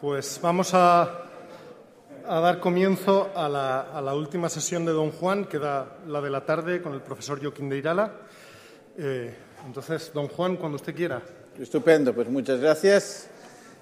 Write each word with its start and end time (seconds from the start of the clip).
Pues 0.00 0.38
vamos 0.40 0.74
a, 0.74 1.24
dar 2.24 2.60
comienzo 2.60 3.32
a 3.34 3.48
la, 3.48 4.14
última 4.14 4.48
sesión 4.48 4.84
de 4.84 4.92
Don 4.92 5.10
Juan, 5.10 5.46
que 5.46 5.58
da 5.58 5.98
la 6.06 6.20
de 6.20 6.30
la 6.30 6.44
tarde 6.46 6.80
con 6.80 6.94
el 6.94 7.00
profesor 7.00 7.42
Joaquín 7.42 7.68
de 7.68 7.78
Irala. 7.78 8.12
Eh, 8.96 9.34
entonces, 9.66 10.12
Don 10.14 10.28
Juan, 10.28 10.56
cuando 10.56 10.76
usted 10.76 10.94
quiera. 10.94 11.20
Estupendo, 11.58 12.14
pues 12.14 12.28
muchas 12.28 12.60
gracias. 12.60 13.28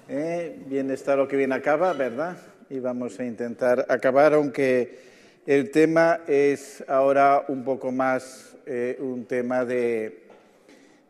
Eh, 0.09 0.59
bien 0.65 0.89
está 0.89 1.15
lo 1.15 1.27
que 1.27 1.37
bien 1.37 1.53
acaba, 1.53 1.93
¿verdad? 1.93 2.35
Y 2.67 2.79
vamos 2.79 3.19
a 3.19 3.23
intentar 3.23 3.85
acabar, 3.87 4.33
aunque 4.33 4.97
el 5.45 5.69
tema 5.69 6.21
es 6.25 6.83
ahora 6.87 7.45
un 7.47 7.63
poco 7.63 7.91
más 7.91 8.55
eh, 8.65 8.97
un 8.99 9.25
tema 9.25 9.65
de 9.65 10.26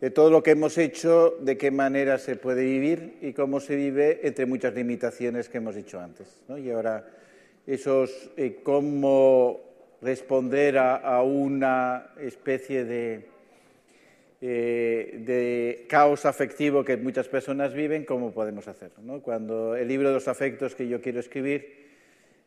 de 0.02 0.12
todo 0.12 0.30
lo 0.30 0.44
que 0.44 0.52
hemos 0.52 0.78
hecho, 0.78 1.38
de 1.40 1.58
qué 1.58 1.72
manera 1.72 2.20
se 2.20 2.36
puede 2.36 2.64
vivir 2.64 3.18
y 3.22 3.34
cómo 3.34 3.60
se 3.60 3.76
vive 3.76 4.20
entre 4.24 4.46
muchas 4.46 4.74
limitaciones 4.76 5.50
que 5.50 5.58
hemos 5.58 5.76
dicho 5.76 6.00
antes. 6.00 6.28
Y 6.64 6.70
ahora, 6.70 7.08
esos, 7.66 8.30
eh, 8.38 8.60
cómo 8.62 9.62
responder 10.02 10.78
a, 10.78 11.24
una 11.24 12.12
especie 12.20 12.86
de, 12.86 13.26
eh, 14.42 15.20
de, 15.26 15.86
caos 15.90 16.28
afectivo 16.28 16.86
que 16.86 16.96
muchas 16.98 17.28
personas 17.28 17.74
viven, 17.74 18.06
¿cómo 18.06 18.32
podemos 18.32 18.68
hacerlo? 18.68 19.20
Cuando 19.24 19.76
el 19.76 19.88
libro 19.88 20.10
de 20.10 20.14
los 20.14 20.28
afectos 20.28 20.76
que 20.76 20.88
yo 20.88 21.02
quiero 21.02 21.20
escribir, 21.20 21.88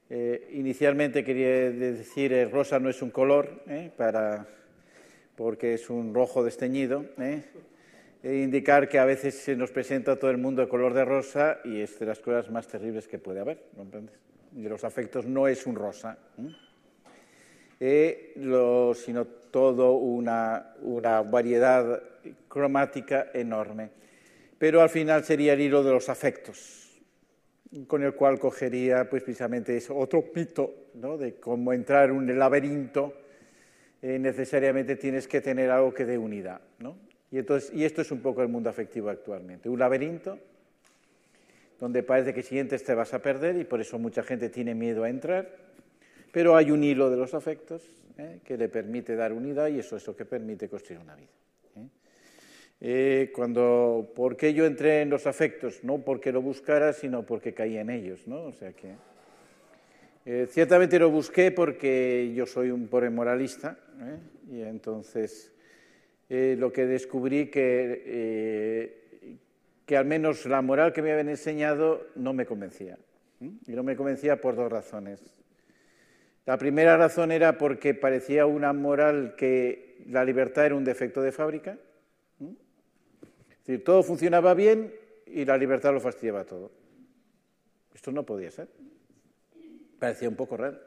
eh, 0.09 0.49
inicialmente 0.53 1.25
quería 1.25 1.71
decir 1.73 2.49
rosa 2.53 2.79
no 2.79 2.89
es 2.89 3.03
un 3.03 3.11
color, 3.11 3.63
para 3.97 4.47
porque 5.41 5.73
es 5.73 5.89
un 5.89 6.13
rojo 6.13 6.45
desteñido, 6.45 7.07
¿eh? 7.19 7.43
e 8.23 8.43
indicar 8.43 8.91
que 8.91 8.99
a 8.99 9.07
veces 9.07 9.35
se 9.35 9.57
nos 9.57 9.71
presenta 9.71 10.19
todo 10.19 10.31
el 10.31 10.37
mundo 10.37 10.61
de 10.61 10.69
color 10.69 10.93
de 10.93 11.03
rosa 11.03 11.61
y 11.65 11.81
es 11.81 11.99
de 11.99 12.05
las 12.05 12.19
cosas 12.19 12.51
más 12.51 12.69
terribles 12.69 13.09
que 13.09 13.19
puede 13.19 13.41
haber. 13.41 13.65
Y 14.55 14.69
los 14.69 14.85
afectos 14.85 15.25
no 15.25 15.49
es 15.49 15.65
un 15.65 15.77
rosa, 15.77 16.19
¿eh? 17.81 18.35
sino 18.37 19.25
todo 19.51 19.93
una, 19.93 20.75
una 20.83 21.23
variedad 21.23 22.03
cromática 22.47 23.29
enorme. 23.33 23.89
Pero 24.59 24.83
al 24.83 24.91
final 24.91 25.25
sería 25.25 25.55
el 25.55 25.63
hilo 25.63 25.83
de 25.83 25.93
los 25.93 26.11
afectos, 26.11 27.01
con 27.87 28.03
el 28.03 28.13
cual 28.13 28.39
cogería 28.39 29.09
pues, 29.09 29.23
precisamente 29.23 29.75
ese 29.75 29.91
otro 29.95 30.21
pito 30.21 30.91
¿no? 30.97 31.17
de 31.17 31.37
cómo 31.37 31.73
entrar 31.73 32.11
en 32.11 32.17
un 32.17 32.39
laberinto 32.39 33.15
eh, 34.03 34.19
necesariamente 34.19 34.97
tienes 34.97 35.29
que 35.29 35.41
tener 35.41 35.71
algo 35.71 35.93
que 35.93 36.05
dé 36.05 36.19
unidad. 36.19 36.61
¿no? 36.79 36.97
Y, 37.31 37.39
entonces, 37.39 37.73
y 37.75 37.85
esto 37.85 38.03
es 38.03 38.11
un 38.11 38.21
poco 38.21 38.43
el 38.43 38.49
mundo 38.49 38.71
afectivo 38.71 39.11
actualmente. 39.11 39.69
Un 39.69 39.79
laberinto 39.79 40.39
donde 41.79 42.03
parece 42.03 42.35
que 42.35 42.43
si 42.43 42.59
entres 42.59 42.85
te 42.85 42.95
vas 42.95 43.15
a 43.15 43.23
perder 43.23 43.57
y 43.57 43.65
por 43.65 43.81
eso 43.81 43.99
mucha 43.99 44.23
gente 44.23 44.51
tiene 44.51 44.75
miedo 44.75 45.05
a 45.05 45.09
entrar, 45.09 45.51
pero 46.31 46.55
hay 46.57 46.71
un 46.71 46.85
hilo 46.85 47.11
de 47.11 47.17
los 47.17 47.35
afectos 47.35 47.83
¿eh? 48.19 48.41
que 48.45 48.57
le 48.57 48.69
permite 48.69 49.17
dar 49.17 49.33
unidad 49.33 49.69
y 49.69 49.79
eso 49.79 49.97
es 49.97 50.07
lo 50.07 50.15
que 50.15 50.25
permite 50.25 50.69
construir 50.69 51.01
una 51.01 51.17
vida. 51.17 51.31
¿eh? 52.81 53.33
cuando, 53.35 54.13
¿Por 54.15 54.37
qué 54.37 54.53
yo 54.53 54.67
entré 54.67 55.01
en 55.01 55.11
los 55.11 55.27
afectos? 55.27 55.83
No 55.83 55.99
porque 55.99 56.33
lo 56.33 56.43
buscara, 56.43 56.93
sino 56.93 57.25
porque 57.25 57.55
caí 57.55 57.79
en 57.79 57.91
ellos. 57.91 58.27
¿no? 58.27 58.45
O 58.45 58.53
sea 58.53 58.73
que, 58.73 58.95
eh, 60.27 60.47
ciertamente 60.51 60.99
lo 60.99 61.11
busqué 61.11 61.51
porque 61.51 62.33
yo 62.35 62.47
soy 62.47 62.71
un 62.71 62.89
pobre 62.89 63.09
moralista 63.09 63.79
¿eh? 64.01 64.19
y 64.51 64.63
entonces 64.63 65.51
eh, 66.29 66.57
lo 66.59 66.73
que 66.73 66.87
descubrí 66.87 67.47
que, 67.51 68.99
que 69.87 69.97
al 69.97 70.05
menos 70.05 70.45
la 70.47 70.61
moral 70.61 70.93
que 70.93 71.03
me 71.03 71.13
habían 71.13 71.31
enseñado 71.31 72.07
no 72.17 72.33
me 72.33 72.47
convencía. 72.47 72.99
Y 73.41 73.73
no 73.73 73.83
me 73.83 73.97
convencía 73.97 74.39
por 74.39 74.55
dos 74.55 74.71
razones. 74.71 75.23
La 76.45 76.59
primera 76.59 76.99
razón 76.99 77.33
era 77.33 77.57
porque 77.57 77.95
parecía 77.95 78.45
una 78.45 78.75
moral 78.75 79.35
que 79.37 80.05
la 80.07 80.25
libertad 80.25 80.67
era 80.67 80.75
un 80.75 80.85
defecto 80.85 81.23
de 81.23 81.33
fábrica. 81.33 81.79
Es 82.41 83.67
decir, 83.67 83.83
todo 83.83 84.03
funcionaba 84.03 84.53
bien 84.53 84.93
y 85.27 85.45
la 85.45 85.57
libertad 85.57 85.93
lo 85.95 86.01
fastidiaba 86.01 86.45
todo. 86.45 86.71
Esto 87.95 88.13
no 88.13 88.25
podía 88.25 88.51
ser. 88.51 88.69
Parecía 90.01 90.29
un 90.31 90.35
poco 90.35 90.57
raro. 90.57 90.79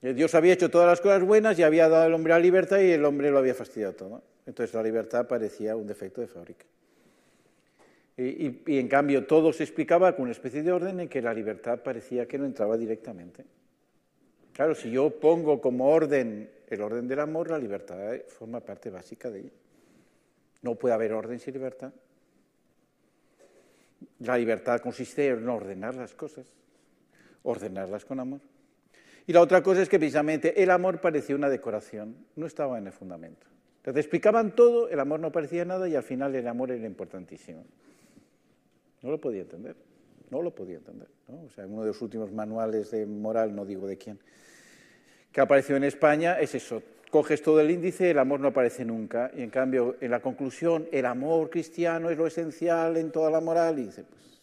Eh, 0.00 0.14
Dios 0.14 0.34
había 0.34 0.54
hecho 0.54 0.70
todas 0.70 0.86
las 0.86 1.00
cosas 1.00 1.22
buenas 1.22 1.58
y 1.58 1.62
había 1.64 1.88
dado 1.88 2.04
al 2.04 2.14
hombre 2.14 2.32
la 2.32 2.38
libertad 2.38 2.78
y 2.78 2.92
el 2.92 3.04
hombre 3.04 3.30
lo 3.30 3.38
había 3.38 3.54
fastidiado 3.54 3.92
todo. 3.94 4.22
Entonces 4.46 4.72
la 4.74 4.82
libertad 4.82 5.26
parecía 5.26 5.76
un 5.76 5.86
defecto 5.86 6.20
de 6.20 6.28
fábrica. 6.28 6.64
Y, 8.16 8.78
en 8.78 8.88
cambio 8.88 9.26
todo 9.26 9.52
se 9.52 9.64
explicaba 9.64 10.14
con 10.14 10.24
una 10.24 10.32
especie 10.32 10.62
de 10.62 10.72
orden 10.72 11.00
en 11.00 11.08
que 11.08 11.20
la 11.20 11.34
libertad 11.34 11.80
parecía 11.82 12.26
que 12.26 12.38
no 12.38 12.44
entraba 12.44 12.76
directamente. 12.76 13.44
Claro, 14.52 14.74
si 14.74 14.90
yo 14.90 15.10
pongo 15.10 15.60
como 15.60 15.90
orden 15.90 16.50
el 16.68 16.82
orden 16.82 17.08
del 17.08 17.18
amor, 17.18 17.50
la 17.50 17.58
libertad 17.58 17.98
forma 18.28 18.60
parte 18.60 18.90
básica 18.90 19.30
de 19.30 19.40
ello. 19.40 19.50
No 20.62 20.76
puede 20.76 20.94
haber 20.94 21.12
orden 21.12 21.40
sin 21.40 21.54
libertad. 21.54 21.92
La 24.20 24.36
libertad 24.36 24.80
consiste 24.80 25.28
en 25.28 25.48
ordenar 25.48 25.94
las 25.94 26.14
cosas 26.14 26.46
ordenarlas 27.42 28.04
con 28.04 28.20
amor. 28.20 28.40
Y 29.26 29.32
la 29.32 29.40
otra 29.40 29.62
cosa 29.62 29.82
es 29.82 29.88
que 29.88 29.98
precisamente 29.98 30.62
el 30.62 30.70
amor 30.70 31.00
parecía 31.00 31.36
una 31.36 31.48
decoración, 31.48 32.16
no 32.36 32.46
estaba 32.46 32.78
en 32.78 32.86
el 32.86 32.92
fundamento. 32.92 33.46
Entonces 33.78 34.04
explicaban 34.04 34.54
todo, 34.54 34.88
el 34.88 35.00
amor 35.00 35.20
no 35.20 35.32
parecía 35.32 35.64
nada 35.64 35.88
y 35.88 35.96
al 35.96 36.02
final 36.02 36.34
el 36.34 36.46
amor 36.46 36.70
era 36.70 36.86
importantísimo. 36.86 37.64
No 39.02 39.10
lo 39.10 39.20
podía 39.20 39.42
entender, 39.42 39.76
no 40.30 40.42
lo 40.42 40.54
podía 40.54 40.76
entender. 40.76 41.08
¿no? 41.28 41.44
O 41.44 41.50
sea, 41.50 41.66
uno 41.66 41.82
de 41.82 41.88
los 41.88 42.02
últimos 42.02 42.32
manuales 42.32 42.90
de 42.90 43.06
moral, 43.06 43.54
no 43.54 43.64
digo 43.64 43.86
de 43.86 43.96
quién, 43.96 44.18
que 45.32 45.40
apareció 45.40 45.76
en 45.76 45.84
España 45.84 46.38
es 46.40 46.54
eso. 46.54 46.82
Coges 47.10 47.42
todo 47.42 47.60
el 47.60 47.70
índice, 47.70 48.10
el 48.10 48.18
amor 48.18 48.40
no 48.40 48.48
aparece 48.48 48.84
nunca. 48.84 49.30
Y 49.34 49.42
en 49.42 49.50
cambio, 49.50 49.96
en 50.00 50.10
la 50.10 50.20
conclusión, 50.20 50.86
el 50.92 51.06
amor 51.06 51.50
cristiano 51.50 52.10
es 52.10 52.18
lo 52.18 52.26
esencial 52.26 52.96
en 52.96 53.10
toda 53.10 53.30
la 53.30 53.40
moral. 53.40 53.78
Y 53.78 53.86
dice, 53.86 54.04
pues 54.04 54.40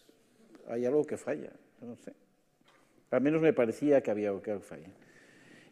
hay 0.68 0.84
algo 0.84 1.04
que 1.04 1.16
falla, 1.16 1.50
no 1.80 1.96
sé. 1.96 2.12
Al 3.10 3.20
menos 3.20 3.40
me 3.40 3.52
parecía 3.52 4.02
que 4.02 4.10
había 4.10 4.28
algo 4.28 4.42
que 4.42 4.58
falla. 4.58 4.88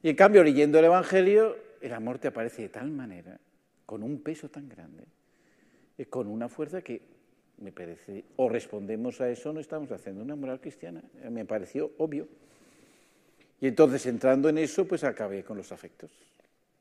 Y 0.03 0.11
en 0.11 0.17
cambio, 0.17 0.43
leyendo 0.43 0.79
el 0.79 0.87
Evangelio, 0.87 1.57
el 1.81 1.93
amor 1.93 2.19
te 2.19 2.29
aparece 2.29 2.63
de 2.63 2.69
tal 2.69 2.91
manera, 2.91 3.39
con 3.85 4.03
un 4.03 4.23
peso 4.23 4.49
tan 4.49 4.69
grande, 4.69 5.05
y 5.99 6.05
con 6.07 6.27
una 6.27 6.49
fuerza 6.49 6.83
que 6.83 7.01
me 7.59 7.73
parece, 7.73 8.25
o 8.37 8.49
respondemos 8.49 9.21
a 9.21 9.31
eso, 9.31 9.53
no 9.53 9.61
estamos 9.61 9.91
haciendo 9.91 10.23
una 10.23 10.37
moral 10.37 10.61
cristiana. 10.61 11.03
Me 11.31 11.45
pareció 11.45 11.93
obvio. 11.99 12.29
Y 13.61 13.67
entonces, 13.67 14.05
entrando 14.07 14.49
en 14.49 14.59
eso, 14.59 14.87
pues 14.87 15.05
acabé 15.05 15.43
con 15.43 15.57
los 15.57 15.73
afectos. 15.73 16.11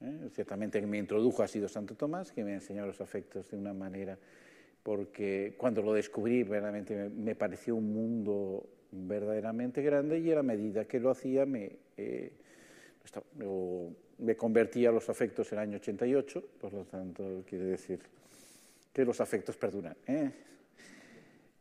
¿eh? 0.01 0.29
Ciertamente 0.33 0.81
que 0.81 0.87
me 0.87 0.97
introdujo 0.97 1.43
ha 1.43 1.47
sido 1.47 1.69
Santo 1.69 1.95
Tomás, 1.95 2.31
que 2.31 2.43
me 2.43 2.51
ha 2.51 2.55
enseñado 2.55 2.87
los 2.87 2.99
afectos 2.99 3.49
de 3.49 3.57
una 3.57 3.73
manera, 3.73 4.17
porque 4.83 5.55
cuando 5.57 5.81
lo 5.81 5.93
descubrí, 5.93 6.43
verdaderamente 6.43 7.09
me 7.09 7.35
pareció 7.35 7.75
un 7.75 7.93
mundo 7.93 8.69
verdaderamente 8.91 9.81
grande 9.81 10.19
y 10.19 10.31
a 10.31 10.35
la 10.35 10.43
medida 10.43 10.85
que 10.85 10.99
lo 10.99 11.09
hacía 11.09 11.45
me, 11.45 11.71
eh, 11.97 12.31
me 14.19 14.35
convertía 14.35 14.89
a 14.89 14.91
los 14.91 15.09
afectos 15.09 15.51
en 15.51 15.59
el 15.59 15.63
año 15.63 15.77
88, 15.77 16.43
por 16.59 16.73
lo 16.73 16.83
tanto 16.85 17.43
quiere 17.47 17.65
decir 17.65 17.99
que 18.93 19.05
los 19.05 19.19
afectos 19.19 19.57
perduran. 19.57 19.95
¿eh? 20.07 20.31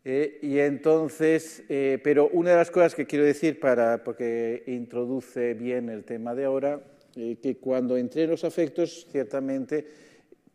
Eh, 0.05 0.39
y 0.43 0.59
entonces, 0.59 1.65
pero 2.03 2.29
una 2.29 2.51
de 2.51 2.57
las 2.57 2.71
cosas 2.71 2.95
que 2.95 3.07
quiero 3.07 3.25
decir, 3.25 3.59
para, 3.59 4.05
porque 4.05 4.63
introduce 4.67 5.55
bien 5.55 5.89
el 5.89 6.05
tema 6.05 6.35
de 6.35 6.45
ahora, 6.45 6.81
que 7.15 7.57
cuando 7.61 7.97
entré 7.97 8.25
en 8.25 8.31
los 8.31 8.45
afectos, 8.45 9.07
ciertamente, 9.11 9.87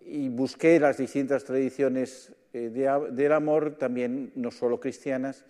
y 0.01 0.29
busqué 0.29 0.79
las 0.79 0.97
distintas 0.97 1.43
tradiciones 1.43 2.31
del 2.53 3.31
amor, 3.31 3.75
también 3.77 4.31
no 4.35 4.51
solo 4.51 4.79
cristianas, 4.79 5.45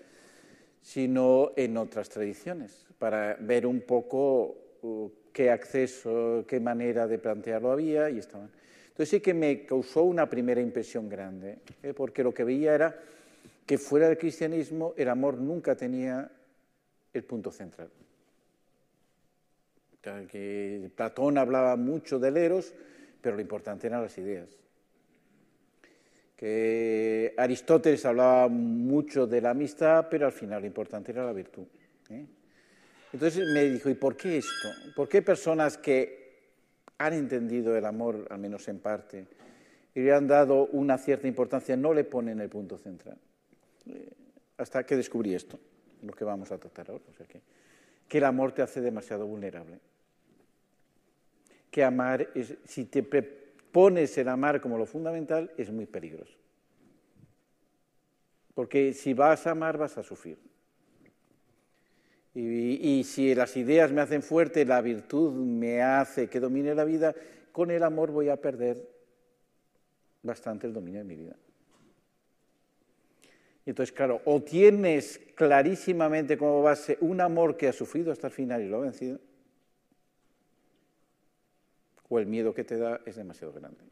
sino 0.81 1.51
en 1.55 1.77
otras 1.77 2.09
tradiciones, 2.09 2.85
para 2.97 3.35
ver 3.39 3.65
un 3.65 3.81
poco 3.81 4.57
uh, 4.81 5.09
qué 5.31 5.51
acceso, 5.51 6.45
qué 6.47 6.59
manera 6.59 7.07
de 7.07 7.17
plantearlo 7.17 7.71
había 7.71 8.09
y 8.09 8.19
estaban. 8.19 8.49
Entonces 8.87 9.09
sí 9.09 9.19
que 9.19 9.33
me 9.33 9.65
causó 9.65 10.03
una 10.03 10.29
primera 10.29 10.61
impresión 10.61 11.07
grande, 11.07 11.59
¿eh? 11.83 11.93
porque 11.93 12.23
lo 12.23 12.33
que 12.33 12.43
veía 12.43 12.75
era 12.75 12.99
que 13.65 13.77
fuera 13.77 14.07
del 14.07 14.17
cristianismo 14.17 14.93
el 14.97 15.09
amor 15.09 15.37
nunca 15.37 15.75
tenía 15.75 16.29
el 17.13 17.23
punto 17.23 17.51
central. 17.51 17.89
Que 20.01 20.89
Platón 20.95 21.37
hablaba 21.37 21.75
mucho 21.75 22.19
del 22.19 22.37
eros, 22.37 22.73
pero 23.21 23.35
lo 23.35 23.41
importante 23.41 23.87
eran 23.87 24.01
las 24.01 24.17
ideas 24.17 24.59
que 26.39 27.33
Aristóteles 27.35 28.05
hablaba 28.05 28.47
mucho 28.47 29.27
de 29.27 29.41
la 29.41 29.49
amistad, 29.49 30.07
pero 30.09 30.25
al 30.25 30.31
final 30.31 30.61
lo 30.61 30.67
importante 30.67 31.11
era 31.11 31.25
la 31.25 31.33
virtud. 31.33 31.65
¿eh? 32.09 32.25
Entonces 33.11 33.45
me 33.53 33.65
dijo, 33.65 33.89
¿y 33.89 33.95
por 33.95 34.15
qué 34.15 34.37
esto? 34.37 34.69
¿Por 34.95 35.09
qué 35.09 35.21
personas 35.21 35.77
que 35.77 36.37
han 36.97 37.11
entendido 37.11 37.75
el 37.75 37.83
amor, 37.83 38.25
al 38.29 38.39
menos 38.39 38.65
en 38.69 38.79
parte, 38.79 39.27
y 39.93 39.99
le 39.99 40.13
han 40.13 40.27
dado 40.27 40.67
una 40.67 40.97
cierta 40.97 41.27
importancia, 41.27 41.75
no 41.75 41.93
le 41.93 42.05
ponen 42.05 42.39
el 42.39 42.47
punto 42.47 42.77
central? 42.77 43.17
Eh, 43.87 44.09
hasta 44.59 44.85
que 44.85 44.95
descubrí 44.95 45.35
esto. 45.35 45.59
lo 46.03 46.13
que 46.13 46.23
vamos 46.23 46.53
a 46.53 46.57
tratar 46.57 46.89
ahora. 46.89 47.03
O 47.09 47.13
sea 47.17 47.25
que, 47.25 47.41
el 48.17 48.23
amor 48.23 48.53
te 48.53 48.61
hace 48.61 48.79
demasiado 48.79 49.25
vulnerable. 49.27 49.77
Que 51.69 51.83
amar, 51.83 52.29
es, 52.33 52.55
si 52.63 52.85
te 52.85 53.03
pones 53.71 54.17
el 54.17 54.27
amar 54.27 54.61
como 54.61 54.77
lo 54.77 54.85
fundamental, 54.85 55.51
es 55.57 55.71
muy 55.71 55.85
peligroso. 55.85 56.37
Porque 58.53 58.93
si 58.93 59.13
vas 59.13 59.47
a 59.47 59.51
amar, 59.51 59.77
vas 59.77 59.97
a 59.97 60.03
sufrir. 60.03 60.37
Y, 62.35 63.03
si 63.03 63.33
las 63.33 63.57
ideas 63.57 63.91
me 63.91 64.01
hacen 64.01 64.21
fuerte, 64.21 64.63
la 64.63 64.81
virtud 64.81 65.33
me 65.33 65.81
hace 65.81 66.29
que 66.29 66.39
domine 66.39 66.75
la 66.75 66.85
vida, 66.85 67.13
con 67.51 67.71
el 67.71 67.83
amor 67.83 68.11
voy 68.11 68.29
a 68.29 68.37
perder 68.37 68.87
bastante 70.21 70.67
el 70.67 70.73
dominio 70.73 70.99
de 70.99 71.05
mi 71.05 71.15
vida. 71.15 71.35
Y 73.65 73.71
entonces, 73.71 73.93
claro, 73.93 74.21
o 74.25 74.41
tienes 74.41 75.19
clarísimamente 75.35 76.37
como 76.37 76.61
base 76.61 76.97
un 77.01 77.19
amor 77.19 77.57
que 77.57 77.67
ha 77.67 77.73
sufrido 77.73 78.11
hasta 78.11 78.27
el 78.27 78.33
final 78.33 78.61
y 78.61 78.69
lo 78.69 78.77
ha 78.77 78.81
vencido, 78.81 79.19
o 82.09 82.19
el 82.19 82.25
miedo 82.25 82.53
que 82.53 82.63
te 82.63 82.77
da 82.77 83.01
es 83.05 83.15
demasiado 83.15 83.53
grande. 83.53 83.85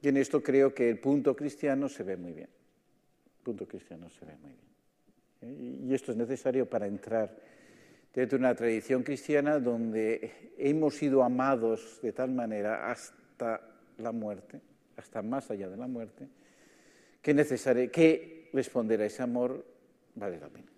Y 0.00 0.08
en 0.08 0.16
esto 0.16 0.42
creo 0.42 0.74
que 0.74 0.88
el 0.88 0.98
punto 0.98 1.36
cristiano 1.36 1.88
se 1.88 2.02
ve 2.02 2.16
muy 2.16 2.32
bien. 2.32 2.48
El 3.38 3.44
punto 3.44 3.66
cristiano 3.66 4.08
se 4.08 4.24
ve 4.24 4.36
muy 4.36 4.50
bien. 4.50 5.88
Y 5.88 5.94
esto 5.94 6.12
es 6.12 6.18
necesario 6.18 6.68
para 6.68 6.86
entrar 6.86 7.36
dentro 8.12 8.38
de 8.38 8.44
una 8.44 8.54
tradición 8.54 9.02
cristiana 9.02 9.58
donde 9.58 10.52
hemos 10.58 10.96
sido 10.96 11.22
amados 11.22 12.00
de 12.02 12.12
tal 12.12 12.30
manera 12.30 12.90
hasta 12.90 13.60
la 13.98 14.12
muerte, 14.12 14.60
hasta 14.96 15.22
más 15.22 15.50
allá 15.50 15.68
de 15.68 15.76
la 15.76 15.86
muerte, 15.86 16.28
que, 17.20 17.32
necesario, 17.32 17.90
que 17.90 18.50
responder 18.52 19.00
a 19.02 19.06
ese 19.06 19.22
amor 19.22 19.64
vale 20.14 20.38
la 20.38 20.48
pena. 20.48 20.71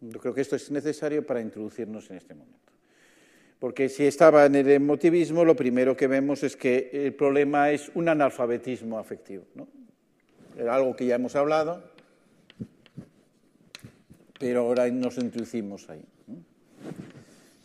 Yo 0.00 0.18
creo 0.18 0.34
que 0.34 0.40
esto 0.40 0.56
es 0.56 0.70
necesario 0.70 1.24
para 1.24 1.40
introducirnos 1.40 2.10
en 2.10 2.16
este 2.16 2.34
momento. 2.34 2.72
Porque 3.58 3.90
si 3.90 4.06
estaba 4.06 4.46
en 4.46 4.54
el 4.54 4.70
emotivismo, 4.70 5.44
lo 5.44 5.54
primero 5.54 5.94
que 5.94 6.06
vemos 6.06 6.42
es 6.42 6.56
que 6.56 6.90
el 6.92 7.14
problema 7.14 7.70
es 7.70 7.90
un 7.94 8.08
analfabetismo 8.08 8.98
afectivo. 8.98 9.44
¿no? 9.54 9.68
Era 10.58 10.74
algo 10.74 10.96
que 10.96 11.04
ya 11.04 11.16
hemos 11.16 11.36
hablado, 11.36 11.84
pero 14.38 14.60
ahora 14.60 14.88
nos 14.88 15.18
introducimos 15.18 15.88
ahí. 15.90 16.02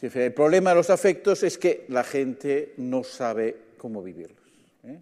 El 0.02 0.34
problema 0.34 0.72
de 0.72 0.76
los 0.76 0.90
afectos 0.90 1.42
es 1.44 1.58
que 1.58 1.86
la 1.88 2.04
gente 2.04 2.74
no 2.78 3.04
sabe 3.04 3.56
cómo 3.78 4.04
vivirlos. 4.04 4.38
¿eh? 4.84 5.00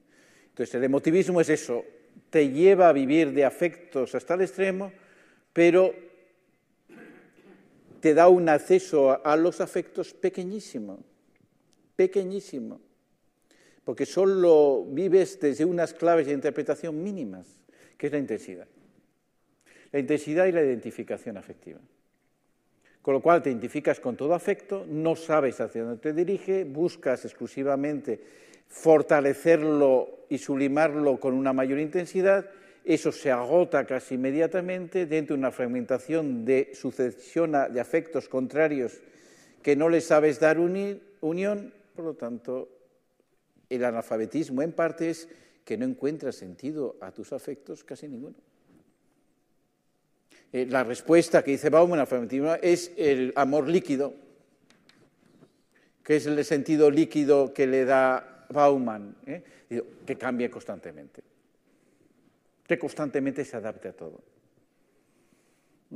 Entonces, 0.49 0.75
el 0.75 0.83
emotivismo 0.83 1.41
es 1.41 1.49
eso, 1.49 1.83
te 2.29 2.49
lleva 2.49 2.87
a 2.87 2.93
vivir 2.93 3.33
de 3.33 3.43
afectos 3.43 4.15
hasta 4.15 4.35
el 4.35 4.41
extremo, 4.41 4.93
pero 5.51 5.93
te 8.03 8.13
da 8.13 8.27
un 8.27 8.49
acceso 8.49 9.25
a 9.25 9.37
los 9.37 9.61
afectos 9.61 10.13
pequeñísimo, 10.13 10.99
pequeñísimo, 11.95 12.81
porque 13.85 14.05
solo 14.05 14.83
vives 14.89 15.39
desde 15.39 15.63
unas 15.63 15.93
claves 15.93 16.27
de 16.27 16.33
interpretación 16.33 17.01
mínimas, 17.01 17.47
que 17.97 18.07
es 18.07 18.11
la 18.11 18.19
intensidad. 18.19 18.67
La 19.93 19.99
intensidad 19.99 20.47
y 20.47 20.51
la 20.51 20.61
identificación 20.61 21.37
afectiva. 21.37 21.79
Con 23.01 23.13
lo 23.13 23.21
cual 23.21 23.41
te 23.41 23.51
identificas 23.51 24.01
con 24.01 24.17
todo 24.17 24.33
afecto, 24.33 24.85
no 24.85 25.15
sabes 25.15 25.61
hacia 25.61 25.83
dónde 25.83 26.01
te 26.01 26.11
dirige, 26.11 26.65
buscas 26.65 27.23
exclusivamente 27.23 28.19
fortalecerlo 28.67 30.25
y 30.27 30.39
sublimarlo 30.39 31.21
con 31.21 31.35
una 31.35 31.53
mayor 31.53 31.79
intensidad, 31.79 32.49
eso 32.83 33.11
se 33.11 33.31
agota 33.31 33.85
casi 33.85 34.15
inmediatamente 34.15 35.05
dentro 35.05 35.35
de 35.35 35.39
una 35.39 35.51
fragmentación 35.51 36.43
de 36.43 36.71
sucesión 36.73 37.51
de 37.51 37.79
afectos 37.79 38.27
contrarios 38.27 39.01
que 39.61 39.75
no 39.75 39.87
le 39.87 40.01
sabes 40.01 40.39
dar 40.39 40.59
unión, 40.59 41.73
por 41.95 42.05
lo 42.05 42.13
tanto, 42.15 42.69
el 43.69 43.85
analfabetismo 43.85 44.61
en 44.61 44.73
parte 44.73 45.09
es 45.09 45.29
que 45.63 45.77
no 45.77 45.85
encuentras 45.85 46.35
sentido 46.35 46.97
a 46.99 47.11
tus 47.11 47.31
afectos 47.31 47.83
casi 47.83 48.07
ninguno. 48.07 48.35
Eh, 50.51 50.67
la 50.69 50.83
respuesta 50.83 51.43
que 51.43 51.51
dice 51.51 51.69
Bauman 51.69 51.99
al 51.99 52.59
es 52.61 52.91
el 52.97 53.31
amor 53.35 53.67
líquido, 53.69 54.13
que 56.03 56.17
es 56.17 56.25
el 56.25 56.43
sentido 56.43 56.91
líquido 56.91 57.53
que 57.53 57.65
le 57.65 57.85
da 57.85 58.45
Bauman, 58.49 59.15
¿eh? 59.25 59.41
que 60.05 60.15
cambia 60.17 60.51
constantemente, 60.51 61.23
constantemente 62.77 63.45
se 63.45 63.57
adapte 63.57 63.89
a 63.89 63.93
todo. 63.93 64.21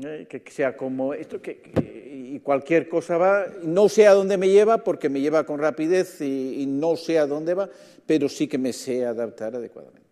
¿eh? 0.04 0.28
Que 0.30 0.44
sea 0.52 0.76
como 0.76 1.14
esto, 1.14 1.42
que, 1.42 1.62
y 2.06 2.40
cualquier 2.40 2.88
cosa 2.88 3.18
va, 3.18 3.46
no 3.64 3.90
sé 3.90 4.08
a 4.08 4.14
dónde 4.14 4.38
me 4.38 4.50
lleva 4.50 4.84
porque 4.84 5.10
me 5.10 5.22
lleva 5.22 5.46
con 5.46 5.60
rapidez 5.60 6.22
y, 6.22 6.62
y 6.62 6.66
no 6.66 6.96
sé 6.96 7.20
a 7.20 7.28
dónde 7.28 7.54
va, 7.54 7.70
pero 8.06 8.30
sí 8.30 8.48
que 8.48 8.58
me 8.58 8.74
sé 8.74 9.06
adaptar 9.06 9.56
adecuadamente. 9.56 10.08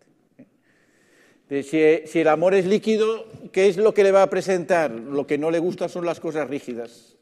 Si, 1.48 2.18
el 2.18 2.28
amor 2.28 2.54
es 2.54 2.66
líquido, 2.66 3.24
¿qué 3.52 3.68
es 3.68 3.76
lo 3.76 3.94
que 3.94 4.02
le 4.02 4.10
va 4.10 4.22
a 4.22 4.30
presentar? 4.30 4.90
Lo 4.90 5.26
que 5.28 5.38
no 5.38 5.52
le 5.52 5.60
gusta 5.60 5.88
son 5.88 6.04
las 6.04 6.18
cosas 6.18 6.48
rígidas. 6.48 7.16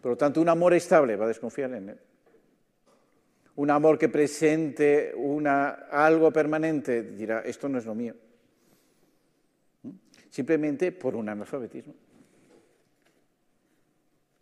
Por 0.00 0.12
lo 0.12 0.16
tanto, 0.16 0.40
un 0.40 0.48
amor 0.48 0.72
estable 0.72 1.16
va 1.16 1.26
a 1.26 1.28
desconfiar 1.28 1.72
en 1.74 1.90
él. 1.90 1.98
Un 3.62 3.70
amor 3.70 3.96
que 3.96 4.08
presente 4.08 5.12
una, 5.14 5.86
algo 5.88 6.32
permanente 6.32 7.00
dirá, 7.04 7.42
esto 7.42 7.68
no 7.68 7.78
es 7.78 7.86
lo 7.86 7.94
mío. 7.94 8.12
¿Mm? 9.84 9.90
Simplemente 10.28 10.90
por 10.90 11.14
un 11.14 11.28
analfabetismo. 11.28 11.94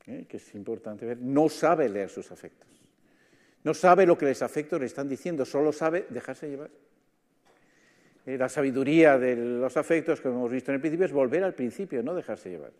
¿Eh? 0.07 0.25
Que 0.27 0.39
es 0.39 0.55
importante 0.55 1.05
ver. 1.05 1.19
No 1.19 1.50
sabe 1.50 1.91
leer 1.91 2.09
sus 2.09 2.33
afectos. 2.33 2.67
No 3.62 3.75
sabe 3.75 4.07
lo 4.07 4.17
que 4.17 4.25
los 4.25 4.41
afectos 4.41 4.81
le 4.81 4.87
están 4.87 5.07
diciendo, 5.07 5.45
solo 5.45 5.71
sabe 5.71 6.07
dejarse 6.09 6.49
llevar. 6.49 6.71
Eh, 8.25 8.39
la 8.39 8.49
sabiduría 8.49 9.19
de 9.19 9.37
los 9.37 9.77
afectos, 9.77 10.23
como 10.23 10.37
hemos 10.37 10.53
visto 10.53 10.71
en 10.71 10.77
el 10.77 10.81
principio, 10.81 11.05
es 11.05 11.12
volver 11.12 11.45
al 11.45 11.53
principio, 11.53 12.03
no 12.03 12.15
dejarse 12.15 12.49
llevar. 12.49 12.73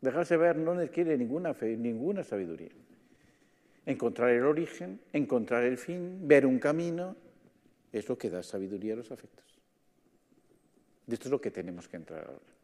Dejarse 0.00 0.38
ver 0.38 0.56
no 0.56 0.72
requiere 0.72 1.18
ninguna, 1.18 1.52
fe, 1.52 1.76
ninguna 1.76 2.24
sabiduría. 2.24 2.70
Encontrar 3.86 4.30
el 4.30 4.44
origen, 4.44 5.00
encontrar 5.12 5.64
el 5.64 5.76
fin, 5.78 6.26
ver 6.26 6.46
un 6.46 6.58
camino, 6.58 7.16
es 7.92 8.08
lo 8.08 8.16
que 8.16 8.30
da 8.30 8.42
sabiduría 8.42 8.94
a 8.94 8.96
los 8.96 9.10
afectos. 9.10 9.44
Y 11.06 11.12
esto 11.12 11.28
es 11.28 11.30
lo 11.30 11.40
que 11.40 11.50
tenemos 11.50 11.86
que 11.86 11.96
entrar 11.96 12.24
ahora. 12.26 12.54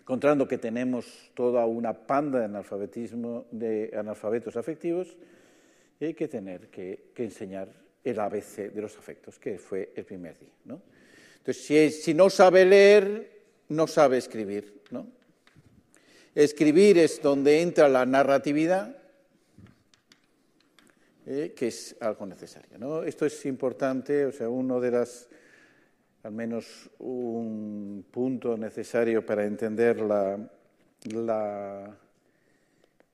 Encontrando 0.00 0.46
que 0.46 0.58
tenemos 0.58 1.30
toda 1.34 1.64
una 1.64 1.94
panda 1.94 2.38
de 2.38 2.44
analfabetismo, 2.44 3.46
de 3.50 3.90
analfabetos 3.96 4.56
afectivos, 4.56 5.16
hay 6.00 6.12
que 6.12 6.28
tener 6.28 6.68
que 6.68 7.12
enseñar 7.16 7.68
el 8.04 8.20
ABC 8.20 8.70
de 8.72 8.82
los 8.82 8.96
afectos, 8.98 9.38
que 9.38 9.58
fue 9.58 9.92
el 9.96 10.04
primer 10.04 10.38
día. 10.38 10.52
¿no? 10.66 10.82
Entonces, 11.38 12.02
si, 12.02 12.14
no 12.14 12.28
sabe 12.30 12.64
leer, 12.64 13.30
no 13.68 13.86
sabe 13.86 14.18
escribir. 14.18 14.82
Escribir 16.34 16.98
es 16.98 17.22
donde 17.22 17.62
entra 17.62 17.88
la 17.88 18.04
narratividad, 18.04 18.96
eh, 21.26 21.52
que 21.56 21.68
es 21.68 21.96
algo 22.00 22.26
necesario. 22.26 22.78
¿no? 22.78 23.02
Esto 23.02 23.26
es 23.26 23.46
importante, 23.46 24.26
o 24.26 24.32
sea, 24.32 24.48
uno 24.48 24.80
de 24.80 24.90
las, 24.90 25.28
al 26.22 26.32
menos 26.32 26.90
un 26.98 28.04
punto 28.10 28.56
necesario 28.56 29.24
para 29.24 29.44
entender 29.44 30.00
la, 30.00 30.38
la 31.12 31.98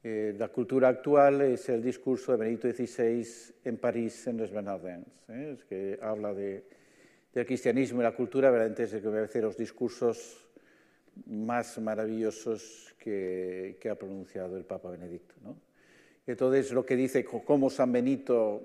eh, 0.02 0.34
la 0.38 0.48
cultura 0.48 0.88
actual 0.88 1.42
es 1.42 1.68
el 1.68 1.82
discurso 1.82 2.32
de 2.32 2.38
Benito 2.38 2.72
XVI 2.72 3.26
en 3.64 3.76
París, 3.76 4.26
en 4.26 4.38
Les 4.38 4.50
Bernardins, 4.50 5.06
¿eh? 5.28 5.58
que 5.68 5.98
habla 6.00 6.32
de, 6.32 6.64
del 7.34 7.44
cristianismo 7.44 8.00
y 8.00 8.04
la 8.04 8.14
cultura, 8.16 8.50
verdaderamente 8.50 8.84
es 8.84 8.94
el 8.94 9.02
que 9.02 9.08
me 9.08 9.14
parece 9.16 9.42
los 9.42 9.58
discursos 9.58 10.48
más 11.26 11.78
maravillosos 11.78 12.94
que, 12.98 13.76
que 13.78 13.90
ha 13.90 13.94
pronunciado 13.94 14.56
el 14.56 14.64
Papa 14.64 14.90
Benedicto. 14.90 15.34
¿no? 15.42 15.54
Entonces, 16.32 16.72
lo 16.72 16.84
que 16.84 16.96
dice 16.96 17.25
cómo 17.25 17.70
San 17.70 17.92
Benito 17.92 18.62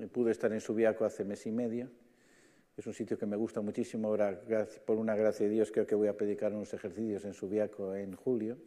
eh, 0.00 0.06
pudo 0.06 0.30
estar 0.30 0.52
en 0.52 0.60
Subiaco 0.60 1.04
hace 1.04 1.24
mes 1.24 1.46
y 1.46 1.52
medio, 1.52 1.88
es 2.76 2.86
un 2.86 2.92
sitio 2.92 3.18
que 3.18 3.26
me 3.26 3.36
gusta 3.36 3.60
muchísimo, 3.60 4.08
ahora 4.08 4.38
por 4.84 4.98
una 4.98 5.14
gracia 5.14 5.46
de 5.46 5.52
Dios 5.52 5.70
creo 5.72 5.86
que 5.86 5.94
voy 5.94 6.08
a 6.08 6.16
predicar 6.16 6.52
unos 6.52 6.74
ejercicios 6.74 7.24
en 7.24 7.32
Subiaco 7.32 7.94
en 7.94 8.14
julio 8.14 8.58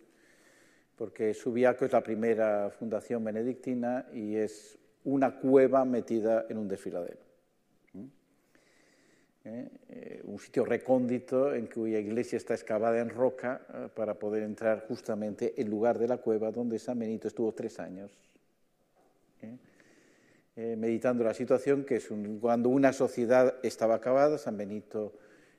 porque 0.99 1.33
Subiaco 1.33 1.85
es 1.85 1.93
la 1.93 2.03
primera 2.03 2.69
fundación 2.71 3.23
benedictina 3.23 4.05
y 4.11 4.35
es 4.35 4.77
una 5.05 5.39
cueva 5.39 5.85
metida 5.85 6.45
en 6.49 6.57
un 6.57 6.67
desfiladero. 6.67 7.28
¿Eh? 9.45 9.69
Eh, 9.89 10.21
un 10.25 10.37
sitio 10.37 10.65
recóndito 10.65 11.53
en 11.53 11.67
cuya 11.67 11.97
iglesia 11.97 12.35
está 12.35 12.53
excavada 12.53 12.99
en 12.99 13.09
roca 13.09 13.61
eh, 13.73 13.87
para 13.95 14.15
poder 14.15 14.43
entrar 14.43 14.85
justamente 14.85 15.53
el 15.61 15.69
lugar 15.69 15.97
de 15.97 16.09
la 16.09 16.17
cueva 16.17 16.51
donde 16.51 16.77
San 16.77 16.99
Benito 16.99 17.27
estuvo 17.27 17.51
tres 17.53 17.79
años 17.79 18.11
meditando 20.55 21.23
la 21.23 21.33
situación, 21.33 21.85
que 21.85 21.95
es 21.95 22.09
cuando 22.41 22.67
una 22.67 22.91
sociedad 22.91 23.55
estaba 23.63 23.95
acabada, 23.95 24.37
San 24.37 24.57
Benito 24.57 25.13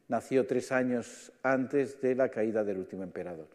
nació 0.08 0.46
tres 0.46 0.72
años 0.72 1.32
antes 1.42 2.02
de 2.02 2.14
la 2.14 2.28
caída 2.28 2.64
del 2.64 2.76
último 2.76 3.02
emperador. 3.02 3.48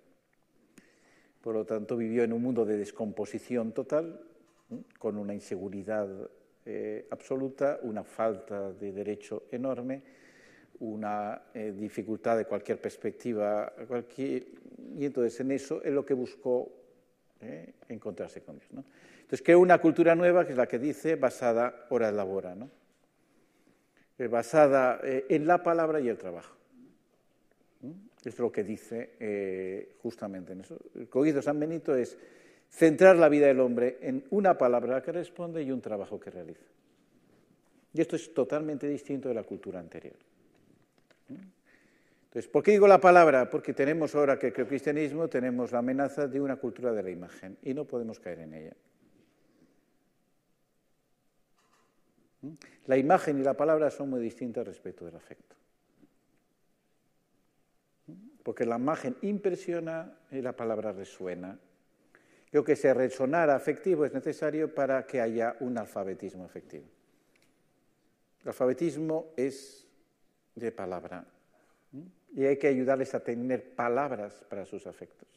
Por 1.42 1.54
lo 1.54 1.64
tanto, 1.64 1.98
vivió 1.98 2.24
en 2.24 2.34
un 2.34 2.42
mundo 2.42 2.66
de 2.66 2.78
descomposición 2.78 3.74
total, 3.74 4.20
con 4.98 5.18
una 5.18 5.36
inseguridad 5.36 6.08
eh, 6.68 7.06
absoluta, 7.12 7.78
una 7.84 8.04
falta 8.04 8.72
de 8.74 8.92
derecho 8.92 9.44
enorme, 9.52 10.02
una 10.80 11.44
eh, 11.54 11.72
dificultad 11.78 12.38
de 12.38 12.46
cualquier 12.46 12.82
perspectiva, 12.82 13.72
cualquier... 13.88 14.48
y 14.98 15.06
entonces 15.06 15.40
en 15.42 15.52
eso 15.52 15.84
es 15.84 15.94
lo 15.94 16.04
que 16.04 16.16
buscó 16.16 16.72
eh, 17.42 17.74
encontrarse 17.88 18.42
con 18.42 18.58
Dios. 18.58 18.68
Entonces 18.72 19.44
creó 19.44 19.60
una 19.60 19.80
cultura 19.80 20.16
nueva 20.16 20.44
que 20.44 20.54
es 20.54 20.58
la 20.58 20.68
que 20.68 20.80
dice 20.80 21.18
basada 21.18 21.86
hora 21.90 22.12
labora, 22.12 22.56
¿no? 22.56 22.72
basada 24.18 25.02
en 25.04 25.46
la 25.46 25.62
palabra 25.62 26.00
y 26.00 26.08
el 26.08 26.18
trabajo. 26.18 26.56
Es 28.24 28.40
lo 28.40 28.52
que 28.52 28.64
dice 28.64 29.90
justamente 30.02 30.54
en 30.54 30.62
eso. 30.62 30.80
El 30.96 31.10
cogido 31.10 31.42
San 31.42 31.60
Benito 31.60 31.94
es 31.96 32.18
centrar 32.76 33.16
la 33.16 33.30
vida 33.30 33.48
del 33.48 33.62
hombre 33.62 33.98
en 34.02 34.26
una 34.32 34.58
palabra 34.58 35.02
que 35.02 35.14
responde 35.14 35.64
y 35.64 35.72
un 35.72 35.82
trabajo 35.82 36.20
que 36.20 36.30
realiza. 36.30 36.66
Y 37.94 38.02
esto 38.02 38.18
es 38.18 38.34
totalmente 38.34 38.88
distinto 38.88 39.30
de 39.30 39.36
la 39.36 39.44
cultura 39.44 39.80
anterior. 39.80 40.18
Entonces, 41.30 42.52
¿por 42.52 42.62
qué 42.62 42.72
digo 42.72 42.86
la 42.86 43.00
palabra? 43.00 43.50
Porque 43.50 43.74
tenemos 43.74 44.14
ahora 44.14 44.38
que, 44.38 44.48
el 44.48 44.68
cristianismo 44.68 45.30
tenemos 45.30 45.72
la 45.72 45.80
amenaza 45.80 46.28
de 46.28 46.42
una 46.42 46.58
cultura 46.58 46.92
de 46.92 47.02
la 47.02 47.10
imagen 47.10 47.58
y 47.64 47.74
no 47.74 47.86
podemos 47.86 48.20
caer 48.20 48.40
en 48.40 48.54
ella. 48.54 48.74
La 52.88 52.98
imagen 52.98 53.40
y 53.40 53.44
la 53.44 53.54
palabra 53.54 53.90
son 53.90 54.10
muy 54.10 54.20
distintas 54.20 54.68
respecto 54.68 55.06
del 55.06 55.16
afecto. 55.16 55.56
Porque 58.44 58.66
la 58.66 58.76
imagen 58.76 59.16
impresiona 59.22 60.20
y 60.30 60.42
la 60.42 60.52
palabra 60.52 60.92
resuena. 60.92 61.58
Lo 62.56 62.64
que 62.64 62.78
se 62.78 62.94
resonar 62.94 63.50
afectivo 63.50 64.06
es 64.06 64.14
necesario 64.14 64.74
para 64.74 65.06
que 65.06 65.20
haya 65.20 65.58
un 65.60 65.78
alfabetismo 65.78 66.46
afectivo. 66.46 66.86
El 68.44 68.48
alfabetismo 68.48 69.34
es 69.36 69.86
de 70.56 70.72
palabra 70.72 71.26
y 72.34 72.46
hay 72.46 72.56
que 72.56 72.70
ayudarles 72.70 73.14
a 73.14 73.20
tener 73.20 73.76
palabras 73.76 74.46
para 74.48 74.66
sus 74.66 74.88
afectos. 74.88 75.28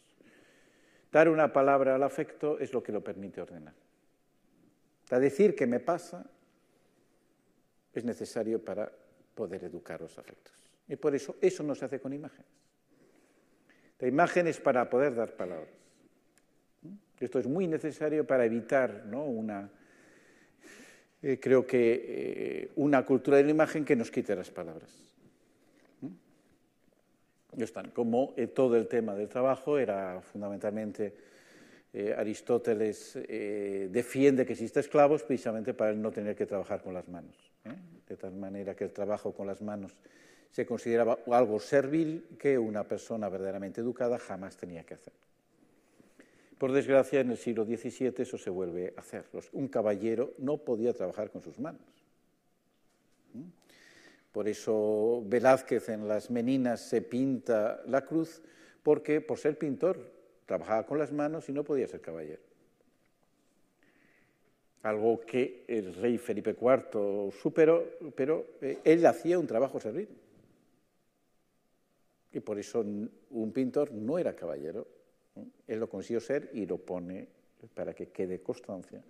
Dar 1.10 1.28
una 1.28 1.52
palabra 1.52 1.96
al 1.96 2.04
afecto 2.04 2.60
es 2.60 2.72
lo 2.72 2.84
que 2.84 2.92
lo 2.92 3.02
permite 3.02 3.40
ordenar. 3.40 3.74
A 5.10 5.18
decir 5.18 5.56
que 5.56 5.66
me 5.66 5.80
pasa 5.80 6.24
es 7.94 8.04
necesario 8.04 8.64
para 8.64 8.92
poder 9.34 9.64
educar 9.64 10.00
los 10.00 10.16
afectos. 10.18 10.54
Y 10.86 10.94
por 10.94 11.16
eso 11.16 11.34
eso 11.40 11.64
no 11.64 11.74
se 11.74 11.84
hace 11.84 11.98
con 11.98 12.12
imágenes. 12.12 12.46
La 13.98 14.06
imagen 14.06 14.46
es 14.46 14.60
para 14.60 14.88
poder 14.88 15.16
dar 15.16 15.34
palabras. 15.34 15.87
Esto 17.20 17.38
es 17.38 17.46
muy 17.46 17.66
necesario 17.66 18.26
para 18.26 18.44
evitar 18.44 19.04
una, 19.12 19.68
eh, 21.22 21.38
creo 21.40 21.66
que 21.66 22.04
eh, 22.08 22.70
una 22.76 23.04
cultura 23.04 23.38
de 23.38 23.44
la 23.44 23.50
imagen 23.50 23.84
que 23.84 23.96
nos 23.96 24.10
quite 24.10 24.36
las 24.36 24.50
palabras. 24.50 24.90
¿Mm? 26.00 27.62
están, 27.62 27.90
como 27.90 28.34
eh, 28.36 28.46
todo 28.46 28.76
el 28.76 28.86
tema 28.86 29.14
del 29.14 29.28
trabajo 29.28 29.78
era 29.78 30.20
fundamentalmente 30.20 31.14
Aristóteles 32.16 33.18
defiende 33.90 34.44
que 34.44 34.52
exista 34.52 34.78
esclavos 34.78 35.22
precisamente 35.22 35.72
para 35.72 35.94
no 35.94 36.12
tener 36.12 36.36
que 36.36 36.44
trabajar 36.44 36.82
con 36.82 36.92
las 36.92 37.08
manos. 37.08 37.34
De 38.06 38.14
tal 38.14 38.34
manera 38.34 38.76
que 38.76 38.84
el 38.84 38.92
trabajo 38.92 39.32
con 39.32 39.46
las 39.46 39.62
manos 39.62 39.96
se 40.50 40.66
consideraba 40.66 41.18
algo 41.32 41.58
servil 41.58 42.36
que 42.38 42.58
una 42.58 42.84
persona 42.84 43.28
verdaderamente 43.30 43.80
educada 43.80 44.18
jamás 44.18 44.56
tenía 44.56 44.84
que 44.84 44.94
hacer. 44.94 45.14
Por 46.58 46.72
desgracia, 46.72 47.20
en 47.20 47.30
el 47.30 47.38
siglo 47.38 47.64
XVII 47.64 48.14
eso 48.18 48.36
se 48.36 48.50
vuelve 48.50 48.92
a 48.96 49.00
hacer. 49.00 49.24
Un 49.52 49.68
caballero 49.68 50.34
no 50.38 50.58
podía 50.58 50.92
trabajar 50.92 51.30
con 51.30 51.40
sus 51.40 51.58
manos. 51.60 51.80
¿Mm? 53.32 53.42
Por 54.32 54.48
eso 54.48 55.22
Velázquez 55.24 55.88
en 55.88 56.08
las 56.08 56.30
Meninas 56.30 56.80
se 56.80 57.00
pinta 57.00 57.80
la 57.86 58.04
cruz, 58.04 58.42
porque 58.82 59.20
por 59.20 59.38
ser 59.38 59.56
pintor 59.56 59.98
trabajaba 60.46 60.84
con 60.84 60.98
las 60.98 61.12
manos 61.12 61.48
y 61.48 61.52
no 61.52 61.62
podía 61.62 61.86
ser 61.86 62.00
caballero. 62.00 62.42
Algo 64.82 65.20
que 65.20 65.64
el 65.68 65.94
rey 65.94 66.18
Felipe 66.18 66.56
IV 66.60 67.32
superó, 67.40 67.84
pero 68.16 68.46
eh, 68.60 68.78
él 68.82 69.06
hacía 69.06 69.38
un 69.38 69.46
trabajo 69.46 69.78
servil. 69.78 70.08
Y 72.32 72.40
por 72.40 72.58
eso 72.58 72.80
un 72.80 73.52
pintor 73.52 73.92
no 73.92 74.18
era 74.18 74.34
caballero, 74.34 74.86
él 75.66 75.78
lo 75.78 75.88
consiguió 75.88 76.20
ser 76.20 76.50
y 76.52 76.66
lo 76.66 76.78
pone 76.78 77.26
para 77.74 77.94
que 77.94 78.08
quede 78.08 78.40
constancia 78.40 79.02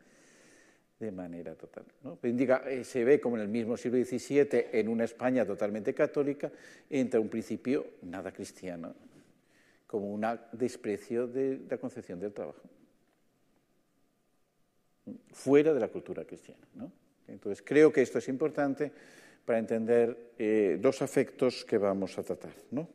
de 0.98 1.12
manera 1.12 1.54
total. 1.54 1.84
Eh, 2.22 2.84
se 2.84 3.04
ve 3.04 3.20
como 3.20 3.36
en 3.36 3.42
el 3.42 3.48
mismo 3.48 3.76
siglo 3.76 4.02
XVII, 4.04 4.66
en 4.72 4.88
una 4.88 5.04
España 5.04 5.46
totalmente 5.46 5.94
católica, 5.94 6.50
entra 6.90 7.20
un 7.20 7.28
principio 7.28 7.86
nada 8.02 8.32
cristiano, 8.32 8.94
como 9.86 10.12
un 10.12 10.26
desprecio 10.52 11.26
de 11.26 11.60
la 11.68 11.78
concepción 11.78 12.18
del 12.18 12.32
trabajo, 12.32 12.62
fuera 15.32 15.72
de 15.72 15.80
la 15.80 15.88
cultura 15.88 16.24
cristiana. 16.24 16.66
Entonces, 17.28 17.62
creo 17.64 17.92
que 17.92 18.02
esto 18.02 18.18
es 18.18 18.28
importante 18.28 18.90
para 19.44 19.58
entender 19.58 20.32
eh, 20.38 20.78
los 20.82 21.00
afectos 21.00 21.64
que 21.64 21.78
vamos 21.78 22.18
a 22.18 22.22
tratar. 22.22 22.52
¿no? 22.70 22.88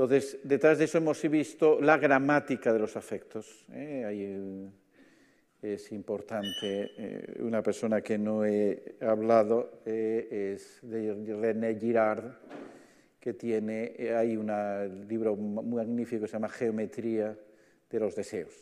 Entonces, 0.00 0.38
detrás 0.42 0.78
de 0.78 0.86
eso 0.86 0.96
hemos 0.96 1.20
visto 1.28 1.78
la 1.78 1.98
gramática 1.98 2.72
de 2.72 2.78
los 2.78 2.96
afectos. 2.96 3.66
¿eh? 3.70 4.70
es 5.60 5.92
importante, 5.92 6.92
eh, 6.96 7.36
una 7.40 7.62
persona 7.62 8.00
que 8.00 8.16
no 8.16 8.46
he 8.46 8.96
hablado 9.02 9.82
eh, 9.84 10.54
es 10.54 10.78
de 10.80 11.36
René 11.38 11.74
Girard, 11.78 12.32
que 13.20 13.34
tiene, 13.34 13.94
hay 14.16 14.38
un 14.38 15.06
libro 15.06 15.36
magnífico 15.36 16.22
que 16.22 16.28
se 16.28 16.32
llama 16.32 16.48
Geometría 16.48 17.36
de 17.90 18.00
los 18.00 18.16
deseos, 18.16 18.54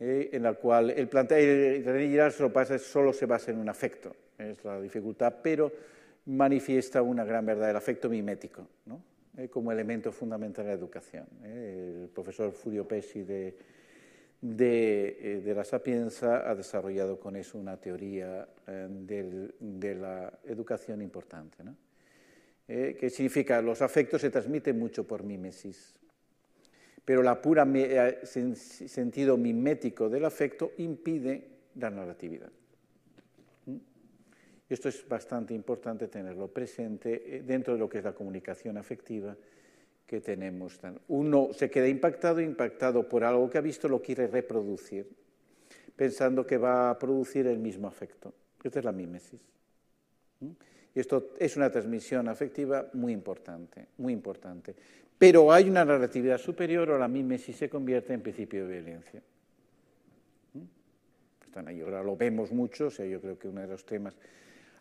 en 0.00 0.46
el 0.46 0.56
cual 0.56 0.90
el 0.90 1.06
plantea, 1.06 1.38
René 1.38 2.08
Girard 2.08 2.32
solo, 2.32 3.12
se 3.12 3.26
basa 3.26 3.52
en 3.52 3.58
un 3.58 3.68
afecto, 3.68 4.16
es 4.36 4.64
la 4.64 4.80
dificultad, 4.80 5.32
pero 5.40 5.70
manifiesta 6.26 7.02
una 7.02 7.24
gran 7.24 7.46
verdad, 7.46 7.70
el 7.70 7.76
afecto 7.76 8.08
mimético. 8.08 8.66
Eh, 9.36 9.48
como 9.48 9.70
elemento 9.70 10.10
fundamental 10.10 10.64
de 10.64 10.72
la 10.72 10.76
educación. 10.76 11.26
Eh. 11.44 12.00
El 12.02 12.08
profesor 12.08 12.50
Furio 12.50 12.86
Pesci 12.86 13.22
de, 13.22 13.56
de, 14.40 15.38
eh, 15.46 15.54
la 15.54 15.64
Sapienza 15.64 16.50
ha 16.50 16.54
desarrollado 16.54 17.20
con 17.20 17.36
eso 17.36 17.56
una 17.56 17.76
teoría 17.76 18.48
de 18.66 19.94
la 19.94 20.32
educación 20.44 21.02
importante. 21.02 21.64
¿no? 21.64 21.76
que 22.66 23.10
significa 23.10 23.60
los 23.60 23.82
afectos 23.82 24.20
se 24.20 24.30
transmiten 24.30 24.78
mucho 24.78 25.04
por 25.04 25.24
mímesis, 25.24 25.92
pero 27.04 27.20
la 27.20 27.42
pura 27.42 27.66
sentido 28.22 29.36
mimético 29.36 30.08
del 30.08 30.24
afecto 30.24 30.70
impide 30.76 31.48
la 31.74 31.90
narratividad. 31.90 32.52
Esto 34.70 34.88
es 34.88 35.06
bastante 35.08 35.52
importante 35.52 36.06
tenerlo 36.06 36.46
presente 36.46 37.38
eh, 37.38 37.42
dentro 37.42 37.74
de 37.74 37.80
lo 37.80 37.88
que 37.88 37.98
es 37.98 38.04
la 38.04 38.14
comunicación 38.14 38.78
afectiva 38.78 39.36
que 40.06 40.20
tenemos. 40.20 40.78
Uno 41.08 41.48
se 41.52 41.68
queda 41.68 41.88
impactado, 41.88 42.40
impactado 42.40 43.08
por 43.08 43.24
algo 43.24 43.50
que 43.50 43.58
ha 43.58 43.60
visto, 43.60 43.88
lo 43.88 44.00
quiere 44.00 44.28
reproducir, 44.28 45.08
pensando 45.96 46.46
que 46.46 46.56
va 46.56 46.90
a 46.90 46.98
producir 46.98 47.48
el 47.48 47.58
mismo 47.58 47.88
afecto. 47.88 48.32
Esta 48.62 48.78
es 48.78 48.84
la 48.84 48.92
mímesis. 48.92 49.40
Y 50.94 51.00
esto 51.00 51.34
es 51.38 51.56
una 51.56 51.70
transmisión 51.70 52.28
afectiva 52.28 52.88
muy 52.92 53.12
importante, 53.12 53.88
muy 53.98 54.12
importante. 54.12 54.74
Pero 55.18 55.52
hay 55.52 55.68
una 55.68 55.84
narratividad 55.84 56.38
superior 56.38 56.90
o 56.90 56.98
la 56.98 57.08
mímesis 57.08 57.56
se 57.56 57.68
convierte 57.68 58.14
en 58.14 58.22
principio 58.22 58.66
de 58.66 58.80
violencia. 58.80 59.22
Están 61.44 61.66
ahí, 61.66 61.80
ahora 61.80 62.04
lo 62.04 62.16
vemos 62.16 62.52
mucho, 62.52 62.86
o 62.86 62.90
sea, 62.90 63.04
yo 63.04 63.20
creo 63.20 63.36
que 63.36 63.48
uno 63.48 63.60
de 63.60 63.66
los 63.66 63.84
temas 63.84 64.16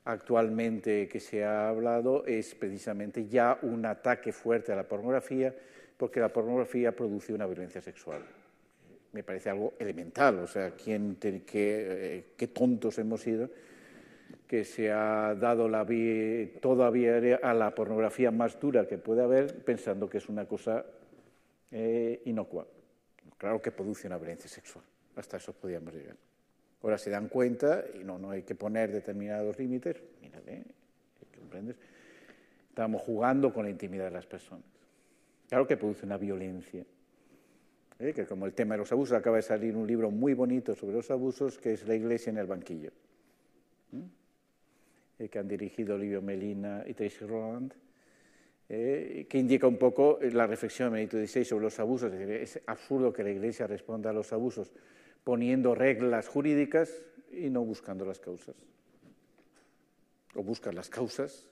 actualmente 0.06 1.08
que 1.08 1.20
se 1.20 1.44
ha 1.44 1.70
hablado 1.70 2.25
es 2.25 2.56
precisamente 2.56 3.27
ya 3.27 3.60
un 3.62 3.86
ataque 3.86 4.32
fuerte 4.32 4.72
a 4.72 4.75
la 4.75 4.88
pornografía, 4.88 5.53
porque 5.98 6.20
la 6.20 6.29
pornografía 6.29 6.96
produce 6.96 7.34
una 7.34 7.46
violencia 7.46 7.82
sexual. 7.82 8.24
Me 9.12 9.24
parece 9.24 9.50
algo 9.50 9.74
elemental, 9.79 10.39
o 10.39 10.48
sea, 10.48 10.72
¿quién 10.72 11.18
eh, 11.24 12.25
qué 12.38 12.48
tontos 12.48 13.00
hemos 13.00 13.22
sido 13.22 13.50
que 14.48 14.65
se 14.65 14.91
ha 14.91 15.36
dado 15.36 15.70
la 15.70 15.86
todavía 16.60 17.39
a 17.41 17.53
la 17.53 17.74
pornografía 17.75 18.32
más 18.32 18.60
dura 18.60 18.88
que 18.88 18.98
puede 18.98 19.22
haber, 19.22 19.63
pensando 19.63 20.10
que 20.10 20.18
es 20.18 20.27
una 20.27 20.48
cosa 20.48 20.86
eh, 21.72 22.22
inocua. 22.25 22.65
Claro 23.38 23.62
que 23.62 23.72
produce 23.72 24.08
una 24.08 24.18
violencia 24.18 24.50
sexual, 24.50 24.84
hasta 25.15 25.38
eso 25.38 25.53
podríamos 25.53 25.94
llegar. 25.94 26.28
Ahora 26.81 26.98
se 26.98 27.09
dan 27.09 27.27
cuenta 27.27 27.83
y 27.93 28.03
no, 28.03 28.17
no 28.17 28.31
hay 28.31 28.43
que 28.43 28.55
poner 28.55 28.91
determinados 28.91 29.57
límites. 29.59 30.01
Mírate, 30.21 30.63
¿comprendes? 31.38 31.75
Estamos 32.69 33.01
jugando 33.01 33.53
con 33.53 33.65
la 33.65 33.71
intimidad 33.71 34.05
de 34.05 34.12
las 34.12 34.25
personas. 34.25 34.65
Claro 35.50 35.67
que 35.67 35.75
produce 35.75 36.05
una 36.05 36.17
violencia. 36.17 36.86
¿eh? 38.00 38.13
Que 38.13 38.25
como 38.25 38.45
el 38.45 38.53
tema 38.53 38.75
de 38.75 38.79
los 38.79 38.91
abusos, 38.91 39.17
acaba 39.17 39.38
de 39.38 39.41
salir 39.41 39.75
un 39.75 39.86
libro 39.86 40.09
muy 40.12 40.33
bonito 40.33 40.75
sobre 40.75 40.95
los 40.95 41.12
abusos, 41.12 41.57
que 41.57 41.74
es 41.74 41.88
La 41.88 41.95
Iglesia 41.95 42.29
en 42.29 42.38
el 42.38 42.48
banquillo. 42.48 42.91
¿eh? 45.19 45.27
que 45.27 45.39
han 45.39 45.48
dirigido 45.48 45.95
Olivio 45.95 46.21
Melina 46.21 46.83
y 46.88 46.93
Tracy 46.93 47.25
Roland 47.25 47.74
eh, 48.71 49.25
que 49.27 49.39
indica 49.39 49.65
un 49.65 49.77
poco 49.77 50.19
la 50.21 50.45
reflexión 50.45 50.89
de 50.89 51.00
Benito 51.00 51.17
XVI 51.17 51.43
sobre 51.43 51.63
los 51.63 51.79
abusos. 51.79 52.13
Es 52.13 52.62
absurdo 52.67 53.12
que 53.12 53.24
la 53.24 53.31
Iglesia 53.31 53.65
responda 53.65 54.12
a 54.12 54.13
los 54.13 54.31
abusos 54.31 54.71
poniendo 55.29 55.75
reglas 55.75 56.27
jurídicas 56.27 57.05
y 57.31 57.51
no 57.51 57.62
buscando 57.62 58.03
las 58.03 58.19
causas. 58.19 58.55
O 60.33 60.41
buscar 60.41 60.74
las 60.74 60.89
causas 60.89 61.48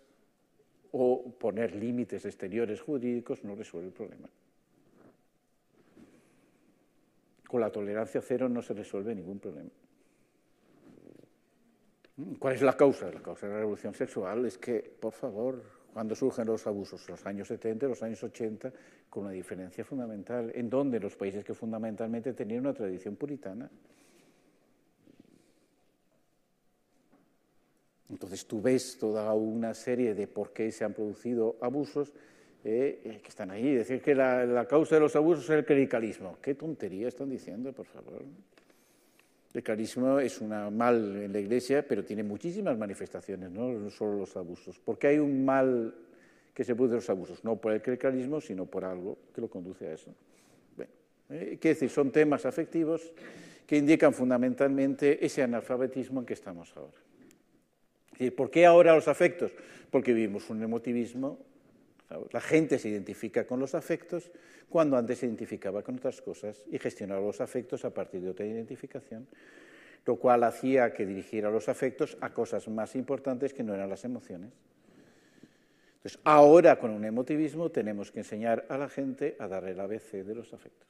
o 0.91 1.31
poner 1.37 1.75
límites 1.75 2.25
exteriores 2.25 2.81
jurídicos 2.81 3.43
no 3.43 3.53
resuelve 3.53 3.89
el 3.89 3.93
problema. 3.93 4.27
Con 7.47 7.61
la 7.61 7.71
tolerancia 7.71 8.19
cero 8.19 8.49
no 8.49 8.63
se 8.63 8.73
resuelve 8.73 9.13
ningún 9.13 9.37
problema. 9.37 9.69
¿Cuál 12.39 12.55
es 12.55 12.63
la 12.63 12.75
causa? 12.75 13.11
La 13.11 13.21
causa 13.21 13.45
de 13.45 13.53
la 13.53 13.59
revolución 13.59 13.93
sexual 13.93 14.43
es 14.47 14.57
que, 14.57 14.79
por 14.99 15.13
favor, 15.13 15.61
cuando 15.97 16.13
surgen 16.13 16.45
los 16.45 16.67
abusos, 16.67 17.09
los 17.09 17.25
años 17.25 17.47
70, 17.47 17.87
los 17.87 18.03
años 18.03 18.21
80, 18.21 18.71
con 19.09 19.23
una 19.23 19.31
diferencia 19.31 19.83
fundamental, 19.83 20.51
en 20.53 20.69
donde 20.69 20.99
los 20.99 21.15
países 21.15 21.43
que 21.43 21.55
fundamentalmente 21.55 22.33
tenían 22.33 22.59
una 22.59 22.73
tradición 22.75 23.15
puritana. 23.15 23.67
Entonces 28.11 28.45
tú 28.45 28.61
ves 28.61 28.99
toda 28.99 29.33
una 29.33 29.73
serie 29.73 30.13
de 30.13 30.27
por 30.27 30.53
qué 30.53 30.71
se 30.71 30.85
han 30.85 30.93
producido 30.93 31.57
abusos 31.61 32.13
eh, 32.63 33.01
eh, 33.03 33.19
que 33.19 33.29
están 33.29 33.49
ahí. 33.49 33.73
Decir 33.73 33.99
que 33.99 34.13
la, 34.13 34.67
causa 34.69 34.93
de 34.93 35.01
los 35.01 35.15
abusos 35.15 35.45
es 35.45 35.49
el 35.49 35.65
clericalismo. 35.65 36.37
¿Qué 36.43 36.53
tontería 36.53 37.07
están 37.07 37.31
diciendo, 37.31 37.73
por 37.73 37.87
favor? 37.87 38.21
El 39.53 39.63
clericalismo 39.63 40.19
es 40.19 40.41
una 40.41 40.69
mal 40.69 41.23
en 41.23 41.33
la 41.33 41.39
Iglesia, 41.39 41.85
pero 41.87 42.03
tiene 42.03 42.23
muchísimas 42.23 42.77
manifestaciones, 42.77 43.49
no 43.49 43.89
solo 43.89 44.19
los 44.19 44.35
abusos. 44.35 44.77
¿Por 44.79 44.99
qué 44.99 45.07
hay 45.07 45.19
un 45.19 45.45
mal 45.45 45.95
que 46.53 46.63
se 46.63 46.75
produce 46.75 46.95
los 46.95 47.09
abusos? 47.09 47.43
No 47.43 47.55
por 47.55 47.71
el 47.71 47.81
clericalismo, 47.81 48.41
sino 48.41 48.65
por 48.65 48.85
algo 48.85 49.17
que 49.33 49.41
lo 49.41 49.49
conduce 49.49 49.87
a 49.87 49.93
eso. 49.93 50.13
Bueno, 50.75 50.91
eh, 51.29 51.57
¿qué 51.59 51.69
decir? 51.69 51.89
Son 51.89 52.11
temas 52.11 52.45
afectivos 52.45 53.11
que 53.65 53.77
indican 53.77 54.13
fundamentalmente 54.13 55.25
ese 55.25 55.43
analfabetismo 55.43 56.19
en 56.19 56.25
que 56.25 56.33
estamos 56.33 56.75
ahora. 56.75 56.97
¿Por 58.35 58.49
qué 58.49 58.65
ahora 58.65 58.95
los 58.95 59.07
afectos? 59.07 59.51
Porque 59.91 60.13
vivimos 60.13 60.49
un 60.49 60.63
emotivismo. 60.63 61.39
La 62.31 62.39
gente 62.41 62.79
se 62.79 62.89
identifica 62.89 63.45
con 63.45 63.59
los 63.59 63.75
afectos 63.75 64.31
cuando 64.69 64.97
antes 64.97 65.19
se 65.19 65.25
identificaba 65.25 65.83
con 65.83 65.95
otras 65.95 66.21
cosas 66.21 66.63
y 66.71 66.79
gestionaba 66.79 67.21
los 67.21 67.41
afectos 67.41 67.83
a 67.83 67.93
partir 67.93 68.21
de 68.21 68.29
otra 68.29 68.45
identificación, 68.45 69.27
lo 70.05 70.15
cual 70.15 70.43
hacía 70.43 70.93
que 70.93 71.05
dirigiera 71.05 71.51
los 71.51 71.67
afectos 71.67 72.17
a 72.21 72.33
cosas 72.33 72.67
más 72.69 72.95
importantes 72.95 73.53
que 73.53 73.63
no 73.63 73.73
eran 73.73 73.89
las 73.89 74.05
emociones. 74.05 74.51
Entonces, 75.97 76.19
ahora 76.23 76.79
con 76.79 76.91
un 76.91 77.03
emotivismo 77.03 77.71
tenemos 77.71 78.11
que 78.11 78.19
enseñar 78.19 78.65
a 78.69 78.77
la 78.77 78.87
gente 78.87 79.35
a 79.39 79.47
darle 79.47 79.71
el 79.71 79.79
ABC 79.79 80.23
de 80.23 80.35
los 80.35 80.53
afectos. 80.53 80.87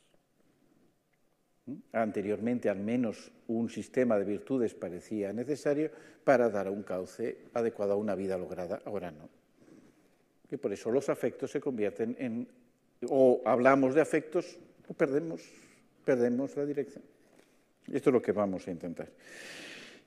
¿Mm? 1.66 1.76
Anteriormente, 1.94 2.70
al 2.70 2.80
menos 2.80 3.32
un 3.48 3.70
sistema 3.70 4.20
de 4.20 4.26
virtudes 4.26 4.76
parecía 4.76 5.34
necesario 5.34 5.90
para 6.24 6.50
dar 6.50 6.70
un 6.70 6.84
cauce 6.84 7.38
adecuado 7.54 7.94
a 7.94 7.96
una 7.96 8.14
vida 8.14 8.38
lograda, 8.38 8.82
ahora 8.86 9.10
no. 9.10 9.47
Y 10.52 10.58
por 10.58 10.72
eso 10.72 10.92
los 10.92 11.10
afectos 11.10 11.52
se 11.52 11.60
convierten 11.60 12.16
en 12.20 12.48
o 13.10 13.42
hablamos 13.46 13.94
de 13.94 14.02
afectos 14.02 14.58
o 14.88 14.94
perdemos, 14.94 15.42
perdemos 16.06 16.56
la 16.56 16.66
dirección. 16.66 17.04
Esto 17.92 18.10
es 18.10 18.14
lo 18.14 18.22
que 18.22 18.32
vamos 18.32 18.68
a 18.68 18.72
intentar. 18.72 19.10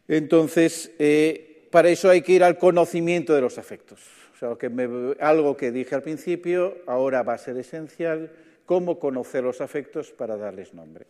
Entonces, 0.09 0.93
eh, 0.99 1.69
para 1.71 1.89
eso 1.89 2.11
hay 2.11 2.23
que 2.23 2.33
ir 2.33 2.45
al 2.45 2.59
conocimiento 2.59 3.35
de 3.35 3.41
los 3.41 3.59
afectos. 3.59 4.01
O 4.35 4.39
sea, 4.39 4.57
que 4.57 5.15
algo 5.21 5.57
que 5.57 5.71
dije 5.71 5.95
al 5.95 6.03
principio, 6.03 6.79
ahora 6.87 7.23
va 7.23 7.35
a 7.35 7.39
ser 7.39 7.57
esencial, 7.59 8.31
cómo 8.65 8.99
conocer 8.99 9.45
los 9.45 9.61
afectos 9.61 10.11
para 10.13 10.37
darles 10.37 10.75
nombre. 10.75 11.07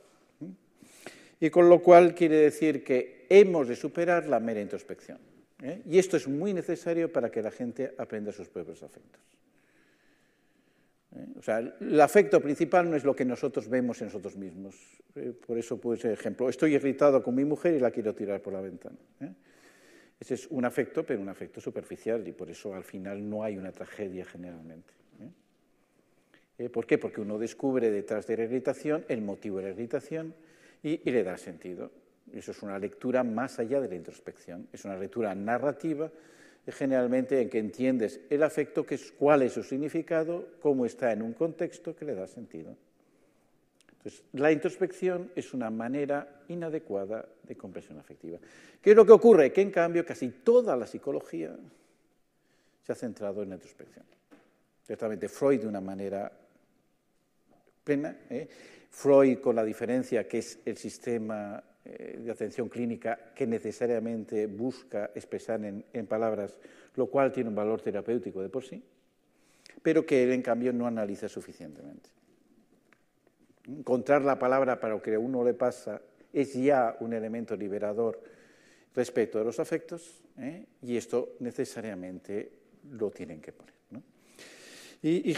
Y 1.40 1.48
con 1.48 1.68
lo 1.68 1.80
cual 1.80 2.14
quiere 2.14 2.36
decir 2.36 2.84
que 2.84 3.26
hemos 3.30 3.68
de 3.68 3.76
superar 3.76 4.26
la 4.26 4.40
mera 4.40 4.60
introspección. 4.60 5.18
¿Eh? 5.62 5.82
Y 5.86 5.98
esto 5.98 6.16
es 6.16 6.28
muy 6.28 6.52
necesario 6.52 7.12
para 7.12 7.30
que 7.30 7.42
la 7.42 7.50
gente 7.50 7.94
aprenda 7.98 8.32
sus 8.32 8.48
propios 8.48 8.82
afectos. 8.82 9.20
¿eh? 11.16 11.26
O 11.38 11.42
sea, 11.42 11.58
el 11.58 12.00
afecto 12.00 12.40
principal 12.40 12.90
no 12.90 12.96
es 12.96 13.04
lo 13.04 13.14
que 13.14 13.24
nosotros 13.24 13.68
vemos 13.68 14.00
en 14.00 14.08
nosotros 14.08 14.36
mismos. 14.36 14.76
¿eh? 15.14 15.32
Por 15.46 15.58
eso 15.58 15.78
puede 15.78 16.00
ser 16.00 16.12
ejemplo. 16.12 16.48
Estoy 16.48 16.74
irritado 16.74 17.22
con 17.22 17.34
mi 17.34 17.44
mujer 17.44 17.74
y 17.74 17.80
la 17.80 17.90
quiero 17.90 18.14
tirar 18.14 18.40
por 18.40 18.52
la 18.52 18.60
ventana. 18.60 18.96
Ese 20.18 20.34
es 20.34 20.46
un 20.48 20.64
afecto, 20.64 21.04
pero 21.04 21.20
un 21.20 21.28
afecto 21.30 21.60
superficial 21.60 22.26
y 22.28 22.32
por 22.32 22.50
eso 22.50 22.74
al 22.74 22.84
final 22.84 23.28
no 23.28 23.42
hay 23.42 23.56
una 23.56 23.72
tragedia 23.72 24.24
generalmente. 24.24 24.92
¿Por 26.74 26.84
qué? 26.84 26.98
Porque 26.98 27.22
uno 27.22 27.38
descubre 27.38 27.90
detrás 27.90 28.26
de 28.26 28.36
la 28.36 28.44
irritación 28.44 29.06
el 29.08 29.22
motivo 29.22 29.56
de 29.56 29.62
la 29.62 29.70
irritación 29.70 30.34
y 30.82 31.10
le 31.10 31.22
da 31.22 31.38
sentido. 31.38 31.90
Eso 32.34 32.52
es 32.52 32.62
una 32.62 32.78
lectura 32.78 33.24
más 33.24 33.58
allá 33.58 33.80
de 33.80 33.88
la 33.88 33.94
introspección. 33.94 34.68
Es 34.72 34.84
una 34.84 34.96
lectura 34.96 35.34
narrativa 35.34 36.10
generalmente 36.72 37.40
en 37.40 37.48
que 37.48 37.58
entiendes 37.58 38.20
el 38.30 38.42
afecto, 38.42 38.84
que 38.84 38.94
es, 38.96 39.12
cuál 39.12 39.42
es 39.42 39.52
su 39.52 39.62
significado, 39.62 40.46
cómo 40.60 40.86
está 40.86 41.12
en 41.12 41.22
un 41.22 41.32
contexto 41.32 41.96
que 41.96 42.04
le 42.04 42.14
da 42.14 42.26
sentido. 42.26 42.76
Entonces, 43.92 44.24
la 44.32 44.50
introspección 44.50 45.30
es 45.34 45.52
una 45.52 45.70
manera 45.70 46.42
inadecuada 46.48 47.26
de 47.42 47.56
comprensión 47.56 47.98
afectiva. 47.98 48.38
¿Qué 48.80 48.90
es 48.90 48.96
lo 48.96 49.04
que 49.04 49.12
ocurre? 49.12 49.52
Que 49.52 49.60
en 49.60 49.70
cambio 49.70 50.06
casi 50.06 50.28
toda 50.28 50.76
la 50.76 50.86
psicología 50.86 51.54
se 52.82 52.92
ha 52.92 52.94
centrado 52.94 53.42
en 53.42 53.50
la 53.50 53.54
introspección. 53.56 54.04
Ciertamente 54.86 55.28
Freud 55.28 55.60
de 55.60 55.66
una 55.68 55.80
manera 55.80 56.32
plena, 57.84 58.16
¿eh? 58.30 58.48
Freud 58.90 59.38
con 59.38 59.54
la 59.54 59.64
diferencia 59.64 60.26
que 60.26 60.38
es 60.38 60.58
el 60.64 60.76
sistema 60.76 61.62
eh, 61.62 61.69
de 61.84 62.30
atención 62.30 62.68
clínica 62.68 63.32
que 63.34 63.46
necesariamente 63.46 64.46
busca 64.46 65.10
expresar 65.14 65.64
en, 65.64 65.84
en, 65.92 66.06
palabras, 66.06 66.56
lo 66.94 67.06
cual 67.06 67.32
tiene 67.32 67.48
un 67.48 67.56
valor 67.56 67.80
terapéutico 67.80 68.42
de 68.42 68.48
por 68.48 68.64
sí, 68.64 68.82
pero 69.82 70.04
que 70.04 70.22
él 70.22 70.32
en 70.32 70.42
cambio 70.42 70.72
no 70.72 70.86
analiza 70.86 71.28
suficientemente. 71.28 72.10
Encontrar 73.66 74.22
la 74.22 74.38
palabra 74.38 74.78
para 74.80 74.94
lo 74.94 75.02
que 75.02 75.14
a 75.14 75.18
uno 75.18 75.44
le 75.44 75.54
pasa 75.54 76.00
es 76.32 76.54
ya 76.54 76.96
un 77.00 77.12
elemento 77.12 77.56
liberador 77.56 78.20
respecto 78.94 79.38
de 79.38 79.44
los 79.44 79.60
afectos 79.60 80.22
¿eh? 80.38 80.64
y 80.82 80.96
esto 80.96 81.36
necesariamente 81.40 82.50
lo 82.92 83.10
tienen 83.10 83.40
que 83.40 83.52
poner. 83.52 83.74
¿no? 83.90 84.02
Y, 85.02 85.30
y, 85.30 85.36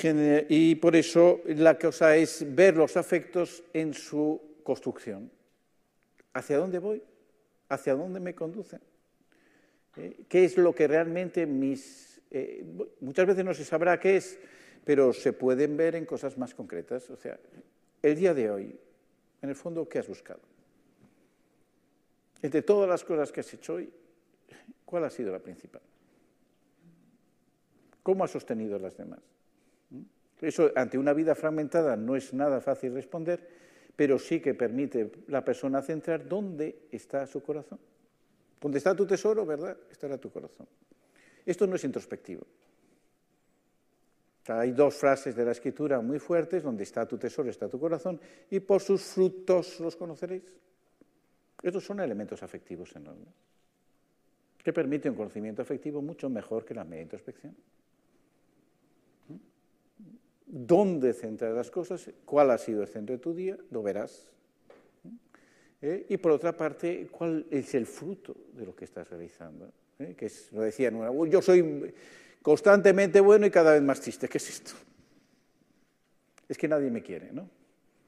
y 0.48 0.74
por 0.76 0.96
eso 0.96 1.40
la 1.46 1.78
cosa 1.78 2.16
es 2.16 2.44
ver 2.54 2.76
los 2.76 2.96
afectos 2.96 3.62
en 3.72 3.94
su 3.94 4.40
construcción, 4.62 5.30
¿Hacia 6.34 6.58
dónde 6.58 6.78
voy? 6.78 7.02
¿Hacia 7.68 7.94
dónde 7.94 8.20
me 8.20 8.34
conducen? 8.34 8.80
¿Eh? 9.96 10.24
¿Qué 10.28 10.44
es 10.44 10.56
lo 10.56 10.74
que 10.74 10.88
realmente 10.88 11.46
mis... 11.46 12.20
Eh, 12.30 12.64
muchas 13.00 13.26
veces 13.26 13.44
no 13.44 13.52
se 13.52 13.64
sabrá 13.64 14.00
qué 14.00 14.16
es, 14.16 14.38
pero 14.84 15.12
se 15.12 15.32
pueden 15.32 15.76
ver 15.76 15.94
en 15.96 16.06
cosas 16.06 16.38
más 16.38 16.54
concretas. 16.54 17.10
O 17.10 17.16
sea, 17.16 17.38
el 18.02 18.16
día 18.16 18.32
de 18.32 18.50
hoy, 18.50 18.78
en 19.42 19.48
el 19.48 19.54
fondo, 19.54 19.88
¿qué 19.88 19.98
has 19.98 20.08
buscado? 20.08 20.40
Entre 22.40 22.62
todas 22.62 22.88
las 22.88 23.04
cosas 23.04 23.30
que 23.30 23.40
has 23.40 23.54
hecho 23.54 23.74
hoy, 23.74 23.92
¿cuál 24.84 25.04
ha 25.04 25.10
sido 25.10 25.30
la 25.30 25.38
principal? 25.38 25.82
¿Cómo 28.02 28.24
has 28.24 28.30
sostenido 28.30 28.78
las 28.78 28.96
demás? 28.96 29.20
¿Mm? 29.90 30.00
Eso, 30.40 30.72
ante 30.74 30.98
una 30.98 31.12
vida 31.12 31.34
fragmentada, 31.34 31.96
no 31.96 32.16
es 32.16 32.34
nada 32.34 32.60
fácil 32.60 32.94
responder, 32.94 33.48
pero 33.96 34.18
sí 34.18 34.40
que 34.40 34.54
permite 34.54 35.10
la 35.28 35.44
persona 35.44 35.82
centrar 35.82 36.26
dónde 36.26 36.86
está 36.90 37.26
su 37.26 37.42
corazón. 37.42 37.78
Donde 38.60 38.78
está 38.78 38.94
tu 38.94 39.06
tesoro, 39.06 39.44
¿verdad? 39.44 39.76
Estará 39.90 40.18
tu 40.18 40.30
corazón. 40.30 40.66
Esto 41.44 41.66
no 41.66 41.76
es 41.76 41.84
introspectivo. 41.84 42.46
hay 44.46 44.72
dos 44.72 44.94
frases 44.94 45.34
de 45.34 45.44
la 45.44 45.52
escritura 45.52 46.00
muy 46.00 46.18
fuertes, 46.18 46.62
donde 46.62 46.84
está 46.84 47.06
tu 47.06 47.18
tesoro, 47.18 47.50
está 47.50 47.68
tu 47.68 47.78
corazón, 47.78 48.20
y 48.50 48.60
por 48.60 48.80
sus 48.80 49.02
frutos 49.02 49.80
los 49.80 49.96
conoceréis. 49.96 50.44
Estos 51.62 51.84
son 51.84 52.00
elementos 52.00 52.42
afectivos 52.42 52.94
enormes, 52.96 53.28
que 54.62 54.72
permiten 54.72 55.12
un 55.12 55.18
conocimiento 55.18 55.62
afectivo 55.62 56.02
mucho 56.02 56.28
mejor 56.28 56.64
que 56.64 56.74
la 56.74 56.84
media 56.84 57.02
introspección 57.02 57.54
dónde 60.52 61.14
centrar 61.14 61.52
las 61.52 61.70
cosas, 61.70 62.10
cuál 62.26 62.50
ha 62.50 62.58
sido 62.58 62.82
el 62.82 62.88
centro 62.88 63.14
de 63.14 63.18
tu 63.18 63.34
día, 63.34 63.56
lo 63.70 63.82
verás. 63.82 64.28
¿eh? 65.80 66.06
y 66.08 66.16
por 66.18 66.32
otra 66.32 66.56
parte, 66.56 67.08
cuál 67.10 67.46
es 67.50 67.74
el 67.74 67.86
fruto 67.86 68.36
de 68.52 68.66
lo 68.66 68.76
que 68.76 68.84
estás 68.84 69.08
realizando. 69.08 69.72
¿eh? 69.98 70.14
Que 70.16 70.26
es, 70.26 70.52
lo 70.52 70.60
decía 70.60 70.92
yo 71.28 71.42
soy 71.42 71.94
constantemente 72.42 73.20
bueno 73.20 73.46
y 73.46 73.50
cada 73.50 73.72
vez 73.72 73.82
más 73.82 74.00
triste. 74.00 74.28
¿Qué 74.28 74.38
es 74.38 74.50
esto? 74.50 74.72
Es 76.48 76.58
que 76.58 76.68
nadie 76.68 76.90
me 76.90 77.02
quiere, 77.02 77.32
¿no? 77.32 77.48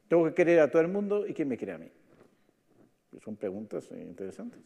Tengo 0.07 0.25
que 0.25 0.33
querer 0.35 0.59
a 0.59 0.69
todo 0.69 0.83
el 0.83 0.87
mundo 0.87 1.25
y 1.25 1.33
¿quién 1.33 1.47
me 1.47 1.57
quiere 1.57 1.73
a 1.73 1.77
mí? 1.79 1.89
Son 3.23 3.35
preguntas 3.35 3.89
interesantes. 3.91 4.59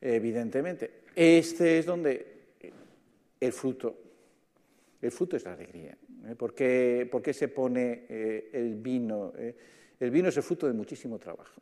Evidentemente, 0.00 1.00
este 1.16 1.80
es 1.80 1.86
donde 1.86 2.38
el 3.40 3.52
fruto, 3.52 3.98
el 5.02 5.10
fruto 5.10 5.36
es 5.36 5.44
la 5.44 5.54
alegría. 5.54 5.96
¿Eh? 6.26 6.34
¿Por, 6.34 6.54
qué, 6.54 7.32
se 7.32 7.48
pone 7.48 8.06
eh, 8.08 8.50
el 8.52 8.76
vino? 8.76 9.32
el 10.00 10.10
vino 10.10 10.28
es 10.28 10.36
el 10.36 10.42
fruto 10.42 10.66
de 10.66 10.72
muchísimo 10.72 11.18
trabajo. 11.18 11.60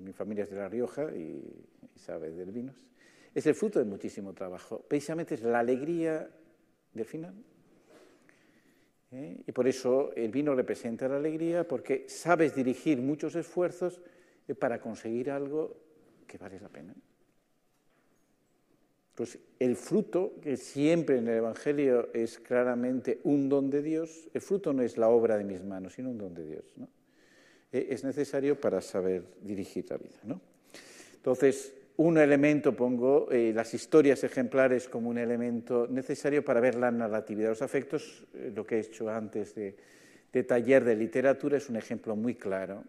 Mi 0.00 0.12
familia 0.12 0.44
es 0.44 0.50
de 0.50 0.56
La 0.56 0.68
Rioja 0.68 1.10
y, 1.14 1.42
y 1.94 1.98
sabe 1.98 2.30
del 2.30 2.50
vino. 2.50 2.74
Es 3.34 3.46
el 3.46 3.54
fruto 3.54 3.78
de 3.78 3.84
muchísimo 3.84 4.34
trabajo. 4.34 4.84
Precisamente 4.86 5.34
es 5.34 5.42
la 5.42 5.60
alegría 5.60 6.28
del 6.92 7.04
final. 7.06 7.34
¿Eh? 9.12 9.42
Y 9.46 9.52
por 9.52 9.66
eso 9.66 10.12
el 10.14 10.30
vino 10.30 10.54
representa 10.54 11.08
la 11.08 11.16
alegría, 11.16 11.66
porque 11.66 12.08
sabes 12.08 12.54
dirigir 12.54 12.98
muchos 12.98 13.34
esfuerzos 13.34 14.00
eh, 14.46 14.54
para 14.54 14.80
conseguir 14.80 15.30
algo 15.30 15.76
que 16.26 16.38
vale 16.38 16.60
la 16.60 16.68
pena. 16.68 16.94
Pues 19.20 19.38
el 19.58 19.76
fruto, 19.76 20.32
que 20.40 20.56
siempre 20.56 21.18
en 21.18 21.28
el 21.28 21.36
Evangelio 21.36 22.08
es 22.14 22.38
claramente 22.38 23.20
un 23.24 23.50
don 23.50 23.68
de 23.68 23.82
Dios, 23.82 24.30
el 24.32 24.40
fruto 24.40 24.72
no 24.72 24.82
es 24.82 24.96
la 24.96 25.10
obra 25.10 25.36
de 25.36 25.44
mis 25.44 25.62
manos, 25.62 25.92
sino 25.92 26.08
un 26.08 26.16
don 26.16 26.32
de 26.32 26.46
Dios. 26.46 26.64
Eh, 27.70 27.88
es 27.90 28.02
necesario 28.02 28.58
para 28.58 28.80
saber 28.80 29.24
dirigir 29.42 29.84
la 29.90 29.98
vida. 29.98 30.40
Entonces, 31.16 31.74
un 31.98 32.16
elemento, 32.16 32.74
pongo 32.74 33.30
eh, 33.30 33.52
las 33.54 33.74
historias 33.74 34.24
ejemplares 34.24 34.88
como 34.88 35.10
un 35.10 35.18
elemento 35.18 35.86
necesario 35.86 36.42
para 36.42 36.60
ver 36.60 36.76
la 36.76 36.90
narratividad 36.90 37.48
de 37.48 37.52
los 37.52 37.60
afectos. 37.60 38.24
Eh, 38.32 38.50
lo 38.56 38.66
que 38.66 38.76
he 38.76 38.80
hecho 38.80 39.10
antes 39.10 39.54
de, 39.54 39.74
taller 40.44 40.82
de 40.82 40.96
literatura 40.96 41.58
es 41.58 41.68
un 41.68 41.76
ejemplo 41.76 42.16
muy 42.16 42.36
claro. 42.36 42.84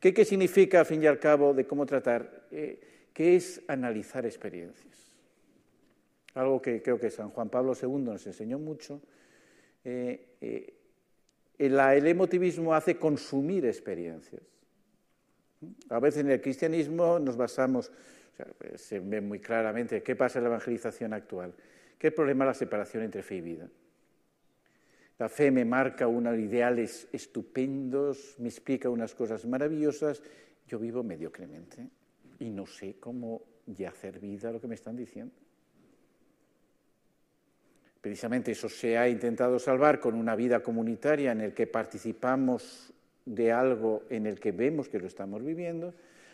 ¿Qué, 0.00 0.14
¿Qué, 0.14 0.24
significa, 0.24 0.80
al 0.80 0.86
fin 0.86 1.02
y 1.02 1.06
al 1.06 1.18
cabo, 1.18 1.52
de 1.52 1.66
cómo 1.66 1.84
tratar? 1.84 2.46
Eh, 2.52 2.80
¿Qué 3.12 3.36
es 3.36 3.60
analizar 3.68 4.24
experiencias? 4.24 4.97
Algo 6.38 6.62
que 6.62 6.80
creo 6.80 7.00
que 7.00 7.10
San 7.10 7.30
Juan 7.30 7.48
Pablo 7.48 7.72
II 7.74 7.98
nos 7.98 8.24
enseñó 8.26 8.60
mucho. 8.60 9.02
el 9.84 10.16
emotivismo 12.06 12.74
hace 12.74 12.96
consumir 12.96 13.66
experiencias. 13.66 14.42
A 15.88 15.98
veces 15.98 16.20
en 16.20 16.30
el 16.30 16.40
cristianismo 16.40 17.18
nos 17.18 17.36
basamos 17.36 17.90
pues, 18.56 18.80
se 18.80 19.00
ve 19.00 19.20
muy 19.20 19.40
claramente 19.40 20.00
qué 20.00 20.14
pasa 20.14 20.38
en 20.38 20.44
la 20.44 20.50
evangelización 20.50 21.12
actual. 21.12 21.52
¿Qué 21.98 22.12
problema 22.12 22.44
la 22.44 22.54
separación 22.54 23.02
entre 23.02 23.24
fe 23.24 23.36
y 23.36 23.40
vida? 23.40 23.68
La 25.18 25.28
fe 25.28 25.50
me 25.50 25.64
marca 25.64 26.06
unos 26.06 26.38
ideales 26.38 27.08
estupendos, 27.10 28.36
me 28.38 28.48
explica 28.48 28.88
unas 28.88 29.16
cosas 29.16 29.44
maravillosas, 29.44 30.22
yo 30.68 30.78
vivo 30.78 31.02
mediocremente 31.02 31.88
y 32.38 32.50
no 32.50 32.64
sé 32.64 32.94
cómo 33.00 33.42
hacer 33.88 34.20
vida 34.20 34.52
lo 34.52 34.60
que 34.60 34.68
me 34.68 34.76
están 34.76 34.94
diciendo. 34.94 35.34
Precisamente 38.08 38.52
eso 38.52 38.70
se 38.70 38.96
ha 38.96 39.06
intentado 39.06 39.58
salvar 39.58 40.00
con 40.00 40.14
una 40.14 40.34
vida 40.34 40.62
comunitaria 40.62 41.30
en 41.30 41.42
el 41.42 41.52
que 41.52 41.66
participamos 41.66 42.90
de 43.26 43.52
algo 43.52 44.04
en 44.08 44.24
el 44.24 44.40
que 44.40 44.50
vemos 44.50 44.88
que 44.88 44.98
lo 44.98 45.06
estamos 45.06 45.44
viviendo, 45.44 45.92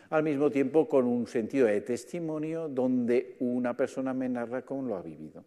al 0.09 0.23
mismo 0.23 0.49
tiempo 0.49 0.87
con 0.87 1.03
un 1.05 1.27
sentido 1.27 1.67
de 1.67 1.81
testimonio 1.81 2.69
donde 2.69 3.35
una 3.39 3.75
persona 3.75 4.13
me 4.13 4.29
narra 4.29 4.61
cómo 4.61 4.87
lo 4.87 4.95
ha 4.95 5.01
vivido. 5.01 5.43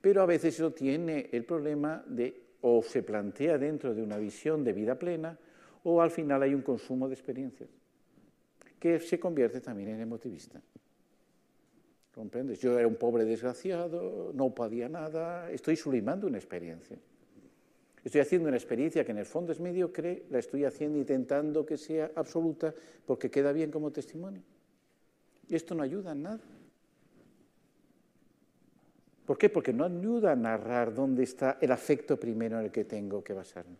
Pero 0.00 0.22
a 0.22 0.26
veces 0.26 0.54
eso 0.54 0.72
tiene 0.72 1.28
el 1.30 1.44
problema 1.44 2.02
de 2.06 2.40
o 2.62 2.82
se 2.82 3.02
plantea 3.02 3.58
dentro 3.58 3.94
de 3.94 4.02
una 4.02 4.16
visión 4.16 4.64
de 4.64 4.72
vida 4.72 4.94
plena 4.94 5.38
o 5.84 6.00
al 6.00 6.10
final 6.10 6.42
hay 6.42 6.54
un 6.54 6.62
consumo 6.62 7.06
de 7.06 7.12
experiencias 7.12 7.68
que 8.78 8.98
se 8.98 9.20
convierte 9.20 9.60
también 9.60 9.90
en 9.90 10.00
emotivista. 10.00 10.58
¿Comprendes? 12.14 12.58
Yo 12.58 12.78
era 12.78 12.88
un 12.88 12.96
pobre 12.96 13.24
desgraciado, 13.24 14.32
no 14.34 14.50
podía 14.54 14.88
nada, 14.88 15.50
estoy 15.50 15.76
sublimando 15.76 16.26
una 16.26 16.38
experiencia. 16.38 16.98
Estoy 18.02 18.20
haciendo 18.20 18.48
una 18.48 18.56
experiencia 18.56 19.04
que 19.04 19.12
en 19.12 19.18
el 19.18 19.26
fondo 19.26 19.52
es 19.52 19.60
mediocre, 19.60 20.24
la 20.30 20.38
estoy 20.38 20.64
haciendo 20.64 20.98
intentando 20.98 21.66
que 21.66 21.76
sea 21.76 22.10
absoluta 22.16 22.74
porque 23.06 23.30
queda 23.30 23.52
bien 23.52 23.70
como 23.70 23.92
testimonio. 23.92 24.42
Y 25.48 25.54
esto 25.54 25.74
no 25.74 25.82
ayuda 25.82 26.12
en 26.12 26.22
nada. 26.22 26.40
¿Por 29.26 29.38
qué? 29.38 29.48
Porque 29.48 29.72
no 29.72 29.84
ayuda 29.84 30.32
a 30.32 30.36
narrar 30.36 30.92
dónde 30.92 31.22
está 31.22 31.58
el 31.60 31.70
afecto 31.70 32.18
primero 32.18 32.58
en 32.58 32.64
el 32.64 32.72
que 32.72 32.84
tengo 32.84 33.22
que 33.22 33.32
basarme. 33.32 33.76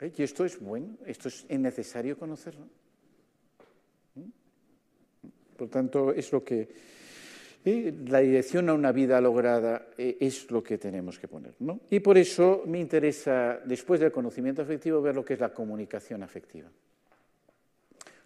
¿Eh? 0.00 0.12
Y 0.16 0.22
esto 0.22 0.44
es 0.44 0.60
bueno, 0.60 0.98
esto 1.06 1.28
es 1.28 1.46
necesario 1.48 2.18
conocerlo. 2.18 2.66
Por 5.56 5.68
tanto, 5.68 6.12
es 6.12 6.32
lo 6.32 6.44
que 6.44 6.68
la 7.64 8.20
dirección 8.20 8.68
a 8.68 8.74
una 8.74 8.92
vida 8.92 9.20
lograda 9.20 9.86
eh, 9.96 10.18
es 10.20 10.50
lo 10.50 10.62
que 10.62 10.76
tenemos 10.76 11.18
que 11.18 11.28
poner. 11.28 11.54
¿no? 11.60 11.80
Y 11.90 12.00
por 12.00 12.18
eso 12.18 12.62
me 12.66 12.78
interesa, 12.78 13.60
después 13.64 14.00
del 14.00 14.12
conocimiento 14.12 14.62
afectivo, 14.62 15.00
ver 15.00 15.14
lo 15.14 15.24
que 15.24 15.34
es 15.34 15.40
la 15.40 15.52
comunicación 15.54 16.22
afectiva. 16.22 16.68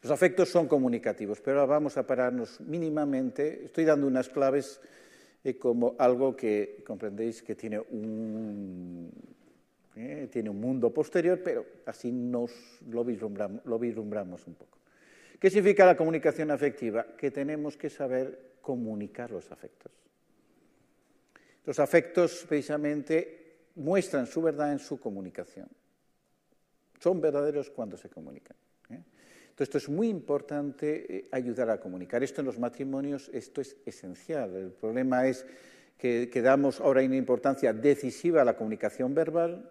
Los 0.02 0.12
afectos 0.12 0.48
son 0.48 0.66
comunicativos, 0.66 1.40
pero 1.40 1.60
ahora 1.60 1.74
vamos 1.74 1.96
a 1.96 2.06
pararnos 2.06 2.60
mínimamente. 2.60 3.64
Estoy 3.64 3.84
dando 3.84 4.06
unas 4.06 4.28
claves 4.28 4.80
eh, 5.44 5.56
como 5.56 5.94
algo 5.98 6.36
que 6.36 6.82
comprendéis 6.84 7.42
que 7.42 7.54
tiene 7.54 7.78
un, 7.78 9.10
eh, 9.94 10.28
tiene 10.32 10.50
un 10.50 10.60
mundo 10.60 10.92
posterior, 10.92 11.40
pero 11.44 11.64
así 11.86 12.10
nos 12.10 12.50
lo 12.88 13.04
vislumbramos 13.04 14.46
un 14.46 14.54
poco. 14.54 14.78
¿Qué 15.38 15.50
significa 15.50 15.86
la 15.86 15.96
comunicación 15.96 16.50
afectiva? 16.50 17.06
Que 17.16 17.30
tenemos 17.30 17.76
que 17.76 17.90
saber 17.90 18.58
comunicar 18.60 19.30
los 19.30 19.50
afectos. 19.52 19.92
Los 21.64 21.78
afectos 21.78 22.44
precisamente 22.48 23.68
muestran 23.76 24.26
su 24.26 24.42
verdad 24.42 24.72
en 24.72 24.78
su 24.78 24.98
comunicación. 24.98 25.68
Son 26.98 27.20
verdaderos 27.20 27.70
cuando 27.70 27.96
se 27.96 28.08
comunican. 28.08 28.56
¿eh? 28.90 29.00
Entonces, 29.50 29.68
esto 29.68 29.78
es 29.78 29.88
muy 29.88 30.08
importante 30.08 31.16
eh, 31.16 31.28
ayudar 31.30 31.70
a 31.70 31.78
comunicar. 31.78 32.22
Esto 32.22 32.40
en 32.40 32.46
los 32.46 32.58
matrimonios, 32.58 33.30
esto 33.32 33.60
es 33.60 33.76
esencial. 33.86 34.56
El 34.56 34.72
problema 34.72 35.28
es 35.28 35.46
que, 35.96 36.28
que 36.32 36.42
damos 36.42 36.80
ahora 36.80 37.02
una 37.02 37.16
importancia 37.16 37.72
decisiva 37.72 38.42
a 38.42 38.44
la 38.44 38.56
comunicación 38.56 39.14
verbal 39.14 39.70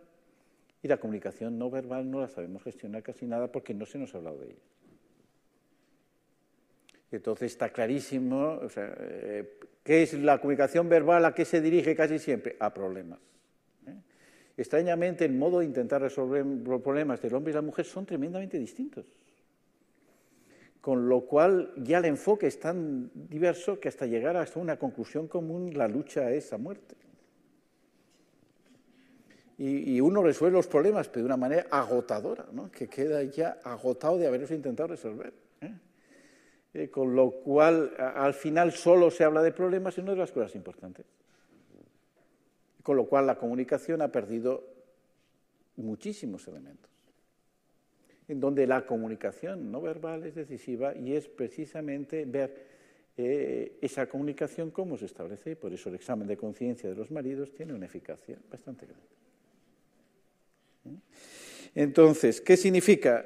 y 0.82 0.88
la 0.88 0.98
comunicación 0.98 1.58
no 1.58 1.70
verbal 1.70 2.10
no 2.10 2.22
la 2.22 2.30
sabemos 2.30 2.64
gestionar 2.64 3.04
casi 3.04 3.26
nada 3.26 3.52
porque 3.52 3.74
no 3.74 3.86
se 3.86 3.98
nos 3.98 4.14
ha 4.14 4.20
hablado 4.20 4.40
de 4.40 4.46
ella. 4.52 4.62
Entonces 7.12 7.54
está 7.54 7.70
clarísimo, 7.70 8.60
eh, 8.76 9.60
¿qué 9.84 10.04
es 10.04 10.14
la 10.14 10.40
comunicación 10.40 10.90
verbal? 10.90 11.24
¿A 11.26 11.34
qué 11.34 11.46
se 11.46 11.62
dirige 11.62 11.96
casi 11.96 12.20
siempre? 12.20 12.58
A 12.60 12.74
problemas. 12.74 13.20
¿eh? 13.88 13.96
Extrañamente, 14.58 15.24
el 15.24 15.34
modo 15.34 15.60
de 15.60 15.66
intentar 15.66 16.02
resolver 16.02 16.46
los 16.46 16.82
problemas 16.82 17.22
del 17.22 17.34
hombre 17.36 17.52
y 17.52 17.56
la 17.56 17.62
mujer 17.62 17.86
son 17.86 18.06
tremendamente 18.06 18.60
distintos. 18.60 19.06
Con 20.82 21.08
lo 21.08 21.22
cual 21.22 21.74
ya 21.78 22.00
el 22.00 22.06
enfoque 22.06 22.48
es 22.48 22.60
tan 22.60 23.10
diverso 23.14 23.80
que 23.80 23.88
hasta 23.88 24.06
llegar 24.06 24.36
hasta 24.36 24.60
una 24.60 24.78
conclusión 24.78 25.28
común, 25.28 25.78
la 25.78 25.88
lucha 25.88 26.30
es 26.32 26.52
a 26.52 26.58
muerte. 26.58 26.96
Y, 29.60 30.00
uno 30.02 30.22
resuelve 30.22 30.58
los 30.58 30.68
problemas, 30.68 31.08
pero 31.08 31.22
de 31.22 31.26
una 31.26 31.38
manera 31.38 31.66
agotadora, 31.72 32.46
que 32.72 32.88
queda 32.88 33.24
ya 33.24 33.58
agotado 33.64 34.20
de 34.20 34.28
haberlos 34.28 34.52
intentado 34.52 34.90
resolver. 34.90 35.34
¿Eh? 36.78 36.90
Con 36.90 37.16
lo 37.16 37.32
cual 37.32 37.94
al 37.98 38.34
final 38.34 38.72
solo 38.72 39.12
se 39.12 39.24
habla 39.24 39.42
de 39.42 39.52
problemas 39.52 39.98
y 39.98 40.02
no 40.02 40.12
de 40.12 40.18
las 40.18 40.32
cosas 40.32 40.56
importantes. 40.56 41.06
Con 42.84 42.96
lo 42.96 43.06
cual 43.06 43.28
la 43.28 43.38
comunicación 43.38 44.02
ha 44.02 44.12
perdido 44.12 44.64
muchísimos 45.76 46.48
elementos, 46.48 46.90
en 48.28 48.40
donde 48.40 48.66
la 48.66 48.86
comunicación 48.86 49.72
no 49.72 49.82
verbal 49.82 50.24
es 50.24 50.36
decisiva 50.36 50.96
y 50.96 51.14
es 51.14 51.28
precisamente 51.28 52.26
ver 52.26 52.78
eh, 53.18 53.78
esa 53.82 54.08
comunicación 54.08 54.72
cómo 54.72 54.98
se 54.98 55.06
establece 55.06 55.52
y 55.52 55.56
por 55.56 55.74
eso 55.74 55.90
el 55.90 55.96
examen 55.96 56.28
de 56.28 56.38
conciencia 56.38 56.90
de 56.90 56.96
los 56.96 57.12
maridos 57.12 57.54
tiene 57.54 57.74
una 57.74 57.86
eficacia 57.86 58.38
bastante 58.50 58.86
grande. 58.86 59.06
¿Eh? 60.86 61.00
Entonces, 61.76 62.42
¿qué 62.42 62.58
significa? 62.58 63.26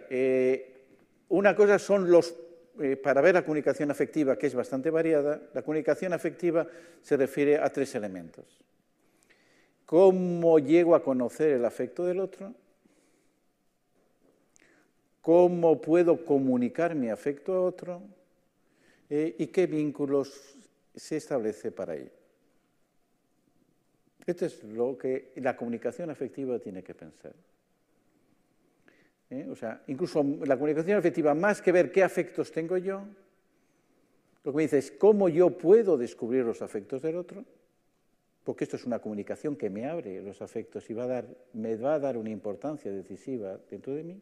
una 1.29 1.55
cosa 1.55 1.79
son 1.79 2.11
los 2.11 2.35
eh, 2.79 2.95
para 2.95 3.21
ver 3.21 3.35
la 3.35 3.43
comunicación 3.43 3.91
afectiva, 3.91 4.37
que 4.37 4.47
es 4.47 4.55
bastante 4.55 4.89
variada, 4.89 5.41
la 5.53 5.61
comunicación 5.61 6.13
afectiva 6.13 6.67
se 7.01 7.17
refiere 7.17 7.57
a 7.57 7.69
tres 7.69 7.95
elementos. 7.95 8.45
¿Cómo 9.85 10.59
llego 10.59 10.95
a 10.95 11.03
conocer 11.03 11.51
el 11.51 11.65
afecto 11.65 12.05
del 12.05 12.19
otro? 12.19 12.53
cómo 15.21 15.79
puedo 15.79 16.25
comunicar 16.25 16.95
mi 16.95 17.09
afecto 17.09 17.53
a 17.53 17.61
otro 17.61 18.01
eh, 19.09 19.35
y 19.37 19.47
qué 19.47 19.67
vínculos 19.67 20.55
se 20.95 21.17
establece 21.17 21.71
para 21.71 21.95
ello. 21.95 22.11
Esto 24.25 24.45
es 24.45 24.63
lo 24.63 24.97
que 24.97 25.31
la 25.37 25.55
comunicación 25.55 26.09
afectiva 26.09 26.59
tiene 26.59 26.83
que 26.83 26.93
pensar. 26.93 27.33
¿Eh? 29.31 29.47
O 29.49 29.55
sea, 29.55 29.81
incluso 29.87 30.23
la 30.45 30.57
comunicación 30.57 30.97
afectiva, 30.97 31.33
más 31.33 31.61
que 31.61 31.71
ver 31.71 31.91
qué 31.91 32.03
afectos 32.03 32.51
tengo 32.51 32.77
yo, 32.77 33.01
lo 34.43 34.51
que 34.51 34.55
me 34.57 34.63
dice 34.63 34.77
es 34.77 34.91
cómo 34.91 35.29
yo 35.29 35.57
puedo 35.57 35.97
descubrir 35.97 36.43
los 36.43 36.61
afectos 36.61 37.01
del 37.01 37.15
otro, 37.15 37.45
porque 38.43 38.65
esto 38.65 38.75
es 38.75 38.85
una 38.85 38.99
comunicación 38.99 39.55
que 39.55 39.69
me 39.69 39.87
abre 39.87 40.21
los 40.21 40.41
afectos 40.41 40.89
y 40.89 40.93
va 40.93 41.03
a 41.03 41.07
dar, 41.07 41.25
me 41.53 41.77
va 41.77 41.93
a 41.93 41.99
dar 41.99 42.17
una 42.17 42.29
importancia 42.29 42.91
decisiva 42.91 43.57
dentro 43.69 43.95
de 43.95 44.03
mí. 44.03 44.21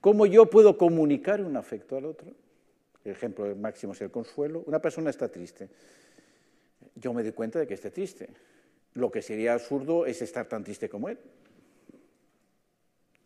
¿Cómo 0.00 0.24
yo 0.24 0.46
puedo 0.46 0.78
comunicar 0.78 1.42
un 1.42 1.56
afecto 1.56 1.96
al 1.96 2.06
otro? 2.06 2.32
El 3.04 3.12
ejemplo 3.12 3.54
máximo 3.56 3.92
es 3.92 4.00
el 4.00 4.10
consuelo. 4.10 4.62
Una 4.66 4.80
persona 4.80 5.10
está 5.10 5.28
triste. 5.28 5.68
Yo 6.94 7.12
me 7.12 7.22
doy 7.22 7.32
cuenta 7.32 7.58
de 7.58 7.66
que 7.66 7.74
esté 7.74 7.90
triste. 7.90 8.28
Lo 8.94 9.10
que 9.10 9.20
sería 9.20 9.54
absurdo 9.54 10.06
es 10.06 10.22
estar 10.22 10.46
tan 10.46 10.62
triste 10.62 10.88
como 10.88 11.08
él. 11.08 11.18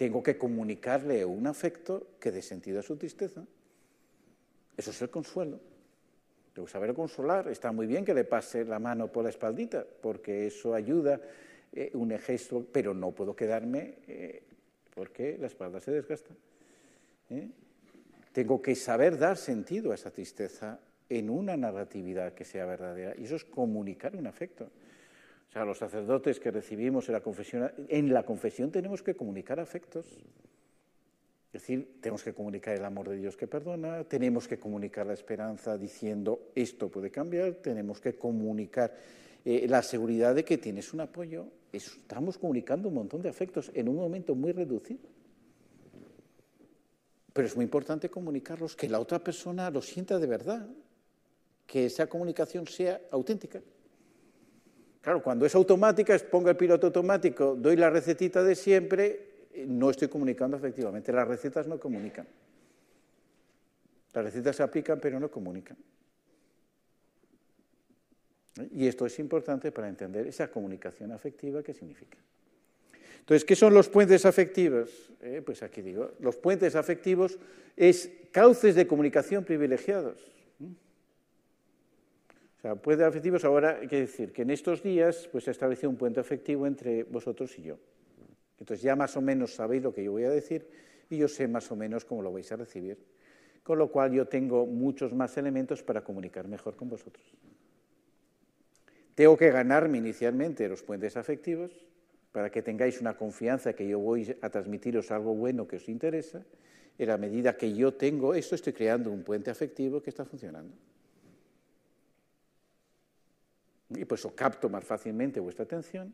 Tengo 0.03 0.21
que 0.21 0.37
comunicarle 0.37 1.25
un 1.25 1.47
afecto 1.47 2.19
que 2.19 2.33
dé 2.33 2.43
sentido 2.43 2.81
a 2.81 2.83
su 2.83 2.97
tristeza. 2.97 3.47
Eso 4.77 4.91
es 4.91 5.01
el 5.01 5.11
consuelo. 5.11 5.61
Debo 6.57 6.67
saber 6.67 6.93
consolar. 6.93 7.47
Está 7.47 7.71
muy 7.71 7.87
bien 7.87 8.05
que 8.05 8.12
le 8.12 8.25
pase 8.25 8.65
la 8.65 8.81
mano 8.81 9.12
por 9.12 9.23
la 9.23 9.31
espaldita, 9.31 9.87
porque 10.01 10.49
eso 10.49 10.75
ayuda, 10.75 11.21
eh, 11.73 11.93
un 11.95 12.11
gesto, 12.19 12.67
pero 12.73 12.95
no 12.95 13.12
puedo 13.12 13.37
quedarme 13.37 13.99
eh, 14.09 14.43
porque 14.93 15.38
la 15.38 15.47
espalda 15.47 15.79
se 15.79 15.93
desgasta. 15.93 16.35
¿eh? 17.31 17.49
Tengo 18.33 18.61
que 18.61 18.75
saber 18.75 19.17
dar 19.17 19.37
sentido 19.37 19.93
a 19.93 19.95
esa 19.95 20.11
tristeza 20.11 20.81
en 21.09 21.31
una 21.31 21.57
narratividad 21.57 22.35
que 22.35 22.45
sea 22.45 22.67
verdadera. 22.67 23.15
Y 23.17 23.27
eso 23.27 23.37
es 23.37 23.45
comunicar 23.45 24.17
un 24.17 24.27
afecto. 24.27 24.69
O 25.53 25.55
sea, 25.55 25.67
los 25.67 25.77
sacerdotes 25.77 26.41
que 26.41 26.51
recibimos 26.51 27.11
en 27.11 27.12
la 27.12 27.21
confesión, 27.21 27.71
en 27.88 28.15
la 28.15 28.23
confesión 28.23 28.71
tenemos 28.71 29.03
que 29.03 29.15
comunicar 29.15 29.61
afectos. 29.61 30.07
Es 30.07 31.53
decir, 31.53 31.99
tenemos 32.01 32.23
que 32.23 32.33
comunicar 32.33 32.75
el 32.75 32.83
amor 32.87 33.11
de 33.11 33.17
Dios 33.17 33.37
que 33.37 33.47
perdona, 33.47 34.03
tenemos 34.05 34.49
que 34.49 34.59
comunicar 34.59 35.07
la 35.07 35.12
esperanza 35.12 35.77
diciendo 35.77 36.53
esto 36.55 36.88
puede 36.88 37.11
cambiar, 37.11 37.57
tenemos 37.57 38.01
que 38.01 38.17
comunicar 38.17 38.97
eh, 39.45 39.67
la 39.69 39.83
seguridad 39.83 40.35
de 40.35 40.43
que 40.43 40.57
tienes 40.57 40.95
un 40.95 41.03
apoyo. 41.03 41.49
Estamos 41.71 42.38
comunicando 42.38 42.88
un 42.88 42.95
montón 42.95 43.21
de 43.21 43.29
afectos 43.29 43.71
en 43.75 43.91
un 43.91 43.97
momento 43.97 44.35
muy 44.35 44.53
reducido. 44.53 45.07
Pero 47.31 47.47
es 47.47 47.55
muy 47.57 47.67
importante 47.67 48.09
comunicarlos, 48.09 48.75
que 48.75 48.88
la 48.88 49.01
otra 49.01 49.19
persona 49.19 49.71
lo 49.71 49.83
sienta 49.83 50.19
de 50.19 50.27
verdad, 50.27 50.67
que 51.67 51.85
esa 51.85 52.07
comunicación 52.07 52.67
sea 52.67 53.03
auténtica. 53.11 53.61
Claro, 55.03 55.21
cuando 55.21 55.45
es 55.45 55.55
automática, 55.57 56.17
pongo 56.31 56.49
el 56.49 56.57
piloto 56.57 56.87
automático, 56.87 57.57
doy 57.59 57.77
la 57.77 57.91
recetita 57.91 58.43
de 58.43 58.55
siempre, 58.55 59.33
no 59.67 59.91
estoy 59.91 60.07
comunicando 60.07 60.57
efectivamente. 60.57 61.12
Las 61.12 61.27
recetas 61.27 61.67
no 61.67 61.79
comunican. 61.79 62.27
Las 64.15 64.25
recetas 64.25 64.57
se 64.57 64.62
aplican 64.62 65.01
pero 65.01 65.19
no 65.19 65.29
comunican. 65.29 65.77
Y 68.71 68.87
esto 68.87 69.05
es 69.07 69.19
importante 69.19 69.73
para 69.73 69.88
entender 69.88 70.27
esa 70.29 70.49
comunicación 70.49 71.11
afectiva 71.11 71.62
que 71.62 71.75
significa. 71.75 72.19
Entonces, 73.19 73.45
¿qué 73.45 73.57
son 73.57 73.75
los 73.75 73.88
puentes 73.88 74.25
afectivos? 74.25 75.11
Eh, 75.23 75.43
pues 75.45 75.62
aquí 75.62 75.83
digo, 75.83 76.12
los 76.21 76.37
puentes 76.37 76.77
afectivos 76.77 77.38
es 77.77 78.11
cauces 78.31 78.75
de 78.75 78.87
comunicación 78.87 79.45
privilegiados. 79.45 80.33
O 82.62 82.64
sea, 82.64 82.77
puentes 82.77 83.05
afectivos 83.05 83.44
ahora, 83.44 83.81
que 83.88 84.03
decir 84.03 84.33
que 84.33 84.42
en 84.42 84.51
estos 84.51 84.85
días 84.85 85.29
pues, 85.33 85.42
se 85.42 85.51
ha 85.51 85.53
establecido 85.53 85.90
un 85.90 85.96
puente 85.96 86.20
afectivo 86.20 86.64
entre 86.64 87.03
vosotros 87.03 87.59
y 87.59 87.62
yo. 87.62 87.77
Entonces 88.61 88.85
ya 88.85 88.94
más 88.94 89.16
o 89.16 89.20
menos 89.20 89.57
sabéis 89.57 89.83
lo 89.83 89.92
que 89.92 90.05
yo 90.05 90.12
voy 90.12 90.22
a 90.22 90.31
decir 90.31 90.68
y 91.11 91.16
yo 91.16 91.27
sé 91.27 91.48
más 91.48 91.72
o 91.72 91.75
menos 91.75 92.05
cómo 92.05 92.22
lo 92.22 92.33
vais 92.33 92.53
a 92.53 92.57
recibir. 92.57 92.98
Con 93.64 93.79
lo 93.79 93.90
cual 93.90 94.12
yo 94.12 94.29
tengo 94.29 94.64
muchos 94.64 95.12
más 95.12 95.37
elementos 95.37 95.83
para 95.83 96.05
comunicar 96.05 96.46
mejor 96.46 96.77
con 96.77 96.88
vosotros. 96.88 97.35
Tengo 99.16 99.37
que 99.37 99.51
ganarme 99.51 99.98
inicialmente 99.98 100.68
los 100.68 100.85
puentes 100.85 101.16
afectivos 101.16 101.72
para 102.31 102.48
que 102.48 102.62
tengáis 102.62 103.01
una 103.01 103.16
confianza 103.16 103.72
que 103.72 103.88
yo 103.88 103.98
voy 103.98 104.37
a 104.40 104.51
transmitiros 104.51 105.11
algo 105.11 105.35
bueno 105.35 105.66
que 105.66 105.77
os 105.77 105.88
interesa. 105.88 106.44
En 106.96 107.09
la 107.09 107.18
medida 107.18 107.57
que 107.57 107.75
yo 107.75 107.94
tengo 107.94 108.35
esto, 108.35 108.55
estoy 108.55 108.72
creando 108.72 109.11
un 109.11 109.25
puente 109.25 109.51
afectivo 109.51 110.01
que 110.01 110.11
está 110.11 110.25
funcionando. 110.25 110.77
Y 113.97 114.05
pues 114.05 114.21
eso 114.21 114.35
capto 114.35 114.69
más 114.69 114.85
fácilmente 114.85 115.41
vuestra 115.41 115.65
atención 115.65 116.13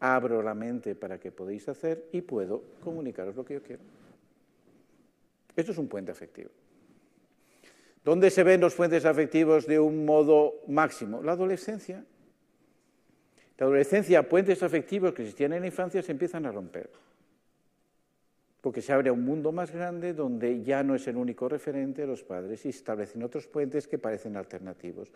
abro 0.00 0.42
la 0.42 0.54
mente 0.54 0.94
para 0.94 1.18
que 1.18 1.32
podéis 1.32 1.68
hacer 1.68 2.08
y 2.12 2.20
puedo 2.20 2.62
comunicaros 2.82 3.36
lo 3.36 3.44
que 3.44 3.54
yo 3.54 3.62
quiero. 3.62 3.82
Esto 5.56 5.72
es 5.72 5.78
un 5.78 5.88
puente 5.88 6.12
afectivo. 6.12 6.50
¿Dónde 8.04 8.30
se 8.30 8.44
ven 8.44 8.60
los 8.60 8.74
puentes 8.74 9.04
afectivos 9.04 9.66
de 9.66 9.78
un 9.80 10.04
modo 10.04 10.62
máximo? 10.68 11.22
La 11.22 11.32
adolescencia. 11.32 12.04
La 13.58 13.66
adolescencia, 13.66 14.28
puentes 14.28 14.62
afectivos 14.62 15.12
que 15.12 15.22
existían 15.22 15.52
en 15.52 15.62
la 15.62 15.66
infancia 15.66 16.00
se 16.00 16.12
empiezan 16.12 16.46
a 16.46 16.52
romper. 16.52 16.90
Porque 18.60 18.82
se 18.82 18.92
abre 18.92 19.10
un 19.10 19.24
mundo 19.24 19.50
más 19.50 19.72
grande 19.72 20.14
donde 20.14 20.62
ya 20.62 20.84
no 20.84 20.94
es 20.94 21.06
el 21.08 21.16
único 21.16 21.48
referente 21.48 22.02
de 22.02 22.06
los 22.06 22.22
padres 22.22 22.64
y 22.66 22.68
establecen 22.68 23.22
otros 23.24 23.48
puentes 23.48 23.88
que 23.88 23.98
parecen 23.98 24.36
alternativos. 24.36 25.10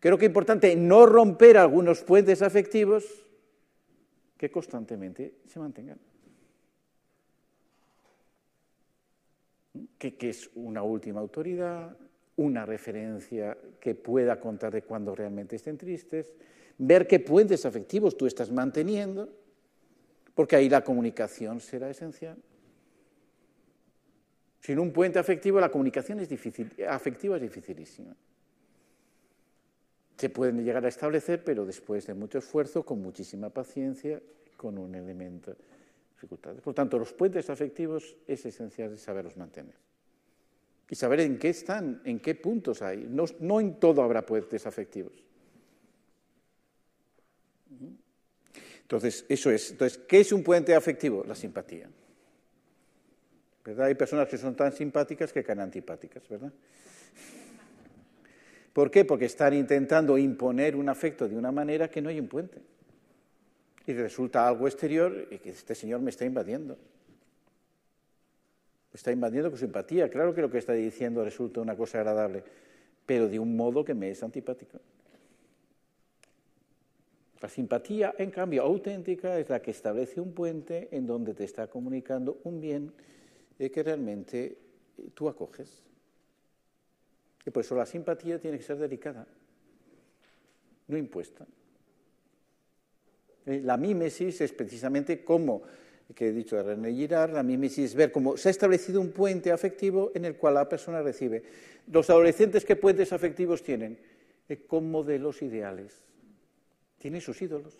Creo 0.00 0.18
que 0.18 0.26
es 0.26 0.30
importante 0.30 0.76
no 0.76 1.06
romper 1.06 1.56
algunos 1.56 2.02
puentes 2.02 2.42
afectivos 2.42 3.04
que 4.36 4.50
constantemente 4.50 5.34
se 5.46 5.58
mantengan. 5.58 5.98
Que, 9.98 10.16
es 10.20 10.50
una 10.54 10.82
última 10.82 11.20
autoridad, 11.20 11.96
una 12.36 12.66
referencia 12.66 13.56
que 13.80 13.94
pueda 13.94 14.38
contar 14.38 14.72
de 14.72 14.82
cuando 14.82 15.14
realmente 15.14 15.56
estén 15.56 15.78
tristes, 15.78 16.32
ver 16.78 17.06
qué 17.06 17.18
puentes 17.18 17.64
afectivos 17.64 18.16
tú 18.16 18.26
estás 18.26 18.50
manteniendo, 18.52 19.28
porque 20.34 20.56
ahí 20.56 20.68
la 20.68 20.84
comunicación 20.84 21.60
será 21.60 21.88
esencial. 21.88 22.36
Sin 24.60 24.78
un 24.78 24.92
puente 24.92 25.18
afectivo, 25.18 25.60
la 25.60 25.70
comunicación 25.70 26.20
es 26.20 26.28
difícil, 26.28 26.70
afectiva 26.86 27.36
es 27.36 27.42
dificilísima 27.42 28.14
se 30.16 30.30
pueden 30.30 30.64
llegar 30.64 30.84
a 30.84 30.88
establecer, 30.88 31.44
pero 31.44 31.66
después 31.66 32.06
de 32.06 32.14
mucho 32.14 32.38
esfuerzo, 32.38 32.84
con 32.84 33.02
muchísima 33.02 33.50
paciencia, 33.50 34.20
con 34.56 34.78
un 34.78 34.94
elemento 34.94 35.52
de 35.52 35.58
dificultades. 36.14 36.62
Por 36.62 36.74
tanto, 36.74 36.98
los 36.98 37.12
puentes 37.12 37.50
afectivos 37.50 38.16
es 38.26 38.46
esencial 38.46 38.96
saberlos 38.98 39.36
mantener. 39.36 39.74
Y 40.88 40.94
saber 40.94 41.20
en 41.20 41.38
qué 41.38 41.50
están, 41.50 42.00
en 42.04 42.20
qué 42.20 42.34
puntos 42.34 42.80
hay. 42.80 43.06
No, 43.08 43.24
no 43.40 43.60
en 43.60 43.78
todo 43.78 44.02
habrá 44.02 44.24
puentes 44.24 44.66
afectivos. 44.66 45.12
Entonces, 48.82 49.26
eso 49.28 49.50
es. 49.50 49.72
Entonces, 49.72 49.98
¿qué 49.98 50.20
es 50.20 50.32
un 50.32 50.44
puente 50.44 50.74
afectivo? 50.74 51.24
La 51.26 51.34
simpatía. 51.34 51.90
¿Verdad? 53.64 53.86
Hay 53.86 53.96
personas 53.96 54.28
que 54.28 54.38
son 54.38 54.54
tan 54.54 54.72
simpáticas 54.72 55.32
que 55.32 55.42
caen 55.42 55.58
antipáticas, 55.58 56.26
¿verdad? 56.28 56.52
¿Por 58.76 58.90
qué? 58.90 59.06
Porque 59.06 59.24
están 59.24 59.54
intentando 59.54 60.18
imponer 60.18 60.76
un 60.76 60.90
afecto 60.90 61.26
de 61.26 61.34
una 61.34 61.50
manera 61.50 61.88
que 61.88 62.02
no 62.02 62.10
hay 62.10 62.20
un 62.20 62.28
puente. 62.28 62.60
Y 63.86 63.94
resulta 63.94 64.46
algo 64.46 64.68
exterior 64.68 65.28
y 65.30 65.38
que 65.38 65.48
este 65.48 65.74
señor 65.74 66.02
me 66.02 66.10
está 66.10 66.26
invadiendo. 66.26 66.74
Me 66.74 66.80
está 68.92 69.12
invadiendo 69.12 69.48
con 69.48 69.58
simpatía. 69.58 70.10
Claro 70.10 70.34
que 70.34 70.42
lo 70.42 70.50
que 70.50 70.58
está 70.58 70.74
diciendo 70.74 71.24
resulta 71.24 71.62
una 71.62 71.74
cosa 71.74 72.00
agradable, 72.00 72.44
pero 73.06 73.28
de 73.28 73.38
un 73.38 73.56
modo 73.56 73.82
que 73.82 73.94
me 73.94 74.10
es 74.10 74.22
antipático. 74.22 74.78
La 77.40 77.48
simpatía, 77.48 78.14
en 78.18 78.30
cambio, 78.30 78.62
auténtica 78.62 79.38
es 79.38 79.48
la 79.48 79.62
que 79.62 79.70
establece 79.70 80.20
un 80.20 80.34
puente 80.34 80.88
en 80.90 81.06
donde 81.06 81.32
te 81.32 81.44
está 81.44 81.68
comunicando 81.68 82.40
un 82.44 82.60
bien 82.60 82.92
eh, 83.58 83.70
que 83.70 83.82
realmente 83.82 84.58
tú 85.14 85.30
acoges. 85.30 85.86
Y 87.46 87.50
por 87.50 87.64
eso 87.64 87.76
la 87.76 87.86
simpatía 87.86 88.40
tiene 88.40 88.58
que 88.58 88.64
ser 88.64 88.76
delicada, 88.76 89.24
no 90.88 90.98
impuesta. 90.98 91.46
Eh, 93.46 93.60
la 93.62 93.76
mímesis 93.76 94.40
es 94.40 94.52
precisamente 94.52 95.24
como, 95.24 95.62
que 96.12 96.28
he 96.28 96.32
dicho 96.32 96.56
de 96.56 96.64
René 96.64 96.92
Girard, 96.92 97.32
la 97.32 97.44
mímesis 97.44 97.90
es 97.90 97.94
ver 97.94 98.10
cómo 98.10 98.36
se 98.36 98.48
ha 98.48 98.50
establecido 98.50 99.00
un 99.00 99.12
puente 99.12 99.52
afectivo 99.52 100.10
en 100.16 100.24
el 100.24 100.36
cual 100.36 100.54
la 100.54 100.68
persona 100.68 101.00
recibe. 101.02 101.44
Los 101.86 102.10
adolescentes, 102.10 102.64
¿qué 102.64 102.74
puentes 102.74 103.12
afectivos 103.12 103.62
tienen? 103.62 103.96
Eh, 104.48 104.66
con 104.66 104.90
modelos 104.90 105.40
ideales. 105.40 106.02
Tienen 106.98 107.20
sus 107.20 107.40
ídolos. 107.40 107.78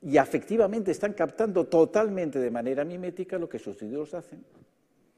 Y 0.00 0.16
afectivamente 0.16 0.92
están 0.92 1.14
captando 1.14 1.66
totalmente 1.66 2.38
de 2.38 2.50
manera 2.52 2.84
mimética 2.84 3.36
lo 3.36 3.48
que 3.48 3.58
sus 3.58 3.82
ídolos 3.82 4.14
hacen. 4.14 4.44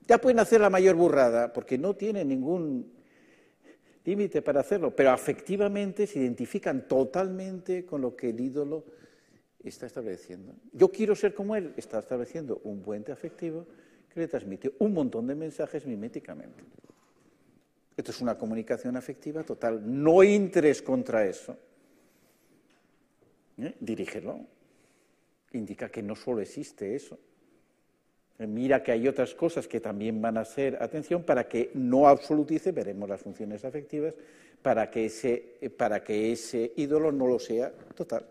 Ya 0.08 0.18
pueden 0.18 0.38
hacer 0.38 0.60
la 0.60 0.70
mayor 0.70 0.94
burrada, 0.94 1.52
porque 1.52 1.76
no 1.76 1.94
tienen 1.94 2.28
ningún 2.28 2.95
límite 4.06 4.40
para 4.40 4.60
hacerlo, 4.60 4.94
pero 4.94 5.10
afectivamente 5.10 6.06
se 6.06 6.20
identifican 6.20 6.86
totalmente 6.86 7.84
con 7.84 8.00
lo 8.00 8.16
que 8.16 8.30
el 8.30 8.40
ídolo 8.40 8.84
está 9.62 9.86
estableciendo. 9.86 10.54
Yo 10.72 10.88
quiero 10.88 11.14
ser 11.16 11.34
como 11.34 11.56
él, 11.56 11.74
está 11.76 11.98
estableciendo 11.98 12.60
un 12.64 12.80
puente 12.80 13.12
afectivo 13.12 13.66
que 14.12 14.20
le 14.20 14.28
transmite 14.28 14.72
un 14.78 14.94
montón 14.94 15.26
de 15.26 15.34
mensajes 15.34 15.84
miméticamente. 15.84 16.62
Esto 17.96 18.10
es 18.10 18.20
una 18.20 18.38
comunicación 18.38 18.96
afectiva 18.96 19.42
total. 19.42 19.82
No 19.84 20.22
interés 20.22 20.82
contra 20.82 21.26
eso. 21.26 21.58
¿Eh? 23.58 23.74
Dirígelo. 23.80 24.40
Indica 25.52 25.88
que 25.88 26.02
no 26.02 26.14
solo 26.14 26.42
existe 26.42 26.94
eso. 26.94 27.18
Eh, 28.38 28.46
mira 28.46 28.82
que 28.82 28.92
hay 28.92 29.08
otras 29.08 29.34
cosas 29.34 29.66
que 29.66 29.80
también 29.80 30.20
van 30.20 30.36
a 30.36 30.44
ser 30.44 30.82
atención 30.82 31.22
para 31.22 31.48
que 31.48 31.70
no 31.74 32.08
absolutice, 32.08 32.72
veremos 32.72 33.08
las 33.08 33.20
funciones 33.20 33.64
afectivas, 33.64 34.14
para 34.62 34.90
que 34.90 35.06
ese, 35.06 35.56
eh, 35.60 35.70
para 35.70 36.02
que 36.02 36.32
ese 36.32 36.72
ídolo 36.76 37.12
no 37.12 37.26
lo 37.26 37.38
sea 37.38 37.72
total. 37.94 38.26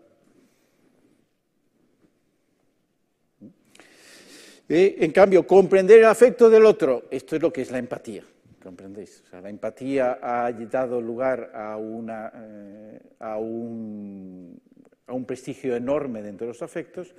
en 4.68 5.12
cambio, 5.12 5.46
comprender 5.46 6.00
el 6.00 6.06
afecto 6.06 6.50
del 6.50 6.64
otro, 6.66 7.04
esto 7.12 7.36
es 7.36 7.42
lo 7.42 7.52
que 7.52 7.62
es 7.62 7.70
la 7.70 7.78
empatía. 7.78 8.24
¿Comprendéis? 8.66 9.22
la 9.30 9.48
empatía 9.48 10.18
ha 10.20 10.50
dado 10.50 11.00
lugar 11.00 11.52
a, 11.54 11.76
una, 11.76 12.32
eh, 12.34 13.00
a, 13.20 13.38
un, 13.38 14.60
a, 15.06 15.12
un, 15.12 15.24
prestigio 15.24 15.76
enorme 15.76 16.20
dentro 16.20 16.48
de 16.48 16.52
los 16.52 16.62
afectos 16.62 17.14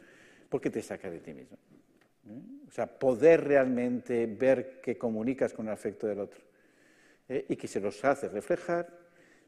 porque 0.49 0.69
te 0.69 0.81
saca 0.81 1.09
de 1.09 1.19
ti 1.19 1.33
mismo. 1.33 1.57
¿eh? 2.29 2.56
O 2.67 2.71
sea, 2.71 2.87
poder 2.87 3.45
realmente 3.45 4.25
ver 4.25 4.81
que 4.81 4.97
comunicas 4.97 5.53
con 5.53 5.67
el 5.67 5.73
afecto 5.73 6.05
del 6.07 6.19
otro 6.19 6.41
¿eh? 7.29 7.45
y 7.49 7.55
que 7.55 7.67
se 7.67 7.79
los 7.79 8.03
hace 8.03 8.27
reflejar 8.27 8.87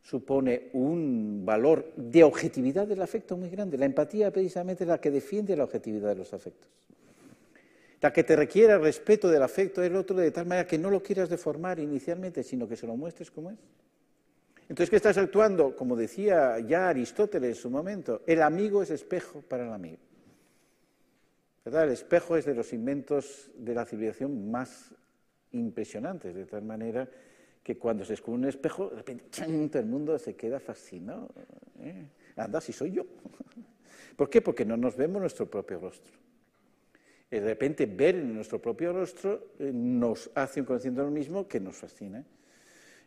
supone 0.02 0.70
un 0.74 1.44
valor 1.46 1.94
de 1.96 2.24
objetividad 2.24 2.88
del 2.88 3.02
afecto 3.02 3.36
muy 3.36 3.50
grande. 3.50 3.78
La 3.78 3.86
empatía 3.86 4.32
precisamente 4.32 4.86
es 4.86 4.88
la 4.88 5.02
que 5.02 5.12
defiende 5.12 5.58
la 5.58 5.66
objetividad 5.66 6.10
de 6.10 6.16
los 6.16 6.34
afectos 6.34 6.70
la 8.02 8.14
que 8.14 8.24
te 8.24 8.36
requiera 8.36 8.76
el 8.76 8.82
respeto 8.82 9.30
del 9.30 9.44
afecto 9.44 9.82
del 9.82 9.96
otro 9.96 10.16
de 10.16 10.32
tal 10.32 10.46
manera 10.46 10.68
que 10.68 10.78
no 10.78 10.90
lo 10.90 11.04
quieras 11.04 11.30
deformar 11.30 11.80
inicialmente, 11.80 12.44
sino 12.44 12.68
que 12.68 12.76
se 12.76 12.88
lo 12.88 12.96
muestres 12.96 13.30
como 13.30 13.52
es. 13.52 13.58
Entonces, 14.70 14.90
¿qué 14.90 14.96
estás 14.96 15.18
actuando? 15.18 15.76
Como 15.76 15.96
decía 15.96 16.60
ya 16.60 16.90
Aristóteles 16.90 17.58
en 17.58 17.62
su 17.62 17.70
momento, 17.70 18.22
el 18.28 18.42
amigo 18.42 18.84
es 18.84 18.92
espejo 18.92 19.42
para 19.42 19.66
el 19.66 19.74
amigo. 19.74 19.98
¿Verdad? 21.66 21.86
El 21.86 21.92
espejo 21.92 22.38
es 22.38 22.46
de 22.46 22.56
los 22.56 22.74
inventos 22.74 23.52
de 23.56 23.74
la 23.74 23.86
civilización 23.86 24.50
más 24.50 24.94
impresionantes, 25.52 26.34
de 26.36 26.46
tal 26.46 26.64
manera 26.64 27.10
que 27.64 27.78
cuando 27.78 28.06
se 28.06 28.14
descubre 28.14 28.40
un 28.40 28.46
espejo, 28.46 28.90
de 28.90 28.98
repente 28.98 29.26
todo 29.30 29.80
el 29.80 29.86
mundo 29.86 30.18
se 30.18 30.36
queda 30.36 30.60
fascinado. 30.60 31.30
¿eh? 31.80 32.08
Anda, 32.36 32.62
si 32.62 32.72
soy 32.72 32.92
yo. 32.92 33.06
¿Por 34.16 34.30
qué? 34.30 34.42
Porque 34.42 34.66
no 34.66 34.78
nos 34.78 34.96
vemos 34.96 35.22
nuestro 35.22 35.50
propio 35.50 35.80
rostro 35.80 36.14
de 37.30 37.42
repente 37.42 37.86
ver 37.86 38.16
en 38.16 38.34
nuestro 38.34 38.60
propio 38.60 38.92
rostro 38.92 39.52
eh, 39.60 39.72
nos 39.74 40.32
hace 40.34 40.62
un 40.62 40.66
conocimiento 40.66 41.02
de 41.02 41.08
lo 41.08 41.14
mismo 41.14 41.48
que 41.48 41.60
nos 41.60 41.76
fascina. 41.76 42.26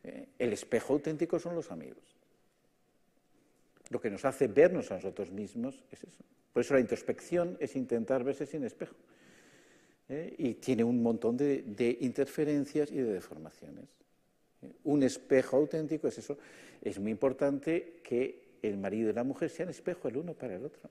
Eh, 0.04 0.28
el 0.38 0.52
espejo 0.52 0.94
auténtico 0.94 1.38
son 1.38 1.56
los 1.56 1.70
amigos. 1.72 2.16
Lo 3.90 4.00
que 4.00 4.10
nos 4.10 4.24
hace 4.24 4.46
vernos 4.46 4.90
a 4.90 4.94
nosotros 4.94 5.30
mismos 5.32 5.82
es 5.90 6.04
eso. 6.04 6.24
Por 6.52 6.60
eso 6.60 6.74
la 6.74 6.80
introspección 6.80 7.56
es 7.60 7.76
intentar 7.76 8.24
verse 8.24 8.46
sin 8.46 8.64
espejo. 8.64 8.94
¿eh? 10.08 10.34
Y 10.38 10.54
tiene 10.54 10.84
un 10.84 11.02
montón 11.02 11.36
de, 11.36 11.96
interferencias 12.00 12.90
y 12.90 12.96
de 12.96 13.14
deformaciones. 13.14 13.86
Un 14.84 15.02
espejo 15.02 15.56
auténtico 15.56 16.08
es 16.08 16.18
eso. 16.18 16.38
Es 16.82 16.98
muy 16.98 17.10
importante 17.10 18.00
que 18.02 18.58
el 18.62 18.76
marido 18.76 19.10
y 19.10 19.12
la 19.12 19.24
mujer 19.24 19.50
sean 19.50 19.70
espejo 19.70 20.08
el 20.08 20.18
uno 20.18 20.34
para 20.34 20.54
el 20.54 20.64
otro 20.64 20.90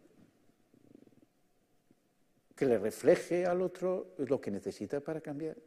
que 2.62 2.68
le 2.68 2.78
refleje 2.78 3.48
al 3.48 3.60
otro 3.64 4.14
lo 4.20 4.40
que 4.40 4.52
necesita 4.52 5.00
para 5.00 5.20
cambiar, 5.20 5.58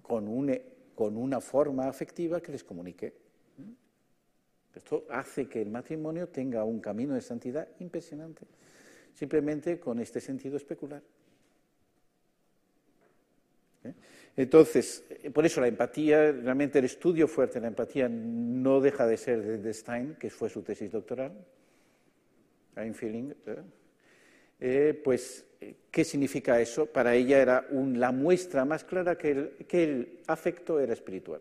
con 0.00 0.26
una 0.26 1.40
forma 1.42 1.86
afectiva 1.88 2.40
que 2.40 2.52
les 2.52 2.64
comunique. 2.64 3.12
Esto 4.78 5.06
hace 5.10 5.46
que 5.46 5.60
el 5.60 5.70
matrimonio 5.70 6.28
tenga 6.28 6.64
un 6.64 6.80
camino 6.80 7.14
de 7.14 7.20
santidad 7.20 7.68
impresionante, 7.80 8.46
simplemente 9.12 9.78
con 9.78 9.98
este 9.98 10.20
sentido 10.20 10.56
especular. 10.56 11.02
¿Eh? 13.84 13.92
Entonces, 14.36 15.04
por 15.34 15.44
eso 15.44 15.60
la 15.60 15.66
empatía, 15.66 16.32
realmente 16.32 16.78
el 16.78 16.84
estudio 16.84 17.26
fuerte 17.28 17.54
de 17.54 17.62
la 17.62 17.68
empatía 17.68 18.08
no 18.08 18.80
deja 18.80 19.06
de 19.06 19.16
ser 19.16 19.60
de 19.60 19.74
Stein, 19.74 20.14
que 20.14 20.30
fue 20.30 20.48
su 20.48 20.62
tesis 20.62 20.92
doctoral, 20.92 21.32
I'm 22.76 22.94
feeling, 22.94 23.32
¿eh? 23.46 23.56
Eh, 24.60 25.00
pues, 25.04 25.44
¿qué 25.90 26.04
significa 26.04 26.60
eso? 26.60 26.86
Para 26.86 27.14
ella 27.14 27.40
era 27.40 27.66
la 27.70 28.10
muestra 28.10 28.64
más 28.64 28.84
clara 28.84 29.16
que 29.16 29.52
el, 29.70 30.20
afecto 30.26 30.80
era 30.80 30.92
espiritual. 30.92 31.40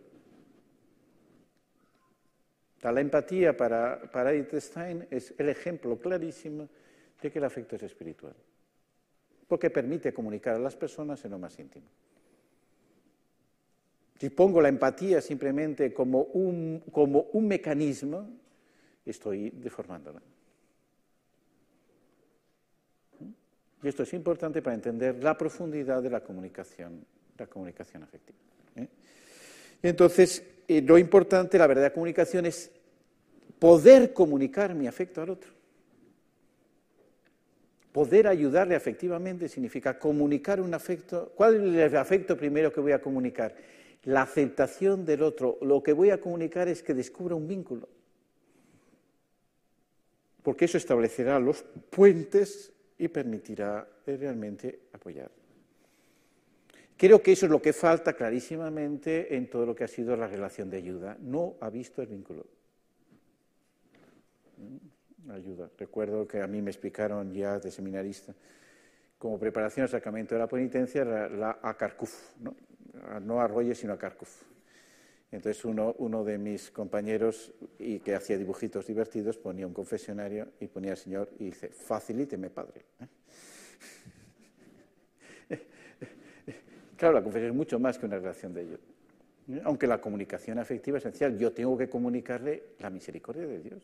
La 2.82 3.02
empatía 3.02 3.56
para, 3.58 4.02
para 4.12 4.32
Edith 4.32 4.56
Stein 4.56 5.08
es 5.10 5.34
el 5.38 5.50
ejemplo 5.50 5.98
clarísimo 5.98 6.70
de 7.22 7.32
que 7.32 7.40
el 7.40 7.46
afecto 7.46 7.76
es 7.76 7.84
espiritual, 7.84 8.36
porque 9.48 9.70
permite 9.70 10.14
comunicar 10.14 10.56
a 10.56 10.60
las 10.60 10.76
personas 10.76 11.24
en 11.26 11.32
lo 11.32 11.40
más 11.40 11.58
íntimo. 11.60 11.86
Si 14.20 14.30
pongo 14.30 14.62
la 14.62 14.70
empatía 14.70 15.22
simplemente 15.22 15.94
como 15.94 16.22
un, 16.22 16.84
como 16.92 17.28
un 17.34 17.48
mecanismo, 17.48 18.30
estoy 19.06 19.52
deformándola. 19.52 20.22
Y 23.84 23.88
esto 23.88 24.04
es 24.04 24.14
importante 24.14 24.62
para 24.62 24.76
entender 24.76 25.24
la 25.24 25.38
profundidad 25.38 26.02
de 26.02 26.10
la 26.10 26.22
comunicación, 26.22 27.06
la 27.38 27.46
comunicación 27.46 28.04
afectiva. 28.04 28.38
¿eh? 28.76 28.88
Entonces, 29.84 30.44
lo 30.68 30.98
importante, 30.98 31.58
la 31.58 31.68
verdadera 31.68 31.94
comunicación 31.94 32.46
es 32.46 32.72
poder 33.60 34.14
comunicar 34.14 34.76
mi 34.76 34.88
afecto 34.88 35.22
al 35.22 35.30
otro. 35.30 35.52
Poder 37.92 38.28
ayudarle 38.28 38.76
afectivamente 38.76 39.48
significa 39.50 39.98
comunicar 39.98 40.62
un 40.62 40.74
afecto. 40.74 41.32
¿Cuál 41.36 41.76
es 41.76 41.92
el 41.92 41.98
afecto 41.98 42.38
primero 42.38 42.72
que 42.72 42.82
voy 42.82 42.92
a 42.92 43.02
comunicar? 43.02 43.56
La 44.04 44.22
aceptación 44.22 45.04
del 45.06 45.24
otro. 45.24 45.58
Lo 45.62 45.82
que 45.82 45.94
voy 45.94 46.12
a 46.12 46.22
comunicar 46.22 46.68
es 46.68 46.84
que 46.84 46.94
descubra 46.94 47.34
un 47.34 47.48
vínculo. 47.48 47.90
Porque 50.44 50.66
eso 50.66 50.78
establecerá 50.78 51.40
los 51.40 51.64
puentes 51.90 52.72
y 53.00 53.08
permitirá 53.08 53.88
realmente 54.06 54.82
apoyar. 54.94 55.32
Creo 56.98 57.22
que 57.22 57.32
eso 57.32 57.46
es 57.46 57.52
lo 57.52 57.62
que 57.62 57.74
falta 57.74 58.14
clarísimamente 58.14 59.36
en 59.36 59.50
todo 59.50 59.68
lo 59.68 59.76
que 59.76 59.84
ha 59.84 59.88
sido 59.88 60.18
la 60.18 60.28
relación 60.28 60.70
de 60.70 60.78
ayuda. 60.78 61.16
No 61.22 61.56
ha 61.62 61.70
visto 61.70 62.02
el 62.02 62.08
vínculo. 62.08 62.48
Mm, 64.58 65.32
ayuda. 65.32 65.70
Recuerdo 65.78 66.28
que 66.28 66.42
a 66.42 66.48
mí 66.48 66.60
me 66.62 66.72
explicaron 66.72 67.32
ya 67.34 67.60
de 67.60 67.70
seminarista, 67.70 68.34
como 69.20 69.38
preparación 69.38 69.84
al 69.84 69.90
sacramento 69.90 70.34
de 70.34 70.40
la 70.40 70.48
penitencia, 70.48 71.06
la, 71.06 71.30
la 71.30 71.78
¿no? 72.40 72.56
no 73.22 73.42
a 73.42 73.48
Royer, 73.48 73.76
sino 73.76 73.94
a 73.94 73.98
Karkuf. 74.00 74.44
Entonces 75.32 75.64
uno, 75.66 75.94
uno, 76.00 76.24
de 76.24 76.38
mis 76.38 76.72
compañeros, 76.72 77.54
y 77.78 78.00
que 78.00 78.16
hacía 78.16 78.38
dibujitos 78.38 78.88
divertidos, 78.88 79.38
ponía 79.38 79.68
un 79.68 79.74
confesionario 79.74 80.48
y 80.60 80.68
ponía 80.68 80.92
al 80.92 80.98
Señor 80.98 81.30
y 81.38 81.46
dice, 81.46 81.70
facilíteme, 81.70 82.50
Padre. 82.50 82.86
Claro, 86.98 87.14
la 87.16 87.24
confesión 87.24 87.52
es 87.52 87.56
mucho 87.56 87.80
más 87.80 87.98
que 87.98 88.06
una 88.06 88.18
relación 88.18 88.54
de 88.54 88.64
ellos. 88.64 88.80
Aunque 89.64 89.88
la 89.88 90.02
comunicación 90.02 90.60
afectiva 90.60 90.98
es 90.98 91.06
esencial, 91.06 91.38
yo 91.38 91.54
tengo 91.54 91.78
que 91.78 91.88
comunicarle 91.88 92.64
la 92.80 92.90
misericordia 92.90 93.48
de 93.48 93.62
Dios, 93.62 93.82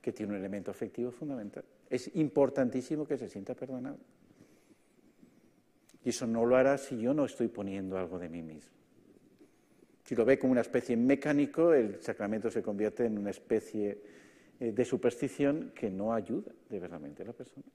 que 0.00 0.12
tiene 0.12 0.32
un 0.32 0.38
elemento 0.38 0.70
afectivo 0.70 1.10
fundamental. 1.10 1.64
Es 1.90 2.14
importantísimo 2.14 3.04
que 3.06 3.18
se 3.18 3.28
sienta 3.28 3.54
perdonado. 3.54 3.98
Y 6.04 6.10
eso 6.10 6.26
no 6.26 6.44
lo 6.44 6.56
hará 6.56 6.78
si 6.78 7.00
yo 7.00 7.14
no 7.14 7.24
estoy 7.24 7.48
poniendo 7.48 7.98
algo 7.98 8.18
de 8.18 8.28
mí 8.28 8.42
mismo. 8.42 8.70
Si 10.04 10.14
lo 10.14 10.24
ve 10.24 10.38
como 10.38 10.52
una 10.52 10.60
especie 10.60 10.96
mecánico, 10.96 11.72
el 11.72 12.02
sacramento 12.02 12.50
se 12.50 12.62
convierte 12.62 13.06
en 13.06 13.18
una 13.18 13.30
especie 13.30 13.98
eh, 14.58 14.72
de 14.72 14.84
superstición 14.84 15.72
que 15.74 15.90
no 15.90 16.12
ayuda 16.12 16.52
de 16.68 16.78
verdaderamente 16.78 17.22
a 17.22 17.26
la 17.26 17.32
persona. 17.32 17.66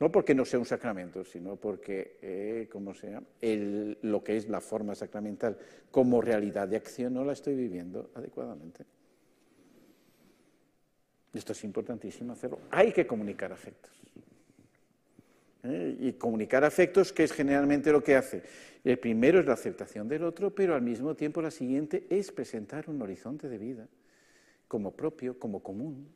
No 0.00 0.10
porque 0.10 0.34
no 0.34 0.46
sea 0.46 0.58
un 0.58 0.64
sacramento, 0.64 1.24
sino 1.24 1.56
porque, 1.56 2.16
eh, 2.22 2.68
como 2.72 2.94
sea, 2.94 3.22
lo 3.42 4.24
que 4.24 4.38
es 4.38 4.48
la 4.48 4.62
forma 4.62 4.94
sacramental 4.94 5.58
como 5.90 6.22
realidad 6.22 6.66
de 6.66 6.76
acción 6.76 7.12
no 7.12 7.22
la 7.22 7.34
estoy 7.34 7.54
viviendo 7.54 8.10
adecuadamente. 8.14 8.86
Esto 11.34 11.52
es 11.52 11.64
importantísimo 11.64 12.32
hacerlo. 12.32 12.60
Hay 12.70 12.92
que 12.92 13.06
comunicar 13.06 13.52
afectos. 13.52 13.92
¿eh? 15.64 15.96
Y 16.00 16.12
comunicar 16.14 16.64
afectos, 16.64 17.12
que 17.12 17.24
es 17.24 17.32
generalmente 17.32 17.92
lo 17.92 18.02
que 18.02 18.16
hace. 18.16 18.42
El 18.82 18.98
primero 18.98 19.38
es 19.38 19.46
la 19.46 19.52
aceptación 19.52 20.08
del 20.08 20.24
otro, 20.24 20.54
pero 20.54 20.74
al 20.74 20.82
mismo 20.82 21.14
tiempo 21.14 21.42
la 21.42 21.50
siguiente 21.50 22.06
es 22.08 22.32
presentar 22.32 22.88
un 22.88 23.02
horizonte 23.02 23.50
de 23.50 23.58
vida 23.58 23.86
como 24.66 24.92
propio, 24.92 25.38
como 25.38 25.62
común. 25.62 26.08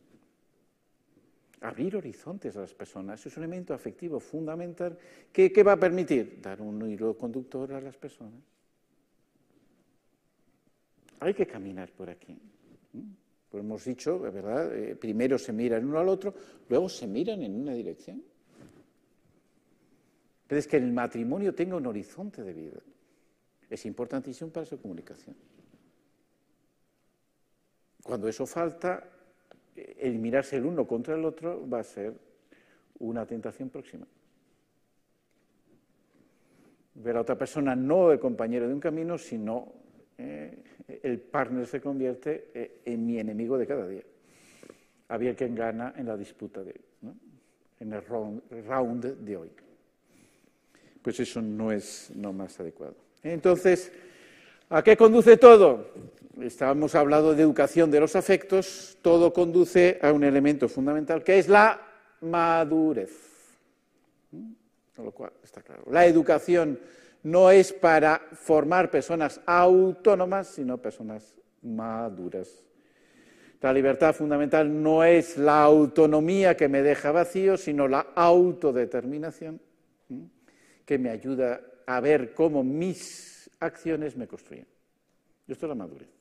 Abrir 1.64 1.96
horizontes 1.96 2.54
a 2.58 2.60
las 2.60 2.74
personas 2.74 3.24
es 3.24 3.34
un 3.38 3.44
elemento 3.44 3.72
afectivo 3.72 4.20
fundamental 4.20 4.98
que, 5.32 5.62
va 5.62 5.72
a 5.72 5.80
permitir 5.80 6.38
dar 6.42 6.60
un 6.60 6.90
hilo 6.90 7.16
conductor 7.16 7.72
a 7.72 7.80
las 7.80 7.96
personas. 7.96 8.42
Hay 11.20 11.32
que 11.32 11.46
caminar 11.46 11.90
por 11.92 12.10
aquí. 12.10 12.38
Pues 13.48 13.64
hemos 13.64 13.82
dicho, 13.82 14.18
¿verdad? 14.18 14.76
Eh, 14.76 14.94
primero 14.94 15.38
se 15.38 15.54
miran 15.54 15.86
uno 15.86 15.98
al 15.98 16.08
otro, 16.10 16.34
luego 16.68 16.86
se 16.86 17.06
miran 17.06 17.40
en 17.40 17.58
una 17.58 17.72
dirección. 17.72 18.22
Pero 20.46 20.58
es 20.58 20.66
que 20.66 20.76
el 20.76 20.92
matrimonio 20.92 21.54
tenga 21.54 21.76
un 21.76 21.86
horizonte 21.86 22.42
de 22.42 22.52
vida. 22.52 22.80
Es 23.70 23.86
importantísimo 23.86 24.50
para 24.50 24.66
su 24.66 24.78
comunicación. 24.78 25.34
Cuando 28.02 28.28
eso 28.28 28.44
falta, 28.44 29.13
el 29.76 30.18
mirarse 30.18 30.56
el 30.56 30.66
uno 30.66 30.86
contra 30.86 31.14
el 31.14 31.24
otro 31.24 31.68
va 31.68 31.80
a 31.80 31.84
ser 31.84 32.14
una 32.98 33.26
tentación 33.26 33.70
próxima. 33.70 34.06
Ver 36.94 37.16
a 37.16 37.22
otra 37.22 37.36
persona 37.36 37.74
no 37.74 38.12
el 38.12 38.20
compañero 38.20 38.68
de 38.68 38.74
un 38.74 38.80
camino, 38.80 39.18
sino 39.18 39.72
eh, 40.16 40.62
el 41.02 41.18
partner 41.18 41.66
se 41.66 41.80
convierte 41.80 42.50
eh, 42.54 42.80
en 42.84 43.04
mi 43.04 43.18
enemigo 43.18 43.58
de 43.58 43.66
cada 43.66 43.88
día. 43.88 44.02
Había 45.08 45.34
quien 45.34 45.54
gana 45.54 45.94
en 45.96 46.06
la 46.06 46.16
disputa 46.16 46.62
de 46.62 46.74
en 47.80 47.92
el 47.92 48.02
round 48.04 49.04
de 49.24 49.36
hoy 49.36 49.50
pues 51.04 51.20
eso 51.20 51.42
no 51.42 51.70
es 51.70 52.10
no 52.14 52.32
más 52.32 52.58
adecuado. 52.58 52.96
Entonces, 53.22 53.92
¿a 54.70 54.82
qué 54.82 54.96
conduce 54.96 55.36
todo? 55.36 55.90
Estábamos 56.40 56.94
hablando 56.94 57.32
de 57.32 57.42
educación 57.42 57.90
de 57.90 58.00
los 58.00 58.16
afectos, 58.16 58.98
todo 59.02 59.32
conduce 59.32 59.98
a 60.02 60.12
un 60.12 60.24
elemento 60.24 60.68
fundamental 60.68 61.22
que 61.22 61.38
es 61.38 61.48
la 61.48 61.80
madurez. 62.22 63.12
Con 64.96 65.04
lo 65.04 65.12
cual, 65.12 65.32
está 65.42 65.62
claro. 65.62 65.84
La 65.90 66.06
educación 66.06 66.78
no 67.22 67.50
es 67.50 67.72
para 67.72 68.20
formar 68.32 68.90
personas 68.90 69.40
autónomas, 69.46 70.48
sino 70.48 70.78
personas 70.78 71.34
maduras. 71.62 72.64
La 73.60 73.72
libertad 73.72 74.14
fundamental 74.14 74.82
no 74.82 75.04
es 75.04 75.38
la 75.38 75.62
autonomía 75.62 76.56
que 76.56 76.68
me 76.68 76.82
deja 76.82 77.12
vacío, 77.12 77.56
sino 77.56 77.88
la 77.88 78.08
autodeterminación 78.14 79.60
que 80.84 80.98
me 80.98 81.10
ayuda 81.10 81.60
a 81.86 82.00
ver 82.00 82.34
cómo 82.34 82.62
mis 82.62 83.50
acciones 83.60 84.16
me 84.16 84.26
construyen. 84.26 84.66
Esto 85.48 85.66
es 85.66 85.68
la 85.68 85.74
madurez. 85.74 86.13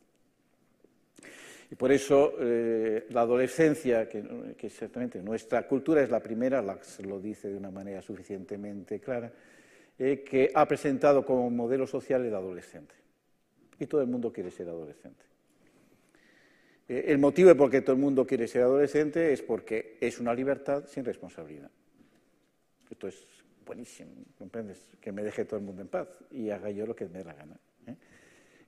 Y 1.73 1.75
por 1.75 1.91
eso 1.91 2.35
eh, 2.39 3.07
la 3.09 3.21
adolescencia, 3.21 4.07
que, 4.07 4.53
que, 4.55 4.67
exactamente 4.67 5.23
nuestra 5.23 5.67
cultura 5.67 6.03
es 6.03 6.09
la 6.11 6.19
primera, 6.19 6.61
la, 6.61 6.77
lo 7.03 7.19
dice 7.19 7.49
de 7.49 7.57
una 7.57 7.71
manera 7.71 7.99
suficientemente 7.99 8.99
clara, 8.99 9.33
eh, 9.97 10.23
que 10.23 10.51
ha 10.53 10.67
presentado 10.67 11.25
como 11.25 11.49
modelo 11.49 11.87
social 11.87 12.23
el 12.23 12.35
adolescente. 12.35 12.93
Y 13.79 13.87
todo 13.87 14.01
el 14.01 14.07
mundo 14.07 14.31
quiere 14.31 14.51
ser 14.51 14.69
adolescente. 14.69 15.25
Eh, 16.87 17.05
el 17.07 17.17
motivo 17.17 17.55
por 17.55 17.71
qué 17.71 17.81
todo 17.81 17.95
el 17.95 18.01
mundo 18.03 18.27
quiere 18.27 18.47
ser 18.47 18.61
adolescente 18.61 19.33
es 19.33 19.41
porque 19.41 19.97
es 19.99 20.19
una 20.19 20.35
libertad 20.35 20.85
sin 20.85 21.03
responsabilidad. 21.03 21.71
Esto 22.87 23.07
es 23.07 23.25
buenísimo, 23.65 24.11
¿comprendes? 24.37 24.91
Que 25.01 25.11
me 25.11 25.23
deje 25.23 25.43
todo 25.45 25.59
el 25.59 25.65
mundo 25.65 25.81
en 25.81 25.87
paz 25.87 26.07
y 26.29 26.51
haga 26.51 26.69
yo 26.69 26.85
lo 26.85 26.95
que 26.95 27.07
me 27.07 27.17
dé 27.17 27.23
la 27.23 27.33
gana. 27.33 27.57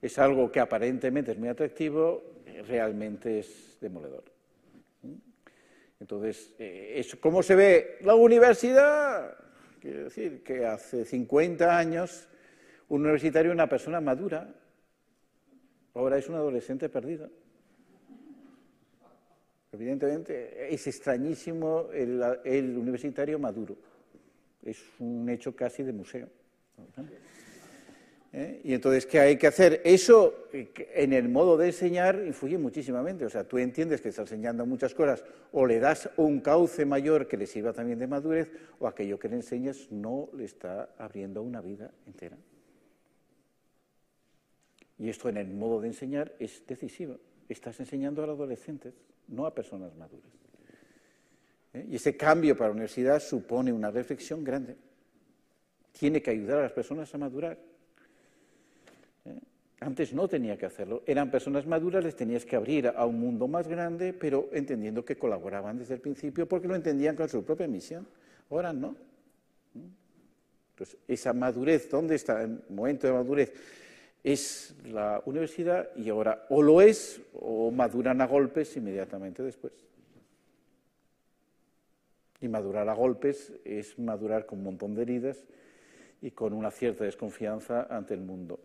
Es 0.00 0.18
algo 0.18 0.50
que 0.50 0.60
aparentemente 0.60 1.32
es 1.32 1.38
muy 1.38 1.48
atractivo, 1.48 2.22
realmente 2.66 3.40
es 3.40 3.78
demoledor. 3.80 4.24
Entonces, 5.98 6.54
eh, 6.58 7.04
¿cómo 7.20 7.42
se 7.42 7.54
ve 7.54 7.98
la 8.02 8.14
universidad? 8.14 9.36
Quiero 9.80 10.04
decir 10.04 10.42
que 10.42 10.66
hace 10.66 11.04
50 11.04 11.76
años 11.76 12.28
un 12.88 13.02
universitario 13.02 13.50
una 13.50 13.68
persona 13.68 14.00
madura, 14.00 14.54
ahora 15.94 16.18
es 16.18 16.28
un 16.28 16.34
adolescente 16.34 16.88
perdido. 16.88 17.30
Evidentemente, 19.72 20.72
es 20.72 20.86
extrañísimo 20.86 21.88
el 21.92 22.76
universitario 22.76 23.38
maduro 23.38 23.76
es 24.66 24.82
un 24.98 25.28
hecho 25.28 25.54
casi 25.54 25.82
de 25.82 25.92
museo. 25.92 26.28
¿Eh? 28.38 28.60
Y 28.64 28.74
entonces, 28.74 29.06
¿qué 29.06 29.18
hay 29.18 29.38
que 29.38 29.46
hacer? 29.46 29.80
Eso 29.82 30.48
en 30.52 31.14
el 31.14 31.26
modo 31.30 31.56
de 31.56 31.68
enseñar 31.68 32.22
influye 32.26 32.58
muchísimamente. 32.58 33.24
O 33.24 33.30
sea, 33.30 33.44
tú 33.44 33.56
entiendes 33.56 34.02
que 34.02 34.10
estás 34.10 34.30
enseñando 34.30 34.66
muchas 34.66 34.94
cosas, 34.94 35.24
o 35.52 35.64
le 35.64 35.80
das 35.80 36.10
un 36.18 36.40
cauce 36.40 36.84
mayor 36.84 37.28
que 37.28 37.38
le 37.38 37.46
sirva 37.46 37.72
también 37.72 37.98
de 37.98 38.06
madurez, 38.06 38.50
o 38.78 38.86
aquello 38.86 39.18
que 39.18 39.30
le 39.30 39.36
enseñas 39.36 39.90
no 39.90 40.28
le 40.34 40.44
está 40.44 40.90
abriendo 40.98 41.40
una 41.40 41.62
vida 41.62 41.90
entera. 42.06 42.36
Y 44.98 45.08
esto 45.08 45.30
en 45.30 45.38
el 45.38 45.48
modo 45.48 45.80
de 45.80 45.88
enseñar 45.88 46.34
es 46.38 46.62
decisivo. 46.66 47.18
Estás 47.48 47.80
enseñando 47.80 48.22
a 48.22 48.26
los 48.26 48.36
adolescentes, 48.36 48.92
no 49.28 49.46
a 49.46 49.54
personas 49.54 49.96
maduras. 49.96 50.30
¿eh? 51.72 51.86
Y 51.88 51.96
ese 51.96 52.18
cambio 52.18 52.54
para 52.54 52.68
la 52.68 52.72
universidad 52.72 53.18
supone 53.18 53.72
una 53.72 53.90
reflexión 53.90 54.44
grande. 54.44 54.76
Tiene 55.92 56.20
que 56.20 56.32
ayudar 56.32 56.58
a 56.58 56.62
las 56.64 56.72
personas 56.72 57.14
a 57.14 57.16
madurar. 57.16 57.75
Antes 59.80 60.14
no 60.14 60.26
tenía 60.26 60.56
que 60.56 60.66
hacerlo. 60.66 61.02
Eran 61.06 61.30
personas 61.30 61.66
maduras, 61.66 62.02
les 62.02 62.16
tenías 62.16 62.46
que 62.46 62.56
abrir 62.56 62.88
a 62.88 63.04
un 63.04 63.20
mundo 63.20 63.46
más 63.46 63.68
grande, 63.68 64.14
pero 64.14 64.48
entendiendo 64.52 65.04
que 65.04 65.16
colaboraban 65.16 65.78
desde 65.78 65.94
el 65.94 66.00
principio 66.00 66.48
porque 66.48 66.66
lo 66.66 66.74
entendían 66.74 67.14
con 67.14 67.28
su 67.28 67.44
propia 67.44 67.68
misión. 67.68 68.06
Ahora 68.50 68.72
no. 68.72 68.96
Entonces, 70.70 70.98
esa 71.06 71.32
madurez, 71.32 71.90
¿dónde 71.90 72.14
está 72.14 72.42
el 72.42 72.62
momento 72.70 73.06
de 73.06 73.12
madurez? 73.12 73.52
Es 74.24 74.74
la 74.86 75.22
universidad 75.26 75.94
y 75.94 76.08
ahora 76.08 76.46
o 76.48 76.62
lo 76.62 76.80
es 76.80 77.20
o 77.34 77.70
maduran 77.70 78.20
a 78.20 78.26
golpes 78.26 78.76
inmediatamente 78.76 79.42
después. 79.42 79.72
Y 82.40 82.48
madurar 82.48 82.88
a 82.88 82.94
golpes 82.94 83.52
es 83.64 83.98
madurar 83.98 84.46
con 84.46 84.58
un 84.58 84.64
montón 84.64 84.94
de 84.94 85.02
heridas 85.02 85.44
y 86.22 86.30
con 86.30 86.52
una 86.52 86.70
cierta 86.70 87.04
desconfianza 87.04 87.86
ante 87.90 88.14
el 88.14 88.20
mundo. 88.20 88.58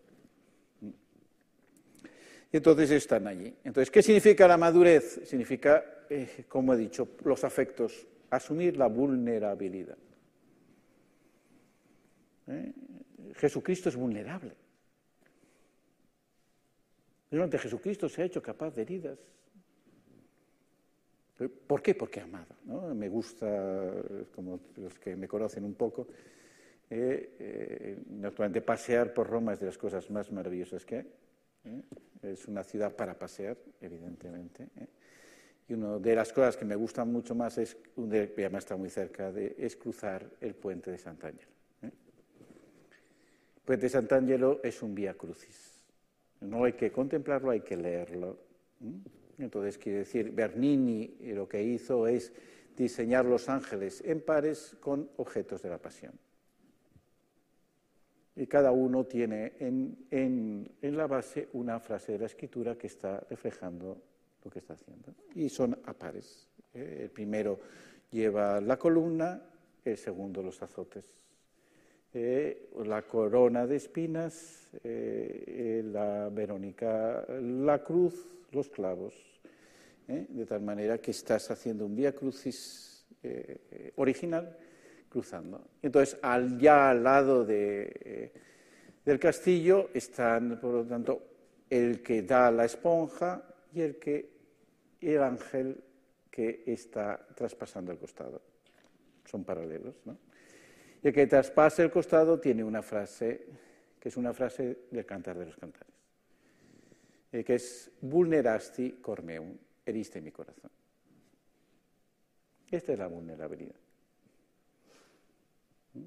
Y 2.52 2.58
entonces 2.58 2.92
están 2.92 3.28
allí. 3.28 3.54
Entonces, 3.64 3.90
¿qué 3.90 4.02
significa 4.02 4.48
la 4.48 4.58
madurez? 4.58 5.22
Significa, 5.24 5.84
eh, 6.10 6.46
como 6.50 6.74
he 6.74 6.78
dicho, 6.78 7.10
los 7.24 7.44
afectos, 7.44 8.06
asumir 8.30 8.76
la 8.78 8.88
vulnerabilidad. 8.88 9.98
¿Eh? 12.48 12.74
Jesucristo 13.36 13.90
es 13.90 13.96
vulnerable. 13.96 14.54
Durante 17.30 17.58
Jesucristo 17.58 18.10
se 18.10 18.22
ha 18.22 18.26
hecho 18.26 18.42
capaz 18.42 18.72
de 18.72 18.82
heridas, 18.82 19.20
¿Por 21.66 21.82
qué? 21.82 21.96
Porque 21.96 22.20
amado. 22.20 22.56
¿no? 22.66 22.94
Me 22.94 23.10
gusta, 23.10 23.48
como 24.36 24.60
los 24.78 25.00
que 25.00 25.16
me 25.16 25.28
conocen 25.28 25.64
un 25.64 25.74
poco, 25.74 26.08
eh, 26.88 27.98
naturalmente 28.10 28.62
pasear 28.62 29.12
por 29.12 29.28
Roma 29.28 29.54
es 29.54 29.60
de 29.60 29.66
las 29.66 29.78
cosas 29.78 30.08
más 30.12 30.32
maravillosas 30.32 30.86
que 30.86 30.98
hay. 30.98 31.08
¿Eh? 31.66 31.82
Es 32.22 32.48
una 32.48 32.64
ciudad 32.64 32.96
para 32.96 33.18
pasear, 33.18 33.58
evidentemente. 33.80 34.68
Y 35.68 35.74
una 35.74 35.98
de 35.98 36.16
las 36.16 36.32
cosas 36.32 36.58
que 36.58 36.66
me 36.66 36.76
gustan 36.76 37.12
mucho 37.12 37.34
más 37.34 37.58
es, 37.58 37.76
que 37.76 38.34
además 38.38 38.64
está 38.64 38.76
muy 38.76 38.90
cerca, 38.90 39.32
de, 39.32 39.56
es 39.58 39.76
cruzar 39.76 40.30
el 40.42 40.54
puente 40.54 40.92
de 40.92 40.98
Sant'Angelo. 40.98 41.52
El 41.82 41.92
puente 43.66 43.86
de 43.86 43.90
Sant'Angelo 43.90 44.60
es 44.64 44.82
un 44.84 44.94
vía 44.94 45.14
crucis. 45.14 45.82
No 46.42 46.64
hay 46.66 46.74
que 46.74 46.92
contemplarlo, 46.92 47.52
hay 47.52 47.62
que 47.62 47.78
leerlo. 47.78 48.38
Entonces, 49.38 49.78
quiere 49.78 50.00
decir, 50.00 50.32
Bernini 50.32 51.16
lo 51.34 51.48
que 51.48 51.64
hizo 51.64 52.08
es 52.08 52.34
diseñar 52.76 53.26
los 53.26 53.50
ángeles 53.50 54.02
en 54.06 54.22
pares 54.22 54.76
con 54.80 55.10
objetos 55.18 55.62
de 55.62 55.70
la 55.70 55.78
pasión. 55.78 56.14
Y 58.36 58.48
cada 58.48 58.72
uno 58.72 59.06
tiene 59.06 59.54
en, 59.60 60.70
la 60.82 61.08
base 61.08 61.50
una 61.54 61.80
frase 61.80 62.14
de 62.14 62.20
la 62.20 62.26
escritura 62.28 62.78
que 62.78 62.88
está 62.88 63.20
reflejando 63.30 64.02
lo 64.44 64.50
que 64.50 64.60
está 64.60 64.74
haciendo. 64.74 65.14
Y 65.36 65.50
son 65.50 65.78
a 65.86 65.94
pares. 65.94 66.48
¿eh? 66.74 67.00
El 67.04 67.10
primero 67.10 67.60
lleva 68.10 68.62
la 68.62 68.78
columna, 68.78 69.42
el 69.84 69.98
segundo 69.98 70.42
los 70.42 70.62
azotes. 70.62 71.06
Eh, 72.14 72.70
la 72.86 73.02
corona 73.04 73.68
de 73.68 73.76
espinas, 73.76 74.70
eh, 74.84 75.84
la 75.86 76.30
Verónica, 76.30 77.26
la 77.42 77.84
cruz, 77.84 78.28
los 78.52 78.70
clavos. 78.70 79.14
de 80.08 80.46
tal 80.46 80.62
manera 80.62 80.98
que 80.98 81.12
estás 81.12 81.52
haciendo 81.52 81.86
un 81.86 81.96
vía 81.96 82.14
crucis 82.14 83.06
original 83.96 84.58
cruzando. 85.12 85.68
Entonces, 85.82 86.18
al, 86.22 86.58
ya 86.58 86.90
al 86.90 87.04
lado 87.04 87.46
de, 87.46 88.32
del 89.06 89.20
castillo 89.20 89.90
están, 89.94 90.60
por 90.60 90.74
lo 90.74 90.86
tanto, 90.86 91.22
el 91.70 92.02
que 92.02 92.24
da 92.24 92.50
la 92.50 92.66
esponja 92.66 93.44
y 93.74 93.82
el 93.82 93.98
que 93.98 94.32
el 95.02 95.22
ángel 95.22 95.84
que 96.30 96.64
está 96.66 97.28
traspasando 97.36 97.92
el 97.92 97.98
costado. 97.98 98.42
Son 99.26 99.44
paralelos, 99.44 99.96
¿no? 100.06 100.18
Y 101.04 101.08
el 101.08 101.14
que 101.14 101.28
traspasa 101.28 101.84
el 101.84 101.92
costado 101.92 102.40
tiene 102.40 102.64
una 102.64 102.82
frase 102.82 103.48
que 104.02 104.10
es 104.10 104.18
una 104.18 104.34
frase 104.34 104.88
del 104.90 105.06
Cantar 105.06 105.38
de 105.38 105.46
los 105.46 105.56
Cantares, 105.56 105.94
eh, 107.32 107.44
que 107.44 107.54
es 107.56 107.92
vulnerasti 108.02 108.94
cormeum, 108.94 109.56
heriste 109.86 110.20
mi 110.22 110.32
corazón. 110.32 110.72
Esta 112.72 112.94
es 112.94 112.98
la 112.98 113.06
vulnerabilidad. 113.06 113.76
¿Mm? 115.94 116.06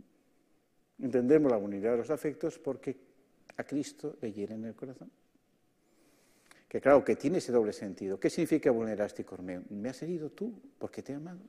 Entendemos 1.00 1.50
la 1.50 1.58
vulnerabilidad 1.58 1.92
de 1.92 1.98
los 1.98 2.10
afectos 2.10 2.58
porque 2.58 2.96
a 3.56 3.64
Cristo 3.64 4.16
le 4.20 4.32
hieren 4.32 4.64
el 4.64 4.74
corazón. 4.74 5.10
Que 6.68 6.80
claro, 6.80 7.04
que 7.04 7.16
tiene 7.16 7.38
ese 7.38 7.52
doble 7.52 7.72
sentido. 7.72 8.18
¿Qué 8.18 8.30
significa 8.30 8.70
vulnerasti 8.70 9.22
cormeum? 9.22 9.64
Me 9.70 9.90
has 9.90 10.02
herido 10.02 10.30
tú 10.30 10.52
porque 10.78 11.02
te 11.02 11.12
he 11.12 11.14
amado. 11.14 11.40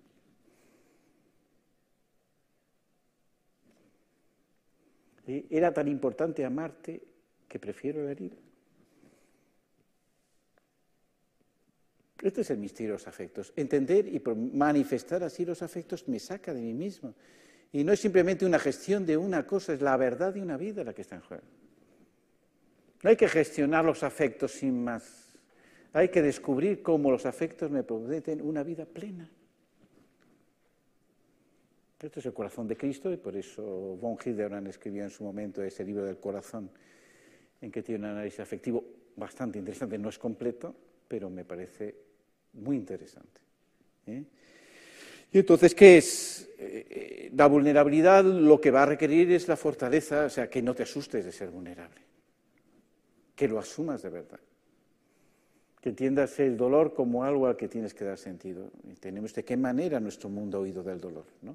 Era 5.25 5.73
tan 5.73 5.87
importante 5.87 6.45
amarte 6.45 7.01
que 7.47 7.57
prefiero 7.57 8.03
la 8.03 8.11
herida. 8.11 8.35
Este 12.21 12.41
es 12.41 12.49
el 12.49 12.57
misterio 12.57 12.93
de 12.93 12.99
los 12.99 13.07
afectos. 13.07 13.53
Entender 13.55 14.07
y 14.07 14.21
manifestar 14.53 15.23
así 15.23 15.45
los 15.45 15.61
afectos 15.61 16.07
me 16.07 16.19
saca 16.19 16.53
de 16.53 16.61
mí 16.61 16.73
mismo. 16.73 17.13
Y 17.75 17.83
no 17.83 17.91
es 17.91 17.99
simplemente 17.99 18.45
una 18.45 18.57
gestión 18.57 19.05
de 19.05 19.17
una 19.17 19.45
cosa, 19.45 19.73
es 19.73 19.81
la 19.81 19.97
verdad 19.97 20.33
de 20.33 20.41
una 20.41 20.55
vida 20.55 20.81
la 20.85 20.93
que 20.93 21.01
está 21.01 21.15
en 21.15 21.21
juego. 21.23 21.43
No 23.03 23.09
hay 23.09 23.17
que 23.17 23.27
gestionar 23.27 23.83
los 23.83 24.01
afectos 24.01 24.53
sin 24.53 24.81
más. 24.81 25.37
Hay 25.91 26.07
que 26.07 26.21
descubrir 26.21 26.81
cómo 26.81 27.11
los 27.11 27.25
afectos 27.25 27.69
me 27.69 27.83
prometen 27.83 28.41
una 28.41 28.63
vida 28.63 28.85
plena. 28.85 29.29
Este 32.01 32.21
es 32.21 32.25
el 32.25 32.33
corazón 32.33 32.65
de 32.65 32.77
Cristo 32.77 33.11
y 33.11 33.17
por 33.17 33.35
eso 33.35 33.61
von 33.99 34.17
Hildebrand 34.23 34.67
escribió 34.69 35.03
en 35.03 35.09
su 35.09 35.25
momento 35.25 35.61
ese 35.61 35.83
libro 35.83 36.05
del 36.05 36.17
corazón, 36.17 36.69
en 37.59 37.71
que 37.73 37.83
tiene 37.83 38.05
un 38.05 38.11
análisis 38.11 38.39
afectivo 38.39 38.85
bastante 39.17 39.59
interesante. 39.59 39.97
No 39.97 40.07
es 40.07 40.17
completo, 40.17 40.73
pero 41.09 41.29
me 41.29 41.43
parece 41.43 41.93
muy 42.53 42.77
interesante. 42.77 43.41
¿eh? 44.07 44.23
Y 45.31 45.39
entonces, 45.39 45.75
¿qué 45.75 45.97
es? 45.97 46.49
Eh, 46.57 47.31
la 47.35 47.47
vulnerabilidad 47.47 48.23
lo 48.23 48.61
que 48.61 48.71
va 48.71 48.83
a 48.83 48.85
requerir 48.85 49.31
es 49.31 49.47
la 49.47 49.57
fortaleza, 49.57 50.25
o 50.25 50.29
sea, 50.29 50.49
que 50.49 50.61
no 50.61 50.73
te 50.73 50.83
asustes 50.83 51.25
de 51.25 51.31
ser 51.31 51.49
vulnerable, 51.49 52.01
que 53.35 53.47
lo 53.47 53.59
asumas 53.59 54.01
de 54.01 54.09
verdad, 54.09 54.39
que 55.81 55.89
entiendas 55.89 56.39
el 56.39 56.55
dolor 56.55 56.93
como 56.93 57.23
algo 57.23 57.47
al 57.47 57.57
que 57.57 57.67
tienes 57.67 57.93
que 57.93 58.05
dar 58.05 58.17
sentido. 58.17 58.71
Y 58.89 58.93
tenemos 58.93 59.33
de 59.33 59.43
qué 59.43 59.57
manera 59.57 59.99
nuestro 59.99 60.29
mundo 60.29 60.57
ha 60.57 60.61
oído 60.61 60.81
del 60.81 61.01
dolor, 61.01 61.25
¿no? 61.41 61.51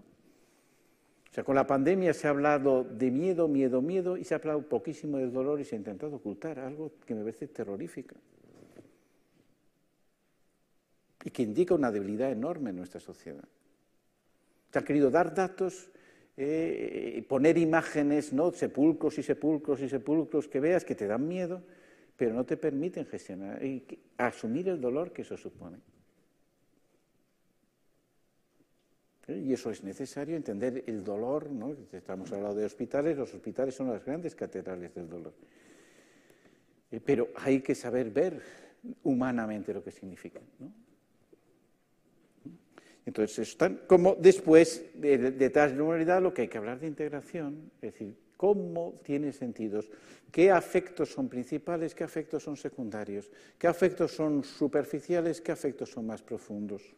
O 1.30 1.32
sea, 1.32 1.44
con 1.44 1.54
la 1.54 1.66
pandemia 1.66 2.12
se 2.12 2.26
ha 2.26 2.30
hablado 2.30 2.82
de 2.82 3.10
miedo, 3.10 3.46
miedo, 3.46 3.80
miedo, 3.80 4.16
y 4.16 4.24
se 4.24 4.34
ha 4.34 4.38
hablado 4.38 4.62
poquísimo 4.62 5.16
del 5.18 5.32
dolor 5.32 5.60
y 5.60 5.64
se 5.64 5.76
ha 5.76 5.78
intentado 5.78 6.16
ocultar 6.16 6.58
algo 6.58 6.92
que 7.06 7.14
me 7.14 7.20
parece 7.20 7.46
terrorífico. 7.46 8.16
Y 11.24 11.30
que 11.30 11.42
indica 11.42 11.74
una 11.74 11.92
debilidad 11.92 12.32
enorme 12.32 12.70
en 12.70 12.76
nuestra 12.76 12.98
sociedad. 12.98 13.44
Se 14.70 14.78
han 14.78 14.84
querido 14.84 15.10
dar 15.10 15.34
datos, 15.34 15.90
eh, 16.36 17.24
poner 17.28 17.58
imágenes, 17.58 18.32
¿no? 18.32 18.52
sepulcros 18.52 19.18
y 19.18 19.22
sepulcros 19.22 19.80
y 19.82 19.88
sepulcros 19.88 20.48
que 20.48 20.60
veas 20.60 20.84
que 20.84 20.94
te 20.94 21.06
dan 21.06 21.26
miedo, 21.26 21.62
pero 22.16 22.34
no 22.34 22.44
te 22.44 22.56
permiten 22.56 23.06
gestionar 23.06 23.60
asumir 24.16 24.68
el 24.68 24.80
dolor 24.80 25.12
que 25.12 25.22
eso 25.22 25.36
supone. 25.36 25.78
Y 29.28 29.52
eso 29.52 29.70
es 29.70 29.84
necesario, 29.84 30.36
entender 30.36 30.84
el 30.86 31.04
dolor, 31.04 31.50
¿no? 31.50 31.76
estamos 31.92 32.32
hablando 32.32 32.56
de 32.56 32.64
hospitales, 32.64 33.16
los 33.16 33.32
hospitales 33.32 33.74
son 33.74 33.90
las 33.90 34.04
grandes 34.04 34.34
catedrales 34.34 34.94
del 34.94 35.08
dolor. 35.08 35.32
Eh, 36.90 37.00
pero 37.04 37.28
hay 37.36 37.60
que 37.60 37.74
saber 37.74 38.10
ver 38.10 38.40
humanamente 39.04 39.72
lo 39.72 39.84
que 39.84 39.92
significa. 39.92 40.40
¿no? 40.58 40.72
Entonces, 43.06 43.48
están 43.50 43.80
como 43.86 44.14
después, 44.14 44.84
detrás 44.94 45.72
de 45.72 45.78
la 45.78 45.84
humanidad, 45.84 46.22
lo 46.22 46.34
que 46.34 46.42
hay 46.42 46.48
que 46.48 46.58
hablar 46.58 46.78
de 46.78 46.86
integración, 46.86 47.70
es 47.80 47.92
decir, 47.92 48.16
cómo 48.36 49.00
tiene 49.02 49.32
sentidos, 49.32 49.90
qué 50.30 50.50
afectos 50.50 51.10
son 51.10 51.28
principales, 51.28 51.94
qué 51.94 52.04
afectos 52.04 52.42
son 52.42 52.56
secundarios, 52.56 53.30
qué 53.58 53.66
afectos 53.66 54.12
son 54.12 54.44
superficiales, 54.44 55.40
qué 55.40 55.52
afectos 55.52 55.90
son 55.90 56.06
más 56.06 56.22
profundos. 56.22 56.94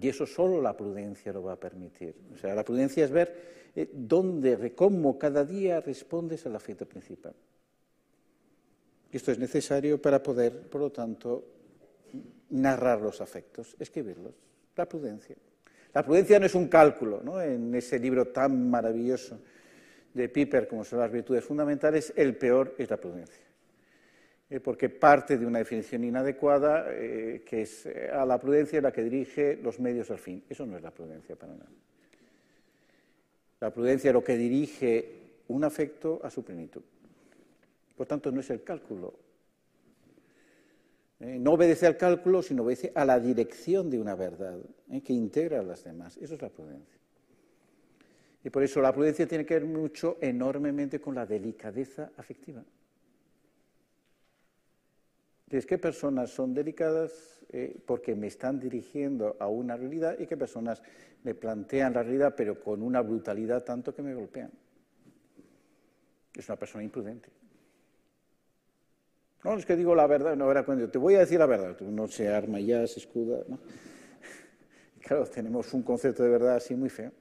Y 0.00 0.08
eso 0.08 0.26
solo 0.26 0.60
la 0.60 0.76
prudencia 0.76 1.32
lo 1.32 1.42
va 1.42 1.54
a 1.54 1.60
permitir. 1.60 2.14
O 2.34 2.36
sea, 2.36 2.54
la 2.54 2.64
prudencia 2.64 3.04
es 3.04 3.10
ver 3.10 3.70
eh, 3.74 3.90
dónde, 3.92 4.74
cómo 4.74 5.18
cada 5.18 5.44
día 5.44 5.80
respondes 5.80 6.46
al 6.46 6.54
afecto 6.54 6.86
principal. 6.86 7.34
Esto 9.10 9.32
es 9.32 9.38
necesario 9.38 10.00
para 10.00 10.22
poder, 10.22 10.68
por 10.68 10.82
lo 10.82 10.92
tanto, 10.92 11.57
narrar 12.50 13.00
los 13.00 13.20
afectos, 13.20 13.76
escribirlos. 13.78 14.34
La 14.76 14.86
prudencia. 14.86 15.36
La 15.94 16.04
prudencia 16.04 16.38
no 16.38 16.46
es 16.46 16.54
un 16.54 16.68
cálculo, 16.68 17.20
¿no? 17.22 17.40
En 17.40 17.74
ese 17.74 17.98
libro 17.98 18.28
tan 18.28 18.70
maravilloso 18.70 19.40
de 20.14 20.28
Piper 20.28 20.68
como 20.68 20.84
son 20.84 21.00
las 21.00 21.10
virtudes 21.10 21.44
fundamentales, 21.44 22.12
el 22.16 22.36
peor 22.36 22.74
es 22.78 22.90
la 22.90 22.96
prudencia. 22.96 23.44
Eh, 24.50 24.60
porque 24.60 24.88
parte 24.88 25.36
de 25.36 25.44
una 25.44 25.58
definición 25.58 26.04
inadecuada, 26.04 26.86
eh, 26.88 27.42
que 27.44 27.62
es 27.62 27.84
eh, 27.86 28.10
a 28.10 28.24
la 28.24 28.40
prudencia 28.40 28.80
la 28.80 28.92
que 28.92 29.02
dirige 29.02 29.58
los 29.62 29.78
medios 29.78 30.10
al 30.10 30.18
fin. 30.18 30.42
Eso 30.48 30.64
no 30.64 30.76
es 30.76 30.82
la 30.82 30.90
prudencia 30.90 31.36
para 31.36 31.52
nada. 31.52 31.70
La 33.60 33.72
prudencia 33.72 34.08
es 34.08 34.14
lo 34.14 34.24
que 34.24 34.36
dirige 34.36 35.42
un 35.48 35.64
afecto 35.64 36.20
a 36.22 36.30
su 36.30 36.44
plenitud. 36.44 36.82
Por 37.96 38.06
tanto, 38.06 38.30
no 38.30 38.40
es 38.40 38.48
el 38.50 38.62
cálculo. 38.62 39.12
No 41.20 41.52
obedece 41.54 41.86
al 41.86 41.96
cálculo, 41.96 42.42
sino 42.42 42.62
obedece 42.62 42.92
a 42.94 43.04
la 43.04 43.18
dirección 43.18 43.90
de 43.90 43.98
una 43.98 44.14
verdad 44.14 44.58
que 45.04 45.12
integra 45.12 45.60
a 45.60 45.62
las 45.64 45.82
demás. 45.82 46.16
Eso 46.16 46.34
es 46.34 46.42
la 46.42 46.48
prudencia. 46.48 46.98
Y 48.44 48.50
por 48.50 48.62
eso 48.62 48.80
la 48.80 48.92
prudencia 48.92 49.26
tiene 49.26 49.44
que 49.44 49.54
ver 49.54 49.64
mucho, 49.64 50.16
enormemente, 50.20 51.00
con 51.00 51.14
la 51.14 51.26
delicadeza 51.26 52.12
afectiva. 52.16 52.64
¿qué 55.66 55.78
personas 55.78 56.30
son 56.30 56.54
delicadas 56.54 57.44
eh, 57.50 57.80
porque 57.86 58.14
me 58.14 58.26
están 58.26 58.60
dirigiendo 58.60 59.36
a 59.40 59.48
una 59.48 59.76
realidad 59.76 60.18
y 60.18 60.26
qué 60.26 60.36
personas 60.36 60.82
me 61.24 61.34
plantean 61.34 61.94
la 61.94 62.02
realidad 62.02 62.34
pero 62.36 62.60
con 62.60 62.82
una 62.82 63.00
brutalidad 63.00 63.64
tanto 63.64 63.94
que 63.94 64.02
me 64.02 64.14
golpean? 64.14 64.50
Es 66.34 66.48
una 66.48 66.58
persona 66.58 66.84
imprudente. 66.84 67.30
No, 69.44 69.56
es 69.56 69.64
que 69.64 69.76
digo 69.76 69.94
la 69.94 70.06
verdad, 70.06 70.36
no, 70.36 70.50
era 70.50 70.64
cuando 70.64 70.88
te 70.88 70.98
voy 70.98 71.14
a 71.14 71.20
decir 71.20 71.38
la 71.38 71.46
verdad, 71.46 71.78
no 71.80 72.08
se 72.08 72.28
arma 72.28 72.58
ya, 72.60 72.86
se 72.86 73.00
escuda, 73.00 73.44
¿no? 73.48 73.58
Claro, 75.00 75.24
tenemos 75.26 75.72
un 75.72 75.82
concepto 75.82 76.22
de 76.22 76.28
verdad 76.28 76.56
así 76.56 76.74
muy 76.74 76.90
feo. 76.90 77.12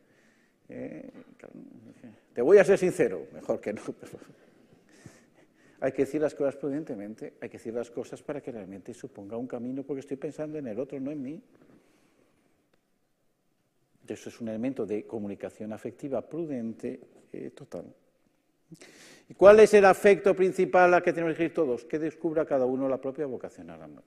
Eh, 0.67 1.09
te 2.33 2.41
voy 2.41 2.57
a 2.57 2.63
ser 2.63 2.77
sincero, 2.77 3.27
mejor 3.33 3.61
que 3.61 3.71
no. 3.71 3.81
Hay 5.79 5.91
que 5.91 6.03
decir 6.05 6.19
las 6.19 6.33
cosas 6.33 6.55
prudentemente, 6.55 7.35
hay 7.39 7.49
que 7.49 7.59
decir 7.59 7.71
las 7.71 7.91
cosas 7.91 8.23
para 8.23 8.41
que 8.41 8.51
realmente 8.51 8.95
suponga 8.95 9.37
un 9.37 9.45
camino, 9.45 9.83
porque 9.83 9.99
estoy 9.99 10.17
pensando 10.17 10.57
en 10.57 10.65
el 10.65 10.79
otro, 10.79 10.99
no 10.99 11.11
en 11.11 11.21
mí. 11.21 11.41
Eso 14.07 14.29
es 14.29 14.41
un 14.41 14.47
elemento 14.47 14.87
de 14.87 15.05
comunicación 15.05 15.73
afectiva 15.73 16.27
prudente 16.27 16.99
eh, 17.31 17.51
total. 17.51 17.93
¿Y 19.29 19.33
cuál 19.33 19.59
es 19.59 19.73
el 19.73 19.85
afecto 19.85 20.35
principal 20.35 20.93
al 20.93 21.03
que 21.03 21.13
tenemos 21.13 21.35
que 21.35 21.45
ir 21.45 21.53
todos? 21.53 21.85
Que 21.85 21.99
descubra 21.99 22.45
cada 22.45 22.65
uno 22.65 22.87
la 22.87 22.99
propia 22.99 23.25
vocación 23.25 23.69
al 23.69 23.81
amor. 23.81 24.03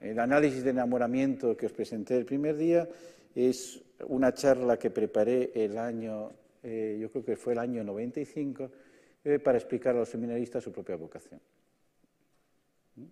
El 0.00 0.18
análisis 0.18 0.64
de 0.64 0.70
enamoramiento 0.70 1.56
que 1.56 1.66
os 1.66 1.72
presenté 1.72 2.16
el 2.16 2.24
primer 2.24 2.56
día 2.56 2.88
es 3.34 3.82
una 4.06 4.32
charla 4.32 4.78
que 4.78 4.90
preparé 4.90 5.52
el 5.54 5.76
año 5.76 6.32
eh, 6.66 6.96
yo 6.98 7.10
creo 7.10 7.24
que 7.24 7.36
fue 7.36 7.52
el 7.52 7.58
año 7.58 7.84
95, 7.84 8.70
eh, 9.22 9.38
para 9.38 9.58
explicar 9.58 9.94
a 9.94 9.98
los 9.98 10.08
seminaristas 10.08 10.64
su 10.64 10.72
propia 10.72 10.96
vocación. 10.96 11.38
¿Mm? 12.96 13.02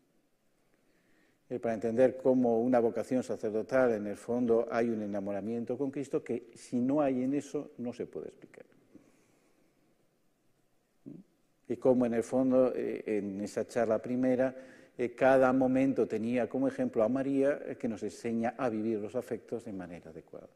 Eh, 1.52 1.60
para 1.60 1.74
entender 1.74 2.16
cómo 2.16 2.62
una 2.62 2.80
vocación 2.80 3.22
sacerdotal, 3.22 3.92
en 3.92 4.06
el 4.06 4.16
fondo, 4.16 4.66
hay 4.70 4.88
un 4.88 5.02
enamoramiento 5.02 5.76
con 5.76 5.90
Cristo 5.90 6.24
que 6.24 6.48
si 6.54 6.80
no 6.80 7.02
hay 7.02 7.22
en 7.22 7.34
eso, 7.34 7.72
no 7.76 7.92
se 7.92 8.06
puede 8.06 8.28
explicar. 8.28 8.64
¿Mm? 11.04 11.10
Y 11.68 11.76
cómo, 11.76 12.06
en 12.06 12.14
el 12.14 12.22
fondo, 12.22 12.72
en 12.74 13.38
esa 13.42 13.66
charla 13.66 14.00
primera, 14.00 14.56
eh, 14.96 15.14
cada 15.14 15.52
momento 15.52 16.08
tenía 16.08 16.48
como 16.48 16.68
ejemplo 16.68 17.02
a 17.02 17.10
María, 17.10 17.60
eh, 17.66 17.76
que 17.76 17.86
nos 17.86 18.02
enseña 18.02 18.54
a 18.56 18.70
vivir 18.70 18.98
los 18.98 19.14
afectos 19.14 19.62
de 19.66 19.74
manera 19.74 20.08
adecuada. 20.08 20.48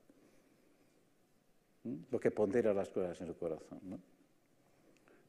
¿Mm? 1.84 1.94
Lo 2.11 2.18
que 2.18 2.30
pondera 2.30 2.72
las 2.72 2.88
cosas 2.88 3.20
en 3.20 3.26
su 3.26 3.36
corazón. 3.36 4.01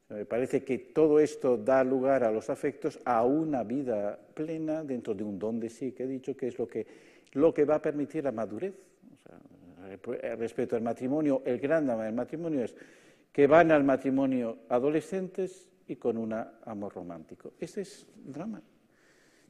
Me 0.09 0.25
parece 0.25 0.63
que 0.63 0.77
todo 0.77 1.19
esto 1.19 1.57
da 1.57 1.83
lugar 1.83 2.23
a 2.23 2.31
los 2.31 2.49
afectos 2.49 2.99
a 3.03 3.23
una 3.25 3.63
vida 3.63 4.17
plena 4.33 4.83
dentro 4.83 5.13
de 5.13 5.23
un 5.23 5.37
don 5.37 5.59
de 5.59 5.69
sí 5.69 5.91
que 5.91 6.03
he 6.03 6.07
dicho 6.07 6.35
que 6.35 6.47
es 6.47 6.57
lo 6.57 6.67
que, 6.67 6.87
lo 7.33 7.53
que 7.53 7.65
va 7.65 7.75
a 7.75 7.81
permitir 7.81 8.23
la 8.23 8.31
madurez. 8.31 8.73
respecto 10.37 10.75
al 10.75 10.81
matrimonio, 10.81 11.41
el 11.45 11.59
gran 11.59 11.85
drama 11.85 12.05
del 12.05 12.13
matrimonio 12.13 12.63
es 12.63 12.75
que 13.31 13.47
van 13.47 13.71
al 13.71 13.83
matrimonio 13.83 14.59
adolescentes 14.69 15.69
y 15.87 15.95
con 15.97 16.17
un 16.17 16.33
amor 16.33 16.93
romántico. 16.93 17.53
Ese 17.59 17.81
es 17.81 18.07
el 18.25 18.33
drama. 18.33 18.61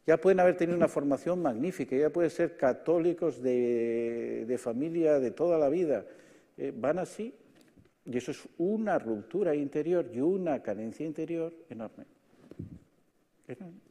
Ya 0.06 0.18
pueden 0.18 0.40
haber 0.40 0.56
tenido 0.56 0.78
una 0.78 0.88
formación 0.88 1.42
magnífica, 1.42 1.96
ya 1.96 2.10
pueden 2.10 2.32
ser 2.32 2.56
católicos 2.56 3.42
de, 3.42 4.58
familia 4.58 5.20
de 5.20 5.32
toda 5.32 5.58
la 5.58 5.70
vida. 5.70 6.06
Eh, 6.58 6.74
van 6.76 7.00
así. 7.00 7.34
Y 8.10 8.18
eso 8.18 8.32
es 8.32 8.48
una 8.58 8.98
ruptura 8.98 9.54
interior 9.54 10.10
y 10.14 10.22
una 10.22 10.64
carencia 10.64 11.06
interior 11.06 11.54
enorme. 11.70 12.06
enorme. 13.48 13.88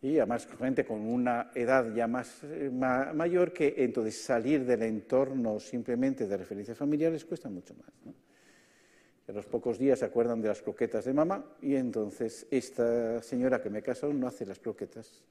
Y 0.00 0.18
además 0.18 0.46
gente 0.58 0.84
con 0.84 1.00
una 1.00 1.50
edad 1.54 1.94
ya 1.94 2.06
más 2.06 2.42
eh, 2.44 2.70
mayor 2.70 3.52
que 3.52 3.74
entonces 3.78 4.22
salir 4.22 4.64
del 4.64 4.82
entorno 4.82 5.60
simplemente 5.60 6.26
de 6.26 6.36
referencias 6.36 6.76
familiares 6.76 7.24
cuesta 7.24 7.48
mucho 7.48 7.74
más. 7.74 8.16
a 9.28 9.32
los 9.32 9.46
pocos 9.46 9.78
días 9.78 9.98
se 9.98 10.04
acuerdan 10.04 10.40
de 10.40 10.48
las 10.48 10.60
croquetas 10.60 11.04
de 11.06 11.14
mamá 11.14 11.56
y 11.62 11.74
entonces 11.74 12.46
esta 12.50 13.22
señora 13.22 13.62
que 13.62 13.70
me 13.70 13.82
casó 13.82 14.12
no 14.12 14.26
hace 14.26 14.44
las 14.46 14.58
croquetas 14.58 15.24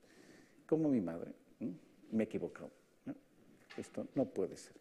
como 0.66 0.90
mi 0.90 1.02
madre. 1.02 1.32
Me 2.12 2.24
he 2.24 2.26
equivocado. 2.26 2.83
Esto 3.78 4.08
no 4.16 4.26
puede 4.26 4.58
ser. 4.58 4.74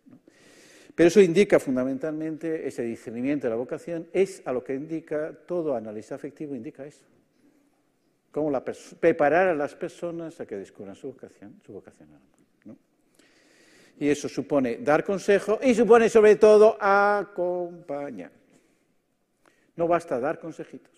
Pero 0.95 1.09
eso 1.09 1.20
indica 1.20 1.59
fundamentalmente 1.59 2.66
ese 2.66 2.82
discernimiento 2.82 3.47
de 3.47 3.51
la 3.51 3.57
vocación, 3.57 4.09
es 4.12 4.43
a 4.45 4.53
lo 4.53 4.62
que 4.62 4.74
indica 4.74 5.32
todo 5.47 5.74
análisis 5.74 6.12
afectivo, 6.12 6.55
indica 6.55 6.84
eso. 6.84 7.05
Cómo 8.30 8.53
preparar 9.01 9.49
a 9.49 9.55
las 9.55 9.74
personas 9.74 10.40
a 10.40 10.47
que 10.47 10.57
descubran 10.57 10.95
su 10.95 11.09
vocación, 11.09 11.61
su 11.64 11.72
vocación 11.72 12.09
¿no? 12.64 12.76
Y 13.99 14.09
eso 14.09 14.28
supone 14.28 14.78
dar 14.78 15.05
consejo 15.05 15.59
y 15.62 15.74
supone 15.74 16.09
sobre 16.09 16.36
todo 16.36 16.76
acompañar. 16.80 18.32
No 19.76 19.88
basta 19.88 20.20
dar 20.20 20.38
consejitos, 20.38 20.93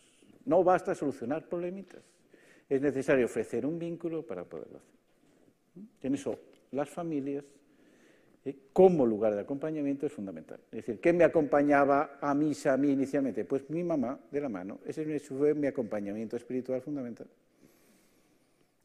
no 0.45 0.65
basta 0.65 0.95
solucionar 0.95 1.49
problemitas. 1.49 2.03
Es 2.69 2.81
necesario 2.81 3.27
ofrecer 3.27 3.65
un 3.67 3.79
vínculo 3.79 4.25
para 4.25 4.45
poderlo 4.45 4.79
hacer. 4.79 4.95
En 6.03 6.15
eso, 6.15 6.39
las 6.73 6.89
familias, 6.89 7.45
como 8.73 9.07
lugar 9.07 9.35
de 9.35 9.41
acompañamiento, 9.41 10.07
es 10.07 10.13
fundamental. 10.13 10.61
Es 10.67 10.87
decir, 10.87 11.01
¿qué 11.01 11.13
me 11.13 11.25
acompañaba 11.25 12.19
a 12.21 12.35
misa 12.35 12.75
a 12.75 12.77
mí 12.77 12.91
inicialmente? 12.91 13.45
Pues 13.45 13.69
mi 13.71 13.83
mamá 13.83 14.19
de 14.31 14.41
la 14.41 14.49
mano. 14.49 14.81
Ese 14.85 15.19
fue 15.21 15.55
mi 15.55 15.67
acompañamiento 15.67 16.37
espiritual 16.37 16.83
fundamental, 16.83 17.27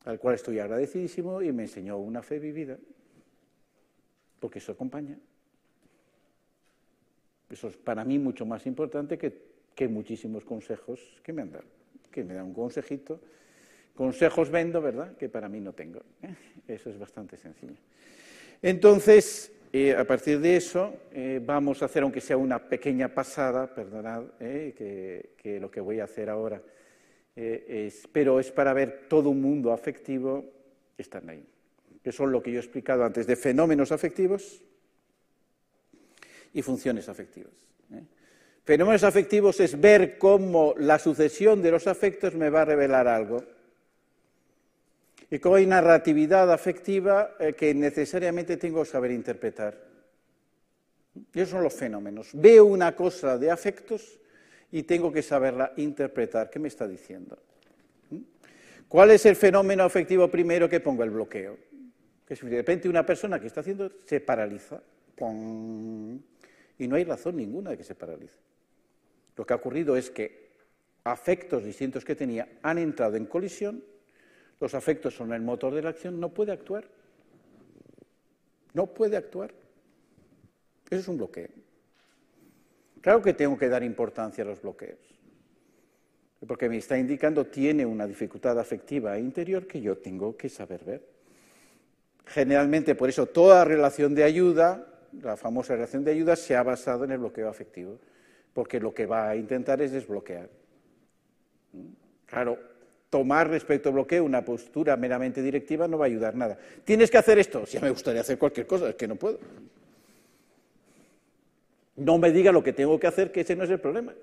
al 0.06 0.20
cual 0.20 0.36
estoy 0.36 0.60
agradecidísimo 0.60 1.42
y 1.42 1.52
me 1.52 1.64
enseñó 1.64 1.98
una 1.98 2.22
fe 2.22 2.40
vivida, 2.40 2.78
porque 4.40 4.60
eso 4.60 4.72
acompaña. 4.72 5.18
Eso 7.50 7.68
es 7.68 7.78
para 7.78 8.06
mí 8.06 8.20
mucho 8.20 8.46
más 8.46 8.66
importante 8.66 9.18
que 9.18 9.50
que 9.80 9.88
muchísimos 9.88 10.44
consejos 10.44 11.00
que 11.24 11.32
me 11.32 11.42
han 11.42 11.54
dado, 11.54 11.64
que 12.12 12.22
me 12.26 12.34
dan 12.34 12.48
un 12.48 12.54
consejito. 12.54 13.22
Consejos 13.96 14.50
vendo, 14.52 14.82
¿verdad? 14.82 15.16
Que 15.16 15.30
para 15.30 15.48
mí 15.48 15.62
no 15.62 15.72
tengo. 15.72 16.02
¿eh? 16.22 16.36
Eso 16.68 16.90
es 16.90 17.00
bastante 17.00 17.38
sencillo. 17.38 17.78
Entonces, 18.62 19.52
eh, 19.72 19.96
a 19.96 20.04
partir 20.06 20.40
de 20.40 20.58
eso, 20.58 20.94
eh, 21.12 21.42
vamos 21.44 21.82
a 21.82 21.86
hacer, 21.86 22.04
aunque 22.04 22.22
sea 22.22 22.38
una 22.38 22.68
pequeña 22.70 23.14
pasada, 23.14 23.74
perdonad, 23.74 24.24
que, 24.40 25.60
lo 25.62 25.72
que 25.72 25.82
voy 25.82 26.00
a 26.00 26.06
hacer 26.06 26.30
ahora, 26.30 26.62
es, 27.36 28.08
pero 28.12 28.40
es 28.40 28.52
para 28.52 28.74
ver 28.74 29.06
todo 29.08 29.30
un 29.30 29.42
mundo 29.42 29.72
afectivo, 29.72 30.46
están 30.98 31.30
ahí, 31.30 31.46
que 32.04 32.12
son 32.12 32.32
lo 32.32 32.44
que 32.44 32.52
yo 32.52 32.58
he 32.58 32.62
explicado 32.62 33.06
antes 33.06 33.26
de 33.28 33.36
fenómenos 33.36 33.92
afectivos 33.92 34.62
y 36.54 36.62
funciones 36.62 37.08
afectivas. 37.08 37.54
Fenómenos 38.70 39.04
afectivos 39.04 39.60
es 39.62 39.82
ver 39.82 40.20
cómo 40.20 40.76
la 40.78 41.00
sucesión 41.00 41.60
de 41.62 41.72
los 41.72 41.88
afectos 41.88 42.36
me 42.36 42.52
va 42.52 42.62
a 42.62 42.66
revelar 42.66 43.08
algo. 43.08 43.44
Y 45.32 45.40
cómo 45.40 45.56
hay 45.56 45.66
narratividad 45.66 46.52
afectiva 46.52 47.36
eh, 47.40 47.54
que 47.54 47.74
necesariamente 47.74 48.58
tengo 48.58 48.84
que 48.84 48.90
saber 48.90 49.12
interpretar. 49.12 49.78
Y 51.34 51.40
esos 51.40 51.52
son 51.52 51.64
los 51.64 51.74
fenómenos. 51.74 52.30
Veo 52.34 52.66
una 52.66 52.96
cosa 52.96 53.38
de 53.38 53.52
afectos 53.52 54.20
y 54.72 54.84
tengo 54.84 55.12
que 55.12 55.22
saberla 55.22 55.74
interpretar. 55.78 56.50
¿Qué 56.50 56.60
me 56.60 56.68
está 56.68 56.88
diciendo? 56.88 57.38
¿Mm? 58.10 58.18
¿Cuál 58.88 59.12
es 59.12 59.26
el 59.26 59.36
fenómeno 59.36 59.84
afectivo 59.84 60.28
primero 60.30 60.68
que 60.68 60.80
pongo? 60.80 61.04
El 61.04 61.12
bloqueo. 61.12 61.58
Que 62.26 62.36
si 62.36 62.48
de 62.48 62.58
repente 62.58 62.90
una 62.90 63.06
persona 63.06 63.40
que 63.40 63.48
está 63.48 63.62
haciendo 63.62 63.92
se 64.06 64.20
paraliza. 64.22 64.82
Y 66.78 66.88
no 66.88 66.96
hay 66.96 67.04
razón 67.04 67.36
ninguna 67.36 67.72
de 67.72 67.78
que 67.78 67.84
se 67.84 67.94
paralice. 67.94 68.38
Lo 69.36 69.46
que 69.46 69.54
ha 69.54 69.58
ocurrido 69.58 69.96
es 69.96 70.10
que 70.10 70.50
afectos 71.04 71.64
distintos 71.64 72.06
que 72.06 72.16
tenía 72.16 72.48
han 72.62 72.78
entrado 72.78 73.16
en 73.16 73.26
colisión, 73.26 73.84
los 74.60 74.74
afectos 74.74 75.16
son 75.16 75.34
el 75.34 75.42
motor 75.42 75.74
de 75.74 75.82
la 75.82 75.90
acción, 75.90 76.20
no 76.20 76.30
puede 76.30 76.52
actuar. 76.52 76.86
No 78.74 78.88
puede 78.88 79.18
actuar. 79.18 79.52
Eso 80.90 81.00
es 81.00 81.08
un 81.08 81.18
bloqueo. 81.18 81.50
Claro 83.02 83.22
que 83.22 83.34
tengo 83.34 83.58
que 83.58 83.70
dar 83.70 83.84
importancia 83.84 84.44
a 84.44 84.48
los 84.48 84.62
bloqueos, 84.62 85.00
porque 86.46 86.68
me 86.68 86.78
está 86.78 86.98
indicando 86.98 87.46
tiene 87.46 87.86
una 87.86 88.06
dificultad 88.06 88.60
afectiva 88.60 89.18
interior 89.18 89.66
que 89.66 89.80
yo 89.80 89.98
tengo 89.98 90.36
que 90.36 90.50
saber 90.50 90.84
ver. 90.84 91.08
Generalmente, 92.26 92.96
por 92.96 93.08
eso, 93.08 93.28
toda 93.28 93.64
relación 93.64 94.14
de 94.14 94.24
ayuda, 94.24 94.86
la 95.22 95.38
famosa 95.38 95.76
relación 95.76 96.04
de 96.04 96.12
ayuda, 96.12 96.36
se 96.36 96.56
ha 96.56 96.64
basado 96.64 97.06
en 97.06 97.12
el 97.12 97.20
bloqueo 97.20 97.48
afectivo 97.48 98.00
porque 98.54 98.80
lo 98.80 98.94
que 98.94 99.06
va 99.06 99.30
a 99.30 99.36
intentar 99.36 99.82
es 99.82 99.92
desbloquear. 99.92 100.50
Claro, 102.26 102.60
tomar 103.10 103.50
respecto 103.50 103.90
al 103.90 103.96
bloqueo 103.96 104.24
una 104.24 104.44
postura 104.46 104.96
meramente 104.96 105.42
directiva 105.42 105.88
no 105.88 105.98
va 105.98 106.06
a 106.06 106.08
ayudar 106.08 106.36
nada. 106.36 106.58
Tienes 106.84 107.10
que 107.10 107.18
hacer 107.18 107.40
esto. 107.40 107.66
Si 107.66 107.80
me 107.80 107.90
gustaría 107.90 108.22
hacer 108.22 108.38
cualquier 108.38 108.68
cosa, 108.68 108.90
es 108.90 108.96
que 108.96 109.08
no 109.08 109.16
puedo. 109.16 109.40
No 111.96 112.18
me 112.18 112.32
diga 112.32 112.52
lo 112.52 112.64
que 112.64 112.74
tengo 112.74 113.00
que 113.00 113.08
hacer, 113.08 113.32
que 113.32 113.42
ese 113.42 113.56
no 113.56 113.64
es 113.64 113.70
el 113.70 113.80
problema. 113.80 114.14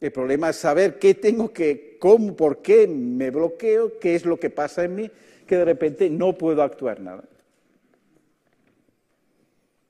El 0.00 0.12
problema 0.12 0.50
es 0.50 0.56
saber 0.56 0.98
qué 0.98 1.14
tengo 1.14 1.52
que, 1.52 1.96
cómo, 1.98 2.34
por 2.34 2.62
qué 2.62 2.86
me 2.86 3.30
bloqueo, 3.30 3.98
qué 3.98 4.14
es 4.14 4.24
lo 4.24 4.38
que 4.38 4.50
pasa 4.50 4.84
en 4.84 4.94
mí, 4.94 5.10
que 5.46 5.56
de 5.56 5.64
repente 5.64 6.08
no 6.08 6.36
puedo 6.36 6.62
actuar 6.62 7.00
nada. 7.00 7.24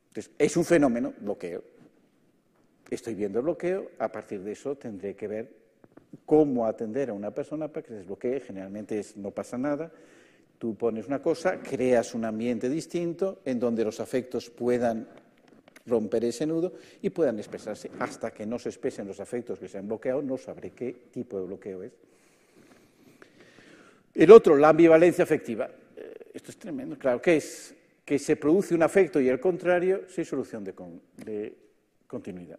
Entonces, 0.08 0.32
es 0.38 0.56
un 0.56 0.64
fenómeno, 0.64 1.12
bloqueo 1.20 1.62
estoy 2.90 3.14
viendo 3.14 3.38
el 3.40 3.44
bloqueo, 3.44 3.90
a 3.98 4.10
partir 4.10 4.40
de 4.40 4.52
eso 4.52 4.76
tendré 4.76 5.14
que 5.14 5.28
ver 5.28 5.48
cómo 6.24 6.66
atender 6.66 7.10
a 7.10 7.12
una 7.12 7.30
persona 7.30 7.68
para 7.68 7.82
que 7.82 7.88
se 7.88 7.98
desbloquee. 7.98 8.40
Generalmente 8.40 9.04
no 9.16 9.30
pasa 9.30 9.58
nada, 9.58 9.90
tú 10.58 10.74
pones 10.74 11.06
una 11.06 11.20
cosa, 11.20 11.60
creas 11.60 12.14
un 12.14 12.24
ambiente 12.24 12.68
distinto 12.68 13.40
en 13.44 13.60
donde 13.60 13.84
los 13.84 14.00
afectos 14.00 14.50
puedan 14.50 15.08
romper 15.86 16.24
ese 16.24 16.46
nudo 16.46 16.74
y 17.02 17.10
puedan 17.10 17.38
expresarse. 17.38 17.90
Hasta 17.98 18.30
que 18.30 18.46
no 18.46 18.58
se 18.58 18.68
expresen 18.68 19.06
los 19.06 19.20
afectos 19.20 19.58
que 19.58 19.68
se 19.68 19.78
han 19.78 19.88
bloqueado, 19.88 20.22
no 20.22 20.36
sabré 20.36 20.70
qué 20.70 20.92
tipo 21.10 21.38
de 21.40 21.46
bloqueo 21.46 21.82
es. 21.82 21.92
El 24.14 24.30
otro, 24.30 24.56
la 24.56 24.70
ambivalencia 24.70 25.22
afectiva. 25.24 25.70
Eh, 25.96 26.30
esto 26.34 26.50
es 26.50 26.58
tremendo, 26.58 26.98
claro, 26.98 27.22
¿qué 27.22 27.36
es? 27.36 27.74
Que 28.04 28.18
se 28.18 28.36
produce 28.36 28.74
un 28.74 28.82
afecto 28.82 29.20
y 29.20 29.28
el 29.28 29.38
contrario 29.38 30.08
sin 30.08 30.24
solución 30.24 30.64
de 30.64 30.74
continuidad 32.06 32.58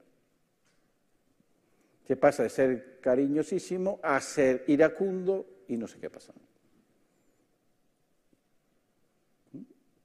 que 2.10 2.18
pasa 2.18 2.42
de 2.42 2.50
ser 2.50 2.98
cariñosísimo 3.02 4.00
a 4.02 4.20
ser 4.20 4.64
iracundo 4.66 5.46
y 5.68 5.78
no 5.78 5.86
sé 5.86 6.00
qué 6.00 6.10
pasa. 6.10 6.34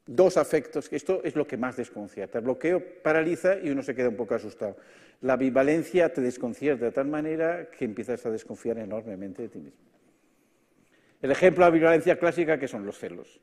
Dos 0.04 0.36
afectos, 0.36 0.90
que 0.90 0.96
esto 0.96 1.22
es 1.24 1.34
lo 1.34 1.46
que 1.46 1.56
más 1.56 1.78
desconcierta. 1.78 2.36
El 2.36 2.44
bloqueo 2.44 3.00
paraliza 3.02 3.56
y 3.56 3.70
uno 3.70 3.82
se 3.82 3.94
queda 3.94 4.10
un 4.10 4.16
poco 4.16 4.34
asustado. 4.34 4.76
La 5.22 5.38
bivalencia 5.38 6.12
te 6.12 6.20
desconcierta 6.20 6.84
de 6.84 6.92
tal 6.92 7.06
manera 7.06 7.70
que 7.70 7.86
empiezas 7.86 8.26
a 8.26 8.30
desconfiar 8.30 8.76
enormemente 8.76 9.40
de 9.40 9.48
ti 9.48 9.60
mismo. 9.60 9.80
El 11.22 11.30
ejemplo 11.30 11.64
de 11.64 11.70
la 11.70 11.74
bivalencia 11.74 12.18
clásica 12.18 12.58
que 12.58 12.68
son 12.68 12.84
los 12.84 12.98
celos. 12.98 13.40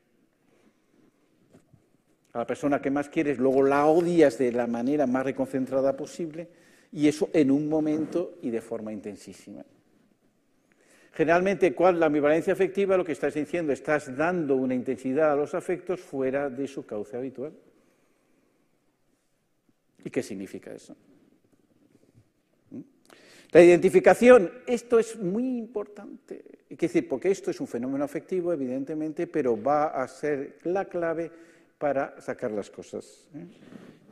A 2.33 2.37
la 2.37 2.45
persona 2.45 2.79
que 2.79 2.91
más 2.91 3.09
quieres, 3.09 3.39
luego 3.39 3.63
la 3.63 3.87
odias 3.87 4.37
de 4.37 4.51
la 4.51 4.67
manera 4.67 5.07
más 5.07 5.23
reconcentrada 5.25 5.97
posible 5.97 6.60
Y 6.91 7.07
eso 7.07 7.29
en 7.33 7.51
un 7.51 7.69
momento 7.69 8.37
y 8.41 8.49
de 8.49 8.61
forma 8.61 8.91
intensísima. 8.91 9.63
Generalmente, 11.13 11.73
¿cuál 11.73 11.99
la 11.99 12.05
ambivalencia 12.05 12.53
afectiva? 12.53 12.97
Lo 12.97 13.03
que 13.03 13.11
estás 13.11 13.33
diciendo, 13.33 13.73
estás 13.73 14.15
dando 14.15 14.55
una 14.55 14.73
intensidad 14.73 15.31
a 15.31 15.35
los 15.35 15.53
afectos 15.53 15.99
fuera 15.99 16.49
de 16.49 16.67
su 16.67 16.85
cauce 16.85 17.17
habitual. 17.17 17.53
¿Y 20.03 20.09
qué 20.09 20.23
significa 20.23 20.73
eso? 20.73 20.95
¿Mm? 22.71 22.79
La 23.51 23.61
identificación, 23.61 24.51
esto 24.65 24.99
es 24.99 25.17
muy 25.17 25.57
importante. 25.57 26.43
Es 26.69 26.77
decir, 26.77 27.07
porque 27.07 27.29
esto 27.29 27.51
es 27.51 27.59
un 27.59 27.67
fenómeno 27.67 28.05
afectivo, 28.05 28.53
evidentemente, 28.53 29.27
pero 29.27 29.61
va 29.61 29.87
a 29.87 30.07
ser 30.07 30.59
la 30.63 30.85
clave 30.85 31.29
para 31.77 32.19
sacar 32.21 32.51
las 32.51 32.69
cosas. 32.69 33.27
¿eh? 33.35 33.45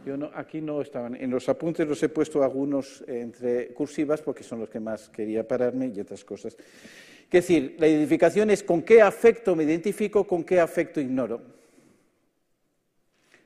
Yo 0.05 0.15
no, 0.15 0.31
aquí 0.33 0.61
no 0.61 0.81
estaban, 0.81 1.15
en 1.15 1.29
los 1.29 1.49
apuntes 1.49 1.87
los 1.87 2.01
he 2.03 2.09
puesto 2.09 2.43
algunos 2.43 3.03
entre 3.07 3.73
cursivas 3.73 4.21
porque 4.21 4.43
son 4.43 4.59
los 4.59 4.69
que 4.69 4.79
más 4.79 5.09
quería 5.09 5.47
pararme 5.47 5.91
y 5.93 5.99
otras 5.99 6.23
cosas. 6.23 6.55
Es 6.55 7.29
decir, 7.29 7.75
la 7.77 7.87
identificación 7.87 8.49
es 8.49 8.63
con 8.63 8.81
qué 8.81 9.01
afecto 9.01 9.55
me 9.55 9.63
identifico, 9.63 10.25
con 10.25 10.43
qué 10.43 10.59
afecto 10.59 10.99
ignoro. 10.99 11.41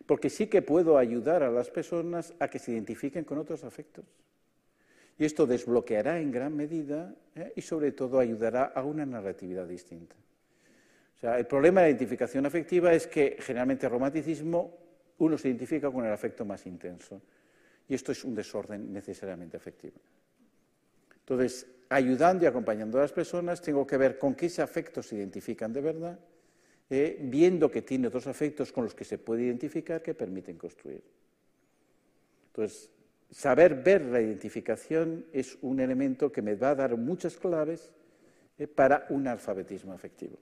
Porque 0.06 0.30
sí 0.30 0.47
que 0.47 0.62
puedo 0.62 0.97
ayudar 0.97 1.43
a 1.43 1.51
las 1.51 1.70
personas 1.70 2.34
a 2.39 2.47
que 2.47 2.60
se 2.60 2.72
identifiquen 2.72 3.24
con 3.26 3.39
otros 3.39 3.64
afectos. 3.64 4.06
Y 5.18 5.26
esto 5.26 5.45
desbloqueará 5.45 6.20
en 6.20 6.32
gran 6.32 6.56
medida 6.56 7.14
¿eh? 7.36 7.54
y 7.56 7.62
sobre 7.62 7.91
todo 7.91 8.20
ayudará 8.20 8.66
a 8.66 8.84
una 8.84 9.06
narratividad 9.06 9.68
distinta. 9.68 10.16
O 11.18 11.20
sea, 11.20 11.38
el 11.38 11.45
problema 11.45 11.82
de 11.82 11.88
la 11.88 11.91
identificación 11.91 12.45
afectiva 12.45 12.93
es 12.93 13.08
que 13.08 13.38
generalmente 13.39 13.86
el 13.86 13.91
romanticismo 13.91 14.82
uno 15.20 15.38
se 15.38 15.47
identifica 15.47 15.91
con 15.91 16.05
el 16.05 16.11
afecto 16.11 16.45
más 16.45 16.66
intenso. 16.66 17.22
Y 17.88 17.95
esto 17.95 18.11
es 18.11 18.24
un 18.24 18.34
desorden 18.34 18.91
necesariamente 18.91 19.57
afectivo. 19.57 19.97
Entonces, 21.20 21.68
ayudando 21.89 22.43
y 22.43 22.47
acompañando 22.47 22.97
a 22.97 23.01
las 23.01 23.11
personas, 23.11 23.61
tengo 23.61 23.86
que 23.86 23.97
ver 23.97 24.18
con 24.18 24.36
qué 24.36 24.51
afectos 24.61 25.07
se 25.07 25.16
identifican 25.16 25.72
de 25.72 25.82
verdad, 25.82 26.20
eh, 26.89 27.18
viendo 27.22 27.72
que 27.72 27.82
tiene 27.82 28.07
otros 28.07 28.28
afectos 28.28 28.72
con 28.72 28.84
los 28.84 28.93
que 28.93 29.05
se 29.05 29.18
puede 29.18 29.43
identificar 29.43 30.01
que 30.01 30.14
permiten 30.14 30.57
construir. 30.57 31.03
Entonces, 32.47 32.89
saber 33.32 33.82
ver 33.82 34.01
la 34.01 34.22
identificación 34.22 35.26
es 35.32 35.57
un 35.61 35.80
elemento 35.80 36.32
que 36.32 36.41
me 36.41 36.55
va 36.55 36.72
a 36.72 36.76
dar 36.76 36.97
muchas 36.97 37.38
claves 37.38 37.91
eh, 38.57 38.68
para 38.68 39.07
un 39.09 39.28
alfabetismo 39.28 39.93
afectivo. 39.93 40.38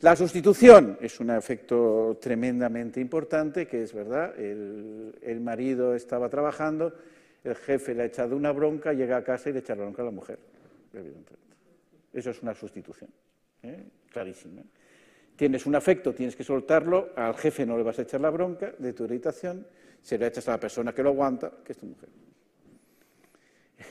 La 0.00 0.14
sustitución 0.14 0.98
es 1.00 1.20
un 1.20 1.30
efecto 1.30 2.18
tremendamente 2.20 3.00
importante, 3.00 3.66
que 3.66 3.82
es 3.82 3.94
verdad, 3.94 4.38
el, 4.38 5.40
marido 5.40 5.94
estaba 5.94 6.28
trabajando, 6.28 6.92
el 7.42 7.54
jefe 7.54 7.94
le 7.94 8.02
ha 8.02 8.06
echado 8.06 8.36
una 8.36 8.52
bronca, 8.52 8.92
llega 8.92 9.16
a 9.16 9.24
casa 9.24 9.48
y 9.48 9.54
le 9.54 9.60
echa 9.60 9.74
la 9.74 9.82
bronca 9.82 10.02
a 10.02 10.04
la 10.04 10.10
mujer, 10.10 10.38
Eso 12.12 12.30
es 12.30 12.42
una 12.42 12.54
sustitución, 12.54 13.08
¿eh? 13.62 13.84
clarísima. 14.10 14.62
Tienes 15.34 15.64
un 15.64 15.74
afecto, 15.74 16.14
tienes 16.14 16.36
que 16.36 16.44
soltarlo, 16.44 17.10
al 17.16 17.34
jefe 17.34 17.64
no 17.64 17.78
le 17.78 17.82
vas 17.82 17.98
a 17.98 18.02
echar 18.02 18.20
la 18.20 18.30
bronca 18.30 18.74
de 18.78 18.92
tu 18.92 19.04
irritación, 19.04 19.66
se 20.02 20.18
lo 20.18 20.26
echas 20.26 20.46
a 20.48 20.52
la 20.52 20.60
persona 20.60 20.92
que 20.92 21.02
lo 21.02 21.10
aguanta, 21.10 21.52
que 21.64 21.72
es 21.72 21.78
tu 21.78 21.86
mujer. 21.86 22.08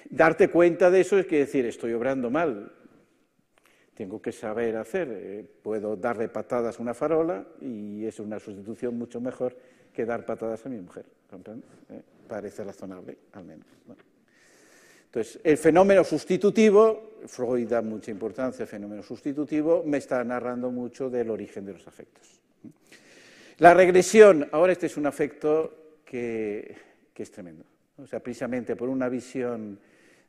Darte 0.10 0.50
cuenta 0.50 0.92
de 0.92 1.02
eso 1.02 1.18
es 1.18 1.26
que 1.26 1.40
decir, 1.40 1.66
estoy 1.66 1.94
obrando 1.94 2.30
mal, 2.30 2.72
tengo 3.96 4.22
que 4.22 4.32
saber 4.32 4.76
hacer. 4.78 5.08
Eh, 5.12 5.46
puedo 5.64 5.96
darle 5.96 6.28
patadas 6.28 6.78
a 6.78 6.84
una 6.84 6.94
farola 6.94 7.46
y 7.62 8.06
es 8.06 8.20
una 8.20 8.40
sustitución 8.40 8.98
mucho 8.98 9.20
mejor 9.20 9.58
que 9.94 10.06
dar 10.06 10.26
patadas 10.26 10.66
a 10.66 10.70
mi 10.70 10.78
mujer. 10.80 11.06
Eh, 11.90 12.02
parece 12.28 12.64
razonable, 12.64 13.18
al 13.34 13.46
menos. 13.46 13.66
Entonces, 15.06 15.40
el 15.44 15.58
fenómeno 15.58 16.04
sustitutivo, 16.04 17.20
Freud 17.26 17.70
da 17.70 17.82
mucha 17.82 18.12
importancia 18.12 18.64
al 18.64 18.68
fenómeno 18.68 19.02
sustitutivo, 19.02 19.84
me 19.86 19.98
está 19.98 20.22
narrando 20.26 20.70
mucho 20.70 21.10
del 21.10 21.30
origen 21.30 21.66
de 21.66 21.74
los 21.74 21.88
afectos. 21.88 22.42
La 23.60 23.74
regresión, 23.74 24.50
ahora 24.52 24.74
este 24.74 24.88
es 24.88 24.98
un 24.98 25.06
afecto 25.06 26.02
que 26.04 26.76
es 27.16 27.32
tremendo. 27.32 27.64
O 27.98 28.06
sea, 28.06 28.20
precisamente 28.20 28.76
por 28.76 28.90
una 28.90 29.08
visión 29.08 29.80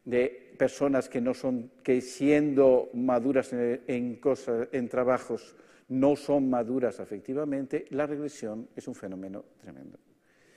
de 0.07 0.55
personas 0.57 1.09
que 1.09 1.21
no 1.21 1.35
son, 1.35 1.71
que 1.83 2.01
siendo 2.01 2.89
maduras 2.95 3.53
en, 3.53 4.17
cosas, 4.17 4.69
en 4.73 4.89
trabajos, 4.89 5.55
no 5.89 6.17
son 6.17 6.49
maduras 6.49 7.01
afectivamente, 7.01 7.87
la 7.91 8.07
regresión 8.07 8.69
es 8.75 8.89
un 8.89 8.95
fenómeno 8.95 9.45
tremendo. 9.61 9.99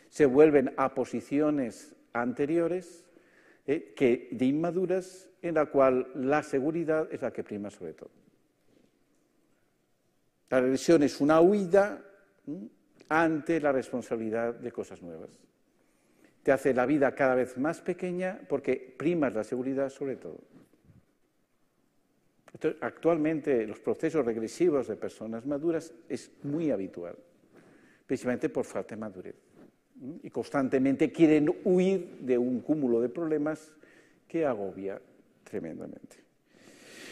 Se 0.07 0.25
vuelven 0.25 0.73
a 0.77 0.93
posiciones 0.93 1.95
anteriores 2.13 3.05
eh, 3.65 3.93
que 3.95 4.29
de 4.31 4.45
inmaduras 4.45 5.29
en 5.41 5.55
la 5.55 5.65
cual 5.65 6.11
la 6.15 6.43
seguridad 6.43 7.07
es 7.11 7.21
la 7.21 7.33
que 7.33 7.43
prima 7.43 7.69
sobre 7.69 7.93
todo. 7.93 8.11
La 10.49 10.61
regresión 10.61 11.03
es 11.03 11.19
una 11.21 11.41
huida 11.41 12.03
ante 13.07 13.59
la 13.59 13.71
responsabilidad 13.71 14.53
de 14.53 14.71
cosas 14.71 15.01
nuevas 15.01 15.48
te 16.43 16.51
hace 16.51 16.73
la 16.73 16.85
vida 16.85 17.13
cada 17.15 17.35
vez 17.35 17.57
más 17.57 17.81
pequeña 17.81 18.39
porque 18.47 18.95
primas 18.97 19.33
la 19.33 19.43
seguridad 19.43 19.89
sobre 19.89 20.15
todo. 20.15 20.39
actualmente 22.81 23.67
los 23.67 23.79
procesos 23.79 24.25
regresivos 24.25 24.87
de 24.87 24.95
personas 24.95 25.45
maduras 25.45 25.93
es 26.07 26.31
muy 26.43 26.71
habitual, 26.71 27.15
precisamente 28.05 28.49
por 28.49 28.65
falta 28.65 28.95
de 28.95 29.01
madurez. 29.01 29.35
Y 30.23 30.29
constantemente 30.29 31.11
quieren 31.11 31.53
huir 31.65 32.19
de 32.21 32.37
un 32.37 32.61
cúmulo 32.61 33.01
de 33.01 33.09
problemas 33.09 33.71
que 34.27 34.45
agobia 34.45 35.01
tremendamente. 35.43 36.17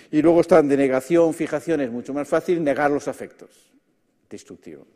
Y 0.09 0.21
luego 0.21 0.41
están 0.41 0.69
de 0.69 0.78
negación, 0.78 1.34
fijación, 1.34 1.82
es 1.82 1.91
mucho 1.91 2.13
más 2.13 2.28
fácil 2.28 2.63
negar 2.63 2.89
los 2.91 3.07
afectos, 3.07 3.71
destructivo. 4.30 4.88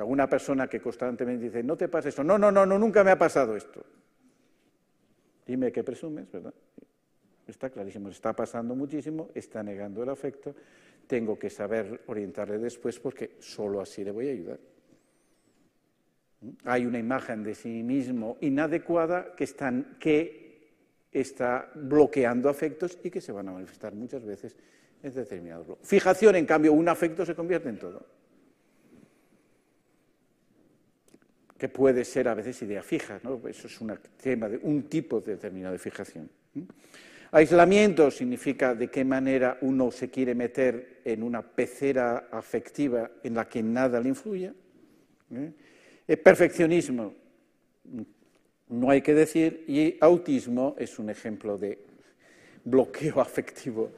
Alguna 0.00 0.28
persona 0.28 0.68
que 0.68 0.80
constantemente 0.80 1.44
dice, 1.44 1.62
no 1.62 1.76
te 1.76 1.88
pasa 1.88 2.08
esto, 2.08 2.24
no, 2.24 2.38
no, 2.38 2.50
no, 2.50 2.64
no, 2.64 2.78
nunca 2.78 3.04
me 3.04 3.10
ha 3.10 3.18
pasado 3.18 3.56
esto. 3.56 3.84
Dime 5.46 5.70
qué 5.70 5.82
presumes, 5.84 6.30
¿verdad? 6.30 6.54
Está 7.46 7.70
clarísimo, 7.70 8.08
está 8.08 8.34
pasando 8.34 8.74
muchísimo, 8.74 9.30
está 9.34 9.62
negando 9.62 10.02
el 10.02 10.08
afecto, 10.08 10.54
tengo 11.06 11.38
que 11.38 11.50
saber 11.50 12.02
orientarle 12.06 12.58
después 12.58 12.98
porque 13.00 13.36
solo 13.40 13.80
así 13.80 14.04
le 14.04 14.12
voy 14.12 14.28
a 14.28 14.32
ayudar. 14.32 14.58
Hay 16.64 16.86
una 16.86 16.98
imagen 16.98 17.42
de 17.42 17.54
sí 17.54 17.82
mismo 17.82 18.38
inadecuada 18.40 19.34
que, 19.34 19.44
están, 19.44 19.96
que 19.98 20.70
está 21.12 21.70
bloqueando 21.74 22.48
afectos 22.48 22.98
y 23.02 23.10
que 23.10 23.20
se 23.20 23.32
van 23.32 23.48
a 23.48 23.52
manifestar 23.52 23.94
muchas 23.94 24.24
veces 24.24 24.56
en 25.02 25.12
determinados 25.12 25.78
Fijación, 25.82 26.36
en 26.36 26.46
cambio, 26.46 26.72
un 26.72 26.88
afecto 26.88 27.26
se 27.26 27.34
convierte 27.34 27.68
en 27.68 27.78
todo. 27.78 28.19
Que 31.60 31.68
puede 31.68 32.06
ser 32.06 32.26
a 32.26 32.34
veces 32.34 32.62
idea 32.62 32.82
fija, 32.82 33.20
eso 33.46 33.66
es 33.66 33.80
un 33.82 33.92
tema 34.16 34.48
de 34.48 34.56
un 34.62 34.84
tipo 34.84 35.20
determinado 35.20 35.74
de 35.74 35.78
fijación. 35.78 36.30
Aislamiento 37.32 38.10
significa 38.10 38.74
de 38.74 38.88
qué 38.88 39.04
manera 39.04 39.58
uno 39.60 39.90
se 39.90 40.08
quiere 40.08 40.34
meter 40.34 41.02
en 41.04 41.22
una 41.22 41.42
pecera 41.42 42.28
afectiva 42.32 43.10
en 43.22 43.34
la 43.34 43.46
que 43.46 43.62
nada 43.62 44.00
le 44.00 44.08
influye. 44.08 44.54
¿eh? 45.34 46.16
Perfeccionismo, 46.16 47.12
no 48.68 48.90
hay 48.90 49.02
que 49.02 49.12
decir, 49.12 49.64
y 49.68 49.98
autismo 50.00 50.74
es 50.78 50.98
un 50.98 51.10
ejemplo 51.10 51.58
de 51.58 51.78
bloqueo 52.64 53.20
afectivo, 53.20 53.92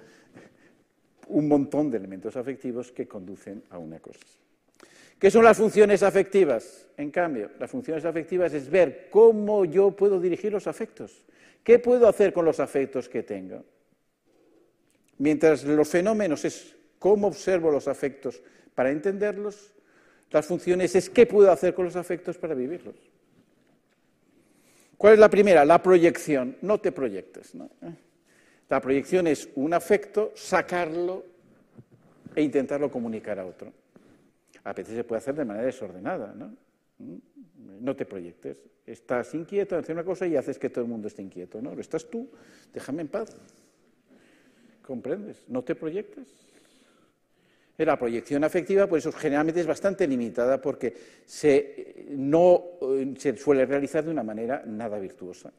un 1.29 1.47
montón 1.47 1.93
de 1.93 1.99
elementos 1.99 2.37
afectivos 2.37 2.91
que 2.91 3.07
conducen 3.07 3.63
a 3.71 3.79
una 3.79 4.01
cosa. 4.01 4.43
¿Qué 5.23 5.31
son 5.31 5.45
las 5.45 5.57
funciones 5.57 6.03
afectivas? 6.03 6.89
En 6.97 7.13
cambio, 7.13 7.53
las 7.61 7.71
funciones 7.71 8.05
afectivas 8.05 8.53
es 8.55 8.69
ver 8.69 9.07
cómo 9.09 9.65
yo 9.65 9.93
puedo 9.93 10.19
dirigir 10.19 10.51
los 10.51 10.67
afectos. 10.67 11.25
¿Qué 11.63 11.79
puedo 11.79 12.09
hacer 12.09 12.33
con 12.33 12.45
los 12.45 12.59
afectos 12.59 13.09
que 13.09 13.23
tengo? 13.23 13.63
Mientras 15.19 15.63
los 15.63 15.89
fenómenos 15.89 16.45
es 16.45 16.75
cómo 16.99 17.29
observo 17.29 17.71
los 17.71 17.87
afectos 17.87 18.43
para 18.75 18.91
entenderlos, 18.91 19.73
las 20.33 20.45
funciones 20.45 20.97
es 20.97 21.09
qué 21.09 21.25
puedo 21.25 21.53
hacer 21.53 21.73
con 21.73 21.85
los 21.85 21.95
afectos 21.95 22.37
para 22.37 22.55
vivirlos. 22.55 22.97
¿Cuál 24.99 25.13
es 25.13 25.19
la 25.21 25.31
primera? 25.31 25.65
La 25.65 25.81
proyección. 25.81 26.57
No 26.63 26.81
te 26.81 26.91
proyectes. 26.91 27.53
La 28.69 28.81
proyección 28.81 29.29
es 29.29 29.49
un 29.55 29.73
afecto, 29.73 30.33
sacarlo 30.35 31.25
e 32.35 32.43
intentarlo 32.43 32.91
comunicar 32.91 33.39
a 33.39 33.47
otro 33.47 33.82
a 34.65 34.73
veces 34.73 34.95
se 34.95 35.05
puede 35.05 35.19
hacer 35.19 35.35
de 35.35 35.45
manera 35.45 35.67
desordenada, 35.67 36.35
¿no? 36.35 36.57
Mm, 36.99 37.17
no 37.81 37.97
te 37.97 38.05
proyectes. 38.05 38.59
Estás 38.87 39.35
inquieto, 39.35 39.77
haces 39.77 39.91
una 39.91 40.05
cosa 40.05 40.27
y 40.27 40.37
haces 40.37 40.59
que 40.59 40.71
todo 40.71 40.85
el 40.85 40.91
mundo 40.91 41.09
esté 41.09 41.23
inquieto, 41.23 41.61
¿no? 41.61 41.75
Lo 41.75 41.81
estás 41.81 42.09
tú, 42.09 42.31
déjame 42.73 43.03
en 43.03 43.09
paz. 43.09 43.37
¿Comprendes? 44.85 45.45
No 45.49 45.63
te 45.63 45.75
proyectes. 45.75 46.29
La 47.79 47.99
proyección 47.99 48.45
afectiva, 48.45 48.87
por 48.87 48.99
eso 48.99 49.11
generalmente 49.11 49.61
es 49.61 49.67
bastante 49.67 50.07
limitada 50.07 50.61
porque 50.61 50.95
se, 51.25 52.07
no 52.11 52.63
se 53.19 53.37
suele 53.37 53.67
realizar 53.67 54.05
de 54.05 54.11
una 54.11 54.23
manera 54.23 54.63
nada 54.65 54.99
virtuosa. 54.99 55.53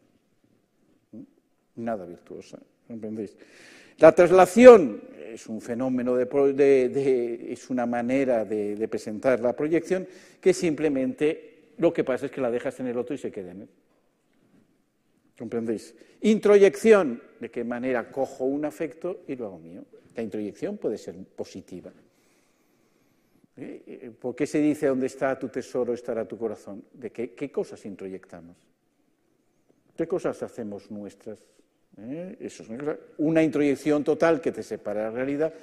Nada 1.75 2.05
virtuosa, 2.05 2.59
¿comprendéis? 2.87 3.35
La 3.99 4.13
traslación 4.13 5.01
es 5.33 5.47
un 5.47 5.61
fenómeno, 5.61 6.15
de, 6.15 7.47
es 7.49 7.69
una 7.69 7.85
manera 7.85 8.45
de, 8.45 8.87
presentar 8.87 9.39
la 9.39 9.55
proyección 9.55 10.07
que 10.39 10.53
simplemente 10.53 11.71
lo 11.77 11.91
que 11.91 12.03
pasa 12.03 12.27
es 12.27 12.31
que 12.31 12.41
la 12.41 12.51
dejas 12.51 12.79
en 12.79 12.87
el 12.87 12.97
otro 12.97 13.15
y 13.15 13.17
se 13.17 13.31
queda 13.31 13.51
en 13.51 13.61
él. 13.63 13.69
¿Comprendéis? 15.37 15.95
Introyección, 16.21 17.21
de 17.39 17.49
qué 17.49 17.63
manera 17.63 18.11
cojo 18.11 18.45
un 18.45 18.65
afecto 18.65 19.23
y 19.27 19.35
lo 19.35 19.47
hago 19.47 19.59
mío. 19.59 19.83
La 20.15 20.21
introyección 20.21 20.77
puede 20.77 20.97
ser 20.97 21.15
positiva. 21.35 21.91
¿Eh? 23.57 24.11
¿Por 24.19 24.35
qué 24.35 24.47
se 24.47 24.59
dice 24.59 24.87
donde 24.87 25.07
está 25.07 25.37
tu 25.37 25.49
tesoro 25.49 25.93
estará 25.93 26.27
tu 26.27 26.37
corazón? 26.37 26.83
¿De 26.93 27.11
qué, 27.11 27.51
cosas 27.51 27.83
introyectamos? 27.85 28.55
¿Qué 29.95 30.07
cosas 30.07 30.41
hacemos 30.43 30.89
nuestras? 30.89 31.39
¿Eh? 31.97 32.37
Eso 32.39 32.63
es 32.63 32.97
una 33.17 33.43
introyección 33.43 34.03
total 34.03 34.41
que 34.41 34.51
te 34.51 34.63
separa 34.63 35.01
de 35.01 35.05
la 35.07 35.11
realidad 35.11 35.53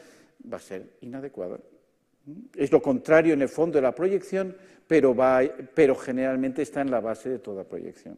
va 0.51 0.57
a 0.57 0.61
ser 0.61 0.85
inadecuada. 1.01 1.59
Es 2.55 2.71
lo 2.71 2.81
contrario 2.81 3.35
en 3.35 3.43
el 3.43 3.49
fondo 3.49 3.79
de 3.79 3.83
la 3.83 3.95
proyección, 3.95 4.57
pero, 4.87 5.15
va, 5.15 5.43
pero 5.75 5.95
generalmente 5.95 6.63
está 6.63 6.81
en 6.81 6.91
la 6.91 7.01
base 7.01 7.29
de 7.29 7.39
toda 7.39 7.65
proyección. 7.65 8.17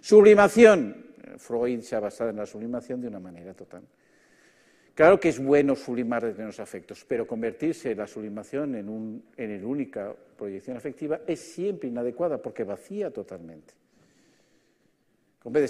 Sublimación. 0.00 1.04
Freud 1.38 1.80
se 1.80 1.96
ha 1.96 2.00
basado 2.00 2.30
en 2.30 2.36
la 2.36 2.46
sublimación 2.46 3.00
de 3.00 3.08
una 3.08 3.20
manera 3.20 3.54
total. 3.54 3.82
Claro 4.94 5.18
que 5.18 5.30
es 5.30 5.42
bueno 5.42 5.74
sublimar 5.74 6.22
los 6.38 6.60
afectos, 6.60 7.04
pero 7.06 7.26
convertirse 7.26 7.94
la 7.94 8.06
sublimación 8.06 8.76
en, 8.76 8.88
un, 8.88 9.24
en 9.36 9.60
la 9.60 9.66
única 9.66 10.14
proyección 10.36 10.76
afectiva 10.76 11.20
es 11.26 11.40
siempre 11.40 11.88
inadecuada 11.88 12.40
porque 12.40 12.62
vacía 12.62 13.10
totalmente. 13.10 13.74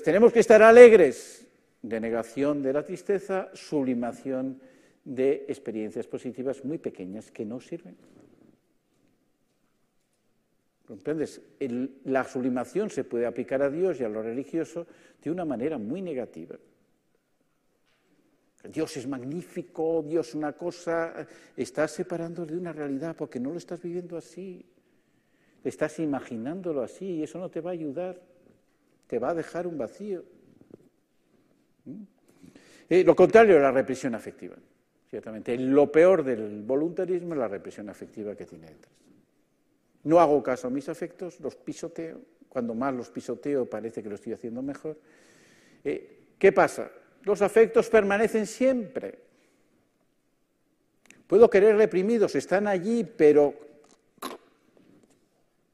Tenemos 0.04 0.32
que 0.32 0.40
estar 0.40 0.62
alegres 0.62 1.46
de 1.84 2.00
negación 2.00 2.62
de 2.62 2.72
la 2.72 2.82
tristeza, 2.82 3.50
sublimación 3.52 4.58
de 5.04 5.44
experiencias 5.48 6.06
positivas 6.06 6.64
muy 6.64 6.78
pequeñas 6.78 7.30
que 7.30 7.44
no 7.44 7.60
sirven. 7.60 7.94
¿Comprendes? 10.86 11.42
la 12.04 12.24
sublimación 12.24 12.88
se 12.88 13.04
puede 13.04 13.26
aplicar 13.26 13.60
a 13.62 13.70
Dios 13.70 14.00
y 14.00 14.04
a 14.04 14.08
lo 14.08 14.22
religioso 14.22 14.86
de 15.22 15.30
una 15.30 15.44
manera 15.44 15.76
muy 15.76 16.00
negativa. 16.00 16.56
Dios 18.64 18.96
es 18.96 19.06
magnífico, 19.06 20.02
Dios 20.06 20.28
es 20.28 20.34
una 20.34 20.54
cosa, 20.54 21.26
estás 21.54 21.90
separándolo 21.90 22.46
de 22.46 22.56
una 22.56 22.72
realidad 22.72 23.14
porque 23.14 23.38
no 23.38 23.50
lo 23.50 23.58
estás 23.58 23.82
viviendo 23.82 24.16
así, 24.16 24.64
estás 25.62 25.98
imaginándolo 25.98 26.82
así 26.82 27.16
y 27.16 27.22
eso 27.22 27.38
no 27.38 27.50
te 27.50 27.60
va 27.60 27.70
a 27.70 27.74
ayudar, 27.74 28.22
te 29.06 29.18
va 29.18 29.30
a 29.30 29.34
dejar 29.34 29.66
un 29.66 29.76
vacío. 29.76 30.24
¿Mm? 31.84 32.02
Eh, 32.88 33.04
lo 33.04 33.16
contrario 33.16 33.56
es 33.56 33.62
la 33.62 33.72
represión 33.72 34.14
afectiva, 34.14 34.56
ciertamente. 35.08 35.56
Lo 35.56 35.90
peor 35.90 36.22
del 36.22 36.62
voluntarismo 36.62 37.34
es 37.34 37.38
la 37.38 37.48
represión 37.48 37.88
afectiva 37.88 38.34
que 38.34 38.44
tiene 38.44 38.66
detrás. 38.68 38.92
No 40.04 40.20
hago 40.20 40.42
caso 40.42 40.66
a 40.66 40.70
mis 40.70 40.88
afectos, 40.88 41.40
los 41.40 41.56
pisoteo, 41.56 42.20
cuando 42.48 42.74
más 42.74 42.94
los 42.94 43.08
pisoteo 43.10 43.68
parece 43.68 44.02
que 44.02 44.08
lo 44.08 44.16
estoy 44.16 44.34
haciendo 44.34 44.62
mejor. 44.62 44.98
Eh, 45.82 46.26
¿Qué 46.38 46.52
pasa? 46.52 46.90
Los 47.22 47.40
afectos 47.40 47.88
permanecen 47.88 48.46
siempre. 48.46 49.18
Puedo 51.26 51.48
querer 51.48 51.76
reprimidos, 51.76 52.34
están 52.34 52.66
allí, 52.66 53.02
pero 53.02 53.54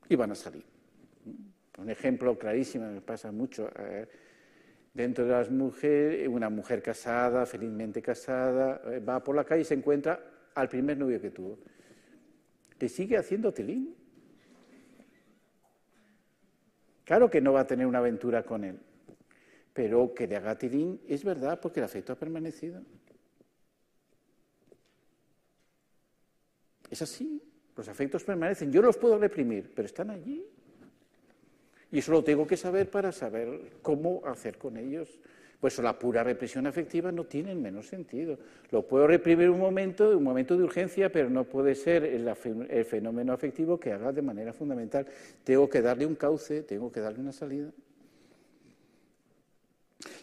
iban 0.08 0.30
a 0.30 0.34
salir. 0.36 0.64
Un 1.78 1.90
ejemplo 1.90 2.38
clarísimo, 2.38 2.86
me 2.86 3.00
pasa 3.00 3.32
mucho. 3.32 3.68
Eh, 3.78 4.06
dentro 4.93 5.24
de 5.24 5.30
las 5.30 5.51
mujeres, 5.51 6.28
una 6.28 6.51
mujer 6.51 6.82
casada, 6.82 7.47
felizmente 7.47 8.03
casada, 8.03 8.80
eh, 8.86 9.01
va 9.01 9.22
por 9.22 9.36
la 9.36 9.45
calle 9.45 9.62
y 9.62 9.64
se 9.64 9.74
encuentra 9.74 10.20
al 10.55 10.68
primer 10.68 10.99
novio 10.99 11.20
que 11.20 11.30
tuvo. 11.30 11.59
Le 12.78 12.88
sigue 12.88 13.16
haciendo 13.16 13.53
telín. 13.53 13.95
Claro 17.05 17.28
que 17.28 17.41
no 17.41 17.53
va 17.53 17.61
a 17.61 17.66
tener 17.66 17.86
una 17.86 17.99
aventura 17.99 18.45
con 18.45 18.64
él, 18.64 18.78
pero 19.72 20.14
que 20.14 20.26
le 20.26 20.36
haga 20.36 20.57
tirín 20.57 21.01
es 21.09 21.24
verdad 21.24 21.61
porque 21.61 21.80
el 21.80 21.84
afecto 21.84 22.12
ha 22.12 22.16
permanecido. 22.16 22.82
Es 26.88 27.03
así, 27.03 27.43
los 27.76 27.88
afectos 27.88 28.24
permanecen. 28.24 28.72
Yo 28.72 28.82
los 28.82 28.97
puedo 28.97 29.18
reprimir, 29.18 29.72
pero 29.74 29.86
están 29.86 30.11
allí. 30.11 30.45
Y 31.93 31.99
eso 31.99 32.12
lo 32.12 32.22
tengo 32.22 32.47
que 32.47 32.57
saber 32.57 32.88
para 32.88 33.12
saber 33.12 33.72
cómo 33.82 34.22
hacer 34.24 34.59
con 34.59 34.76
ellos. 34.76 35.09
Pues 35.61 35.78
la 35.78 35.99
pura 35.99 36.24
represión 36.24 36.66
afectiva 36.66 37.12
no 37.12 37.24
tiene 37.24 37.53
el 37.53 37.59
menos 37.59 37.86
sentido. 37.86 38.38
Lo 38.70 38.86
puedo 38.86 39.07
reprimir 39.07 39.51
un 39.51 39.59
momento, 39.59 40.16
un 40.16 40.22
momento 40.22 40.57
de 40.57 40.64
urgencia, 40.64 41.12
pero 41.12 41.28
no 41.28 41.45
puede 41.45 41.74
ser 41.74 42.05
el 42.05 42.84
fenómeno 42.86 43.34
afectivo 43.34 43.78
que 43.78 43.93
haga 43.93 44.11
de 44.11 44.22
manera 44.22 44.55
fundamental. 44.55 45.07
Tengo 45.45 45.68
que 45.68 45.82
darle 45.82 46.07
un 46.07 46.14
cauce, 46.14 46.62
tengo 46.62 46.91
que 46.91 47.01
darle 47.01 47.20
una 47.20 47.32
salida. 47.32 47.70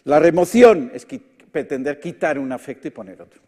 La 0.04 0.18
remoción 0.18 0.90
es 0.92 1.06
pretender 1.52 2.00
quitar 2.00 2.38
un 2.38 2.50
afecto 2.50 2.88
y 2.88 2.90
poner 2.90 3.22
otro. 3.22 3.40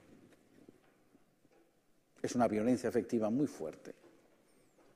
Es 2.23 2.35
una 2.35 2.47
violencia 2.47 2.89
afectiva 2.89 3.31
muy 3.31 3.49
fuerte. 3.49 3.95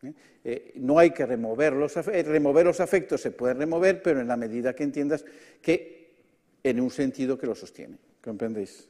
¿Eh? 0.04 0.14
Eh, 0.44 0.72
no 0.76 0.98
hay 0.98 1.10
que 1.10 1.24
remover 1.26 1.72
los 1.72 1.96
afectos. 1.96 2.20
Eh, 2.20 2.28
remover 2.28 2.66
los 2.66 2.80
afectos 2.80 3.20
se 3.20 3.30
puede 3.30 3.54
remover, 3.54 4.02
pero 4.02 4.20
en 4.20 4.28
la 4.28 4.36
medida 4.36 4.74
que 4.74 4.84
entiendas 4.84 5.24
que 5.60 6.12
en 6.62 6.80
un 6.80 6.90
sentido 6.90 7.38
que 7.38 7.46
lo 7.46 7.54
sostiene. 7.54 7.96
¿Comprendéis? 8.22 8.88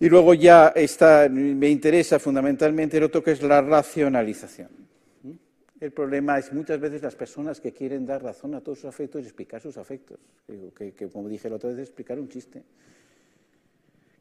Y 0.00 0.08
luego 0.08 0.34
ya 0.34 0.68
está, 0.68 1.28
me 1.28 1.68
interesa 1.68 2.18
fundamentalmente 2.18 2.96
el 2.96 3.04
otro 3.04 3.22
que 3.22 3.32
es 3.32 3.42
la 3.42 3.60
racionalización. 3.60 4.88
El 5.80 5.92
problema 5.92 6.38
es 6.38 6.52
muchas 6.52 6.80
veces 6.80 7.02
las 7.02 7.14
personas 7.14 7.60
que 7.60 7.72
quieren 7.72 8.04
dar 8.04 8.22
razón 8.22 8.54
a 8.54 8.60
todos 8.60 8.80
sus 8.80 8.88
afectos 8.88 9.22
y 9.22 9.24
explicar 9.24 9.60
sus 9.60 9.76
afectos. 9.76 10.18
Que, 10.46 10.92
como 11.12 11.28
dije 11.28 11.48
la 11.48 11.56
otra 11.56 11.70
vez, 11.70 11.78
explicar 11.78 12.18
un 12.18 12.28
chiste. 12.28 12.62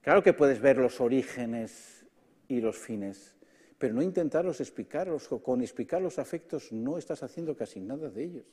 Claro 0.01 0.21
que 0.21 0.33
puedes 0.33 0.61
ver 0.61 0.77
los 0.77 1.01
orígenes 1.01 2.05
y 2.47 2.61
los 2.61 2.77
fines, 2.77 3.33
pero 3.77 3.93
no 3.93 4.01
intentarlos 4.01 4.59
explicarlos. 4.59 5.27
Con 5.27 5.61
explicar 5.61 6.01
los 6.01 6.19
afectos 6.19 6.71
no 6.71 6.97
estás 6.97 7.23
haciendo 7.23 7.55
casi 7.55 7.79
nada 7.79 8.09
de 8.09 8.23
ellos. 8.23 8.45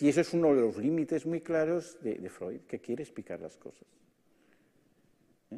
Y 0.00 0.08
eso 0.08 0.20
es 0.20 0.34
uno 0.34 0.54
de 0.54 0.60
los 0.62 0.76
límites 0.76 1.26
muy 1.26 1.40
claros 1.40 1.96
de, 2.02 2.28
Freud, 2.28 2.60
que 2.66 2.80
quiere 2.80 3.02
explicar 3.02 3.40
las 3.40 3.56
cosas. 3.56 3.86
¿Eh? 5.50 5.56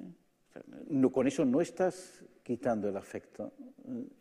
con 1.10 1.26
eso 1.26 1.44
no 1.44 1.62
estás 1.62 2.22
quitando 2.42 2.88
el 2.88 2.96
afecto. 2.96 3.52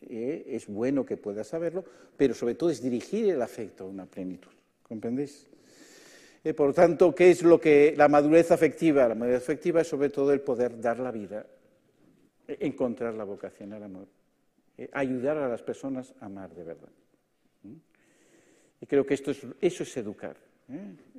Eh, 0.00 0.44
es 0.48 0.66
bueno 0.66 1.04
que 1.04 1.18
puedas 1.18 1.48
saberlo, 1.48 1.84
pero 2.16 2.32
sobre 2.34 2.54
todo 2.54 2.70
es 2.70 2.82
dirigir 2.82 3.28
el 3.28 3.42
afecto 3.42 3.84
a 3.84 3.88
una 3.88 4.06
plenitud. 4.06 4.50
¿Comprendéis? 4.82 5.46
Eh, 6.42 6.54
por 6.54 6.68
lo 6.68 6.74
tanto, 6.74 7.14
¿qué 7.14 7.30
es 7.30 7.42
lo 7.42 7.60
que 7.60 7.94
la 7.96 8.08
madurez 8.08 8.50
afectiva? 8.50 9.06
La 9.06 9.14
madurez 9.14 9.42
afectiva 9.42 9.82
es 9.82 9.88
sobre 9.88 10.08
todo 10.08 10.32
el 10.32 10.40
poder 10.40 10.80
dar 10.80 10.98
la 10.98 11.12
vida, 11.12 11.46
encontrar 12.48 13.14
la 13.14 13.24
vocación 13.24 13.72
al 13.72 13.82
amor, 13.82 14.08
ayudar 14.92 15.38
a 15.38 15.48
las 15.48 15.62
personas 15.62 16.14
a 16.20 16.26
amar 16.26 16.54
de 16.54 16.64
verdad. 16.64 16.92
Y 18.80 18.86
creo 18.86 19.06
que 19.06 19.14
esto 19.14 19.30
es, 19.30 19.46
eso 19.60 19.82
es 19.84 19.96
educar. 19.96 20.36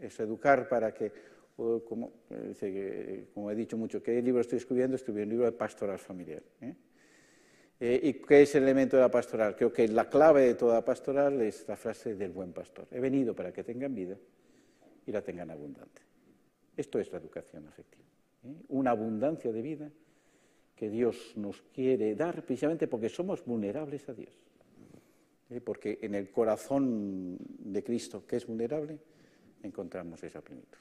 Es 0.01 0.19
educar 0.19 0.67
para 0.67 0.93
que, 0.93 1.11
como, 1.55 2.11
he 2.30 3.55
dicho 3.55 3.78
mucho, 3.78 4.01
¿qué 4.01 4.21
libro 4.21 4.41
estoy 4.41 4.57
escribiendo? 4.57 4.95
Estoy 4.95 5.21
un 5.21 5.30
libro 5.30 5.45
de 5.45 5.51
pastoral 5.51 5.99
familiar. 5.99 6.43
Eh, 7.80 7.99
¿Y 8.03 8.13
qué 8.13 8.43
es 8.43 8.55
el 8.55 8.63
elemento 8.63 8.97
de 8.97 9.03
la 9.03 9.11
pastoral? 9.11 9.55
Creo 9.55 9.71
que 9.71 9.88
la 9.88 10.09
clave 10.09 10.41
de 10.41 10.53
toda 10.55 10.84
pastoral 10.84 11.41
es 11.41 11.67
la 11.67 11.76
frase 11.76 12.15
del 12.15 12.32
buen 12.32 12.53
pastor. 12.53 12.88
He 12.91 12.99
venido 12.99 13.36
para 13.36 13.51
que 13.51 13.63
tengan 13.63 13.93
vida 13.93 14.17
y 15.05 15.11
la 15.11 15.21
tengan 15.21 15.51
abundante. 15.51 16.01
Esto 16.76 16.99
es 16.99 17.11
la 17.11 17.19
educación 17.19 17.67
afectiva. 17.67 18.05
¿eh? 18.45 18.55
Una 18.69 18.91
abundancia 18.91 19.51
de 19.51 19.61
vida 19.61 19.91
que 20.76 20.89
Dios 20.89 21.34
nos 21.36 21.61
quiere 21.74 22.15
dar 22.15 22.43
precisamente 22.43 22.88
porque 22.88 23.09
somos 23.09 23.45
vulnerables 23.45 24.07
a 24.09 24.13
Dios. 24.13 24.34
¿eh? 25.49 25.61
Porque 25.61 25.99
en 26.01 26.15
el 26.15 26.32
corazón 26.32 27.38
de 27.39 27.84
Cristo, 27.84 28.26
que 28.28 28.38
es 28.38 28.47
vulnerable, 28.47 28.99
encontramos 29.61 30.24
esa 30.24 30.41
plenitud. 30.41 30.80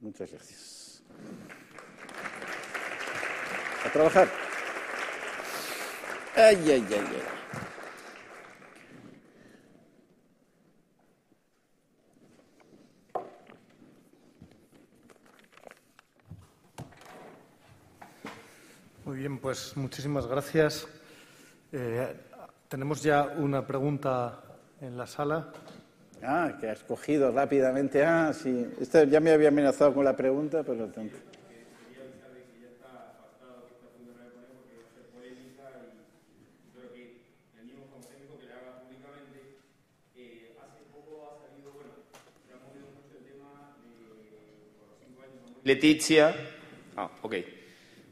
muchas 0.00 0.30
gracias. 0.30 1.02
A 3.84 3.92
trabajar. 3.92 4.28
Ay, 6.36 6.56
ay, 6.56 6.70
ay, 6.70 6.86
ay. 6.90 7.43
Bien, 19.24 19.38
pues 19.38 19.74
muchísimas 19.74 20.26
gracias. 20.26 20.86
Eh, 21.72 22.14
tenemos 22.68 23.02
ya 23.02 23.34
una 23.38 23.66
pregunta 23.66 24.42
en 24.82 24.98
la 24.98 25.06
sala. 25.06 25.50
Ah, 26.22 26.58
que 26.60 26.68
ha 26.68 26.72
escogido 26.72 27.32
rápidamente. 27.32 28.04
Ah, 28.04 28.34
sí. 28.34 28.70
Este 28.78 29.08
ya 29.08 29.20
me 29.20 29.30
había 29.30 29.48
amenazado 29.48 29.94
con 29.94 30.04
la 30.04 30.14
pregunta, 30.14 30.62
pero 30.62 30.88
tanto. 30.88 31.16
Leticia, 45.62 46.36
ah, 46.94 47.10
ok, 47.22 47.36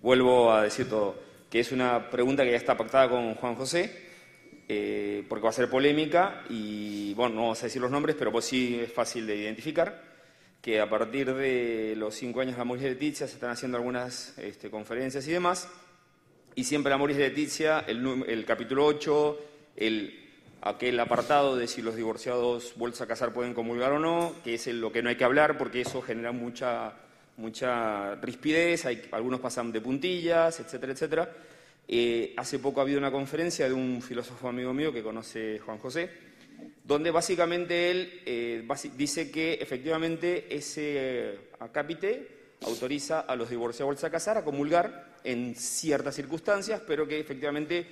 vuelvo 0.03 0.53
a 0.53 0.63
decir 0.63 0.89
todo, 0.89 1.17
que 1.49 1.61
es 1.61 1.73
una 1.73 2.11
pregunta 2.11 2.45
que 2.45 2.51
ya 2.51 2.57
está 2.57 2.77
pactada 2.77 3.09
con 3.09 3.35
Juan 3.35 3.55
José, 3.55 4.11
eh, 4.69 5.25
porque 5.29 5.45
va 5.45 5.51
a 5.51 5.53
ser 5.53 5.71
polémica 5.71 6.45
y, 6.51 7.15
bueno, 7.15 7.35
no 7.35 7.41
vamos 7.43 7.63
a 7.63 7.67
decir 7.67 7.81
los 7.81 7.91
nombres, 7.91 8.17
pero 8.19 8.33
pues 8.33 8.45
sí 8.45 8.79
es 8.81 8.93
fácil 8.93 9.27
de 9.27 9.37
identificar, 9.37 10.13
que 10.61 10.81
a 10.81 10.89
partir 10.89 11.35
de 11.35 11.95
los 11.97 12.15
cinco 12.15 12.41
años 12.41 12.55
de 12.55 12.59
la 12.59 12.65
Moris 12.65 12.85
Leticia 12.85 13.27
se 13.27 13.35
están 13.35 13.51
haciendo 13.51 13.77
algunas 13.77 14.37
este, 14.39 14.71
conferencias 14.71 15.27
y 15.29 15.33
demás, 15.33 15.69
y 16.55 16.65
siempre 16.65 16.91
la 16.91 16.99
Moris 16.99 17.17
Leticia, 17.17 17.85
el, 17.87 18.25
el 18.27 18.45
capítulo 18.45 18.85
8, 18.87 19.39
el 19.77 20.19
aquel 20.63 21.01
apartado 21.01 21.57
de 21.57 21.67
si 21.67 21.83
los 21.83 21.97
divorciados 21.97 22.75
vueltos 22.77 23.01
a 23.01 23.07
casar 23.07 23.33
pueden 23.33 23.53
comulgar 23.53 23.93
o 23.93 23.99
no, 23.99 24.33
que 24.45 24.55
es 24.55 24.67
lo 24.69 24.93
que 24.93 25.03
no 25.03 25.09
hay 25.09 25.17
que 25.17 25.25
hablar 25.25 25.59
porque 25.59 25.81
eso 25.81 26.01
genera 26.03 26.31
mucha 26.31 26.93
mucha 27.37 28.15
rispidez, 28.17 28.87
hay, 28.87 29.09
algunos 29.13 29.41
pasan 29.41 29.73
de 29.73 29.81
puntillas, 29.81 30.61
etcétera, 30.61 30.93
etcétera. 30.93 31.33
Eh, 31.89 32.35
hace 32.37 32.59
poco 32.59 32.81
ha 32.81 32.85
habido 32.85 32.99
una 32.99 33.11
conferencia 33.11 33.67
de 33.67 33.75
un 33.75 34.01
filósofo 34.03 34.49
amigo 34.49 34.73
mío 34.73 34.93
que 34.93 35.03
conoce 35.03 35.59
Juan 35.59 35.79
José, 35.79 36.11
donde 36.85 37.11
básicamente 37.11 37.91
él 37.91 38.23
eh, 38.25 38.69
dice 38.97 39.31
que 39.31 39.55
efectivamente 39.55 40.55
ese 40.55 40.83
eh, 40.95 41.39
acápite 41.61 42.29
autoriza 42.63 43.21
a 43.21 43.35
los 43.35 43.51
divorciados 43.51 44.05
a 44.05 44.11
casar, 44.11 44.39
a 44.39 44.45
comulgar 44.45 45.17
en 45.25 45.57
ciertas 45.57 46.15
circunstancias, 46.15 46.81
pero 46.87 47.07
que 47.09 47.19
efectivamente 47.19 47.87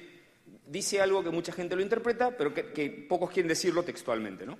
dice 0.66 1.00
algo 1.00 1.24
que 1.24 1.30
mucha 1.30 1.52
gente 1.52 1.74
lo 1.74 1.82
interpreta, 1.82 2.36
pero 2.36 2.54
que, 2.54 2.72
que 2.72 2.88
pocos 3.08 3.30
quieren 3.30 3.48
decirlo 3.48 3.82
textualmente. 3.82 4.46
¿no? 4.46 4.58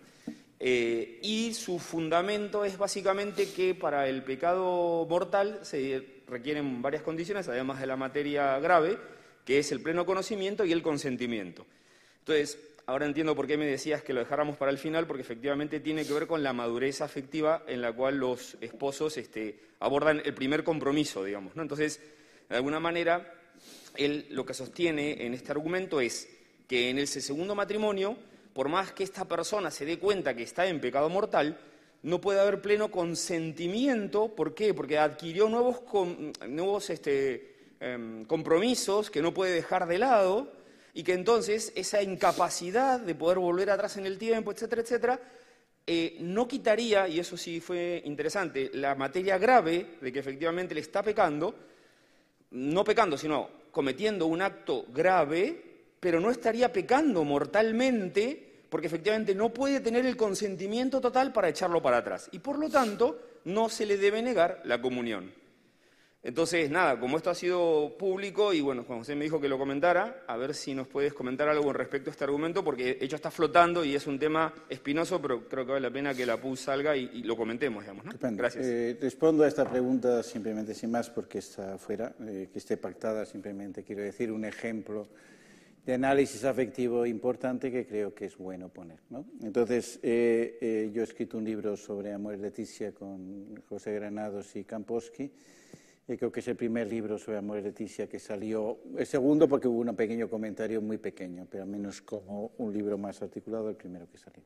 Eh, 0.63 1.19
y 1.23 1.55
su 1.55 1.79
fundamento 1.79 2.67
es 2.67 2.77
básicamente 2.77 3.51
que 3.51 3.75
para 3.75 4.07
el 4.07 4.23
pecado 4.23 5.07
mortal 5.09 5.61
se 5.63 6.05
requieren 6.29 6.83
varias 6.83 7.03
condiciones, 7.03 7.49
además 7.49 7.81
de 7.81 7.87
la 7.87 7.97
materia 7.97 8.59
grave, 8.59 8.99
que 9.47 9.59
es 9.59 9.73
el 9.73 9.81
pleno 9.81 10.05
conocimiento 10.05 10.67
y 10.67 10.73
el 10.73 10.83
consentimiento. 10.83 11.65
Entonces, 12.19 12.59
ahora 12.85 13.07
entiendo 13.07 13.35
por 13.35 13.47
qué 13.47 13.57
me 13.57 13.65
decías 13.65 14.03
que 14.03 14.13
lo 14.13 14.21
dejáramos 14.21 14.59
para 14.59 14.71
el 14.71 14.77
final, 14.77 15.07
porque 15.07 15.23
efectivamente 15.23 15.81
tiene 15.81 16.05
que 16.05 16.13
ver 16.13 16.27
con 16.27 16.43
la 16.43 16.53
madurez 16.53 17.01
afectiva 17.01 17.65
en 17.67 17.81
la 17.81 17.95
cual 17.95 18.19
los 18.19 18.59
esposos 18.61 19.17
este, 19.17 19.59
abordan 19.81 20.21
el 20.23 20.35
primer 20.35 20.63
compromiso, 20.63 21.25
digamos. 21.25 21.55
Entonces, 21.57 22.01
de 22.51 22.57
alguna 22.57 22.81
manera, 22.81 23.33
él 23.97 24.27
lo 24.31 24.45
que 24.45 24.53
sostiene 24.53 25.25
en 25.25 25.33
este 25.33 25.53
argumento 25.53 26.03
es 26.03 26.29
que 26.69 26.91
en 26.91 26.99
ese 26.99 27.23
segundo 27.23 27.55
matrimonio 27.55 28.17
por 28.53 28.69
más 28.69 28.93
que 28.93 29.05
esta 29.05 29.27
persona 29.27 29.71
se 29.71 29.85
dé 29.85 29.99
cuenta 29.99 30.35
que 30.35 30.43
está 30.43 30.67
en 30.67 30.81
pecado 30.81 31.09
mortal, 31.09 31.59
no 32.03 32.21
puede 32.21 32.41
haber 32.41 32.63
pleno 32.63 32.91
consentimiento. 32.91 34.35
¿Por 34.35 34.55
qué? 34.55 34.75
Porque 34.75 34.99
adquirió 34.99 35.49
nuevos, 35.49 35.83
nuevos 36.49 36.91
este, 36.91 37.75
em, 37.81 38.25
compromisos 38.25 39.11
que 39.11 39.23
no 39.23 39.35
puede 39.35 39.53
dejar 39.53 39.87
de 39.87 39.99
lado 39.99 40.53
y 40.95 41.03
que 41.03 41.13
entonces 41.13 41.73
esa 41.77 42.03
incapacidad 42.03 42.99
de 42.99 43.15
poder 43.15 43.39
volver 43.39 43.71
atrás 43.71 43.97
en 43.97 44.07
el 44.07 44.19
tiempo, 44.19 44.51
etcétera, 44.51 44.83
etcétera, 44.83 45.21
eh, 45.87 46.19
no 46.21 46.47
quitaría, 46.47 47.09
y 47.09 47.19
eso 47.19 47.37
sí 47.37 47.61
fue 47.61 48.03
interesante, 48.05 48.71
la 48.75 48.95
materia 48.95 49.39
grave 49.39 49.97
de 50.01 50.13
que 50.13 50.19
efectivamente 50.19 50.75
le 50.75 50.81
está 50.81 51.03
pecando, 51.03 51.55
no 52.51 52.85
pecando, 52.85 53.17
sino 53.17 53.49
cometiendo 53.71 54.27
un 54.27 54.43
acto 54.43 54.85
grave 54.89 55.70
pero 56.01 56.19
no 56.19 56.31
estaría 56.31 56.73
pecando 56.73 57.23
mortalmente 57.25 58.51
porque 58.71 58.87
efectivamente 58.87 59.35
no 59.35 59.53
puede 59.53 59.81
tener 59.81 60.07
el 60.07 60.17
consentimiento 60.17 61.01
total 61.01 61.33
para 61.33 61.49
echarlo 61.49 61.83
para 61.83 61.99
atrás. 61.99 62.29
Y 62.33 62.39
por 62.39 62.59
lo 62.59 62.71
tanto, 62.71 63.21
no 63.45 63.69
se 63.69 63.85
le 63.85 63.99
debe 63.99 64.23
negar 64.23 64.63
la 64.65 64.81
comunión. 64.81 65.33
Entonces, 66.23 66.71
nada, 66.71 67.01
como 67.01 67.17
esto 67.17 67.31
ha 67.31 67.35
sido 67.35 67.97
público 67.99 68.53
y 68.53 68.61
bueno, 68.61 68.85
Juan 68.85 68.99
José 68.99 69.17
me 69.17 69.25
dijo 69.25 69.41
que 69.41 69.49
lo 69.49 69.59
comentara, 69.59 70.23
a 70.27 70.37
ver 70.37 70.55
si 70.55 70.75
nos 70.75 70.87
puedes 70.87 71.15
comentar 71.15 71.49
algo 71.49 71.65
con 71.65 71.75
respecto 71.75 72.11
a 72.11 72.13
este 72.13 72.25
argumento, 72.25 72.63
porque 72.63 72.99
hecho 73.01 73.17
está 73.17 73.31
flotando 73.31 73.83
y 73.87 73.95
es 73.95 74.07
un 74.07 74.19
tema 74.19 74.53
espinoso, 74.69 75.21
pero 75.21 75.49
creo 75.49 75.65
que 75.65 75.73
vale 75.73 75.89
la 75.89 75.93
pena 75.93 76.15
que 76.15 76.27
la 76.27 76.37
PUS 76.37 76.61
salga 76.61 76.95
y, 76.95 77.23
lo 77.23 77.39
comentemos, 77.39 77.85
digamos. 77.85 78.05
¿no? 78.05 78.13
Gracias. 78.21 78.67
Eh, 78.67 78.99
respondo 79.01 79.45
a 79.45 79.49
esta 79.49 79.69
pregunta 79.69 80.23
simplemente 80.23 80.75
sin 80.75 80.91
más, 80.91 81.09
porque 81.09 81.39
está 81.39 81.79
fuera, 81.79 82.13
eh, 82.21 82.51
que 82.53 82.59
esté 82.59 82.77
pactada, 82.77 83.25
simplemente 83.25 83.83
quiero 83.83 84.03
decir 84.03 84.31
un 84.31 84.45
ejemplo 84.45 85.09
de 85.85 85.95
análisis 85.95 86.45
afectivo 86.45 87.07
importante 87.07 87.71
que 87.71 87.87
creo 87.87 88.15
que 88.15 88.27
es 88.27 88.37
bueno 88.37 88.69
poner. 88.69 88.99
Entonces, 89.43 89.99
eh, 90.03 90.59
eh, 90.61 90.91
yo 90.93 91.01
he 91.01 91.05
escrito 91.05 91.39
un 91.39 91.45
libro 91.45 91.77
sobre 91.77 92.13
Amor 92.13 92.35
y 92.35 92.39
Leticia 92.39 92.93
con 92.93 93.57
José 93.69 93.95
Granados 93.95 94.55
y 94.57 94.65
Kamposky. 94.65 95.31
y 96.09 96.17
creo 96.17 96.33
que 96.33 96.41
es 96.41 96.49
el 96.49 96.57
primer 96.57 96.89
libro 96.89 97.19
sobre 97.19 97.39
Amor 97.39 97.59
y 97.59 97.63
Leticia 97.63 98.09
que 98.09 98.19
salió. 98.19 98.79
El 98.97 99.07
segundo 99.07 99.49
porque 99.49 99.69
hubo 99.69 99.81
un 99.81 99.97
pequeño 99.97 100.29
comentario 100.29 100.83
muy 100.83 100.99
pequeño, 100.99 101.47
pero 101.51 101.63
al 101.63 101.71
menos 101.71 102.03
como 102.03 102.53
un 102.59 102.73
libro 102.73 102.99
más 102.99 103.23
articulado, 103.23 103.71
el 103.71 103.77
primero 103.77 104.07
que 104.11 104.19
salió. 104.19 104.43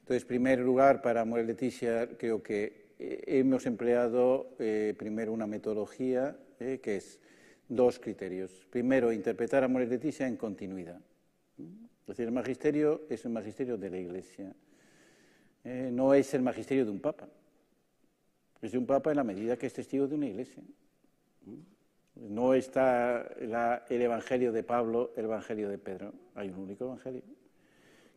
Entonces, 0.00 0.22
en 0.22 0.28
primer 0.28 0.60
lugar, 0.60 1.02
para 1.02 1.22
Amor 1.22 1.40
y 1.40 1.46
Leticia, 1.46 2.08
creo 2.16 2.42
que 2.42 2.94
eh, 2.98 3.22
hemos 3.26 3.66
empleado 3.66 4.50
primero 4.96 5.32
una 5.32 5.46
metodología 5.46 6.36
que 6.58 6.96
es 6.96 7.18
dos 7.68 7.98
criterios. 7.98 8.50
Primero, 8.70 9.12
interpretar 9.12 9.64
Amor 9.64 9.82
y 9.82 9.86
Leticia 9.86 10.26
en 10.26 10.36
continuidad. 10.36 11.00
Es 11.58 12.08
decir, 12.08 12.26
el 12.26 12.32
magisterio 12.32 13.02
es 13.08 13.24
el 13.24 13.32
magisterio 13.32 13.76
de 13.76 13.90
la 13.90 13.98
Iglesia. 13.98 14.54
Eh, 15.64 15.90
no 15.90 16.12
es 16.12 16.34
el 16.34 16.42
magisterio 16.42 16.84
de 16.84 16.90
un 16.90 17.00
papa. 17.00 17.26
Es 18.60 18.72
de 18.72 18.78
un 18.78 18.86
papa 18.86 19.10
en 19.10 19.16
la 19.16 19.24
medida 19.24 19.56
que 19.56 19.66
es 19.66 19.72
testigo 19.72 20.06
de 20.06 20.14
una 20.14 20.26
iglesia. 20.26 20.62
No 22.16 22.54
está 22.54 23.26
el 23.88 24.02
Evangelio 24.02 24.52
de 24.52 24.62
Pablo, 24.62 25.12
el 25.16 25.24
Evangelio 25.24 25.68
de 25.68 25.78
Pedro. 25.78 26.12
Hay 26.34 26.48
un 26.48 26.60
único 26.60 26.84
Evangelio. 26.84 27.22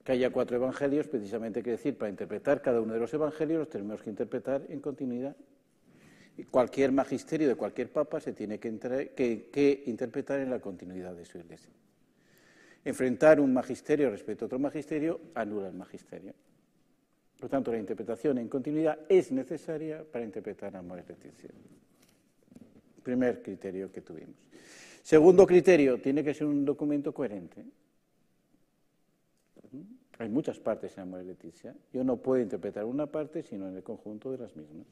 Que 0.04 0.14
haya 0.14 0.30
cuatro 0.30 0.56
Evangelios, 0.56 1.08
precisamente 1.08 1.62
quiere 1.62 1.78
decir, 1.78 1.98
para 1.98 2.10
interpretar 2.10 2.62
cada 2.62 2.80
uno 2.80 2.94
de 2.94 3.00
los 3.00 3.14
Evangelios 3.14 3.60
los 3.60 3.70
tenemos 3.70 4.02
que 4.02 4.10
interpretar 4.10 4.66
en 4.70 4.80
continuidad 4.80 5.36
cualquier 6.46 6.92
magisterio 6.92 7.48
de 7.48 7.56
cualquier 7.56 7.92
papa 7.92 8.20
se 8.20 8.34
tiene 8.34 8.60
que, 8.60 9.84
interpretar 9.88 10.40
en 10.40 10.50
la 10.50 10.60
continuidad 10.60 11.16
de 11.16 11.26
su 11.26 11.38
iglesia. 11.38 11.72
Enfrentar 12.86 13.40
un 13.40 13.54
magisterio 13.54 14.10
respecto 14.10 14.46
a 14.46 14.48
otro 14.48 14.60
magisterio 14.60 15.20
anula 15.34 15.68
el 15.68 15.74
magisterio. 15.74 16.34
Por 17.40 17.50
tanto, 17.50 17.72
la 17.72 17.78
interpretación 17.78 18.38
en 18.38 18.48
continuidad 18.48 19.00
es 19.10 19.32
necesaria 19.32 20.04
para 20.04 20.26
interpretar 20.26 20.76
Amor 20.76 21.04
y 21.04 21.08
Leticia. 21.08 21.50
Primer 23.04 23.42
criterio 23.42 23.92
que 23.92 24.02
tuvimos. 24.02 24.36
Segundo 25.04 25.46
criterio, 25.46 26.00
tiene 26.00 26.24
que 26.24 26.34
ser 26.34 26.48
un 26.48 26.66
documento 26.66 27.14
coherente. 27.14 27.64
Hay 30.20 30.30
muchas 30.30 30.60
partes 30.60 30.98
en 30.98 31.04
Amor 31.04 31.22
y 31.22 31.26
Leticia. 31.26 31.76
Yo 31.94 32.04
no 32.04 32.18
puedo 32.18 32.42
interpretar 32.42 32.86
una 32.86 33.06
parte 33.06 33.44
sino 33.44 33.68
en 33.68 33.76
el 33.76 33.84
conjunto 33.84 34.32
de 34.32 34.40
las 34.40 34.56
mismas. 34.56 34.88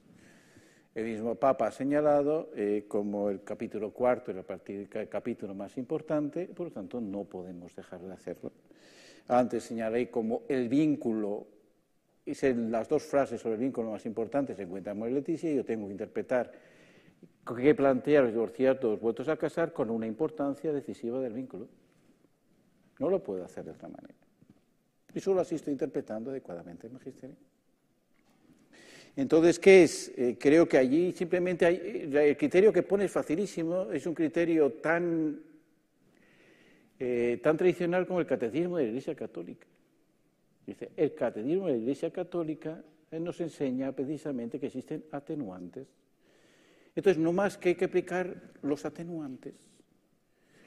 El 0.95 1.03
mismo 1.03 1.35
Papa 1.35 1.67
ha 1.67 1.71
señalado 1.71 2.49
eh, 2.55 2.85
como 2.87 3.29
el 3.29 3.43
capítulo 3.43 3.91
cuarto 3.91 4.31
era 4.31 4.45
el 4.65 5.09
capítulo 5.09 5.53
más 5.53 5.77
importante, 5.77 6.47
por 6.47 6.67
lo 6.67 6.71
tanto 6.71 7.01
no 7.01 7.25
podemos 7.25 7.75
dejar 7.75 7.99
de 8.01 8.13
hacerlo. 8.13 8.53
Antes 9.27 9.63
señalé 9.65 10.09
como 10.09 10.43
el 10.47 10.69
vínculo, 10.69 11.47
las 12.25 12.87
dos 12.87 13.03
frases 13.03 13.41
sobre 13.41 13.55
el 13.55 13.61
vínculo 13.61 13.91
más 13.91 14.05
importante 14.05 14.55
se 14.55 14.63
encuentran 14.63 15.01
en 15.01 15.15
Leticia 15.15 15.51
y 15.51 15.57
yo 15.57 15.65
tengo 15.65 15.87
que 15.87 15.91
interpretar 15.91 16.53
qué 17.45 17.75
plantea 17.75 18.21
los 18.21 18.31
divorciados 18.31 18.97
vueltos 18.97 19.27
a 19.27 19.35
casar 19.35 19.73
con 19.73 19.89
una 19.89 20.07
importancia 20.07 20.71
decisiva 20.71 21.19
del 21.19 21.33
vínculo. 21.33 21.67
No 22.99 23.09
lo 23.09 23.21
puedo 23.21 23.43
hacer 23.43 23.65
de 23.65 23.71
otra 23.71 23.89
manera. 23.89 24.15
Y 25.13 25.19
solo 25.19 25.41
así 25.41 25.55
estoy 25.55 25.73
interpretando 25.73 26.29
adecuadamente 26.29 26.87
el 26.87 26.93
magisterio. 26.93 27.35
Entonces, 29.17 29.59
¿qué 29.59 29.83
es? 29.83 30.11
Eh, 30.17 30.37
creo 30.37 30.67
que 30.67 30.77
allí 30.77 31.13
simplemente 31.13 31.65
hay, 31.65 31.75
eh, 31.75 32.29
el 32.29 32.37
criterio 32.37 32.73
que 32.73 32.83
pone 32.83 33.05
es 33.05 33.11
facilísimo, 33.11 33.91
es 33.91 34.05
un 34.05 34.13
criterio 34.13 34.73
tan, 34.73 35.39
eh, 36.99 37.39
tan 37.41 37.55
tradicional 37.55 38.05
como 38.05 38.19
el 38.19 38.25
catecismo 38.25 38.77
de 38.77 38.83
la 38.83 38.89
Iglesia 38.89 39.15
Católica. 39.15 39.67
Dice, 40.67 40.91
el 40.97 41.13
catecismo 41.13 41.67
de 41.67 41.73
la 41.73 41.77
Iglesia 41.77 42.11
Católica 42.11 42.83
nos 43.11 43.39
enseña 43.39 43.93
precisamente 43.93 44.59
que 44.59 44.65
existen 44.65 45.05
atenuantes. 45.11 45.87
Entonces, 46.93 47.21
no 47.21 47.31
más 47.31 47.57
que 47.57 47.69
hay 47.69 47.75
que 47.75 47.85
aplicar 47.85 48.35
los 48.61 48.83
atenuantes. 48.83 49.53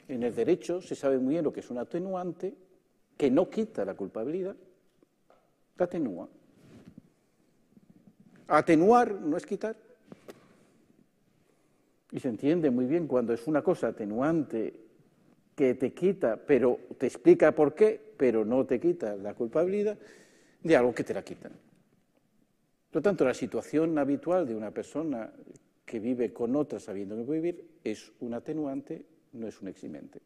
En 0.07 0.23
el 0.23 0.33
derecho 0.33 0.81
se 0.81 0.95
sabe 0.95 1.19
muy 1.19 1.35
bien 1.35 1.43
lo 1.43 1.53
que 1.53 1.59
es 1.59 1.69
un 1.69 1.77
atenuante 1.77 2.55
que 3.15 3.29
no 3.29 3.49
quita 3.49 3.85
la 3.85 3.93
culpabilidad, 3.93 4.55
la 5.77 5.85
atenúa. 5.85 6.29
Atenuar 8.49 9.13
no 9.13 9.37
es 9.37 9.45
quitar. 9.45 9.75
Y 12.11 12.19
se 12.19 12.29
entiende 12.29 12.71
muy 12.71 12.85
bien 12.85 13.07
cuando 13.07 13.31
es 13.31 13.45
una 13.45 13.61
cosa 13.61 13.89
atenuante 13.89 14.73
que 15.55 15.75
te 15.75 15.93
quita, 15.93 16.37
pero 16.37 16.79
te 16.97 17.05
explica 17.05 17.51
por 17.51 17.75
qué, 17.75 18.01
pero 18.17 18.43
no 18.43 18.65
te 18.65 18.79
quita 18.79 19.15
la 19.15 19.35
culpabilidad, 19.35 19.97
de 20.63 20.75
algo 20.75 20.93
que 20.93 21.03
te 21.03 21.13
la 21.13 21.21
quitan. 21.21 21.51
Por 22.89 22.95
lo 22.95 23.01
tanto, 23.03 23.23
la 23.23 23.35
situación 23.35 23.97
habitual 23.99 24.47
de 24.47 24.55
una 24.55 24.71
persona 24.71 25.31
que 25.85 25.99
vive 25.99 26.33
con 26.33 26.55
otra 26.55 26.79
sabiendo 26.79 27.15
que 27.23 27.31
vivir 27.31 27.69
es 27.83 28.11
un 28.19 28.33
atenuante, 28.33 29.05
no 29.33 29.47
es 29.47 29.61
un 29.61 29.67
eximente. 29.67 30.21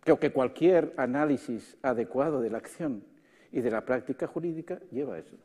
Creo 0.00 0.18
que 0.18 0.32
cualquier 0.32 0.92
análisis 0.96 1.76
adecuado 1.82 2.40
de 2.40 2.50
la 2.50 2.58
acción 2.58 3.04
y 3.52 3.60
de 3.60 3.70
la 3.70 3.84
práctica 3.84 4.26
jurídica 4.26 4.80
lleva 4.90 5.14
a 5.14 5.18
eso. 5.18 5.36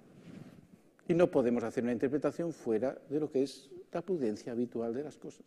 Y 1.07 1.13
no 1.13 1.29
podemos 1.29 1.63
hacer 1.63 1.83
una 1.83 1.93
interpretación 1.93 2.53
fuera 2.53 2.97
de 3.09 3.19
lo 3.19 3.29
que 3.29 3.43
es 3.43 3.69
la 3.91 4.01
prudencia 4.01 4.51
habitual 4.51 4.93
de 4.93 5.03
las 5.03 5.17
cosas. 5.17 5.45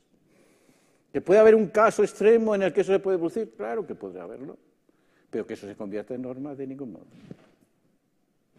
¿Que 1.13 1.21
puede 1.21 1.41
haber 1.41 1.55
un 1.55 1.69
caso 1.69 2.03
extremo 2.03 2.55
en 2.55 2.63
el 2.63 2.73
que 2.73 2.83
eso 2.83 2.93
se 2.93 2.99
puede 2.99 3.17
producir? 3.17 3.55
Claro 3.57 3.87
que 3.87 3.95
podrá 3.95 4.25
haberlo, 4.25 4.59
pero 5.31 5.47
que 5.47 5.55
eso 5.55 5.67
se 5.67 5.75
convierta 5.75 6.15
en 6.15 6.23
norma 6.23 6.55
de 6.55 6.67
ningún 6.67 6.93
modo. 6.93 7.07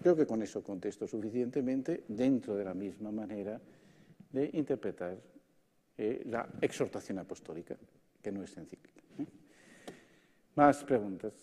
Creo 0.01 0.15
que 0.15 0.25
con 0.25 0.41
eso 0.41 0.63
contesto 0.63 1.07
suficientemente 1.07 2.03
dentro 2.07 2.55
de 2.55 2.63
la 2.63 2.73
misma 2.73 3.11
manera 3.11 3.59
de 4.31 4.49
interpretar 4.53 5.17
eh, 5.97 6.23
la 6.25 6.47
exhortación 6.61 7.19
apostólica, 7.19 7.75
que 8.21 8.31
no 8.31 8.43
es 8.43 8.51
sencilla. 8.51 8.83
¿eh? 9.19 9.25
Más 10.55 10.83
preguntas. 10.83 11.33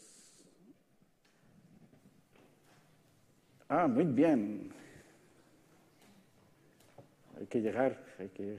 Ah, 3.69 3.89
muy 3.89 4.05
bien. 4.05 4.71
Hay 7.39 7.47
que 7.47 7.61
llegar, 7.61 8.05
hay 8.19 8.29
que... 8.29 8.59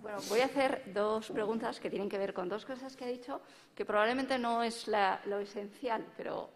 Bueno, 0.00 0.18
voy 0.28 0.40
a 0.40 0.46
hacer 0.46 0.82
dos 0.92 1.30
preguntas 1.30 1.78
que 1.78 1.90
tienen 1.90 2.08
que 2.08 2.18
ver 2.18 2.32
con 2.32 2.48
dos 2.48 2.64
cosas 2.64 2.96
que 2.96 3.04
ha 3.04 3.08
dicho, 3.08 3.40
que 3.74 3.84
probablemente 3.84 4.38
no 4.38 4.62
es 4.62 4.90
lo 5.26 5.38
esencial, 5.38 6.04
pero 6.16 6.50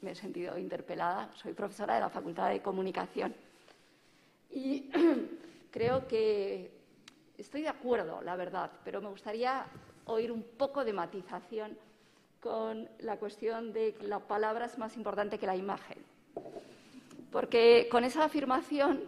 me 0.00 0.12
he 0.12 0.14
sentido 0.14 0.58
interpelada. 0.58 1.30
Soy 1.34 1.52
profesora 1.52 1.94
de 1.94 2.00
la 2.00 2.10
Facultad 2.10 2.50
de 2.50 2.62
Comunicación 2.62 3.34
y 4.50 4.90
creo 5.70 6.06
que 6.06 6.70
estoy 7.36 7.62
de 7.62 7.68
acuerdo, 7.68 8.22
la 8.22 8.36
verdad, 8.36 8.70
pero 8.84 9.00
me 9.00 9.08
gustaría 9.08 9.66
oír 10.06 10.32
un 10.32 10.42
poco 10.42 10.84
de 10.84 10.92
matización 10.92 11.76
con 12.40 12.88
la 13.00 13.18
cuestión 13.18 13.72
de 13.72 13.94
que 13.94 14.06
la 14.06 14.20
palabra 14.20 14.66
es 14.66 14.78
más 14.78 14.96
importante 14.96 15.38
que 15.38 15.46
la 15.46 15.56
imagen. 15.56 15.98
Porque 17.36 17.86
con 17.90 18.02
esa 18.02 18.24
afirmación, 18.24 19.02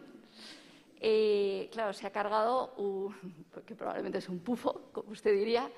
eh, 1.01 1.71
claro, 1.73 1.95
se 1.95 2.07
ha 2.07 2.11
cargado, 2.11 2.75
un, 2.77 3.15
que 3.65 3.75
probablemente 3.75 4.19
es 4.19 4.29
un 4.29 4.41
pufo, 4.41 4.91
como 4.93 5.13
usted 5.13 5.33
diría, 5.33 5.71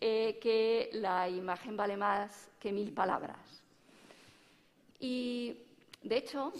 eh, 0.00 0.40
que 0.42 0.90
la 0.94 1.28
imagen 1.28 1.76
vale 1.76 1.96
más 1.96 2.50
que 2.58 2.72
mil 2.72 2.92
palabras. 2.92 3.62
Y, 4.98 5.56
de 6.02 6.16
hecho, 6.16 6.52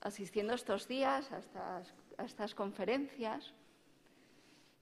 asistiendo 0.00 0.54
estos 0.54 0.88
días 0.88 1.30
a 1.30 1.38
estas, 1.38 1.94
a 2.18 2.24
estas 2.24 2.52
conferencias, 2.52 3.52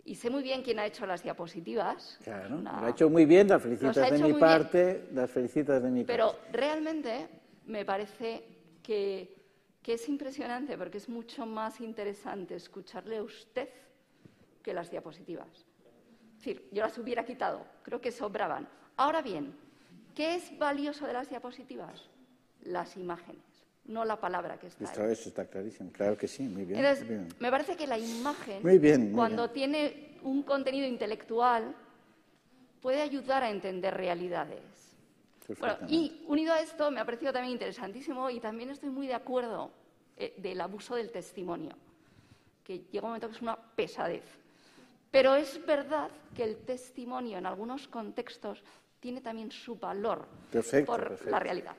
y 0.06 0.14
sé 0.14 0.30
muy 0.30 0.42
bien 0.42 0.62
quién 0.62 0.78
ha 0.78 0.86
hecho 0.86 1.04
las 1.04 1.22
diapositivas. 1.22 2.18
Claro, 2.24 2.56
lo 2.56 2.70
ha 2.70 2.88
hecho 2.88 3.10
muy 3.10 3.26
bien, 3.26 3.48
las 3.48 3.60
felicitas 3.60 4.10
de 4.10 4.18
mi 4.18 4.32
parte, 4.32 5.10
las 5.12 5.30
felicitas 5.30 5.82
de 5.82 5.90
mi 5.90 6.04
Pero 6.04 6.36
realmente 6.50 7.28
me 7.66 7.84
parece 7.84 8.44
que 8.82 9.43
que 9.84 9.92
es 9.92 10.08
impresionante 10.08 10.78
porque 10.78 10.96
es 10.96 11.08
mucho 11.10 11.44
más 11.44 11.80
interesante 11.80 12.56
escucharle 12.56 13.18
a 13.18 13.22
usted 13.22 13.68
que 14.62 14.72
las 14.72 14.90
diapositivas. 14.90 15.46
Es 15.48 16.38
decir, 16.38 16.68
yo 16.72 16.82
las 16.82 16.96
hubiera 16.96 17.24
quitado, 17.24 17.66
creo 17.82 18.00
que 18.00 18.10
sobraban. 18.10 18.66
Ahora 18.96 19.20
bien, 19.20 19.54
¿qué 20.14 20.36
es 20.36 20.58
valioso 20.58 21.06
de 21.06 21.12
las 21.12 21.28
diapositivas? 21.28 22.08
Las 22.62 22.96
imágenes, 22.96 23.44
no 23.84 24.06
la 24.06 24.18
palabra 24.18 24.58
que 24.58 24.68
está 24.68 24.90
ahí. 24.90 25.12
Eso 25.12 25.28
está 25.28 25.44
clarísimo, 25.46 25.92
claro 25.92 26.16
que 26.16 26.28
sí, 26.28 26.44
muy 26.44 26.64
bien. 26.64 27.28
Me 27.38 27.50
parece 27.50 27.76
que 27.76 27.86
la 27.86 27.98
imagen, 27.98 28.62
cuando 29.12 29.50
tiene 29.50 30.16
un 30.22 30.42
contenido 30.44 30.86
intelectual, 30.86 31.76
puede 32.80 33.02
ayudar 33.02 33.42
a 33.42 33.50
entender 33.50 33.94
realidades 33.94 34.83
y 35.88 36.24
unido 36.26 36.54
a 36.54 36.60
esto, 36.60 36.90
me 36.90 37.00
ha 37.00 37.04
parecido 37.04 37.32
también 37.32 37.52
interesantísimo 37.52 38.30
y 38.30 38.40
también 38.40 38.70
estoy 38.70 38.90
muy 38.90 39.06
de 39.06 39.14
acuerdo 39.14 39.70
eh, 40.16 40.34
del 40.38 40.60
abuso 40.60 40.94
del 40.94 41.10
testimonio, 41.10 41.72
que 42.62 42.78
llega 42.90 43.04
un 43.04 43.10
momento 43.10 43.28
que 43.28 43.34
es 43.34 43.42
una 43.42 43.56
pesadez. 43.56 44.24
Pero 45.10 45.34
es 45.34 45.64
verdad 45.64 46.08
que 46.34 46.44
el 46.44 46.56
testimonio 46.58 47.38
en 47.38 47.46
algunos 47.46 47.86
contextos 47.88 48.62
tiene 49.00 49.20
también 49.20 49.50
su 49.50 49.76
valor 49.76 50.26
por 50.86 51.24
la 51.26 51.38
realidad. 51.38 51.76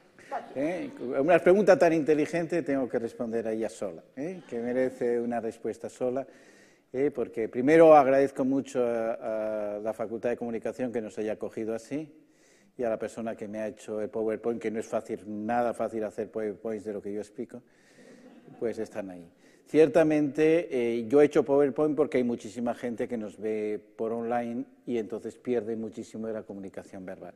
¿Eh? 0.56 0.90
Una 1.20 1.40
pregunta 1.40 1.78
tan 1.78 1.94
inteligente 1.94 2.62
tengo 2.62 2.88
que 2.88 3.00
responder 3.00 3.48
a 3.48 3.52
ella 3.52 3.70
sola, 3.70 4.04
¿eh? 4.16 4.42
que 4.48 4.60
merece 4.60 5.20
una 5.20 5.40
respuesta 5.40 5.90
sola. 5.90 6.26
porque 7.14 7.50
primero 7.50 7.96
agradezco 7.96 8.46
mucho 8.46 8.82
a, 8.86 9.80
la 9.84 9.94
Facultad 9.94 10.30
de 10.30 10.38
Comunicación 10.38 10.92
que 10.92 11.02
nos 11.02 11.18
haya 11.18 11.34
acogido 11.34 11.76
así, 11.76 12.25
y 12.78 12.84
a 12.84 12.90
la 12.90 13.00
persona 13.00 13.36
que 13.36 13.48
me 13.48 13.60
ha 13.60 13.68
hecho 13.68 14.02
el 14.02 14.10
PowerPoint, 14.10 14.62
que 14.62 14.70
no 14.70 14.80
es 14.80 14.88
fácil, 14.88 15.22
nada 15.26 15.74
fácil 15.74 16.04
hacer 16.04 16.30
PowerPoints 16.30 16.86
de 16.86 16.94
lo 16.94 17.02
que 17.02 17.14
yo 17.14 17.22
explico, 17.22 17.62
pues 18.60 18.80
están 18.80 19.10
ahí. 19.10 19.28
Ciertamente, 19.68 20.68
eh, 20.70 21.08
yo 21.08 21.22
he 21.22 21.26
hecho 21.26 21.44
PowerPoint 21.44 21.96
porque 21.96 22.18
hay 22.18 22.24
muchísima 22.24 22.76
gente 22.76 23.08
que 23.08 23.18
nos 23.18 23.40
ve 23.40 23.80
por 23.96 24.12
online 24.12 24.66
y 24.86 24.98
entonces 24.98 25.38
pierde 25.38 25.76
muchísimo 25.76 26.28
de 26.28 26.34
la 26.34 26.44
comunicación 26.44 27.06
verbal. 27.06 27.34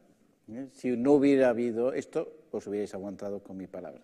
¿eh? 0.51 0.67
Si 0.73 0.95
no 0.95 1.13
hubiera 1.13 1.49
habido 1.49 1.93
esto, 1.93 2.31
os 2.51 2.67
hubierais 2.67 2.93
aguantado 2.93 3.41
con 3.41 3.57
mi 3.57 3.65
palabra. 3.65 4.01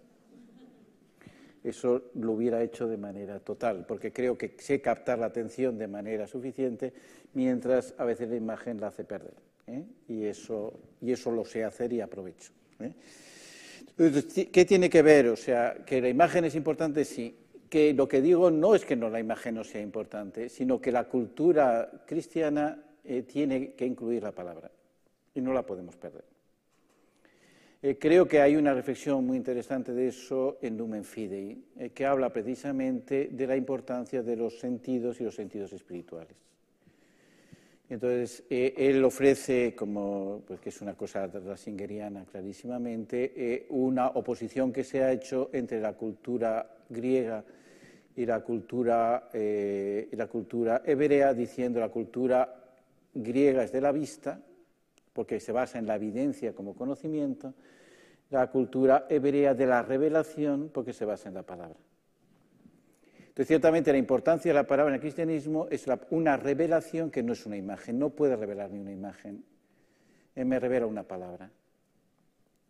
Eso 1.63 2.03
lo 2.15 2.33
hubiera 2.33 2.61
hecho 2.61 2.87
de 2.87 2.97
manera 2.97 3.39
total, 3.39 3.85
porque 3.87 4.13
creo 4.13 4.37
que 4.37 4.55
sé 4.59 4.81
captar 4.81 5.17
la 5.17 5.25
atención 5.27 5.77
de 5.77 5.87
manera 5.87 6.27
suficiente, 6.27 6.93
mientras 7.33 7.95
a 7.97 8.05
veces 8.05 8.29
la 8.29 8.35
imagen 8.35 8.79
la 8.79 8.87
hace 8.87 9.03
perder. 9.03 9.33
¿Eh? 9.67 9.83
y, 10.07 10.25
eso, 10.25 10.73
y 11.01 11.11
eso 11.11 11.31
lo 11.31 11.45
sé 11.45 11.63
hacer 11.63 11.93
y 11.93 12.01
aprovecho. 12.01 12.51
¿eh? 12.79 12.93
¿Qué 14.51 14.65
tiene 14.65 14.89
que 14.89 15.01
ver? 15.01 15.27
O 15.27 15.35
sea, 15.35 15.75
que 15.85 16.01
la 16.01 16.09
imagen 16.09 16.45
es 16.45 16.55
importante, 16.55 17.05
sí. 17.05 17.35
Que 17.69 17.93
lo 17.93 18.07
que 18.07 18.21
digo 18.21 18.51
no 18.51 18.75
es 18.75 18.85
que 18.85 18.95
no, 18.95 19.09
la 19.09 19.19
imagen 19.19 19.55
no 19.55 19.63
sea 19.63 19.81
importante, 19.81 20.49
sino 20.49 20.79
que 20.79 20.91
la 20.91 21.05
cultura 21.05 21.89
cristiana 22.05 22.83
eh, 23.03 23.23
tiene 23.23 23.73
que 23.73 23.85
incluir 23.85 24.23
la 24.23 24.31
palabra 24.31 24.69
y 25.33 25.41
no 25.41 25.53
la 25.53 25.65
podemos 25.65 25.95
perder. 25.95 26.23
creo 27.99 28.27
que 28.27 28.39
hay 28.39 28.55
una 28.55 28.73
reflexión 28.73 29.25
muy 29.25 29.37
interesante 29.37 29.93
de 29.93 30.07
eso 30.07 30.57
en 30.61 30.77
Lumen 30.77 31.03
Fidei, 31.03 31.91
que 31.93 32.05
habla 32.05 32.31
precisamente 32.31 33.29
de 33.31 33.47
la 33.47 33.57
importancia 33.57 34.23
de 34.23 34.35
los 34.35 34.59
sentidos 34.59 35.19
y 35.19 35.23
los 35.23 35.35
sentidos 35.35 35.73
espirituales. 35.73 36.37
Entonces, 37.87 38.43
eh, 38.49 38.73
él 38.77 39.03
ofrece, 39.03 39.75
como 39.75 40.41
pues, 40.47 40.59
que 40.59 40.69
es 40.69 40.81
una 40.81 40.95
cosa 40.95 41.27
rasingeriana 41.27 42.25
clarísimamente, 42.25 43.33
eh, 43.35 43.67
una 43.69 44.07
oposición 44.07 44.73
que 44.73 44.83
se 44.83 45.03
ha 45.03 45.11
hecho 45.11 45.51
entre 45.53 45.79
la 45.79 45.93
cultura 45.93 46.67
griega 46.89 47.43
y 48.15 48.25
la 48.25 48.39
cultura, 48.41 49.29
eh, 49.33 50.09
y 50.11 50.15
la 50.15 50.27
cultura 50.27 50.81
hebrea, 50.83 51.33
diciendo 51.33 51.79
la 51.79 51.89
cultura 51.89 52.55
griega 53.13 53.63
es 53.63 53.71
de 53.71 53.81
la 53.81 53.91
vista, 53.91 54.41
porque 55.13 55.39
se 55.39 55.51
basa 55.51 55.77
en 55.77 55.85
la 55.85 55.95
evidencia 55.95 56.53
como 56.53 56.75
conocimiento, 56.75 57.53
la 58.31 58.49
cultura 58.49 59.05
hebrea 59.09 59.53
de 59.53 59.67
la 59.67 59.83
revelación, 59.83 60.71
porque 60.73 60.91
se 60.91 61.05
basa 61.05 61.29
en 61.29 61.35
la 61.35 61.43
palabra. 61.43 61.77
Entonces, 63.35 63.49
ciertamente 63.49 63.91
la 63.91 63.97
importancia 63.97 64.49
de 64.49 64.53
la 64.53 64.65
palabra 64.65 64.91
en 64.91 64.95
el 64.95 65.01
cristianismo 65.01 65.67
es 65.69 65.85
una 66.11 66.37
revelación 66.37 67.11
que 67.11 67.21
no 67.21 67.33
es 67.33 67.45
una 67.45 67.57
imagen, 67.57 67.99
no 67.99 68.11
puede 68.11 68.37
revelarme 68.37 68.79
una 68.79 68.93
imagen, 68.93 69.43
eh, 70.37 70.45
me 70.45 70.57
revela 70.57 70.85
una 70.85 71.03
palabra. 71.03 71.51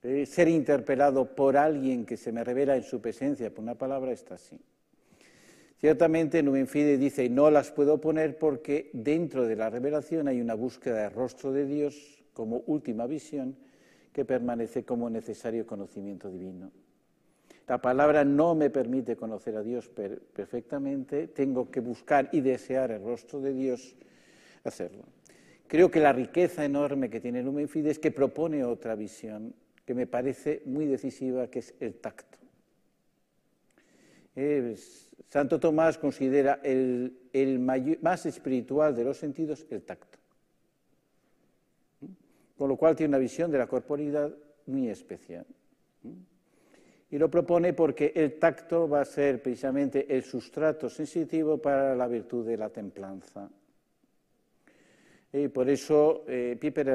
Eh, 0.01 0.25
ser 0.25 0.47
interpelado 0.47 1.35
por 1.35 1.55
alguien 1.55 2.03
que 2.03 2.17
se 2.17 2.31
me 2.31 2.43
revela 2.43 2.75
en 2.75 2.81
su 2.81 2.99
presencia 2.99 3.53
por 3.53 3.63
una 3.63 3.75
palabra 3.75 4.11
está 4.11 4.33
así. 4.33 4.59
Ciertamente 5.77 6.41
Numen 6.41 6.65
Fide 6.65 6.97
dice, 6.97 7.29
no 7.29 7.51
las 7.51 7.69
puedo 7.69 8.01
poner 8.01 8.39
porque 8.39 8.89
dentro 8.91 9.45
de 9.45 9.55
la 9.55 9.69
revelación 9.69 10.27
hay 10.27 10.41
una 10.41 10.55
búsqueda 10.55 11.03
del 11.03 11.11
rostro 11.11 11.51
de 11.51 11.67
Dios 11.67 12.23
como 12.33 12.63
última 12.65 13.05
visión 13.05 13.55
que 14.11 14.25
permanece 14.25 14.83
como 14.83 15.11
necesario 15.11 15.67
conocimiento 15.67 16.31
divino. 16.31 16.71
La 17.67 17.81
palabra 17.81 18.23
no 18.23 18.53
me 18.53 18.69
permite 18.69 19.15
conocer 19.15 19.55
a 19.55 19.63
Dios 19.63 19.89
perfectamente, 19.89 21.27
tengo 21.27 21.71
que 21.71 21.79
buscar 21.79 22.29
y 22.31 22.41
desear 22.41 22.91
el 22.91 23.03
rostro 23.03 23.41
de 23.41 23.53
Dios, 23.53 23.95
hacerlo. 24.63 25.03
Creo 25.67 25.89
que 25.89 25.99
la 25.99 26.13
riqueza 26.13 26.63
enorme 26.63 27.09
que 27.09 27.19
tiene 27.19 27.41
Lumen 27.41 27.67
Fide 27.67 27.89
es 27.89 27.99
que 27.99 28.11
propone 28.11 28.63
otra 28.63 28.95
visión 28.95 29.55
que 29.83 29.95
me 29.95 30.05
parece 30.05 30.61
muy 30.65 30.85
decisiva, 30.85 31.47
que 31.47 31.59
es 31.59 31.73
el 31.79 31.95
tacto. 31.95 32.37
Santo 35.29 35.59
Tomás 35.59 35.97
considera 35.97 36.59
el, 36.63 37.59
más 38.01 38.25
espiritual 38.25 38.95
de 38.95 39.03
los 39.03 39.17
sentidos 39.17 39.65
el 39.69 39.83
tacto. 39.83 40.19
Con 42.57 42.69
lo 42.69 42.77
cual 42.77 42.95
tiene 42.95 43.09
una 43.09 43.17
visión 43.17 43.51
de 43.51 43.57
la 43.57 43.67
corporidad 43.67 44.33
muy 44.65 44.89
especial. 44.89 45.45
Y 47.15 47.17
lo 47.17 47.31
propone 47.31 47.71
porque 47.71 48.11
el 48.13 48.37
tacto 48.37 48.89
va 48.89 48.99
a 48.99 49.05
ser 49.05 49.41
precisamente 49.41 50.05
el 50.13 50.21
sustrato 50.21 50.89
sensitivo 50.89 51.57
para 51.57 51.95
la 51.95 52.09
virtud 52.09 52.45
de 52.45 52.57
la 52.57 52.69
templanza. 52.69 53.49
Y 55.31 55.47
por 55.47 55.69
eso 55.69 56.25
eh, 56.27 56.57
Piper 56.59 56.85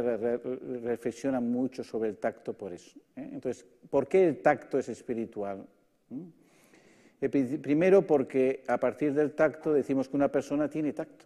reflexiona 0.83 1.41
mucho 1.41 1.83
sobre 1.83 2.11
el 2.11 2.19
tacto 2.19 2.53
por 2.53 2.75
eso. 2.75 3.01
¿eh? 3.17 3.31
Entonces, 3.33 3.65
¿por 3.89 4.07
qué 4.09 4.29
el 4.29 4.43
tacto 4.43 4.79
es 4.79 4.91
espiritual? 4.91 5.65
¿Mm? 6.11 6.23
Eh, 7.23 7.59
primero 7.63 8.07
porque 8.07 8.63
a 8.67 8.77
partir 8.77 9.15
del 9.15 9.33
tacto 9.33 9.73
decimos 9.73 10.11
que 10.11 10.17
una 10.17 10.29
persona 10.29 10.69
tiene 10.69 10.93
tacto. 10.93 11.25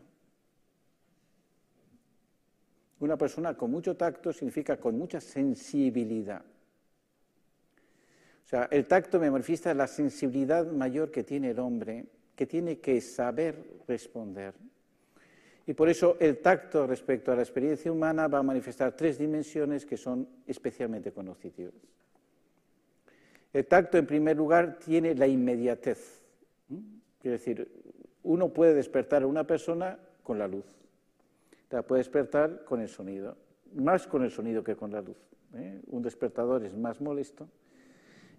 Una 3.01 3.19
persona 3.19 3.57
con 3.57 3.73
mucho 3.73 3.97
tacto 3.97 4.33
significa 4.33 4.77
con 4.77 4.97
mucha 4.97 5.21
sensibilidad. 5.21 6.45
El 8.71 8.87
tacto 8.87 9.19
me 9.19 9.31
manifiesta 9.31 9.75
la 9.75 9.87
sensibilidad 9.87 10.67
mayor 10.71 11.11
que 11.11 11.25
tiene 11.25 11.51
el 11.51 11.59
hombre, 11.59 12.05
que 12.37 12.47
tiene 12.47 12.79
que 12.79 13.01
saber 13.01 13.57
responder. 13.89 14.55
Y 15.67 15.75
por 15.75 15.89
eso 15.89 16.17
el 16.21 16.39
tacto 16.39 16.87
respecto 16.87 17.33
a 17.33 17.37
la 17.37 17.43
experiencia 17.43 17.91
humana 17.91 18.29
va 18.29 18.39
a 18.39 18.43
manifestar 18.43 18.93
tres 18.95 19.19
dimensiones 19.19 19.85
que 19.85 19.97
son 19.97 20.29
especialmente 20.47 21.11
conocidas. 21.11 21.73
El 23.53 23.67
tacto, 23.67 23.99
en 23.99 24.07
primer 24.07 24.37
lugar, 24.37 24.79
tiene 24.79 25.15
la 25.15 25.27
inmediatez. 25.27 26.23
Es 27.23 27.31
decir, 27.31 27.69
uno 28.23 28.53
puede 28.53 28.75
despertar 28.75 29.23
a 29.23 29.27
una 29.27 29.45
persona 29.45 29.99
con 30.23 30.39
la 30.39 30.47
luz, 30.47 30.67
la 31.71 31.83
puede 31.83 32.01
despertar 32.01 32.65
con 32.65 32.81
el 32.81 32.89
sonido, 32.89 33.37
más 33.75 34.07
con 34.07 34.23
el 34.23 34.31
sonido 34.31 34.63
que 34.63 34.77
con 34.77 34.93
la 34.93 35.01
luz. 35.01 35.17
¿eh? 35.55 35.81
Un 35.87 36.03
despertador 36.03 36.65
es 36.65 36.77
más 36.77 37.01
molesto 37.01 37.49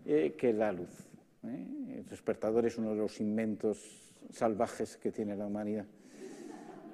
eh, 0.06 0.36
que 0.38 0.54
la 0.54 0.72
luz. 0.72 1.10
¿eh? 1.44 1.98
El 1.98 2.06
despertador 2.08 2.66
es 2.66 2.78
uno 2.78 2.92
de 2.92 2.98
los 2.98 3.20
inventos 3.20 4.14
salvajes 4.32 4.98
que 4.98 5.12
tiene 5.12 5.36
la 5.36 5.48
humanidad 5.48 5.86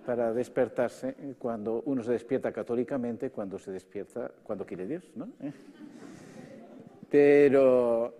para 0.06 0.34
despertarse 0.34 1.16
cuando 1.38 1.84
uno 1.86 2.04
se 2.04 2.14
despierta 2.14 2.52
católicamente, 2.52 3.30
cuando 3.30 3.60
se 3.60 3.72
despierta 3.72 4.32
cuando 4.44 4.66
quiere 4.66 4.88
Dios, 4.88 5.04
¿no? 5.16 5.30
¿Eh? 5.42 5.52
Pero 7.10 8.16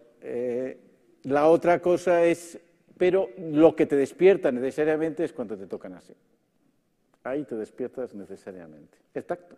la 1.24 1.48
otra 1.48 1.82
cosa 1.82 2.24
es, 2.26 2.60
pero 2.98 3.30
lo 3.38 3.76
que 3.76 3.86
te 3.86 3.96
despierta 3.96 4.52
necesariamente 4.52 5.24
es 5.24 5.34
cuando 5.34 5.58
te 5.58 5.66
tocan 5.66 5.94
así. 5.94 6.14
Ahí 7.24 7.46
te 7.46 7.56
despiertas 7.56 8.14
necesariamente. 8.14 8.98
El 9.14 9.24
tacto. 9.24 9.56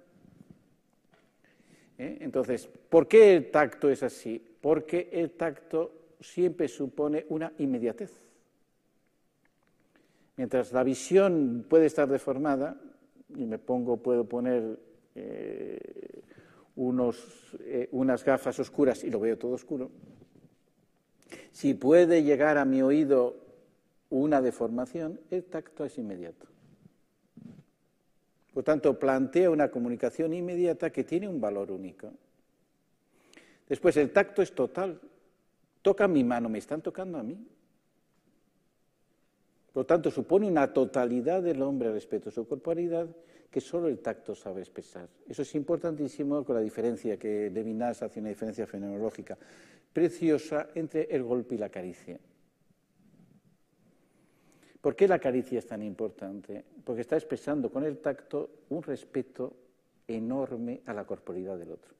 Entonces, 1.97 2.67
¿por 2.67 3.07
qué 3.07 3.35
el 3.35 3.51
tacto 3.51 3.89
es 3.89 4.03
así? 4.03 4.52
Porque 4.63 5.09
el 5.11 5.31
tacto 5.31 5.91
siempre 6.21 6.69
supone 6.69 7.25
una 7.27 7.51
inmediatez. 7.57 8.13
Mientras 10.37 10.71
la 10.71 10.85
visión 10.85 11.65
puede 11.67 11.87
estar 11.87 12.07
deformada, 12.07 12.79
y 13.35 13.45
me 13.45 13.59
pongo, 13.59 13.97
puedo 13.97 14.23
poner 14.23 14.79
eh, 15.15 15.77
eh, 16.77 17.89
unas 17.91 18.23
gafas 18.23 18.57
oscuras 18.57 19.03
y 19.03 19.09
lo 19.11 19.19
veo 19.19 19.37
todo 19.37 19.51
oscuro, 19.51 19.91
si 21.51 21.73
puede 21.73 22.23
llegar 22.23 22.57
a 22.57 22.63
mi 22.63 22.81
oído 22.81 23.35
una 24.11 24.41
deformación, 24.41 25.19
el 25.29 25.43
tacto 25.43 25.83
es 25.83 25.97
inmediato. 25.97 26.47
Por 28.53 28.63
tanto, 28.63 28.97
plantea 28.97 29.51
una 29.51 29.69
comunicación 29.69 30.31
inmediata 30.33 30.89
que 30.89 31.03
tiene 31.03 31.27
un 31.27 31.41
valor 31.41 31.69
único. 31.69 32.13
Después, 33.67 33.97
el 33.97 34.11
tacto 34.11 34.41
es 34.41 34.53
total. 34.53 34.99
Toca 35.81 36.07
mi 36.07 36.23
mano, 36.23 36.49
me 36.49 36.59
están 36.59 36.81
tocando 36.81 37.17
a 37.17 37.23
mí. 37.23 37.37
Por 39.73 39.81
lo 39.81 39.85
tanto, 39.85 40.11
supone 40.11 40.47
una 40.47 40.71
totalidad 40.71 41.41
del 41.41 41.61
hombre 41.61 41.91
respecto 41.91 42.29
a 42.29 42.31
su 42.31 42.47
corporalidad 42.47 43.07
que 43.49 43.61
solo 43.61 43.87
el 43.87 43.99
tacto 43.99 44.33
sabe 44.33 44.61
expresar. 44.61 45.07
Eso 45.27 45.43
es 45.43 45.55
importantísimo 45.55 46.43
con 46.43 46.55
la 46.55 46.61
diferencia 46.61 47.17
que 47.17 47.51
Levinas 47.51 48.01
hace 48.01 48.19
una 48.19 48.29
diferencia 48.29 48.65
fenomenológica 48.65 49.37
preciosa 49.93 50.69
entre 50.73 51.03
el 51.15 51.23
golpe 51.23 51.55
y 51.55 51.57
la 51.59 51.69
caricia. 51.69 52.19
¿Por 54.81 54.95
qué 54.95 55.07
la 55.07 55.19
caricia 55.19 55.59
es 55.59 55.67
tan 55.67 55.81
importante? 55.83 56.65
Porque 56.83 57.01
está 57.01 57.15
expresando 57.15 57.71
con 57.71 57.83
el 57.83 57.99
tacto 57.99 58.49
un 58.69 58.81
respeto 58.83 59.53
enorme 60.07 60.81
a 60.87 60.93
la 60.93 61.05
corporalidad 61.05 61.57
del 61.57 61.71
otro. 61.71 61.93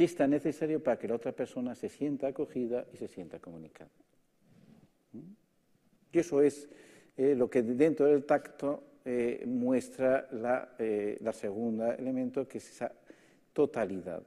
Que 0.00 0.04
es 0.04 0.14
tan 0.14 0.30
necesario 0.30 0.82
para 0.82 0.98
que 0.98 1.06
la 1.06 1.16
otra 1.16 1.32
persona 1.32 1.74
se 1.74 1.90
sienta 1.90 2.28
acogida 2.28 2.86
y 2.90 2.96
se 2.96 3.06
sienta 3.06 3.38
comunicada. 3.38 3.90
Y 6.10 6.18
eso 6.18 6.40
es 6.40 6.70
eh, 7.18 7.34
lo 7.34 7.50
que 7.50 7.62
dentro 7.62 8.06
del 8.06 8.24
tacto 8.24 8.82
eh, 9.04 9.44
muestra 9.46 10.26
la, 10.32 10.74
eh, 10.78 11.18
la 11.20 11.34
segunda 11.34 11.96
elemento, 11.96 12.48
que 12.48 12.56
es 12.56 12.70
esa 12.70 12.90
totalidad. 13.52 14.22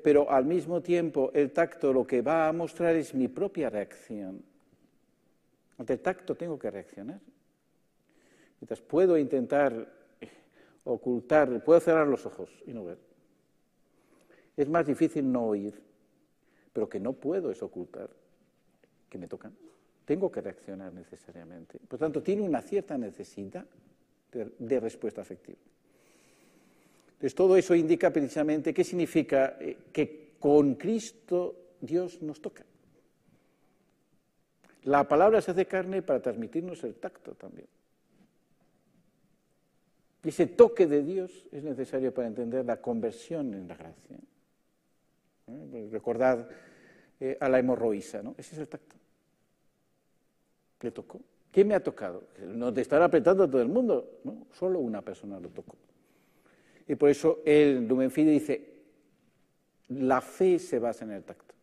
pero 0.00 0.30
al 0.30 0.44
mismo 0.44 0.80
tiempo 0.80 1.32
el 1.34 1.50
tacto 1.50 1.92
lo 1.92 2.06
que 2.06 2.22
va 2.22 2.46
a 2.46 2.52
mostrar 2.52 2.94
es 2.94 3.12
mi 3.12 3.26
propia 3.26 3.68
reacción. 3.70 4.40
Ante 5.78 5.94
el 5.94 5.98
tacto 5.98 6.36
tengo 6.36 6.56
que 6.56 6.70
reaccionar. 6.70 7.18
Entonces 8.60 8.86
puedo 8.86 9.18
intentar 9.18 9.92
ocultar, 10.84 11.64
puedo 11.64 11.80
cerrar 11.80 12.06
los 12.06 12.24
ojos 12.24 12.62
y 12.68 12.72
no 12.72 12.84
ver. 12.84 13.13
Es 14.56 14.68
más 14.68 14.86
difícil 14.86 15.30
no 15.30 15.46
oír, 15.46 15.74
pero 16.72 16.88
que 16.88 17.00
no 17.00 17.12
puedo 17.12 17.50
es 17.50 17.62
ocultar, 17.62 18.10
que 19.08 19.18
me 19.18 19.26
tocan 19.28 19.52
tengo 20.04 20.30
que 20.30 20.40
reaccionar 20.40 20.92
necesariamente. 20.92 21.78
Por 21.88 21.98
tanto, 21.98 22.22
tiene 22.22 22.42
una 22.42 22.60
cierta 22.60 22.96
necesidad 22.98 23.64
de, 24.32 24.80
respuesta 24.80 25.22
afectiva. 25.22 25.58
Entonces, 27.06 27.34
todo 27.34 27.56
eso 27.56 27.74
indica 27.74 28.10
precisamente 28.10 28.74
qué 28.74 28.84
significa 28.84 29.56
eh, 29.60 29.76
que 29.92 30.34
con 30.38 30.74
Cristo 30.74 31.56
Dios 31.80 32.20
nos 32.20 32.40
toca. 32.40 32.64
La 34.84 35.08
palabra 35.08 35.40
se 35.40 35.52
hace 35.52 35.66
carne 35.66 36.02
para 36.02 36.20
transmitirnos 36.20 36.84
el 36.84 36.96
tacto 36.96 37.32
también. 37.34 37.68
Y 40.22 40.28
ese 40.28 40.46
toque 40.46 40.86
de 40.86 41.02
Dios 41.02 41.46
es 41.52 41.62
necesario 41.62 42.12
para 42.12 42.28
entender 42.28 42.64
la 42.64 42.80
conversión 42.80 43.54
en 43.54 43.68
la 43.68 43.76
gracia. 43.76 44.18
¿Eh? 45.46 45.88
Recordad 45.90 46.48
eh, 47.20 47.36
a 47.40 47.48
la 47.48 47.58
hemorroísa, 47.58 48.22
¿no? 48.22 48.34
Ese 48.38 48.54
es 48.54 48.60
el 48.60 48.68
tacto 48.68 48.94
le 50.84 50.90
tocó. 50.92 51.20
¿Quién 51.50 51.68
me 51.68 51.74
ha 51.74 51.82
tocado? 51.82 52.24
No 52.46 52.72
te 52.72 52.80
estará 52.82 53.06
apretando 53.06 53.44
a 53.44 53.50
todo 53.50 53.62
el 53.62 53.68
mundo, 53.68 54.20
solo 54.52 54.78
una 54.78 55.02
persona 55.02 55.40
lo 55.40 55.48
tocó. 55.48 55.76
Y 56.86 56.94
por 56.94 57.08
eso 57.08 57.40
el 57.44 57.88
Lumen 57.88 58.12
dice, 58.14 58.74
la 59.88 60.20
fe 60.20 60.58
se 60.58 60.78
basa 60.78 61.04
en 61.04 61.12
el 61.12 61.24
tacto. 61.24 61.54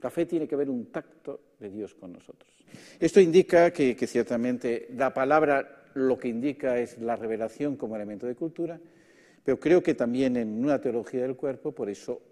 La 0.00 0.10
fe 0.10 0.26
tiene 0.26 0.46
que 0.48 0.56
ver 0.56 0.68
un 0.68 0.86
tacto 0.86 1.40
de 1.58 1.70
Dios 1.70 1.94
con 1.94 2.12
nosotros. 2.12 2.50
Esto 2.98 3.20
indica 3.20 3.70
que 3.70 3.94
ciertamente 4.06 4.88
la 4.90 5.14
palabra 5.14 5.84
lo 5.94 6.18
que 6.18 6.28
indica 6.28 6.78
es 6.78 6.98
la 6.98 7.14
revelación 7.14 7.76
como 7.76 7.94
elemento 7.94 8.26
de 8.26 8.34
cultura, 8.34 8.80
pero 9.44 9.60
creo 9.60 9.82
que 9.82 9.94
también 9.94 10.36
en 10.36 10.64
una 10.64 10.80
teología 10.80 11.22
del 11.22 11.36
cuerpo, 11.36 11.72
por 11.72 11.90
eso 11.90 12.22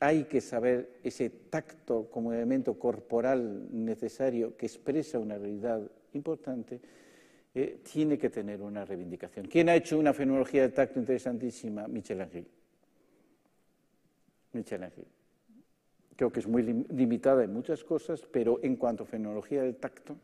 hay 0.00 0.24
que 0.24 0.40
saber 0.40 0.98
ese 1.02 1.30
tacto 1.30 2.08
como 2.10 2.32
elemento 2.32 2.78
corporal 2.78 3.68
necesario 3.70 4.56
que 4.56 4.66
expresa 4.66 5.18
una 5.18 5.38
realidad 5.38 5.80
importante, 6.14 6.80
eh, 7.54 7.80
tiene 7.82 8.18
que 8.18 8.30
tener 8.30 8.60
una 8.60 8.84
reivindicación. 8.84 9.46
¿Quién 9.46 9.68
ha 9.68 9.74
hecho 9.74 9.98
una 9.98 10.12
fenomenología 10.12 10.62
del 10.62 10.72
tacto 10.72 10.98
interesantísima? 10.98 11.88
Michel 11.88 12.20
Angel. 12.20 12.46
Michel 14.52 14.82
Angel. 14.82 15.06
Creo 16.16 16.32
que 16.32 16.40
es 16.40 16.46
muy 16.46 16.62
limitada 16.62 17.44
en 17.44 17.52
muchas 17.52 17.84
cosas, 17.84 18.22
pero 18.30 18.60
en 18.62 18.76
cuanto 18.76 19.04
a 19.04 19.06
fenomenología 19.06 19.62
del 19.62 19.76
tacto, 19.76 20.16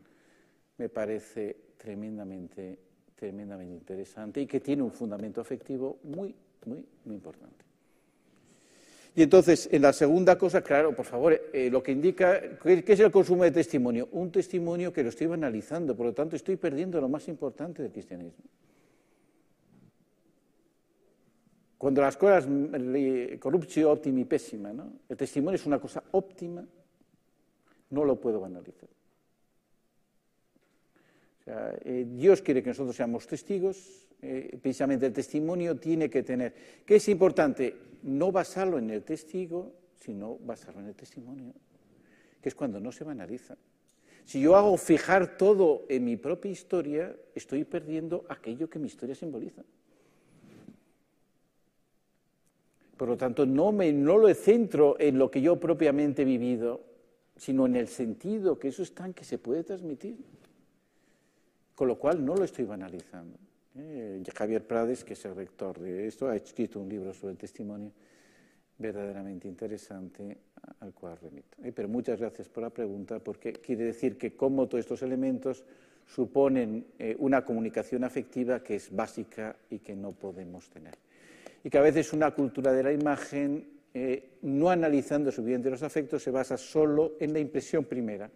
me 0.77 0.89
parece 0.89 1.55
tremendamente, 1.77 2.79
tremendamente 3.23 3.73
interesante 3.73 4.41
y 4.41 4.45
que 4.45 4.59
tiene 4.59 4.83
un 4.83 4.91
fundamento 4.91 5.39
afectivo 5.39 5.97
muy, 6.03 6.35
muy, 6.65 6.83
muy 7.05 7.15
importante. 7.15 7.63
Y 9.15 9.21
entonces, 9.21 9.69
en 9.71 9.81
la 9.81 9.93
segunda 9.93 10.37
cosa, 10.37 10.61
claro, 10.61 10.93
por 10.93 11.05
favor, 11.05 11.39
eh, 11.53 11.69
lo 11.71 11.81
que 11.81 11.93
indica, 11.93 12.41
¿qué, 12.61 12.83
es 12.85 12.99
el 12.99 13.11
consumo 13.11 13.43
de 13.43 13.51
testimonio? 13.51 14.09
Un 14.11 14.29
testimonio 14.29 14.91
que 14.91 15.03
lo 15.03 15.09
estoy 15.09 15.31
analizando, 15.31 15.95
por 15.95 16.07
lo 16.07 16.13
tanto 16.13 16.35
estoy 16.35 16.57
perdiendo 16.57 16.99
lo 16.99 17.07
más 17.07 17.29
importante 17.29 17.81
del 17.81 17.93
cristianismo. 17.93 18.43
Cuando 21.77 22.01
las 22.01 22.17
cosas, 22.17 22.45
corrupción 23.39 23.89
óptima 23.89 24.19
y 24.19 24.25
pésima, 24.25 24.73
¿no? 24.73 24.91
el 25.07 25.15
testimonio 25.15 25.55
es 25.55 25.65
una 25.65 25.79
cosa 25.79 26.03
óptima, 26.11 26.65
no 27.89 28.03
lo 28.03 28.19
puedo 28.19 28.41
Eh, 31.45 32.05
Dios 32.09 32.41
quiere 32.41 32.63
que 32.63 32.69
nosotros 32.69 32.95
seamos 32.95 33.27
testigos, 33.27 34.07
eh, 34.21 34.57
precisamente 34.61 35.05
el 35.05 35.13
testimonio 35.13 35.77
tiene 35.77 36.09
que 36.09 36.23
tener, 36.23 36.53
¿qué 36.85 36.95
es 36.95 37.09
importante? 37.09 37.75
No 38.03 38.31
basarlo 38.31 38.77
en 38.77 38.89
el 38.89 39.03
testigo, 39.03 39.73
sino 39.99 40.37
basarlo 40.37 40.79
en 40.79 40.87
el 40.87 40.95
testimonio, 40.95 41.53
que 42.41 42.49
es 42.49 42.55
cuando 42.55 42.79
no 42.79 42.91
se 42.91 43.03
banaliza. 43.03 43.57
Si 44.23 44.39
yo 44.39 44.55
hago 44.55 44.77
fijar 44.77 45.37
todo 45.37 45.85
en 45.89 46.05
mi 46.05 46.15
propia 46.15 46.51
historia, 46.51 47.13
estoy 47.35 47.65
perdiendo 47.65 48.25
aquello 48.29 48.69
que 48.69 48.79
mi 48.79 48.87
historia 48.87 49.15
simboliza. 49.15 49.63
Por 52.95 53.09
lo 53.09 53.17
tanto, 53.17 53.45
no, 53.45 53.73
me, 53.73 53.91
no 53.91 54.17
lo 54.17 54.33
centro 54.33 54.95
en 54.97 55.17
lo 55.17 55.29
que 55.29 55.41
yo 55.41 55.59
propiamente 55.59 56.21
he 56.21 56.25
vivido, 56.25 56.81
sino 57.35 57.65
en 57.65 57.75
el 57.75 57.89
sentido 57.89 58.57
que 58.57 58.69
eso 58.69 58.83
es 58.83 58.93
tan 58.93 59.13
que 59.13 59.25
se 59.25 59.37
puede 59.37 59.63
transmitir. 59.63 60.15
Con 61.75 61.87
lo 61.87 61.97
cual 61.97 62.23
no 62.23 62.35
lo 62.35 62.43
estoy 62.43 62.65
banalizando. 62.65 63.37
Eh, 63.75 64.21
Javier 64.35 64.65
Prades, 64.67 65.03
que 65.03 65.13
es 65.13 65.25
el 65.25 65.35
rector 65.35 65.79
de 65.79 66.07
esto, 66.07 66.27
ha 66.27 66.35
escrito 66.35 66.79
un 66.79 66.87
libro 66.87 67.13
sobre 67.13 67.31
el 67.31 67.37
testimonio 67.37 67.91
verdaderamente 68.77 69.47
interesante 69.47 70.37
al 70.79 70.93
cual 70.93 71.17
remito. 71.17 71.57
Eh, 71.63 71.71
pero 71.71 71.87
muchas 71.87 72.19
gracias 72.19 72.47
por 72.49 72.63
la 72.63 72.69
pregunta, 72.69 73.19
porque 73.19 73.53
quiere 73.53 73.85
decir 73.85 74.17
que 74.17 74.35
como 74.35 74.67
todos 74.67 74.81
estos 74.81 75.01
elementos 75.01 75.63
suponen 76.05 76.85
eh, 76.99 77.15
una 77.17 77.43
comunicación 77.43 78.03
afectiva 78.03 78.61
que 78.61 78.75
es 78.75 78.93
básica 78.95 79.55
y 79.69 79.79
que 79.79 79.95
no 79.95 80.11
podemos 80.11 80.69
tener. 80.69 80.93
Y 81.63 81.69
que 81.69 81.77
a 81.77 81.81
veces 81.81 82.13
una 82.13 82.31
cultura 82.31 82.71
de 82.73 82.83
la 82.83 82.91
imagen, 82.91 83.69
no 84.41 84.71
analizando 84.71 85.31
suficiente 85.31 85.69
los 85.69 85.83
afectos, 85.83 86.23
se 86.23 86.31
basa 86.31 86.57
solo 86.57 87.13
en 87.19 87.31
la 87.31 87.39
impresión 87.39 87.85
primera. 87.85 88.29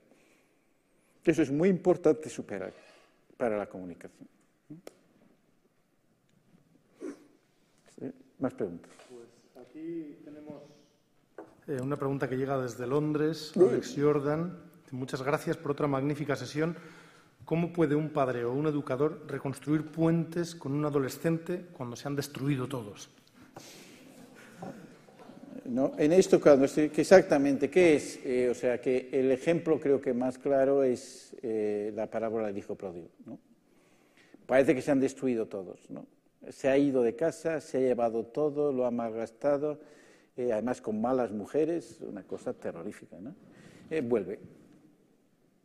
Eso 1.26 1.42
es 1.42 1.52
muy 1.52 1.68
importante 1.68 2.30
superar 2.30 2.72
para 3.38 3.58
la 3.58 3.68
comunicación. 3.68 4.28
Más 8.40 8.54
preguntas. 8.54 8.92
Pues 9.10 9.66
aquí 9.66 10.20
tenemos 10.24 10.62
eh, 11.68 11.80
una 11.82 11.96
pregunta 11.96 12.30
que 12.30 12.38
llega 12.38 12.62
desde 12.62 12.86
Londres, 12.86 13.52
Alex 13.56 13.96
Jordan. 13.98 14.58
Muchas 14.92 15.22
gracias 15.24 15.58
por 15.58 15.72
otra 15.72 15.88
magnífica 15.88 16.36
sesión. 16.36 16.78
¿Cómo 17.46 17.74
puede 17.74 17.96
un 17.96 18.10
padre 18.10 18.46
o 18.46 18.52
un 18.52 18.68
educador 18.68 19.26
reconstruir 19.28 19.86
puentes 19.92 20.54
con 20.54 20.74
un 20.74 20.86
adolescente 20.86 21.68
cuando 21.74 21.96
se 21.96 22.08
han 22.08 22.16
destruido 22.16 22.68
todos? 22.68 23.10
No, 25.68 25.92
en 25.98 26.14
esto, 26.14 26.40
cuando 26.40 26.66
exactamente, 26.66 27.70
¿qué 27.70 27.96
es? 27.96 28.20
Eh, 28.26 28.50
o 28.50 28.56
sea, 28.56 28.80
que 28.80 29.10
el 29.12 29.32
ejemplo 29.32 29.80
creo 29.80 30.00
que 30.00 30.14
más 30.14 30.38
claro 30.38 30.84
es 30.84 31.36
eh, 31.42 31.92
la 31.94 32.10
parábola 32.10 32.48
del 32.48 32.58
hijo 32.58 32.76
pródigo. 32.76 33.10
¿no? 33.26 33.38
Parece 34.46 34.74
que 34.74 34.82
se 34.82 34.92
han 34.92 35.00
destruido 35.00 35.48
todos, 35.48 35.90
¿no? 35.90 36.06
se 36.50 36.70
ha 36.70 36.78
ido 36.78 37.04
de 37.04 37.16
casa, 37.16 37.60
se 37.62 37.78
ha 37.78 37.82
llevado 37.82 38.24
todo, 38.26 38.72
lo 38.72 38.86
ha 38.86 38.92
malgastado, 38.92 39.80
eh, 40.36 40.52
además 40.52 40.82
con 40.82 41.02
malas 41.02 41.32
mujeres, 41.32 42.00
una 42.02 42.24
cosa 42.24 42.54
terrorífica. 42.54 43.18
¿no? 43.20 43.36
Eh, 43.90 44.02
vuelve. 44.02 44.40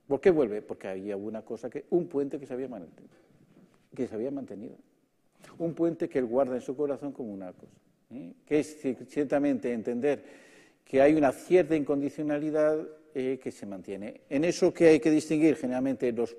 ¿Por 0.07 0.21
qué 0.21 0.31
vuelve? 0.31 0.63
Porque 0.63 0.89
había 0.89 1.17
una 1.17 1.43
cosa 1.43 1.71
que, 1.71 1.87
un 1.91 2.07
puente 2.09 2.39
que 2.39 2.47
se 2.47 2.55
había 2.55 2.69
mantenido, 2.69 3.15
que 3.95 4.07
se 4.07 4.15
había 4.15 4.31
mantenido. 4.31 4.77
Un 5.59 5.75
puente 5.75 6.09
que 6.09 6.19
él 6.19 6.27
guarda 6.27 6.55
en 6.55 6.61
su 6.61 6.77
corazón 6.77 7.13
como 7.13 7.33
una 7.33 7.53
cosa. 7.53 7.82
¿Eh? 8.13 8.33
Que 8.47 8.61
es 8.61 8.77
ciertamente 9.09 9.73
entender 9.73 10.23
que 10.85 11.01
hay 11.01 11.15
una 11.15 11.33
cierta 11.33 11.75
incondicionalidad 11.77 12.79
que 13.13 13.51
se 13.51 13.67
mantiene. 13.67 14.23
En 14.31 14.43
eso 14.43 14.73
que 14.73 14.89
hay 14.89 14.99
que 14.99 15.11
distinguir 15.11 15.57
generalmente 15.57 16.11
los 16.13 16.35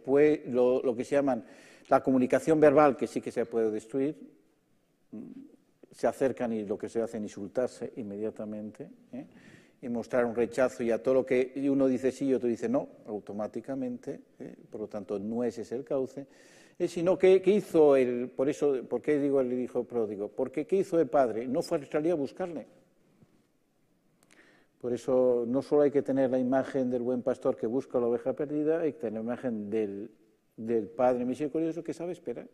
lo 0.47 0.95
que 0.97 1.05
se 1.05 1.15
llaman 1.15 1.45
la 1.89 2.01
comunicación 2.01 2.59
verbal, 2.59 2.97
que 2.97 3.07
sí 3.07 3.21
que 3.21 3.31
se 3.31 3.45
puede 3.45 3.69
destruir, 3.69 4.15
mm, 5.11 5.19
se 5.91 6.07
acercan 6.07 6.51
y 6.53 6.65
lo 6.65 6.77
que 6.77 6.89
se 6.89 7.01
hace 7.01 7.17
es 7.17 7.23
insultarse 7.23 7.93
inmediatamente 7.97 8.89
¿eh? 9.11 9.25
y 9.81 9.89
mostrar 9.89 10.25
un 10.25 10.35
rechazo 10.35 10.81
y 10.83 10.91
a 10.91 11.01
todo 11.01 11.13
lo 11.13 11.25
que 11.25 11.53
uno 11.69 11.87
dice 11.87 12.11
sí 12.11 12.25
y 12.25 12.33
otro 12.33 12.49
dice 12.49 12.67
no, 12.67 12.87
automáticamente, 13.05 14.21
¿eh? 14.39 14.55
por 14.69 14.81
lo 14.81 14.87
tanto 14.87 15.19
no 15.19 15.43
ese 15.43 15.61
es 15.61 15.71
el 15.71 15.83
cauce, 15.83 16.21
eh, 16.21 16.25
sino 16.79 17.17
que 17.17 17.41
¿qué 17.41 17.51
hizo 17.51 17.95
el, 17.95 18.29
por 18.29 18.49
eso, 18.49 18.83
¿por 18.89 19.01
qué 19.01 19.19
digo 19.19 19.41
el 19.41 19.53
hijo 19.53 19.83
pródigo? 19.83 20.29
Porque 20.29 20.65
¿qué 20.65 20.77
hizo 20.77 20.99
el 20.99 21.07
padre? 21.07 21.47
No 21.47 21.61
fue 21.61 21.79
a 21.79 21.97
a 21.97 22.15
buscarle. 22.15 22.67
Por 24.81 24.91
eso 24.91 25.45
no 25.47 25.61
solo 25.61 25.83
hay 25.83 25.91
que 25.91 26.01
tener 26.01 26.29
la 26.29 26.39
imagen 26.39 26.89
del 26.89 27.03
buen 27.03 27.21
pastor 27.21 27.55
que 27.55 27.67
busca 27.67 27.99
la 27.99 28.07
oveja 28.07 28.33
perdida, 28.33 28.81
hay 28.81 28.93
que 28.93 28.99
tener 28.99 29.13
la 29.13 29.21
imagen 29.21 29.69
del 29.69 30.11
del 30.57 30.87
Padre 30.87 31.25
misericordioso 31.25 31.83
que 31.83 31.93
sabe 31.93 32.11
esperar. 32.11 32.47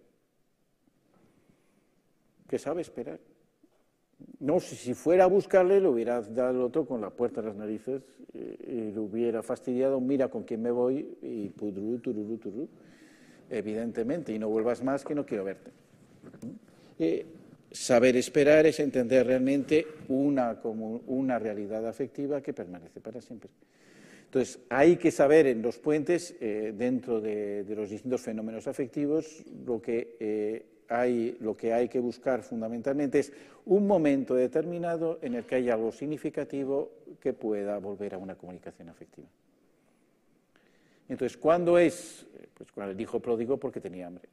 Que 2.48 2.58
sabe 2.58 2.82
esperar. 2.82 3.20
No, 4.40 4.60
si, 4.60 4.94
fuera 4.94 5.26
a 5.26 5.28
buscarle, 5.28 5.80
le 5.80 5.88
hubiera 5.88 6.22
dado 6.22 6.52
el 6.52 6.62
otro 6.62 6.86
con 6.86 7.00
la 7.00 7.10
puerta 7.10 7.42
a 7.42 7.44
las 7.44 7.56
narices 7.56 8.02
y, 8.34 8.92
le 8.92 9.00
hubiera 9.00 9.42
fastidiado, 9.44 10.00
mira 10.02 10.28
con 10.28 10.44
quién 10.44 10.62
me 10.62 10.72
voy 10.72 11.18
y 11.22 11.50
pudru, 11.50 12.00
tururú, 12.00 12.38
tururú, 12.38 12.68
evidentemente, 13.50 14.34
y 14.34 14.40
no 14.40 14.50
vuelvas 14.50 14.84
más 14.84 15.04
que 15.04 15.16
no 15.16 15.26
quiero 15.26 15.44
verte. 15.44 15.72
Eh, 16.98 17.26
saber 17.72 18.16
esperar 18.16 18.66
es 18.66 18.80
entender 18.80 19.28
realmente 19.28 19.86
una, 20.08 20.60
como 20.60 21.02
una 21.08 21.40
realidad 21.40 21.88
afectiva 21.88 22.42
que 22.42 22.54
permanece 22.54 23.00
para 23.00 23.22
siempre. 23.22 23.50
Entonces, 24.26 24.60
hay 24.70 24.98
que 24.98 25.10
saber 25.10 25.48
en 25.48 25.62
los 25.62 25.80
puentes, 25.80 26.36
eh, 26.40 26.74
dentro 26.78 27.20
de, 27.20 27.66
los 27.70 27.90
distintos 27.90 28.22
fenómenos 28.22 28.68
afectivos, 28.68 29.44
lo 29.66 29.82
que, 29.82 30.18
eh, 30.20 30.66
hay, 30.88 31.36
lo 31.40 31.58
que 31.58 31.74
hay 31.74 31.88
que 31.88 32.00
buscar 32.00 32.44
fundamentalmente 32.44 33.20
es 33.20 33.34
un 33.66 33.88
momento 33.88 34.36
determinado 34.36 35.20
en 35.22 35.36
el 35.36 35.46
que 35.46 35.56
haya 35.56 35.74
algo 35.74 35.92
significativo 35.92 36.92
que 37.20 37.34
pueda 37.34 37.78
volver 37.80 38.14
a 38.14 38.18
una 38.18 38.36
comunicación 38.36 38.90
afectiva. 38.90 39.28
Entonces, 41.10 41.38
¿cuándo 41.38 41.78
es? 41.78 42.26
Pues 42.54 42.72
cuando 42.72 42.92
el 42.94 43.02
hijo 43.02 43.20
pródigo 43.20 43.58
porque 43.58 43.82
tenía 43.82 44.08
hambre. 44.08 44.30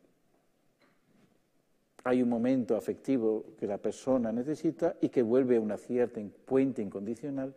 Hay 2.05 2.23
un 2.23 2.29
momento 2.29 2.77
afectivo 2.77 3.47
que 3.59 3.67
la 3.67 3.79
persona 3.79 4.31
necesita 4.31 4.95
y 5.01 5.09
que 5.09 5.23
vuelve 5.23 5.57
a 5.57 5.61
una 5.61 5.77
cierta 5.77 6.21
puente 6.45 6.83
incondicional 6.83 7.53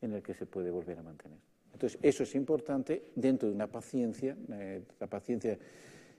en 0.00 0.12
el 0.12 0.22
que 0.22 0.34
se 0.34 0.46
puede 0.46 0.70
volver 0.70 0.98
a 0.98 1.02
mantener. 1.02 1.38
Entonces, 1.72 1.98
eso 2.02 2.22
es 2.22 2.34
importante 2.34 3.04
dentro 3.14 3.48
de 3.48 3.54
una 3.54 3.66
paciencia. 3.66 4.36
Eh, 4.52 4.82
la 5.00 5.06
paciencia 5.06 5.58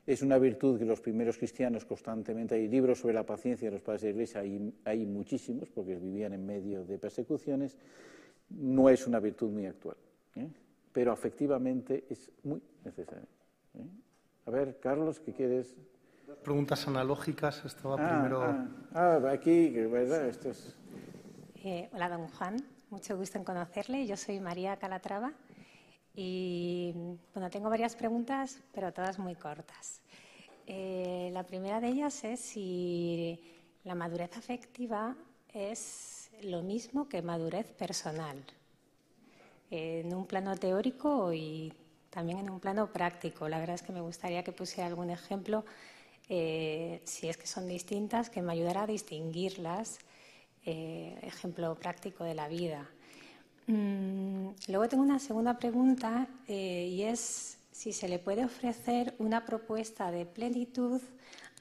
es 0.05 0.21
una 0.21 0.37
virtud 0.37 0.79
que 0.79 0.85
los 0.85 0.99
primeros 0.99 1.37
cristianos 1.37 1.85
constantemente, 1.85 2.55
hay 2.55 2.67
libros 2.67 2.99
sobre 2.99 3.13
la 3.13 3.25
paciencia 3.25 3.67
de 3.67 3.73
los 3.73 3.81
padres 3.81 4.01
de 4.01 4.07
la 4.07 4.13
Iglesia, 4.13 4.41
hay, 4.85 5.05
muchísimos, 5.05 5.69
porque 5.69 5.95
vivían 5.95 6.33
en 6.33 6.45
medio 6.45 6.83
de 6.83 6.97
persecuciones, 6.97 7.77
no 8.49 8.89
es 8.89 9.05
una 9.05 9.19
virtud 9.19 9.51
muy 9.51 9.67
actual, 9.67 9.97
¿eh? 10.35 10.47
Pero 10.93 11.11
afectivamente 11.11 12.05
es 12.09 12.29
muy 12.43 12.61
necesaria. 12.83 13.27
¿eh? 13.75 13.87
A 14.45 14.51
ver, 14.51 14.79
Carlos, 14.79 15.19
¿qué 15.19 15.33
quieres? 15.33 15.75
Preguntas 16.43 16.87
analógicas, 16.87 17.63
estaba 17.65 17.95
ah, 17.99 18.09
primero... 18.09 18.41
Ah, 18.41 18.67
ah, 18.93 19.31
aquí, 19.31 19.69
¿verdad? 19.69 20.27
Esto 20.27 20.49
es... 20.49 20.75
hola, 21.93 22.09
don 22.09 22.27
Juan, 22.27 22.57
mucho 22.89 23.17
gusto 23.17 23.37
en 23.37 23.43
conocerle. 23.43 24.07
Yo 24.07 24.17
soy 24.17 24.39
María 24.39 24.77
Calatrava 24.77 25.33
y 26.13 26.93
bueno, 27.33 27.49
tengo 27.49 27.69
varias 27.69 27.95
preguntas, 27.95 28.59
pero 28.73 28.91
todas 28.91 29.19
muy 29.19 29.35
cortas. 29.35 30.01
Eh, 30.67 31.29
la 31.33 31.43
primera 31.43 31.79
de 31.79 31.87
ellas 31.87 32.23
es 32.23 32.39
si 32.39 33.39
la 33.83 33.95
madurez 33.95 34.37
afectiva 34.37 35.15
es 35.53 36.31
lo 36.43 36.61
mismo 36.61 37.07
que 37.07 37.21
madurez 37.21 37.71
personal, 37.73 38.37
en 39.71 40.13
un 40.13 40.27
plano 40.27 40.55
teórico 40.57 41.33
y 41.33 41.73
también 42.09 42.39
en 42.39 42.49
un 42.49 42.59
plano 42.59 42.91
práctico. 42.91 43.49
La 43.49 43.57
verdad 43.57 43.75
es 43.75 43.81
que 43.81 43.93
me 43.93 44.01
gustaría 44.01 44.43
que 44.43 44.51
pusiera 44.51 44.87
algún 44.87 45.09
ejemplo, 45.09 45.65
eh, 46.29 47.01
si 47.05 47.27
es 47.29 47.37
que 47.37 47.47
son 47.47 47.67
distintas, 47.67 48.29
que 48.29 48.41
me 48.41 48.51
ayudara 48.51 48.83
a 48.83 48.87
distinguirlas, 48.87 49.99
eh, 50.65 51.17
ejemplo 51.23 51.73
práctico 51.75 52.23
de 52.23 52.35
la 52.35 52.47
vida. 52.47 52.87
Mm, 53.67 54.49
luego 54.67 54.89
tengo 54.89 55.03
una 55.03 55.19
segunda 55.19 55.57
pregunta 55.57 56.27
eh, 56.47 56.87
y 56.91 57.03
es 57.03 57.57
si 57.71 57.93
se 57.93 58.09
le 58.09 58.19
puede 58.19 58.43
ofrecer 58.43 59.15
una 59.17 59.45
propuesta 59.45 60.11
de 60.11 60.25
plenitud 60.25 61.01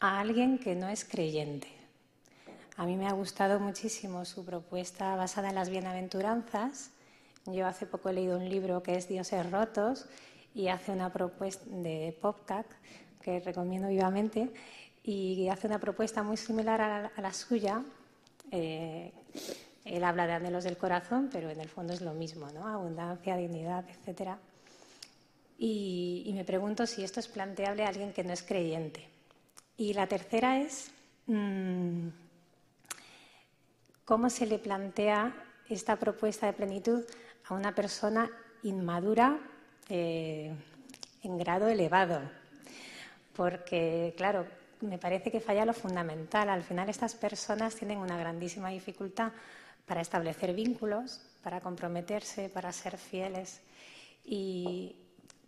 a 0.01 0.19
alguien 0.21 0.59
que 0.59 0.75
no 0.75 0.89
es 0.89 1.05
creyente, 1.05 1.69
A 2.77 2.87
mí 2.87 2.97
me 2.97 3.07
ha 3.07 3.13
gustado 3.13 3.61
muchísimo 3.61 4.25
su 4.25 4.45
propuesta 4.45 5.15
basada 5.15 5.51
en 5.51 5.55
las 5.55 5.69
bienaventuranzas. 5.69 6.91
Yo 7.53 7.67
hace 7.67 7.87
poco 7.87 8.09
he 8.09 8.13
leído 8.13 8.39
un 8.39 8.49
libro 8.49 8.83
que 8.83 8.97
es 8.97 9.09
Dioses 9.09 9.51
Rotos 9.51 10.07
y 10.55 10.69
hace 10.69 10.93
una 10.93 11.13
propuesta 11.13 11.65
de 11.69 12.17
Popcat 12.21 12.67
que 13.23 13.41
recomiendo 13.41 13.89
vivamente 13.89 14.51
y 15.03 15.49
hace 15.49 15.67
una 15.67 15.79
propuesta 15.79 16.23
muy 16.23 16.37
similar 16.37 16.81
a 16.81 17.21
la, 17.21 17.33
suya. 17.33 17.83
Eh, 18.51 19.13
él 19.85 20.05
habla 20.05 20.27
de 20.27 20.35
anhelos 20.35 20.65
del 20.65 20.77
corazón, 20.77 21.29
pero 21.33 21.51
en 21.51 21.61
el 21.61 21.69
fondo 21.69 21.93
es 21.93 22.01
lo 22.01 22.13
mismo, 22.13 22.51
¿no? 22.51 22.67
Abundancia, 22.67 23.37
dignidad, 23.37 23.85
etcétera. 23.89 24.39
Y, 25.59 26.31
me 26.35 26.45
pregunto 26.45 26.87
si 26.87 27.05
esto 27.05 27.21
es 27.21 27.29
planteable 27.29 27.85
a 27.85 27.89
alguien 27.89 28.13
que 28.13 28.25
no 28.25 28.33
es 28.33 28.43
creyente. 28.43 29.07
Y 29.77 29.93
la 29.93 30.07
tercera 30.07 30.61
es 30.61 30.91
mm, 31.27 32.09
cómo 34.05 34.31
se 34.31 34.47
le 34.47 34.59
plantea 34.59 35.35
esta 35.69 35.97
propuesta 35.97 36.47
de 36.47 36.53
plenitud 36.53 37.05
a 37.51 37.59
una 37.59 37.75
persona 37.75 38.31
inmadura 38.63 39.39
eh, 39.89 40.55
en 41.23 41.39
grado 41.39 41.69
elevado. 41.69 42.21
Porque, 43.37 44.15
claro, 44.17 44.47
me 44.81 44.99
parece 44.99 45.31
que 45.31 45.41
falla 45.41 45.65
lo 45.65 45.75
fundamental. 45.75 46.49
Al 46.49 46.63
final 46.63 46.89
estas 46.89 47.15
personas 47.15 47.75
tienen 47.75 47.99
una 47.99 48.19
grandísima 48.19 48.71
dificultad 48.71 49.33
para 49.87 50.01
establecer 50.01 50.55
vínculos, 50.55 51.21
para 51.43 51.61
comprometerse, 51.61 52.49
para 52.49 52.73
ser 52.73 52.97
fieles. 52.97 53.61
Y, 54.25 54.97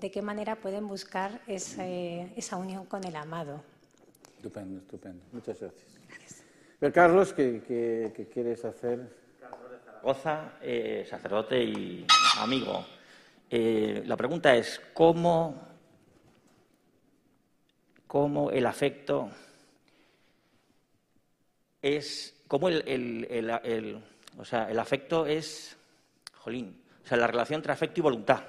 de 0.03 0.11
qué 0.11 0.20
manera 0.20 0.57
pueden 0.57 0.89
buscar 0.89 1.41
esa 1.47 2.57
unión 2.57 2.87
con 2.87 3.05
el 3.05 3.15
amado. 3.15 3.62
Estupendo, 4.37 4.81
estupendo. 4.81 5.23
Muchas 5.31 5.61
gracias. 5.61 5.85
Pero 6.81 6.93
Carlos, 6.93 7.33
¿qué, 7.33 8.29
quieres 8.35 8.65
hacer? 8.65 9.22
Zaragoza, 10.03 10.55
eh, 10.61 11.07
sacerdote 11.09 11.62
y 11.62 12.05
amigo. 12.39 12.85
Eh, 13.49 14.03
la 14.05 14.16
pregunta 14.16 14.55
es, 14.57 14.81
¿cómo, 14.93 15.62
cómo 18.09 18.51
el 18.51 18.66
afecto 18.66 19.31
es, 21.81 22.35
cómo 22.49 22.69
el, 22.69 22.83
el, 22.89 24.01
o 24.39 24.45
sea, 24.45 24.69
el 24.69 24.79
afecto 24.81 25.24
es, 25.24 25.77
jolín, 26.35 26.83
o 27.05 27.07
sea, 27.07 27.16
la 27.16 27.29
relación 27.29 27.59
entre 27.59 27.73
afecto 27.73 28.01
y 28.01 28.03
voluntad. 28.03 28.41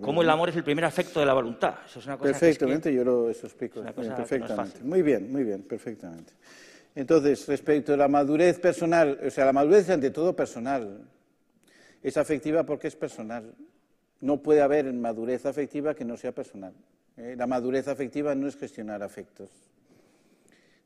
¿Cómo 0.00 0.22
el 0.22 0.30
amor 0.30 0.48
es 0.48 0.56
el 0.56 0.64
primer 0.64 0.86
afecto 0.86 1.20
de 1.20 1.26
la 1.26 1.34
voluntad? 1.34 1.74
Eso 1.86 2.00
es 2.00 2.06
una 2.06 2.16
cosa 2.16 2.32
perfectamente, 2.32 2.92
yo 2.92 3.04
lo 3.04 3.30
eso 3.30 3.46
explico. 3.46 3.82
perfectamente. 3.82 4.82
muy 4.82 5.02
bien, 5.02 5.30
muy 5.30 5.44
bien, 5.44 5.62
perfectamente. 5.62 6.32
Entonces, 6.94 7.46
respecto 7.46 7.94
a 7.94 7.96
la 7.96 8.08
madurez 8.08 8.58
personal, 8.58 9.18
o 9.26 9.30
sea, 9.30 9.46
la 9.46 9.52
madurez 9.52 9.84
es 9.84 9.90
ante 9.90 10.10
todo 10.10 10.36
personal. 10.36 11.08
Es 12.02 12.16
afectiva 12.16 12.64
porque 12.64 12.88
es 12.88 12.96
personal. 12.96 13.54
No 14.20 14.42
puede 14.42 14.60
haber 14.60 14.92
madurez 14.92 15.46
afectiva 15.46 15.94
que 15.94 16.04
no 16.04 16.16
sea 16.16 16.32
personal. 16.32 16.74
¿eh? 17.16 17.34
La 17.36 17.46
madurez 17.46 17.88
afectiva 17.88 18.34
no 18.34 18.46
es 18.46 18.56
gestionar 18.56 19.02
afectos. 19.02 19.50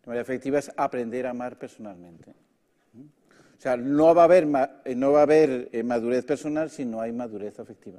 La 0.04 0.10
madurez 0.10 0.22
afectiva 0.22 0.58
es 0.58 0.70
aprender 0.76 1.26
a 1.26 1.30
amar 1.30 1.58
personalmente. 1.58 2.30
O 2.30 3.60
sea, 3.60 3.76
no 3.76 4.14
va 4.14 4.22
a 4.22 4.24
haber, 4.26 4.46
no 4.46 5.12
va 5.12 5.20
a 5.20 5.22
haber 5.22 5.70
eh, 5.72 5.82
madurez 5.82 6.24
personal 6.24 6.70
si 6.70 6.84
no 6.84 7.00
hay 7.00 7.10
madurez 7.12 7.58
afectiva 7.58 7.98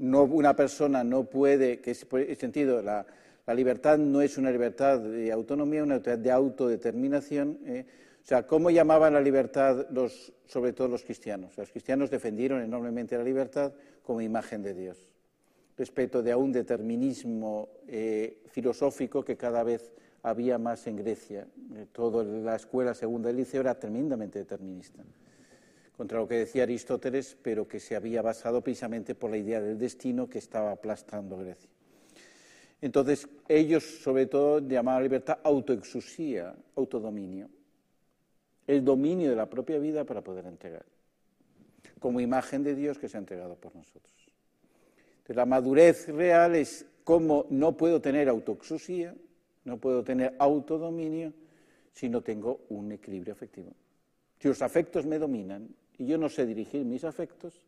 no, 0.00 0.24
una 0.24 0.56
persona 0.56 1.04
no 1.04 1.24
puede, 1.24 1.80
que 1.80 1.90
es 1.92 2.04
por 2.04 2.20
ese 2.20 2.34
sentido, 2.34 2.82
la, 2.82 3.06
libertad 3.54 3.98
no 3.98 4.20
es 4.20 4.38
una 4.38 4.50
libertad 4.50 5.00
de 5.00 5.32
autonomía, 5.32 5.82
una 5.82 5.94
libertad 5.94 6.18
de 6.18 6.30
autodeterminación. 6.30 7.58
¿eh? 7.66 7.86
O 8.22 8.26
sea, 8.26 8.46
¿cómo 8.46 8.70
llamaban 8.70 9.14
la 9.14 9.20
libertad 9.20 9.86
los, 9.90 10.32
sobre 10.46 10.72
todo 10.72 10.88
los 10.88 11.04
cristianos? 11.04 11.56
Los 11.56 11.70
cristianos 11.70 12.10
defendieron 12.10 12.60
enormemente 12.62 13.16
la 13.16 13.24
libertad 13.24 13.72
como 14.02 14.20
imagen 14.20 14.62
de 14.62 14.74
Dios, 14.74 14.98
respecto 15.76 16.22
de 16.22 16.34
un 16.34 16.52
determinismo 16.52 17.68
eh, 17.88 18.42
filosófico 18.48 19.24
que 19.24 19.36
cada 19.36 19.62
vez 19.62 19.92
había 20.22 20.58
más 20.58 20.86
en 20.86 20.96
Grecia. 20.96 21.46
Eh, 21.74 21.86
toda 21.92 22.24
la 22.24 22.56
escuela 22.56 22.94
segunda 22.94 23.28
del 23.28 23.38
liceo 23.38 23.62
era 23.62 23.78
tremendamente 23.78 24.38
determinista 24.38 25.02
contra 26.00 26.18
lo 26.18 26.26
que 26.26 26.36
decía 26.36 26.62
Aristóteles, 26.62 27.36
pero 27.42 27.68
que 27.68 27.78
se 27.78 27.94
había 27.94 28.22
basado 28.22 28.62
precisamente 28.62 29.14
por 29.14 29.30
la 29.30 29.36
idea 29.36 29.60
del 29.60 29.76
destino 29.76 30.30
que 30.30 30.38
estaba 30.38 30.70
aplastando 30.70 31.36
Grecia. 31.36 31.68
Entonces, 32.82 33.28
ellos 33.48 33.84
sobre 33.84 34.26
todo 34.26 34.58
llamaban 34.60 35.02
libertad 35.02 35.38
autoexusía, 35.42 36.54
autodominio, 36.76 37.48
el 38.66 38.84
dominio 38.84 39.30
de 39.30 39.36
la 39.36 39.50
propia 39.50 39.78
vida 39.78 40.04
para 40.04 40.22
poder 40.22 40.46
entregar, 40.46 40.84
como 41.98 42.20
imagen 42.20 42.62
de 42.62 42.74
Dios 42.74 42.98
que 42.98 43.08
se 43.08 43.16
ha 43.16 43.20
entregado 43.20 43.56
por 43.56 43.74
nosotros. 43.74 44.14
Entonces, 45.18 45.36
la 45.36 45.46
madurez 45.46 46.08
real 46.08 46.54
es 46.54 46.86
cómo 47.04 47.46
no 47.50 47.76
puedo 47.76 48.00
tener 48.00 48.28
autoexusía, 48.28 49.14
no 49.64 49.78
puedo 49.78 50.02
tener 50.02 50.34
autodominio 50.38 51.32
si 51.92 52.08
no 52.08 52.22
tengo 52.22 52.60
un 52.70 52.92
equilibrio 52.92 53.34
afectivo. 53.34 53.72
Si 54.38 54.48
los 54.48 54.62
afectos 54.62 55.04
me 55.04 55.18
dominan, 55.18 55.68
y 55.98 56.06
yo 56.06 56.16
no 56.16 56.30
sé 56.30 56.46
dirigir 56.46 56.82
mis 56.86 57.04
afectos, 57.04 57.60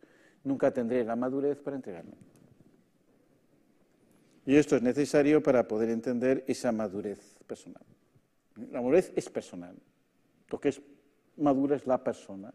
nunca 0.44 0.70
tendré 0.70 1.04
la 1.04 1.16
madurez 1.16 1.58
para 1.58 1.76
entregarme. 1.76 2.31
Y 4.44 4.56
esto 4.56 4.76
es 4.76 4.82
necesario 4.82 5.42
para 5.42 5.68
poder 5.68 5.90
entender 5.90 6.44
esa 6.46 6.72
madurez 6.72 7.38
personal. 7.46 7.82
La 8.70 8.80
madurez 8.80 9.12
es 9.14 9.28
personal. 9.28 9.76
Lo 10.50 10.60
que 10.60 10.70
es 10.70 10.80
madura 11.36 11.76
es 11.76 11.86
la 11.86 12.02
persona. 12.02 12.52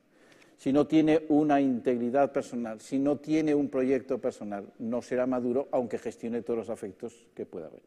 Si 0.57 0.73
no 0.73 0.87
tiene 0.87 1.23
una 1.29 1.61
integridad 1.61 2.31
personal, 2.31 2.81
si 2.81 2.97
no 2.97 3.17
tiene 3.17 3.53
un 3.53 3.69
proyecto 3.69 4.19
personal, 4.19 4.65
no 4.79 5.01
será 5.01 5.25
maduro 5.27 5.67
aunque 5.71 5.97
gestione 5.97 6.41
todos 6.41 6.57
los 6.57 6.69
afectos 6.69 7.27
que 7.35 7.45
pueda 7.45 7.67
haber. 7.67 7.83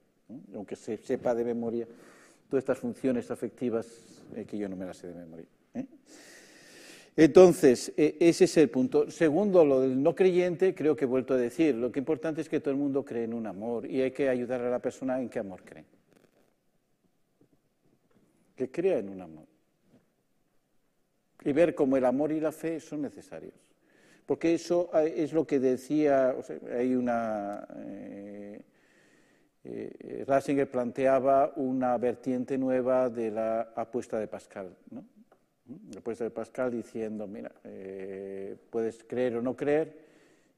Aunque 0.55 0.77
se 0.77 0.97
sepa 0.97 1.35
de 1.35 1.45
memoria 1.45 1.87
todas 2.49 2.63
estas 2.63 2.79
funciones 2.79 3.31
afectivas 3.31 3.87
eh, 4.35 4.45
que 4.45 4.59
yo 4.59 4.69
no 4.69 4.77
me 4.77 4.85
las 4.85 4.97
sé 4.97 5.09
de 5.09 5.15
memoria. 5.15 5.47
¿eh? 5.75 5.87
Entonces, 7.17 7.93
e, 7.97 8.17
ese 8.21 8.45
es 8.45 8.57
el 8.57 8.71
punto. 8.71 9.11
Segundo, 9.11 9.65
lo 9.65 9.81
del 9.81 10.03
no 10.03 10.15
creyente, 10.15 10.75
creo 10.75 10.97
que 10.97 11.05
he 11.05 11.09
vuelto 11.09 11.35
a 11.35 11.37
decir, 11.37 11.75
lo 11.75 11.91
que 11.91 11.99
es 11.99 12.03
importante 12.03 12.41
es 12.41 12.49
que 12.49 12.61
todo 12.61 12.71
el 12.71 12.81
mundo 12.81 13.05
cree 13.05 13.25
en 13.25 13.35
un 13.35 13.47
amor 13.47 13.87
y 13.87 14.01
hay 14.01 14.11
que 14.13 14.29
ayudar 14.29 14.61
a 14.63 14.71
la 14.71 14.79
persona 14.79 15.21
en 15.21 15.29
qué 15.29 15.39
amor 15.39 15.63
cree. 15.65 15.85
Que 18.55 18.71
crea 18.71 18.99
en 18.99 19.09
un 19.09 19.21
amor. 19.21 19.47
Y 21.45 21.53
ver 21.53 21.75
cómo 21.75 21.97
el 21.97 22.05
amor 22.05 22.33
y 22.33 22.41
la 22.41 22.53
fe 22.53 22.81
son 22.81 23.03
necesarios. 23.03 23.55
Porque 24.27 24.55
eso 24.55 24.91
eh, 24.95 25.15
es 25.17 25.33
lo 25.33 25.47
que 25.47 25.59
decía, 25.59 26.37
hay 26.77 26.95
una... 26.95 27.67
Eh, 27.77 28.63
eh, 29.63 30.25
Ratzinger 30.27 30.71
planteaba 30.71 31.53
una 31.57 31.99
vertiente 31.99 32.57
nueva 32.57 33.11
de 33.11 33.31
la 33.31 33.73
apuesta 33.75 34.19
de 34.19 34.27
Pascal, 34.27 34.75
¿no? 34.91 35.05
Después 35.91 36.19
de 36.19 36.31
Pascal 36.31 36.71
diciendo, 36.71 37.27
mira, 37.27 37.53
eh, 37.65 38.57
puedes 38.71 39.05
creer 39.05 39.37
o 39.37 39.43
no 39.43 39.57
creer, 39.57 39.97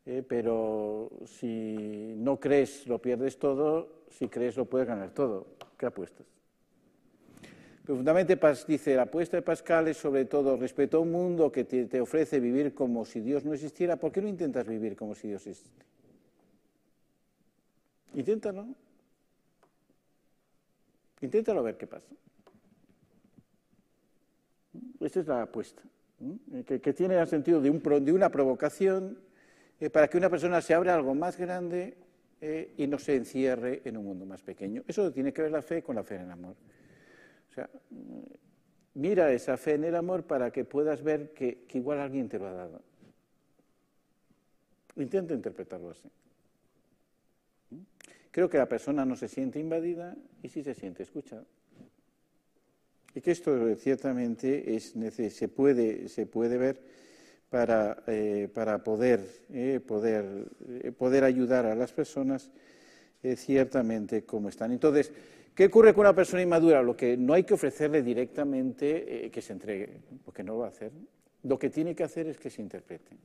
eh, 0.07 0.25
pero 0.27 1.11
si 1.27 2.15
no 2.17 2.41
crees 2.41 2.87
lo 2.87 2.99
pierdes 2.99 3.39
todo, 3.39 4.05
si 4.11 4.29
crees 4.29 4.57
lo 4.57 4.65
puedes 4.65 4.89
ganar 4.89 5.11
todo. 5.11 5.47
¿Qué 5.77 5.87
apuestas? 5.87 6.27
Pero 7.85 7.97
fundamentalmente 7.97 8.65
dice, 8.69 8.95
la 8.95 9.03
apuesta 9.03 9.37
de 9.37 9.43
Pascal 9.43 9.89
es 9.89 9.97
sobre 9.97 10.25
todo 10.25 10.57
respecto 10.57 10.99
a 10.99 11.01
un 11.01 11.11
mundo 11.11 11.51
que 11.51 11.65
te, 11.65 12.01
ofrece 12.01 12.39
vivir 12.39 12.75
como 12.75 13.05
si 13.05 13.21
Dios 13.21 13.45
no 13.45 13.53
existiera. 13.53 13.97
¿Por 13.97 14.13
qué 14.13 14.23
no 14.23 14.29
intentas 14.29 14.67
vivir 14.69 14.95
como 14.95 15.15
si 15.15 15.29
Dios 15.29 15.47
existe? 15.47 15.85
Inténtalo. 18.15 18.67
Inténtalo 21.21 21.61
a 21.61 21.63
ver 21.65 21.77
qué 21.77 21.87
pasa. 21.89 22.07
Esa 25.05 25.21
es 25.21 25.27
la 25.27 25.43
apuesta, 25.43 25.83
que, 26.65 26.93
tiene 26.93 27.19
el 27.19 27.27
sentido 27.27 27.61
de, 27.61 27.71
una 27.71 28.31
provocación 28.31 29.19
eh, 29.81 29.91
para 29.91 30.09
que 30.09 30.17
una 30.17 30.31
persona 30.31 30.61
se 30.61 30.75
abra 30.75 30.95
algo 30.95 31.15
más 31.15 31.37
grande 31.37 31.97
eh, 32.41 32.75
y 32.77 32.87
no 32.87 32.99
se 32.99 33.17
encierre 33.17 33.83
en 33.85 33.97
un 33.97 34.05
mundo 34.05 34.25
más 34.25 34.43
pequeño. 34.43 34.83
Eso 34.87 35.13
tiene 35.13 35.33
que 35.33 35.43
ver 35.43 35.51
la 35.51 35.63
fe 35.63 35.83
con 35.83 35.97
la 35.97 36.05
fe 36.05 36.17
en 36.17 36.23
el 36.23 36.31
amor. 36.31 36.55
O 37.51 37.53
sea, 37.53 37.69
mira 38.95 39.33
esa 39.33 39.57
fe 39.57 39.75
en 39.75 39.85
el 39.85 39.97
amor 39.97 40.25
para 40.25 40.51
que 40.51 40.65
puedas 40.65 41.03
ver 41.03 41.33
que, 41.33 41.65
que 41.67 41.79
igual 41.79 41.99
alguien 41.99 42.29
te 42.29 42.39
lo 42.39 42.47
ha 42.47 42.53
dado. 42.53 42.81
Intenta 44.97 45.35
interpretarlo 45.35 45.91
así. 45.91 46.09
Creo 48.31 48.49
que 48.49 48.59
la 48.59 48.67
persona 48.67 49.05
no 49.05 49.17
se 49.17 49.29
siente 49.29 49.59
invadida 49.59 50.17
y 50.43 50.49
sí 50.49 50.63
se 50.63 50.75
siente 50.75 51.03
escuchada. 51.03 51.45
Y 53.15 53.21
que 53.21 53.31
esto 53.31 53.75
ciertamente 53.77 54.75
es, 54.75 54.95
se, 55.31 55.49
puede, 55.49 56.09
se 56.09 56.27
puede 56.27 56.57
ver 56.57 56.81
para, 57.51 58.03
eh, 58.07 58.49
para 58.53 58.83
poder, 58.83 59.21
eh, 59.53 59.81
poder, 59.87 60.47
eh, 60.83 60.93
poder 60.93 61.25
ayudar 61.25 61.67
a 61.67 61.75
las 61.75 61.93
personas 61.93 62.51
ciertamente 63.37 64.25
como 64.25 64.49
están. 64.49 64.73
Entonces, 64.73 65.13
¿Qué 65.55 65.67
ocurre 65.67 65.93
con 65.93 66.03
una 66.03 66.15
persona 66.15 66.43
inmadura? 66.43 66.83
Lo 66.83 66.97
que 66.97 67.17
no 67.17 67.35
hay 67.35 67.45
que 67.45 67.55
ofrecerle 67.55 68.03
directamente 68.03 69.27
eh, 69.27 69.31
que 69.31 69.43
se 69.43 69.53
entregue, 69.53 70.01
porque 70.25 70.43
no 70.43 70.55
lo 70.55 70.61
va 70.61 70.67
a 70.67 70.71
hacer. 70.71 70.93
Lo 71.43 71.59
que 71.59 71.69
tiene 71.69 71.95
que 71.95 72.05
hacer 72.05 72.27
es 72.27 72.39
que 72.39 72.49
se 72.49 72.63
interprete. 72.63 73.17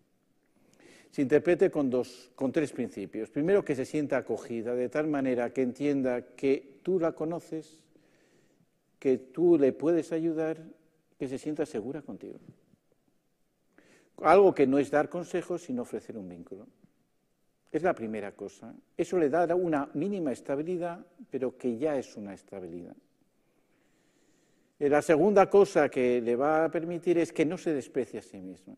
Se 1.09 1.21
interprete 1.21 1.71
con, 1.71 1.89
dos, 1.89 2.29
con 2.35 2.51
tres 2.51 2.73
principios. 2.73 3.29
Primero, 3.29 3.63
que 3.63 3.75
se 3.75 3.85
sienta 3.85 4.17
acogida, 4.17 4.75
de 4.75 4.89
tal 4.89 5.07
manera 5.07 5.53
que 5.53 5.61
entienda 5.61 6.21
que 6.35 6.79
tú 6.83 6.99
la 6.99 7.13
conoces, 7.13 7.81
que 8.99 9.17
tú 9.17 9.57
le 9.57 9.73
puedes 9.73 10.11
ayudar, 10.11 10.63
que 11.17 11.27
se 11.27 11.37
sienta 11.37 11.65
segura 11.65 12.01
contigo. 12.01 12.39
Algo 14.21 14.53
que 14.53 14.65
no 14.65 14.79
es 14.79 14.89
dar 14.89 15.09
consejos, 15.09 15.63
sino 15.63 15.83
ofrecer 15.83 16.17
un 16.17 16.27
vínculo. 16.27 16.67
Es 17.71 17.83
la 17.83 17.93
primera 17.93 18.31
cosa. 18.31 18.73
Eso 18.95 19.17
le 19.17 19.29
da 19.29 19.53
una 19.55 19.89
mínima 19.93 20.31
estabilidad, 20.31 21.05
pero 21.29 21.57
que 21.57 21.77
ya 21.77 21.97
es 21.97 22.15
una 22.15 22.33
estabilidad. 22.33 22.95
La 24.79 25.01
segunda 25.01 25.49
cosa 25.49 25.89
que 25.89 26.21
le 26.21 26.35
va 26.35 26.65
a 26.65 26.71
permitir 26.71 27.17
es 27.17 27.33
que 27.33 27.45
no 27.45 27.57
se 27.57 27.73
desprecie 27.73 28.19
a 28.19 28.23
sí 28.23 28.39
mismo. 28.39 28.77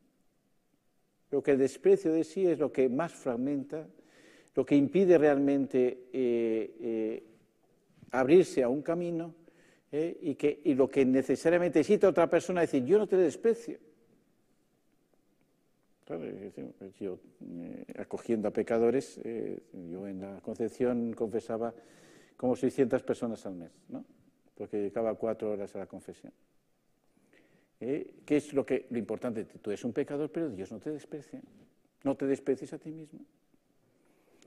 Lo 1.32 1.44
que 1.44 1.52
el 1.52 1.58
desprecio 1.58 2.12
de 2.14 2.24
sí 2.24 2.48
es 2.48 2.58
lo 2.58 2.72
que 2.72 2.90
más 2.90 3.14
fragmenta, 3.14 3.86
lo 4.56 4.66
que 4.66 4.76
impide 4.76 5.18
realmente 5.18 6.08
eh, 6.12 6.76
eh, 6.82 7.24
abrirse 8.12 8.64
a 8.64 8.70
un 8.70 8.82
camino 8.82 9.36
eh, 9.92 10.18
y, 10.22 10.36
que, 10.36 10.62
y 10.64 10.74
lo 10.76 10.90
que 10.90 11.06
necesariamente 11.06 11.80
necesita 11.80 12.10
otra 12.10 12.30
persona 12.30 12.62
decir, 12.62 12.86
yo 12.86 12.98
no 12.98 13.08
te 13.08 13.18
desprecio. 13.18 13.78
Yo, 17.00 17.20
acogiendo 18.00 18.48
a 18.48 18.52
pecadores, 18.52 19.20
yo 19.92 20.08
en 20.08 20.22
la 20.22 20.42
Concepción 20.42 21.14
confesaba 21.14 21.72
como 22.36 22.56
600 22.56 23.04
personas 23.04 23.46
al 23.46 23.56
mes, 23.56 23.72
¿no? 23.90 24.04
porque 24.60 24.76
dedicaba 24.76 25.14
cuatro 25.16 25.52
horas 25.52 25.74
a 25.76 25.80
la 25.80 25.86
confesión. 25.86 26.34
¿Eh? 27.80 28.16
¿Qué 28.26 28.36
es 28.36 28.54
lo, 28.54 28.66
que, 28.66 28.88
lo 28.90 28.98
importante? 28.98 29.46
Tú 29.46 29.70
eres 29.70 29.86
un 29.86 29.94
pecador, 29.94 30.30
pero 30.30 30.50
Dios 30.50 30.70
no 30.70 30.80
te 30.80 30.92
desprecia. 30.92 31.42
No 32.04 32.16
te 32.16 32.26
desprecies 32.26 32.74
a 32.74 32.78
ti 32.78 32.92
mismo. 32.92 33.22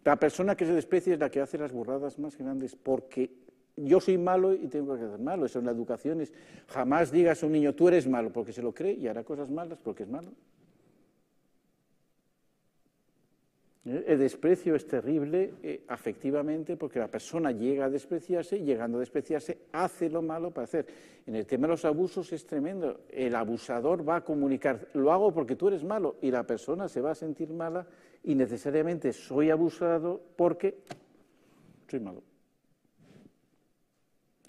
La 0.05 0.17
persona 0.17 0.55
que 0.55 0.67
se 0.67 0.75
desprecia 0.75 1.15
es 1.15 1.19
la 1.19 1.31
que 1.31 1.41
hace 1.41 1.57
las 1.57 1.73
burradas 1.73 2.19
más 2.19 2.37
grandes, 2.37 2.77
porque 2.77 3.31
yo 3.77 4.01
soy 4.01 4.19
malo 4.19 4.53
y 4.55 4.69
tengo 4.69 4.97
que 4.97 5.05
hacer 5.05 5.19
malo. 5.19 5.47
Eso 5.47 5.59
en 5.59 5.67
la 5.67 5.73
educación 5.73 6.21
es, 6.21 6.33
jamás 6.69 7.11
digas 7.11 7.43
a 7.43 7.47
un 7.47 7.53
niño, 7.53 7.75
tú 7.75 7.89
eres 7.89 8.07
malo, 8.07 8.33
porque 8.33 8.53
se 8.53 8.63
lo 8.63 8.73
cree 8.73 8.95
y 8.95 9.09
hará 9.09 9.25
cosas 9.25 9.51
malas 9.51 9.79
porque 9.83 10.03
es 10.03 10.09
malo. 10.09 10.31
¿Eh? 13.85 14.05
El 14.07 14.19
desprecio 14.19 14.77
es 14.77 14.87
terrible 14.87 15.55
eh, 15.63 15.85
afectivamente 15.89 16.77
porque 16.77 16.99
la 16.99 17.09
persona 17.09 17.51
llega 17.51 17.87
a 17.87 17.91
despreciarse 17.91 18.59
y 18.59 18.65
llegando 18.65 18.99
a 18.99 19.01
despreciarse 19.01 19.59
hace 19.73 20.09
lo 20.09 20.23
malo 20.23 20.51
para 20.51 20.65
hacer. 20.65 20.87
En 21.27 21.35
el 21.35 21.47
tema 21.47 21.67
de 21.67 21.73
los 21.73 21.85
abusos 21.85 22.33
es 22.33 22.47
tremendo. 22.47 23.01
El 23.11 23.35
abusador 23.35 24.09
va 24.09 24.17
a 24.17 24.25
comunicar, 24.25 24.89
lo 24.95 25.13
hago 25.13 25.33
porque 25.33 25.57
tú 25.57 25.69
eres 25.69 25.83
malo 25.83 26.17
y 26.21 26.31
la 26.31 26.47
persona 26.47 26.89
se 26.89 27.01
va 27.01 27.13
a 27.13 27.17
sentir 27.17 27.51
mala 27.51 27.87
y 28.23 28.35
necesariamente 28.35 29.13
soy 29.13 29.51
abusado 29.51 30.21
porque 30.37 30.79
soy 31.89 32.01
malo. 32.01 32.23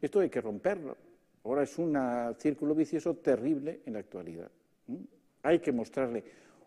Esto 0.03 0.19
hay 0.19 0.30
que 0.30 0.41
romperlo. 0.41 0.97
Ahora 1.45 1.63
es 1.63 1.77
un 1.77 1.97
círculo 2.38 2.75
vicioso 2.75 3.15
terrible 3.15 3.80
en 3.85 3.93
la 3.93 3.99
actualidad. 3.99 4.51
Hay 5.43 5.59
que 5.59 5.71
mostrarle 5.71 6.23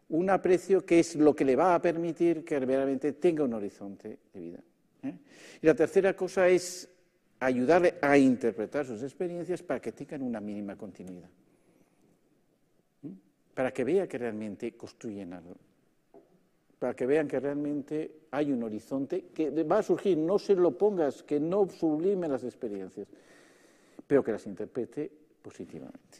un 0.08 0.30
aprecio 0.30 0.86
que 0.86 1.00
es 1.00 1.16
lo 1.16 1.36
que 1.36 1.44
le 1.44 1.54
va 1.54 1.74
a 1.74 1.82
permitir 1.82 2.46
que 2.46 2.58
realmente 2.58 3.12
tenga 3.12 3.44
un 3.44 3.52
horizonte 3.52 4.18
de 4.32 4.40
vida. 4.40 4.58
¿eh? 5.02 5.14
Y 5.60 5.66
la 5.66 5.74
tercera 5.74 6.16
cosa 6.16 6.48
es 6.48 6.88
ayudarle 7.40 7.96
a 8.00 8.16
interpretar 8.16 8.86
sus 8.86 9.02
experiencias 9.02 9.62
para 9.62 9.80
que 9.80 9.92
tengan 9.92 10.22
una 10.22 10.40
mínima 10.40 10.74
continuidad, 10.74 11.28
para 13.52 13.70
que 13.70 13.84
vea 13.84 14.08
que 14.08 14.16
realmente 14.16 14.74
construyen 14.78 15.34
algo, 15.34 15.56
para 16.78 16.94
que 16.94 17.06
vean 17.06 17.26
que 17.26 17.40
realmente 17.40 18.10
hay 18.30 18.52
un 18.52 18.62
horizonte 18.62 19.26
que 19.34 19.50
va 19.64 19.78
a 19.78 19.82
surgir, 19.82 20.18
no 20.18 20.38
se 20.38 20.54
lo 20.54 20.76
pongas, 20.76 21.22
que 21.22 21.40
no 21.40 21.68
sublime 21.68 22.28
las 22.28 22.44
experiencias, 22.44 23.08
pero 24.06 24.22
que 24.22 24.32
las 24.32 24.46
interprete 24.46 25.10
positivamente. 25.40 26.18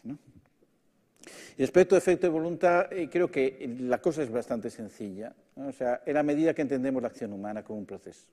respecto 1.58 1.94
a 1.94 1.98
efecto 1.98 2.26
de 2.26 2.32
voluntad, 2.32 2.92
eh, 2.92 3.08
creo 3.10 3.30
que 3.30 3.76
la 3.80 4.00
cosa 4.00 4.22
es 4.22 4.30
bastante 4.30 4.70
sencilla. 4.70 5.34
O 5.56 5.72
sea, 5.72 6.02
en 6.06 6.14
la 6.14 6.22
medida 6.22 6.54
que 6.54 6.62
entendemos 6.62 7.02
la 7.02 7.08
acción 7.08 7.32
humana 7.32 7.62
como 7.62 7.78
un 7.78 7.86
proceso. 7.86 8.26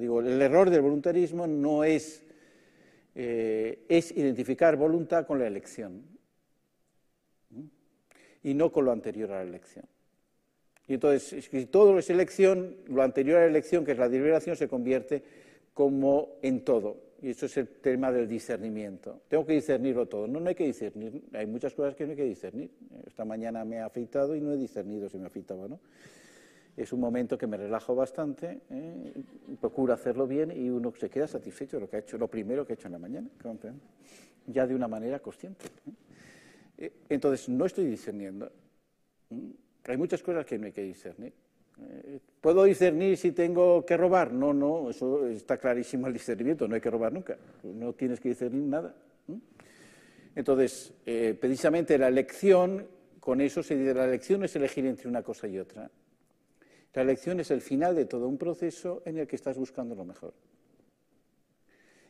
digo, 0.00 0.20
el 0.20 0.40
error 0.40 0.70
del 0.70 0.80
voluntarismo 0.80 1.46
no 1.46 1.84
es, 1.84 2.22
eh, 3.14 3.84
es 3.88 4.10
identificar 4.12 4.76
voluntad 4.76 5.26
con 5.26 5.38
la 5.38 5.46
elección 5.46 6.02
y 8.42 8.54
no 8.54 8.72
con 8.72 8.84
lo 8.84 8.92
anterior 8.92 9.30
a 9.32 9.36
la 9.36 9.42
elección. 9.42 9.84
Y 10.86 10.94
entonces, 10.94 11.46
si 11.50 11.66
todo 11.66 11.98
es 11.98 12.10
elección, 12.10 12.76
lo 12.88 13.02
anterior 13.02 13.38
a 13.38 13.40
la 13.42 13.46
elección, 13.46 13.84
que 13.84 13.92
es 13.92 13.98
la 13.98 14.08
deliberación, 14.08 14.56
se 14.56 14.68
convierte 14.68 15.22
como 15.72 16.36
en 16.42 16.64
todo. 16.64 16.96
Y 17.22 17.30
eso 17.30 17.46
es 17.46 17.56
el 17.56 17.68
tema 17.68 18.12
del 18.12 18.28
discernimiento. 18.28 19.22
Tengo 19.28 19.46
que 19.46 19.54
discernirlo 19.54 20.06
todo. 20.06 20.26
No, 20.28 20.40
no 20.40 20.48
hay 20.50 20.54
que 20.54 20.66
discernir. 20.66 21.22
Hay 21.32 21.46
muchas 21.46 21.72
cosas 21.72 21.94
que 21.94 22.04
no 22.04 22.10
hay 22.10 22.16
que 22.16 22.24
discernir. 22.24 22.70
Esta 23.06 23.24
mañana 23.24 23.64
me 23.64 23.76
he 23.76 23.80
afeitado 23.80 24.36
y 24.36 24.42
no 24.42 24.52
he 24.52 24.58
discernido 24.58 25.08
si 25.08 25.16
me 25.16 25.26
afeitaba 25.26 25.64
o 25.64 25.68
no. 25.68 25.80
Es 26.76 26.92
un 26.92 27.00
momento 27.00 27.38
que 27.38 27.46
me 27.46 27.56
relajo 27.56 27.94
bastante, 27.94 28.60
¿eh? 28.68 29.12
procuro 29.60 29.92
hacerlo 29.92 30.26
bien 30.26 30.50
y 30.50 30.68
uno 30.70 30.92
se 30.98 31.08
queda 31.08 31.28
satisfecho 31.28 31.76
de 31.76 31.82
lo 31.82 31.88
que 31.88 31.96
ha 31.96 32.00
hecho, 32.00 32.18
lo 32.18 32.26
primero 32.26 32.66
que 32.66 32.72
ha 32.72 32.74
hecho 32.74 32.88
en 32.88 32.92
la 32.92 32.98
mañana, 32.98 33.28
ya 34.46 34.66
de 34.66 34.74
una 34.74 34.88
manera 34.88 35.20
consciente. 35.20 35.66
¿eh? 35.66 35.92
Eh, 36.78 36.92
entonces, 37.08 37.48
no 37.48 37.64
estoy 37.64 37.86
discerniendo. 37.86 38.50
Hay 39.86 39.96
muchas 39.96 40.22
cosas 40.22 40.46
que 40.46 40.58
no 40.58 40.66
hay 40.66 40.72
que 40.72 40.82
discernir. 40.82 41.32
Eh, 41.80 42.20
¿Puedo 42.40 42.64
discernir 42.64 43.16
si 43.16 43.32
tengo 43.32 43.84
que 43.84 43.96
robar? 43.96 44.32
No, 44.32 44.54
no, 44.54 44.90
eso 44.90 45.26
está 45.28 45.56
clarísimo 45.56 46.06
el 46.06 46.12
discernimiento, 46.12 46.68
no 46.68 46.74
hay 46.74 46.80
que 46.80 46.90
robar 46.90 47.12
nunca, 47.12 47.36
no 47.62 47.92
tienes 47.92 48.20
que 48.20 48.30
discernir 48.30 48.62
nada. 48.62 48.94
Entonces, 50.36 50.92
eh, 51.06 51.36
precisamente 51.38 51.96
la 51.98 52.08
elección, 52.08 52.86
con 53.20 53.40
eso 53.40 53.62
se 53.62 53.76
dice, 53.76 53.94
la 53.94 54.04
elección 54.04 54.44
es 54.44 54.54
elegir 54.56 54.86
entre 54.86 55.08
una 55.08 55.22
cosa 55.22 55.46
y 55.48 55.58
otra. 55.58 55.90
La 56.92 57.02
elección 57.02 57.40
es 57.40 57.50
el 57.50 57.60
final 57.60 57.94
de 57.94 58.04
todo 58.04 58.28
un 58.28 58.38
proceso 58.38 59.02
en 59.04 59.18
el 59.18 59.26
que 59.26 59.36
estás 59.36 59.58
buscando 59.58 59.94
lo 59.94 60.04
mejor. 60.04 60.32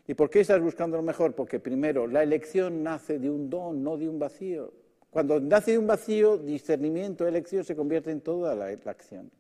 ¿Y 0.07 0.15
por 0.15 0.29
qué 0.29 0.41
estás 0.41 0.61
buscando 0.61 0.99
lo 0.99 1.03
mejor? 1.03 1.35
Porque 1.35 1.59
primero, 1.59 2.07
la 2.07 2.23
elección 2.23 2.83
nace 2.83 3.19
de 3.19 3.31
un 3.31 3.49
don, 3.49 3.83
no 3.83 3.97
de 3.97 4.09
un 4.09 4.19
vacío. 4.19 4.73
Cuando 5.15 5.39
nace 5.39 5.71
de 5.71 5.79
un 5.79 5.87
vacío, 5.87 6.37
discernimiento, 6.39 7.25
elección 7.25 7.63
se 7.63 7.77
convierte 7.77 8.11
en 8.11 8.21
toda 8.21 8.57
la 8.57 8.67
acción. 8.91 9.31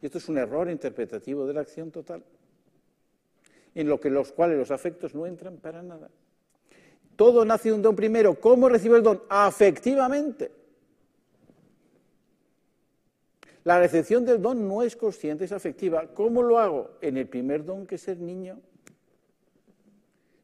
Y 0.00 0.06
esto 0.06 0.16
es 0.16 0.26
un 0.30 0.38
error 0.38 0.70
interpretativo 0.70 1.46
de 1.46 1.52
la 1.52 1.60
acción 1.60 1.90
total, 1.90 2.24
en 3.74 3.88
los 3.90 4.32
cuales 4.32 4.56
los 4.56 4.70
afectos 4.70 5.14
no 5.14 5.26
entran 5.26 5.58
para 5.58 5.82
nada. 5.82 6.08
Todo 7.14 7.44
nace 7.44 7.68
de 7.68 7.74
un 7.74 7.82
don 7.82 7.94
primero. 7.94 8.40
¿Cómo 8.40 8.70
recibo 8.70 8.96
el 8.96 9.02
don? 9.02 9.22
Afectivamente. 9.28 10.50
La 13.64 13.78
recepción 13.78 14.24
del 14.24 14.40
don 14.40 14.66
no 14.66 14.82
es 14.82 14.96
consciente, 14.96 15.44
es 15.44 15.52
afectiva. 15.52 16.06
¿Cómo 16.14 16.42
lo 16.42 16.58
hago? 16.58 16.92
En 17.02 17.18
el 17.18 17.28
primer 17.28 17.66
don, 17.66 17.86
que 17.86 17.96
es 17.96 18.08
el 18.08 18.24
niño. 18.24 18.58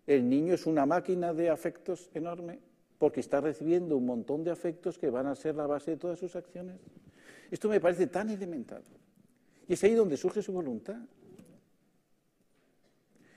El 0.06 0.28
niño 0.28 0.52
es 0.52 0.66
una 0.66 0.84
máquina 0.84 1.32
de 1.32 1.48
afectos 1.48 2.10
enorme 2.12 2.58
porque 3.04 3.20
está 3.20 3.38
recibiendo 3.38 3.98
un 3.98 4.06
montón 4.06 4.44
de 4.44 4.50
afectos 4.50 4.96
que 4.96 5.10
van 5.10 5.26
a 5.26 5.34
ser 5.34 5.56
la 5.56 5.66
base 5.66 5.90
de 5.90 5.96
todas 5.98 6.18
sus 6.18 6.36
acciones. 6.36 6.80
Esto 7.50 7.68
me 7.68 7.78
parece 7.78 8.06
tan 8.06 8.30
elemental. 8.30 8.82
Y 9.68 9.74
es 9.74 9.84
ahí 9.84 9.92
donde 9.92 10.16
surge 10.16 10.40
su 10.40 10.54
voluntad. 10.54 10.96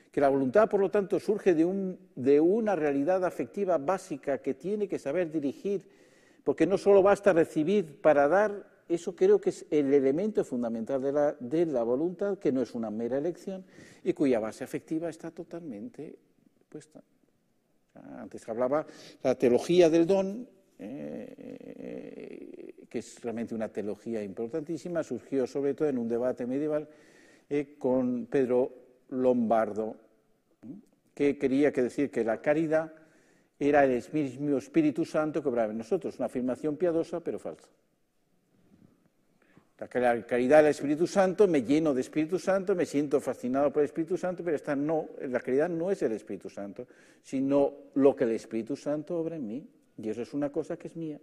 Que 0.10 0.22
la 0.22 0.30
voluntad, 0.30 0.69
por 0.69 0.80
lo 0.80 0.89
tanto, 0.89 1.19
surge 1.19 1.53
de, 1.53 1.65
un, 1.65 1.99
de 2.15 2.39
una 2.39 2.77
realidad 2.77 3.26
afectiva 3.26 3.77
básica 3.77 4.38
que 4.38 4.53
tiene 4.53 4.88
que 4.88 4.99
saber 4.99 5.30
dirigir, 5.34 5.85
porque 6.45 6.65
no 6.65 6.77
solo 6.77 7.03
basta 7.03 7.34
recibir 7.34 7.99
para 7.99 8.30
dar, 8.30 8.72
eso 8.88 9.18
creo 9.18 9.41
que 9.41 9.49
es 9.49 9.65
el 9.69 9.94
elemento 9.94 10.45
fundamental 10.45 11.35
de 11.41 11.65
la 11.65 11.84
voluntad, 11.84 12.38
que 12.38 12.53
no 12.53 12.61
es 12.61 12.73
una 12.73 12.89
mera 12.89 13.18
elección 13.18 13.65
y 14.02 14.14
cuya 14.14 14.39
base 14.39 14.64
afectiva 14.64 15.10
está 15.10 15.30
totalmente 15.30 16.18
puesta. 16.69 17.03
Antes 18.18 18.48
hablaba 18.49 18.86
la 19.24 19.36
teología 19.36 19.90
del 19.90 20.06
don, 20.07 20.48
eh, 20.80 22.07
que 22.90 22.99
es 22.99 23.22
realmente 23.22 23.56
una 23.56 23.69
teología 23.69 24.24
importantísima, 24.24 25.03
surgió 25.03 25.48
sobre 25.48 25.74
todo 25.74 25.90
en 25.90 25.98
un 25.98 26.07
debate 26.07 26.45
medieval 26.45 26.88
eh, 27.49 27.76
con 27.78 28.28
Pedro 28.28 28.74
Lombardo, 29.10 29.95
que 31.14 31.38
quería 31.38 31.72
que 31.72 31.84
decir 31.84 32.11
que 32.11 32.24
la 32.24 32.41
caridad 32.41 32.94
era 33.60 33.86
el 33.86 34.03
mismo 34.11 34.57
Espíritu 34.57 35.03
Santo 35.03 35.41
que 35.41 35.49
obraba 35.49 35.72
en 35.72 35.80
nosotros, 35.80 36.18
una 36.18 36.28
afirmación 36.28 36.78
piadosa 36.78 37.19
pero 37.22 37.40
falsa. 37.40 37.68
La 39.80 39.88
caridad 39.88 40.64
del 40.64 40.72
Espíritu 40.72 41.06
Santo, 41.06 41.48
me 41.48 41.62
lleno 41.62 41.94
de 41.94 42.02
Espíritu 42.02 42.40
Santo, 42.40 42.74
me 42.74 42.86
siento 42.86 43.22
fascinado 43.22 43.72
por 43.72 43.84
el 43.84 43.86
Espíritu 43.86 44.18
Santo, 44.18 44.44
pero 44.44 44.56
esta 44.56 44.76
no, 44.76 45.10
la 45.22 45.40
caridad 45.40 45.70
no 45.70 45.91
es 45.91 46.02
el 46.02 46.14
Espíritu 46.14 46.49
Santo, 46.49 46.88
sino 47.22 47.74
lo 47.94 48.16
que 48.16 48.24
el 48.24 48.32
Espíritu 48.32 48.76
Santo 48.76 49.20
obra 49.20 49.36
en 49.36 49.48
mí. 49.48 49.68
Y 49.98 50.10
eso 50.10 50.24
es 50.24 50.34
una 50.34 50.52
cosa 50.52 50.78
que 50.78 50.88
es 50.88 50.95
mía. 50.95 51.20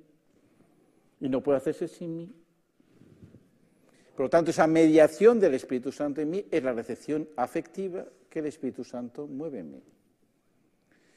Y 1.21 1.29
no 1.29 1.41
puede 1.41 1.59
hacerse 1.59 1.89
sin 1.89 2.17
mí. 2.17 2.33
Por 4.15 4.27
lo 4.27 4.31
tanto, 4.31 4.53
esa 4.53 4.69
mediación 4.69 5.41
del 5.41 5.55
Espíritu 5.55 5.91
Santo 5.91 6.21
en 6.21 6.31
mí 6.31 6.47
es 6.49 6.63
la 6.63 6.73
recepción 6.73 7.29
afectiva 7.37 8.05
que 8.31 8.39
el 8.39 8.47
Espíritu 8.47 8.85
Santo 8.85 9.27
mueve 9.27 9.59
en 9.59 9.73
mí. 9.73 9.83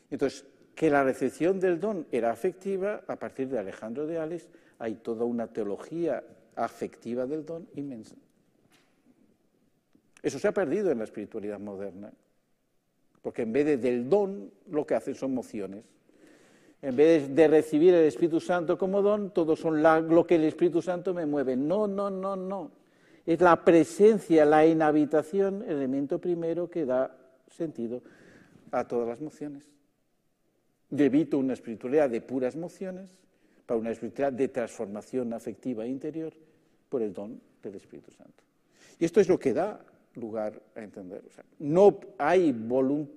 Entonces, 0.09 0.43
que 0.73 0.89
la 0.89 1.03
recepción 1.03 1.59
del 1.59 1.79
don 1.79 2.07
era 2.11 2.31
afectiva, 2.31 3.03
a 3.07 3.15
partir 3.17 3.49
de 3.49 3.59
Alejandro 3.59 4.07
de 4.07 4.17
Ales, 4.17 4.49
hay 4.79 4.95
toda 4.95 5.25
una 5.25 5.47
teología 5.47 6.23
afectiva 6.57 7.25
del 7.25 7.45
don 7.45 7.67
inmensa. 7.75 8.15
Eso 10.21 10.39
se 10.39 10.47
ha 10.47 10.51
perdido 10.51 10.91
en 10.91 10.97
la 10.97 11.03
espiritualidad 11.03 11.59
moderna, 11.59 12.11
porque 13.21 13.43
en 13.43 13.53
vez 13.53 13.65
de 13.65 13.77
del 13.77 14.09
don, 14.09 14.51
lo 14.69 14.85
que 14.85 14.95
hacen 14.95 15.15
son 15.15 15.33
mociones. 15.33 15.85
En 16.81 16.95
vez 16.95 17.33
de 17.33 17.47
recibir 17.47 17.93
el 17.93 18.05
Espíritu 18.05 18.39
Santo 18.39 18.77
como 18.77 19.01
don, 19.01 19.31
todo 19.31 19.55
son 19.55 19.81
lo 19.81 20.27
que 20.27 20.35
el 20.35 20.43
Espíritu 20.43 20.81
Santo 20.81 21.13
me 21.13 21.25
mueve. 21.25 21.55
No, 21.55 21.87
no, 21.87 22.09
no, 22.09 22.35
no. 22.35 22.71
Es 23.25 23.41
la 23.41 23.63
presencia, 23.63 24.45
la 24.45 24.65
inhabitación, 24.65 25.63
el 25.63 25.77
elemento 25.77 26.19
primero 26.19 26.69
que 26.69 26.85
da 26.85 27.15
sentido 27.49 28.01
a 28.71 28.87
todas 28.87 29.07
las 29.07 29.21
mociones. 29.21 29.63
Debito 30.89 31.37
una 31.37 31.53
espiritualidad 31.53 32.09
de 32.09 32.21
puras 32.21 32.55
mociones 32.55 33.17
para 33.65 33.79
una 33.79 33.91
espiritualidad 33.91 34.37
de 34.37 34.47
transformación 34.47 35.33
afectiva 35.33 35.85
interior 35.85 36.33
por 36.89 37.01
el 37.01 37.13
don 37.13 37.39
del 37.61 37.75
Espíritu 37.75 38.11
Santo. 38.11 38.43
Y 38.99 39.05
esto 39.05 39.19
es 39.19 39.29
lo 39.29 39.37
que 39.37 39.53
da 39.53 39.79
lugar 40.15 40.59
a 40.75 40.81
entender. 40.81 41.21
no 41.59 41.99
hay 42.17 42.51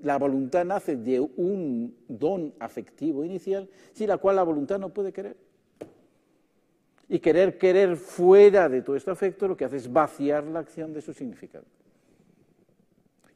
la 0.03 0.19
voluntad 0.19 0.65
nace 0.65 0.97
de 0.97 1.21
un 1.21 1.97
don 2.09 2.55
afectivo 2.59 3.25
inicial, 3.25 3.69
sin 3.93 4.09
la 4.09 4.19
cual 4.19 4.37
la 4.37 4.43
voluntad 4.43 4.79
no 4.79 4.91
puede 4.91 5.13
querer. 5.13 5.37
Y 7.09 7.19
querer 7.19 7.59
querer 7.59 7.97
fuera 7.97 8.69
de 8.69 8.83
todo 8.83 8.95
este 8.95 9.11
afecto 9.11 9.49
lo 9.49 9.57
que 9.57 9.65
hace 9.65 9.79
es 9.79 9.93
vaciar 9.93 10.45
la 10.45 10.61
acción 10.61 10.93
de 10.93 11.01
su 11.01 11.13
significado. 11.13 11.65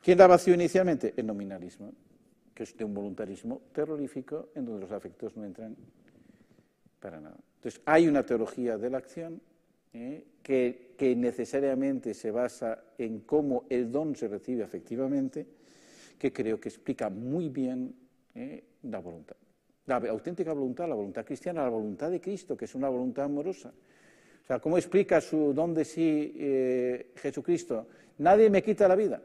¿Quién 0.01 0.19
da 0.19 0.27
vacío 0.27 0.55
inicialmente? 0.55 1.15
El 1.17 1.27
nominalismo, 1.27 1.93
que 2.55 2.63
es 2.63 2.77
de 2.77 2.85
un 2.85 2.95
voluntarismo 2.95 3.63
terrorífico 3.73 4.51
en 4.55 4.67
donde 4.67 4.83
los 4.83 4.93
afectos 4.93 5.37
no 5.37 5.45
entran 5.45 5.75
para 7.01 7.21
nada. 7.21 7.37
Entonces, 7.57 7.81
hay 7.87 8.07
una 8.07 8.25
teología 8.25 8.77
de 8.77 8.91
la 8.91 8.99
acción 8.99 9.41
¿eh? 9.95 10.25
que, 10.43 11.17
necesariamente 11.17 12.15
se 12.15 12.31
basa 12.31 12.85
en 12.99 13.21
cómo 13.21 13.65
el 13.69 13.91
don 13.91 14.15
se 14.17 14.29
recibe 14.29 14.65
efectivamente, 14.65 15.47
que 16.19 16.33
creo 16.33 16.61
que 16.61 16.69
explica 16.69 17.09
muy 17.09 17.49
bien 17.49 17.95
¿eh? 18.35 18.65
la 18.83 18.99
voluntad. 19.01 19.37
La 19.87 19.97
auténtica 19.97 20.53
voluntad, 20.53 20.89
la 20.89 20.95
voluntad 20.95 21.25
cristiana, 21.25 21.63
la 21.63 21.69
voluntad 21.69 22.11
de 22.11 22.21
Cristo, 22.21 22.57
que 22.57 22.65
es 22.65 22.75
una 22.75 22.89
voluntad 22.89 23.27
amorosa. 23.27 23.69
O 24.43 24.47
sea, 24.47 24.59
¿cómo 24.59 24.77
explica 24.79 25.21
su 25.21 25.53
don 25.53 25.75
de 25.75 25.85
sí 25.85 26.35
eh, 26.37 27.13
Jesucristo? 27.17 27.87
Nadie 28.19 28.49
me 28.49 28.63
quita 28.63 28.89
la 28.89 28.95
vida. 28.95 29.21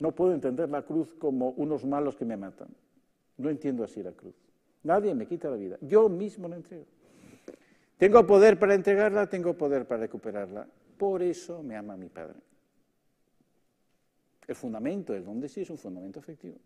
No 0.00 0.12
puedo 0.12 0.32
entender 0.32 0.68
la 0.68 0.82
cruz 0.82 1.14
como 1.18 1.50
unos 1.50 1.84
malos 1.84 2.16
que 2.16 2.24
me 2.24 2.36
matan. 2.36 2.68
No 3.36 3.48
entiendo 3.48 3.84
así 3.84 4.02
la 4.02 4.12
cruz. 4.12 4.34
Nadie 4.82 5.14
me 5.14 5.26
quita 5.26 5.50
la 5.50 5.56
vida. 5.56 5.78
Yo 5.82 6.08
mismo 6.08 6.48
la 6.48 6.56
entrego. 6.56 6.86
Tengo 8.00 8.26
poder 8.26 8.58
para 8.58 8.74
entregarla, 8.74 9.28
tengo 9.28 9.52
poder 9.52 9.84
para 9.84 10.00
recuperarla. 10.00 10.66
Por 10.96 11.22
eso 11.22 11.62
me 11.62 11.76
ama 11.76 11.98
mi 11.98 12.08
Padre. 12.08 12.40
El 14.48 14.54
fundamento 14.54 15.12
del 15.12 15.22
don 15.22 15.38
de 15.38 15.50
sí 15.50 15.60
es 15.60 15.68
un 15.68 15.76
fundamento 15.76 16.18
afectivo. 16.18 16.56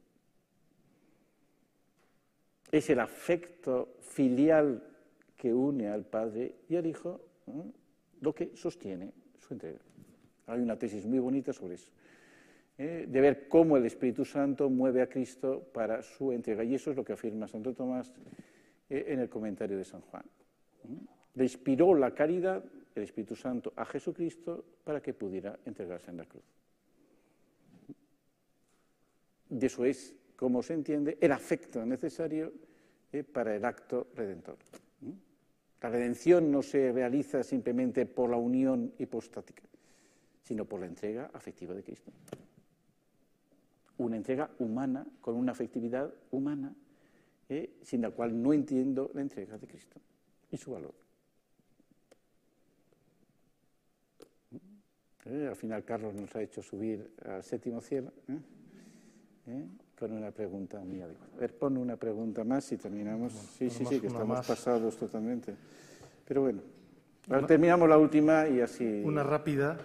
Es 2.71 2.89
el 2.89 3.01
afecto 3.01 3.97
filial 4.01 4.81
que 5.37 5.53
une 5.53 5.89
al 5.89 6.05
Padre 6.05 6.55
y 6.69 6.77
al 6.77 6.87
Hijo 6.87 7.21
lo 8.21 8.33
que 8.33 8.55
sostiene 8.55 9.13
su 9.37 9.55
entrega. 9.55 9.81
Hay 10.47 10.61
una 10.61 10.79
tesis 10.79 11.05
muy 11.05 11.19
bonita 11.19 11.53
sobre 11.53 11.75
eso. 11.75 11.91
¿eh? 12.79 13.07
de 13.09 13.21
ver 13.21 13.49
cómo 13.49 13.77
el 13.77 13.87
Espíritu 13.87 14.25
Santo 14.25 14.71
mueve 14.71 15.03
a 15.03 15.09
Cristo 15.09 15.67
para 15.73 16.01
su 16.01 16.31
entrega. 16.31 16.63
Y 16.63 16.77
eso 16.77 16.93
es 16.93 16.97
lo 16.97 17.05
que 17.05 17.15
afirma 17.15 17.49
Santo 17.49 17.75
Tomás 17.75 18.13
eh, 18.89 19.07
en 19.09 19.19
el 19.19 19.29
comentario 19.29 19.77
de 19.77 19.85
San 19.85 20.01
Juan. 20.01 20.25
Le 21.35 21.45
inspiró 21.45 21.95
la 21.95 22.15
caridad, 22.15 22.65
el 22.95 23.03
Espíritu 23.03 23.35
Santo, 23.35 23.73
a 23.77 23.85
Jesucristo 23.85 24.65
para 24.85 25.01
que 25.01 25.15
pudiera 25.15 25.59
entregarse 25.65 26.11
en 26.11 26.17
la 26.19 26.25
cruz. 26.25 26.45
Y 29.51 29.65
eso 29.65 29.85
es, 29.85 30.15
como 30.37 30.63
se 30.63 30.75
entiende, 30.75 31.19
el 31.21 31.33
afecto 31.33 31.85
necesario 31.85 32.53
eh, 33.13 33.23
para 33.23 33.55
el 33.55 33.65
acto 33.65 34.09
redentor. 34.15 34.57
La 35.81 35.91
redención 35.91 36.51
no 36.51 36.63
se 36.63 36.93
realiza 36.93 37.43
simplemente 37.43 38.07
por 38.07 38.31
la 38.31 38.37
unión 38.37 38.95
hipostática, 38.99 39.63
sino 40.43 40.65
por 40.65 40.81
la 40.81 40.87
entrega 40.87 41.31
afectiva 41.33 41.75
de 41.75 41.83
Cristo. 41.83 42.11
Una 43.99 44.17
entrega 44.17 44.51
humana, 44.59 45.07
con 45.21 45.37
una 45.37 45.53
afectividad 45.53 46.13
humana, 46.31 46.75
eh, 47.49 47.77
sin 47.83 48.01
la 48.01 48.11
cual 48.11 48.43
no 48.43 48.53
entiendo 48.53 49.11
la 49.15 49.21
entrega 49.21 49.59
de 49.59 49.67
Cristo 49.67 50.01
y 50.51 50.57
su 50.57 50.73
valor. 50.73 51.04
¿Eh? 55.27 55.47
Al 55.49 55.57
final 55.57 55.85
Carlos 55.85 56.15
nos 56.15 56.35
ha 56.37 56.43
hecho 56.43 56.63
subir 56.63 57.11
al 57.27 57.43
séptimo 57.43 57.81
cielo 57.81 58.13
¿eh? 58.29 58.39
¿Eh? 59.47 59.65
con 59.99 60.13
una 60.13 60.31
pregunta 60.31 60.81
muy 60.81 61.01
adecuada. 61.01 61.33
A 61.37 61.41
ver, 61.41 61.55
pon 61.57 61.77
una 61.77 61.97
pregunta 61.97 62.45
más 62.45 62.71
y 62.73 62.77
terminamos. 62.77 63.33
Sí, 63.33 63.71
sí, 63.71 63.85
sí, 63.87 64.01
que 64.01 64.09
estamos 64.09 64.47
pasados 64.47 64.97
totalmente. 64.97 65.55
Pero 66.27 66.43
bueno, 66.43 66.61
ahora 67.31 67.47
terminamos 67.47 67.89
la 67.89 67.97
última 67.97 68.49
y 68.49 68.61
así. 68.61 69.03
Una 69.05 69.23
rápida. 69.23 69.79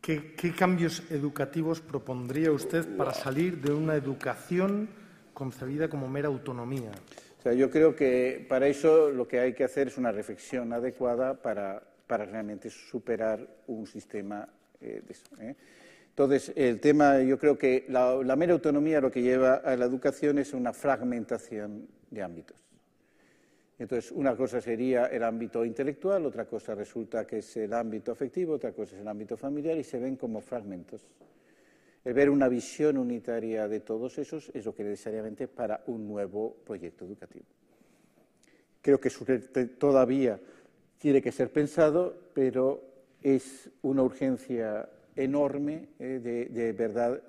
¿Qué, 0.00 0.34
¿Qué, 0.34 0.52
cambios 0.52 1.10
educativos 1.10 1.80
propondría 1.80 2.50
usted 2.50 2.96
para 2.96 3.12
salir 3.12 3.60
de 3.60 3.72
una 3.72 3.94
educación 3.94 4.88
concebida 5.34 5.88
como 5.88 6.08
mera 6.08 6.28
autonomía? 6.28 6.90
O 7.38 7.42
sea, 7.42 7.52
yo 7.52 7.70
creo 7.70 7.94
que 7.94 8.44
para 8.48 8.68
eso 8.68 9.10
lo 9.10 9.28
que 9.28 9.38
hay 9.38 9.52
que 9.52 9.64
hacer 9.64 9.88
es 9.88 9.98
una 9.98 10.10
reflexión 10.10 10.72
adecuada 10.72 11.42
para 11.42 11.82
para 12.08 12.24
realmente 12.24 12.70
superar 12.70 13.46
un 13.68 13.86
sistema 13.86 14.48
eh, 14.80 15.02
de 15.06 15.12
eso. 15.12 15.26
¿eh? 15.40 15.54
Entonces, 16.08 16.52
el 16.56 16.80
tema, 16.80 17.20
yo 17.20 17.38
creo 17.38 17.56
que 17.56 17.84
la, 17.88 18.34
mera 18.34 18.54
autonomía 18.54 19.00
lo 19.00 19.10
que 19.10 19.22
lleva 19.22 19.56
a 19.56 19.76
la 19.76 19.84
educación 19.84 20.38
es 20.38 20.52
una 20.52 20.72
fragmentación 20.72 21.86
de 22.10 22.22
ámbitos. 22.22 22.56
Entonces, 23.78 24.10
una 24.10 24.34
cosa 24.34 24.60
sería 24.60 25.06
el 25.06 25.22
ámbito 25.22 25.64
intelectual, 25.64 26.26
otra 26.26 26.46
cosa 26.46 26.74
resulta 26.74 27.24
que 27.24 27.38
es 27.38 27.56
el 27.58 27.72
ámbito 27.72 28.10
afectivo, 28.10 28.54
otra 28.54 28.72
cosa 28.72 28.96
es 28.96 29.02
el 29.02 29.06
ámbito 29.06 29.36
familiar 29.36 29.76
y 29.76 29.84
se 29.84 30.00
ven 30.00 30.16
como 30.16 30.40
fragmentos. 30.40 31.06
El 32.04 32.14
ver 32.14 32.30
una 32.30 32.48
visión 32.48 32.98
unitaria 32.98 33.68
de 33.68 33.80
todos 33.80 34.18
esos 34.18 34.50
es 34.54 34.64
lo 34.64 34.74
que 34.74 34.82
necesariamente 34.82 35.46
para 35.46 35.84
un 35.86 36.08
nuevo 36.08 36.56
proyecto 36.64 37.04
educativo. 37.04 37.44
Creo 38.82 38.98
que 38.98 39.10
todavía 39.78 40.40
tiene 40.98 41.22
que 41.22 41.32
ser 41.32 41.50
pensado, 41.50 42.14
pero 42.34 42.82
es 43.22 43.70
una 43.82 44.02
urgencia 44.02 44.88
enorme 45.16 45.88
eh, 45.98 46.48
de, 46.50 46.72
verdad 46.72 47.20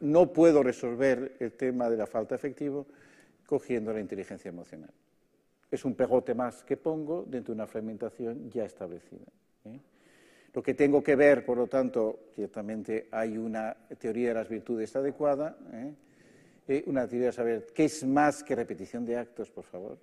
no 0.00 0.32
puedo 0.32 0.62
resolver 0.62 1.36
el 1.38 1.52
tema 1.52 1.88
de 1.88 1.96
la 1.96 2.06
falta 2.06 2.34
efectivo 2.34 2.86
cogiendo 3.46 3.92
la 3.92 4.00
inteligencia 4.00 4.48
emocional. 4.48 4.90
Es 5.70 5.84
un 5.84 5.94
pegote 5.94 6.34
más 6.34 6.64
que 6.64 6.76
pongo 6.76 7.24
dentro 7.28 7.54
de 7.54 7.60
una 7.60 7.66
fragmentación 7.66 8.50
ya 8.50 8.64
establecida. 8.64 9.26
¿eh? 9.64 9.78
Lo 10.52 10.62
que 10.62 10.74
tengo 10.74 11.02
que 11.02 11.16
ver, 11.16 11.44
por 11.44 11.58
lo 11.58 11.66
tanto, 11.66 12.30
ciertamente 12.34 13.08
hay 13.10 13.36
una 13.36 13.76
teoría 13.98 14.28
de 14.28 14.34
las 14.34 14.48
virtudes 14.48 14.94
adecuada, 14.96 15.56
¿eh? 16.68 16.82
una 16.86 17.06
teoría 17.06 17.26
de 17.26 17.32
saber 17.32 17.66
qué 17.74 17.84
es 17.84 18.04
más 18.04 18.42
que 18.42 18.56
repetición 18.56 19.04
de 19.04 19.18
actos, 19.18 19.50
por 19.50 19.64
favor. 19.64 19.98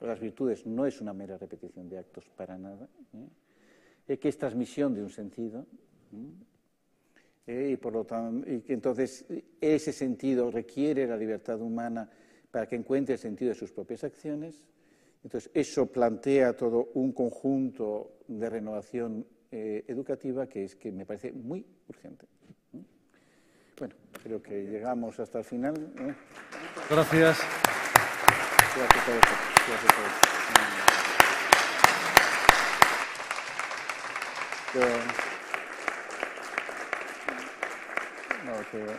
Las 0.00 0.20
virtudes 0.20 0.64
no 0.66 0.86
es 0.86 1.00
una 1.00 1.12
mera 1.12 1.36
repetición 1.36 1.88
de 1.88 1.98
actos 1.98 2.28
para 2.36 2.56
nada, 2.56 2.88
¿eh? 4.06 4.16
que 4.18 4.28
es 4.28 4.38
transmisión 4.38 4.94
de 4.94 5.02
un 5.02 5.10
sentido. 5.10 5.66
¿eh? 7.46 7.70
y 7.72 7.76
por 7.76 7.92
lo 7.92 8.04
tanto, 8.04 8.48
y 8.48 8.62
entonces 8.68 9.26
ese 9.60 9.92
sentido 9.92 10.50
requiere 10.50 11.06
la 11.06 11.16
libertad 11.16 11.60
humana 11.60 12.08
para 12.50 12.66
que 12.66 12.76
encuentre 12.76 13.14
el 13.14 13.18
sentido 13.18 13.50
de 13.50 13.54
sus 13.54 13.72
propias 13.72 14.04
acciones. 14.04 14.64
Entonces, 15.24 15.50
eso 15.52 15.86
plantea 15.86 16.56
todo 16.56 16.90
un 16.94 17.12
conjunto 17.12 18.18
de 18.28 18.48
renovación 18.48 19.26
eh, 19.50 19.84
educativa 19.88 20.46
que 20.46 20.64
es 20.64 20.76
que 20.76 20.92
me 20.92 21.04
parece 21.04 21.32
muy 21.32 21.64
urgente. 21.88 22.26
Bueno, 23.78 23.94
creo 24.22 24.42
que 24.42 24.64
llegamos 24.64 25.18
hasta 25.20 25.38
el 25.38 25.44
final. 25.44 25.74
Gracias. 26.88 27.38
Gracias 28.76 29.08
a 29.08 29.47
todos. 29.76 30.38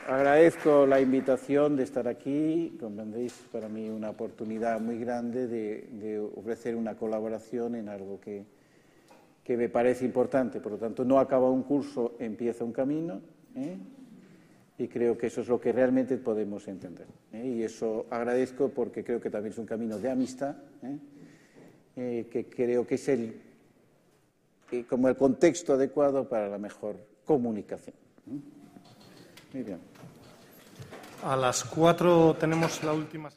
agradezco 0.08 0.86
la 0.86 1.00
invitación 1.00 1.76
de 1.76 1.84
estar 1.84 2.08
aquí, 2.08 2.78
comprendéis, 2.80 3.34
para 3.52 3.68
mí 3.70 3.90
una 3.90 4.10
oportunidad 4.10 4.80
muy 4.80 5.00
grande 5.00 5.48
de, 5.48 6.20
ofrecer 6.36 6.76
una 6.76 6.96
colaboración 6.96 7.76
en 7.76 7.90
algo 7.90 8.20
que, 8.20 8.46
que, 9.44 9.58
me 9.58 9.70
parece 9.70 10.06
importante. 10.06 10.60
Por 10.60 10.74
lo 10.74 10.78
tanto, 10.78 11.04
no 11.06 11.20
acaba 11.20 11.50
un 11.50 11.64
curso, 11.64 12.16
empieza 12.20 12.64
un 12.64 12.74
camino. 12.74 13.22
¿eh? 13.56 13.78
Y 14.80 14.88
creo 14.88 15.18
que 15.18 15.28
eso 15.28 15.42
es 15.42 15.50
lo 15.50 15.60
que 15.60 15.74
realmente 15.74 16.18
podemos 16.18 16.66
entender. 16.70 17.06
¿eh? 17.34 17.46
Y 17.46 17.64
eso 17.64 18.08
agradezco 18.10 18.70
porque 18.70 19.04
creo 19.04 19.20
que 19.20 19.30
también 19.30 19.52
es 19.52 19.60
un 19.60 19.66
camino 19.66 20.00
de 20.00 20.10
amistad, 20.10 20.56
¿eh? 21.96 22.26
que 22.32 22.46
creo 22.50 22.88
que 22.88 22.96
es 22.96 23.10
el, 23.10 23.42
como 24.88 25.10
el 25.10 25.18
contexto 25.18 25.74
adecuado 25.74 26.30
para 26.30 26.48
la 26.48 26.58
mejor 26.58 26.96
comunicación. 27.26 27.96
Muy 29.54 29.64
bien. 29.64 29.80
A 31.24 31.36
las 31.36 31.66
cuatro 31.66 32.38
tenemos 32.40 32.82
la 32.82 32.94
última. 32.94 33.30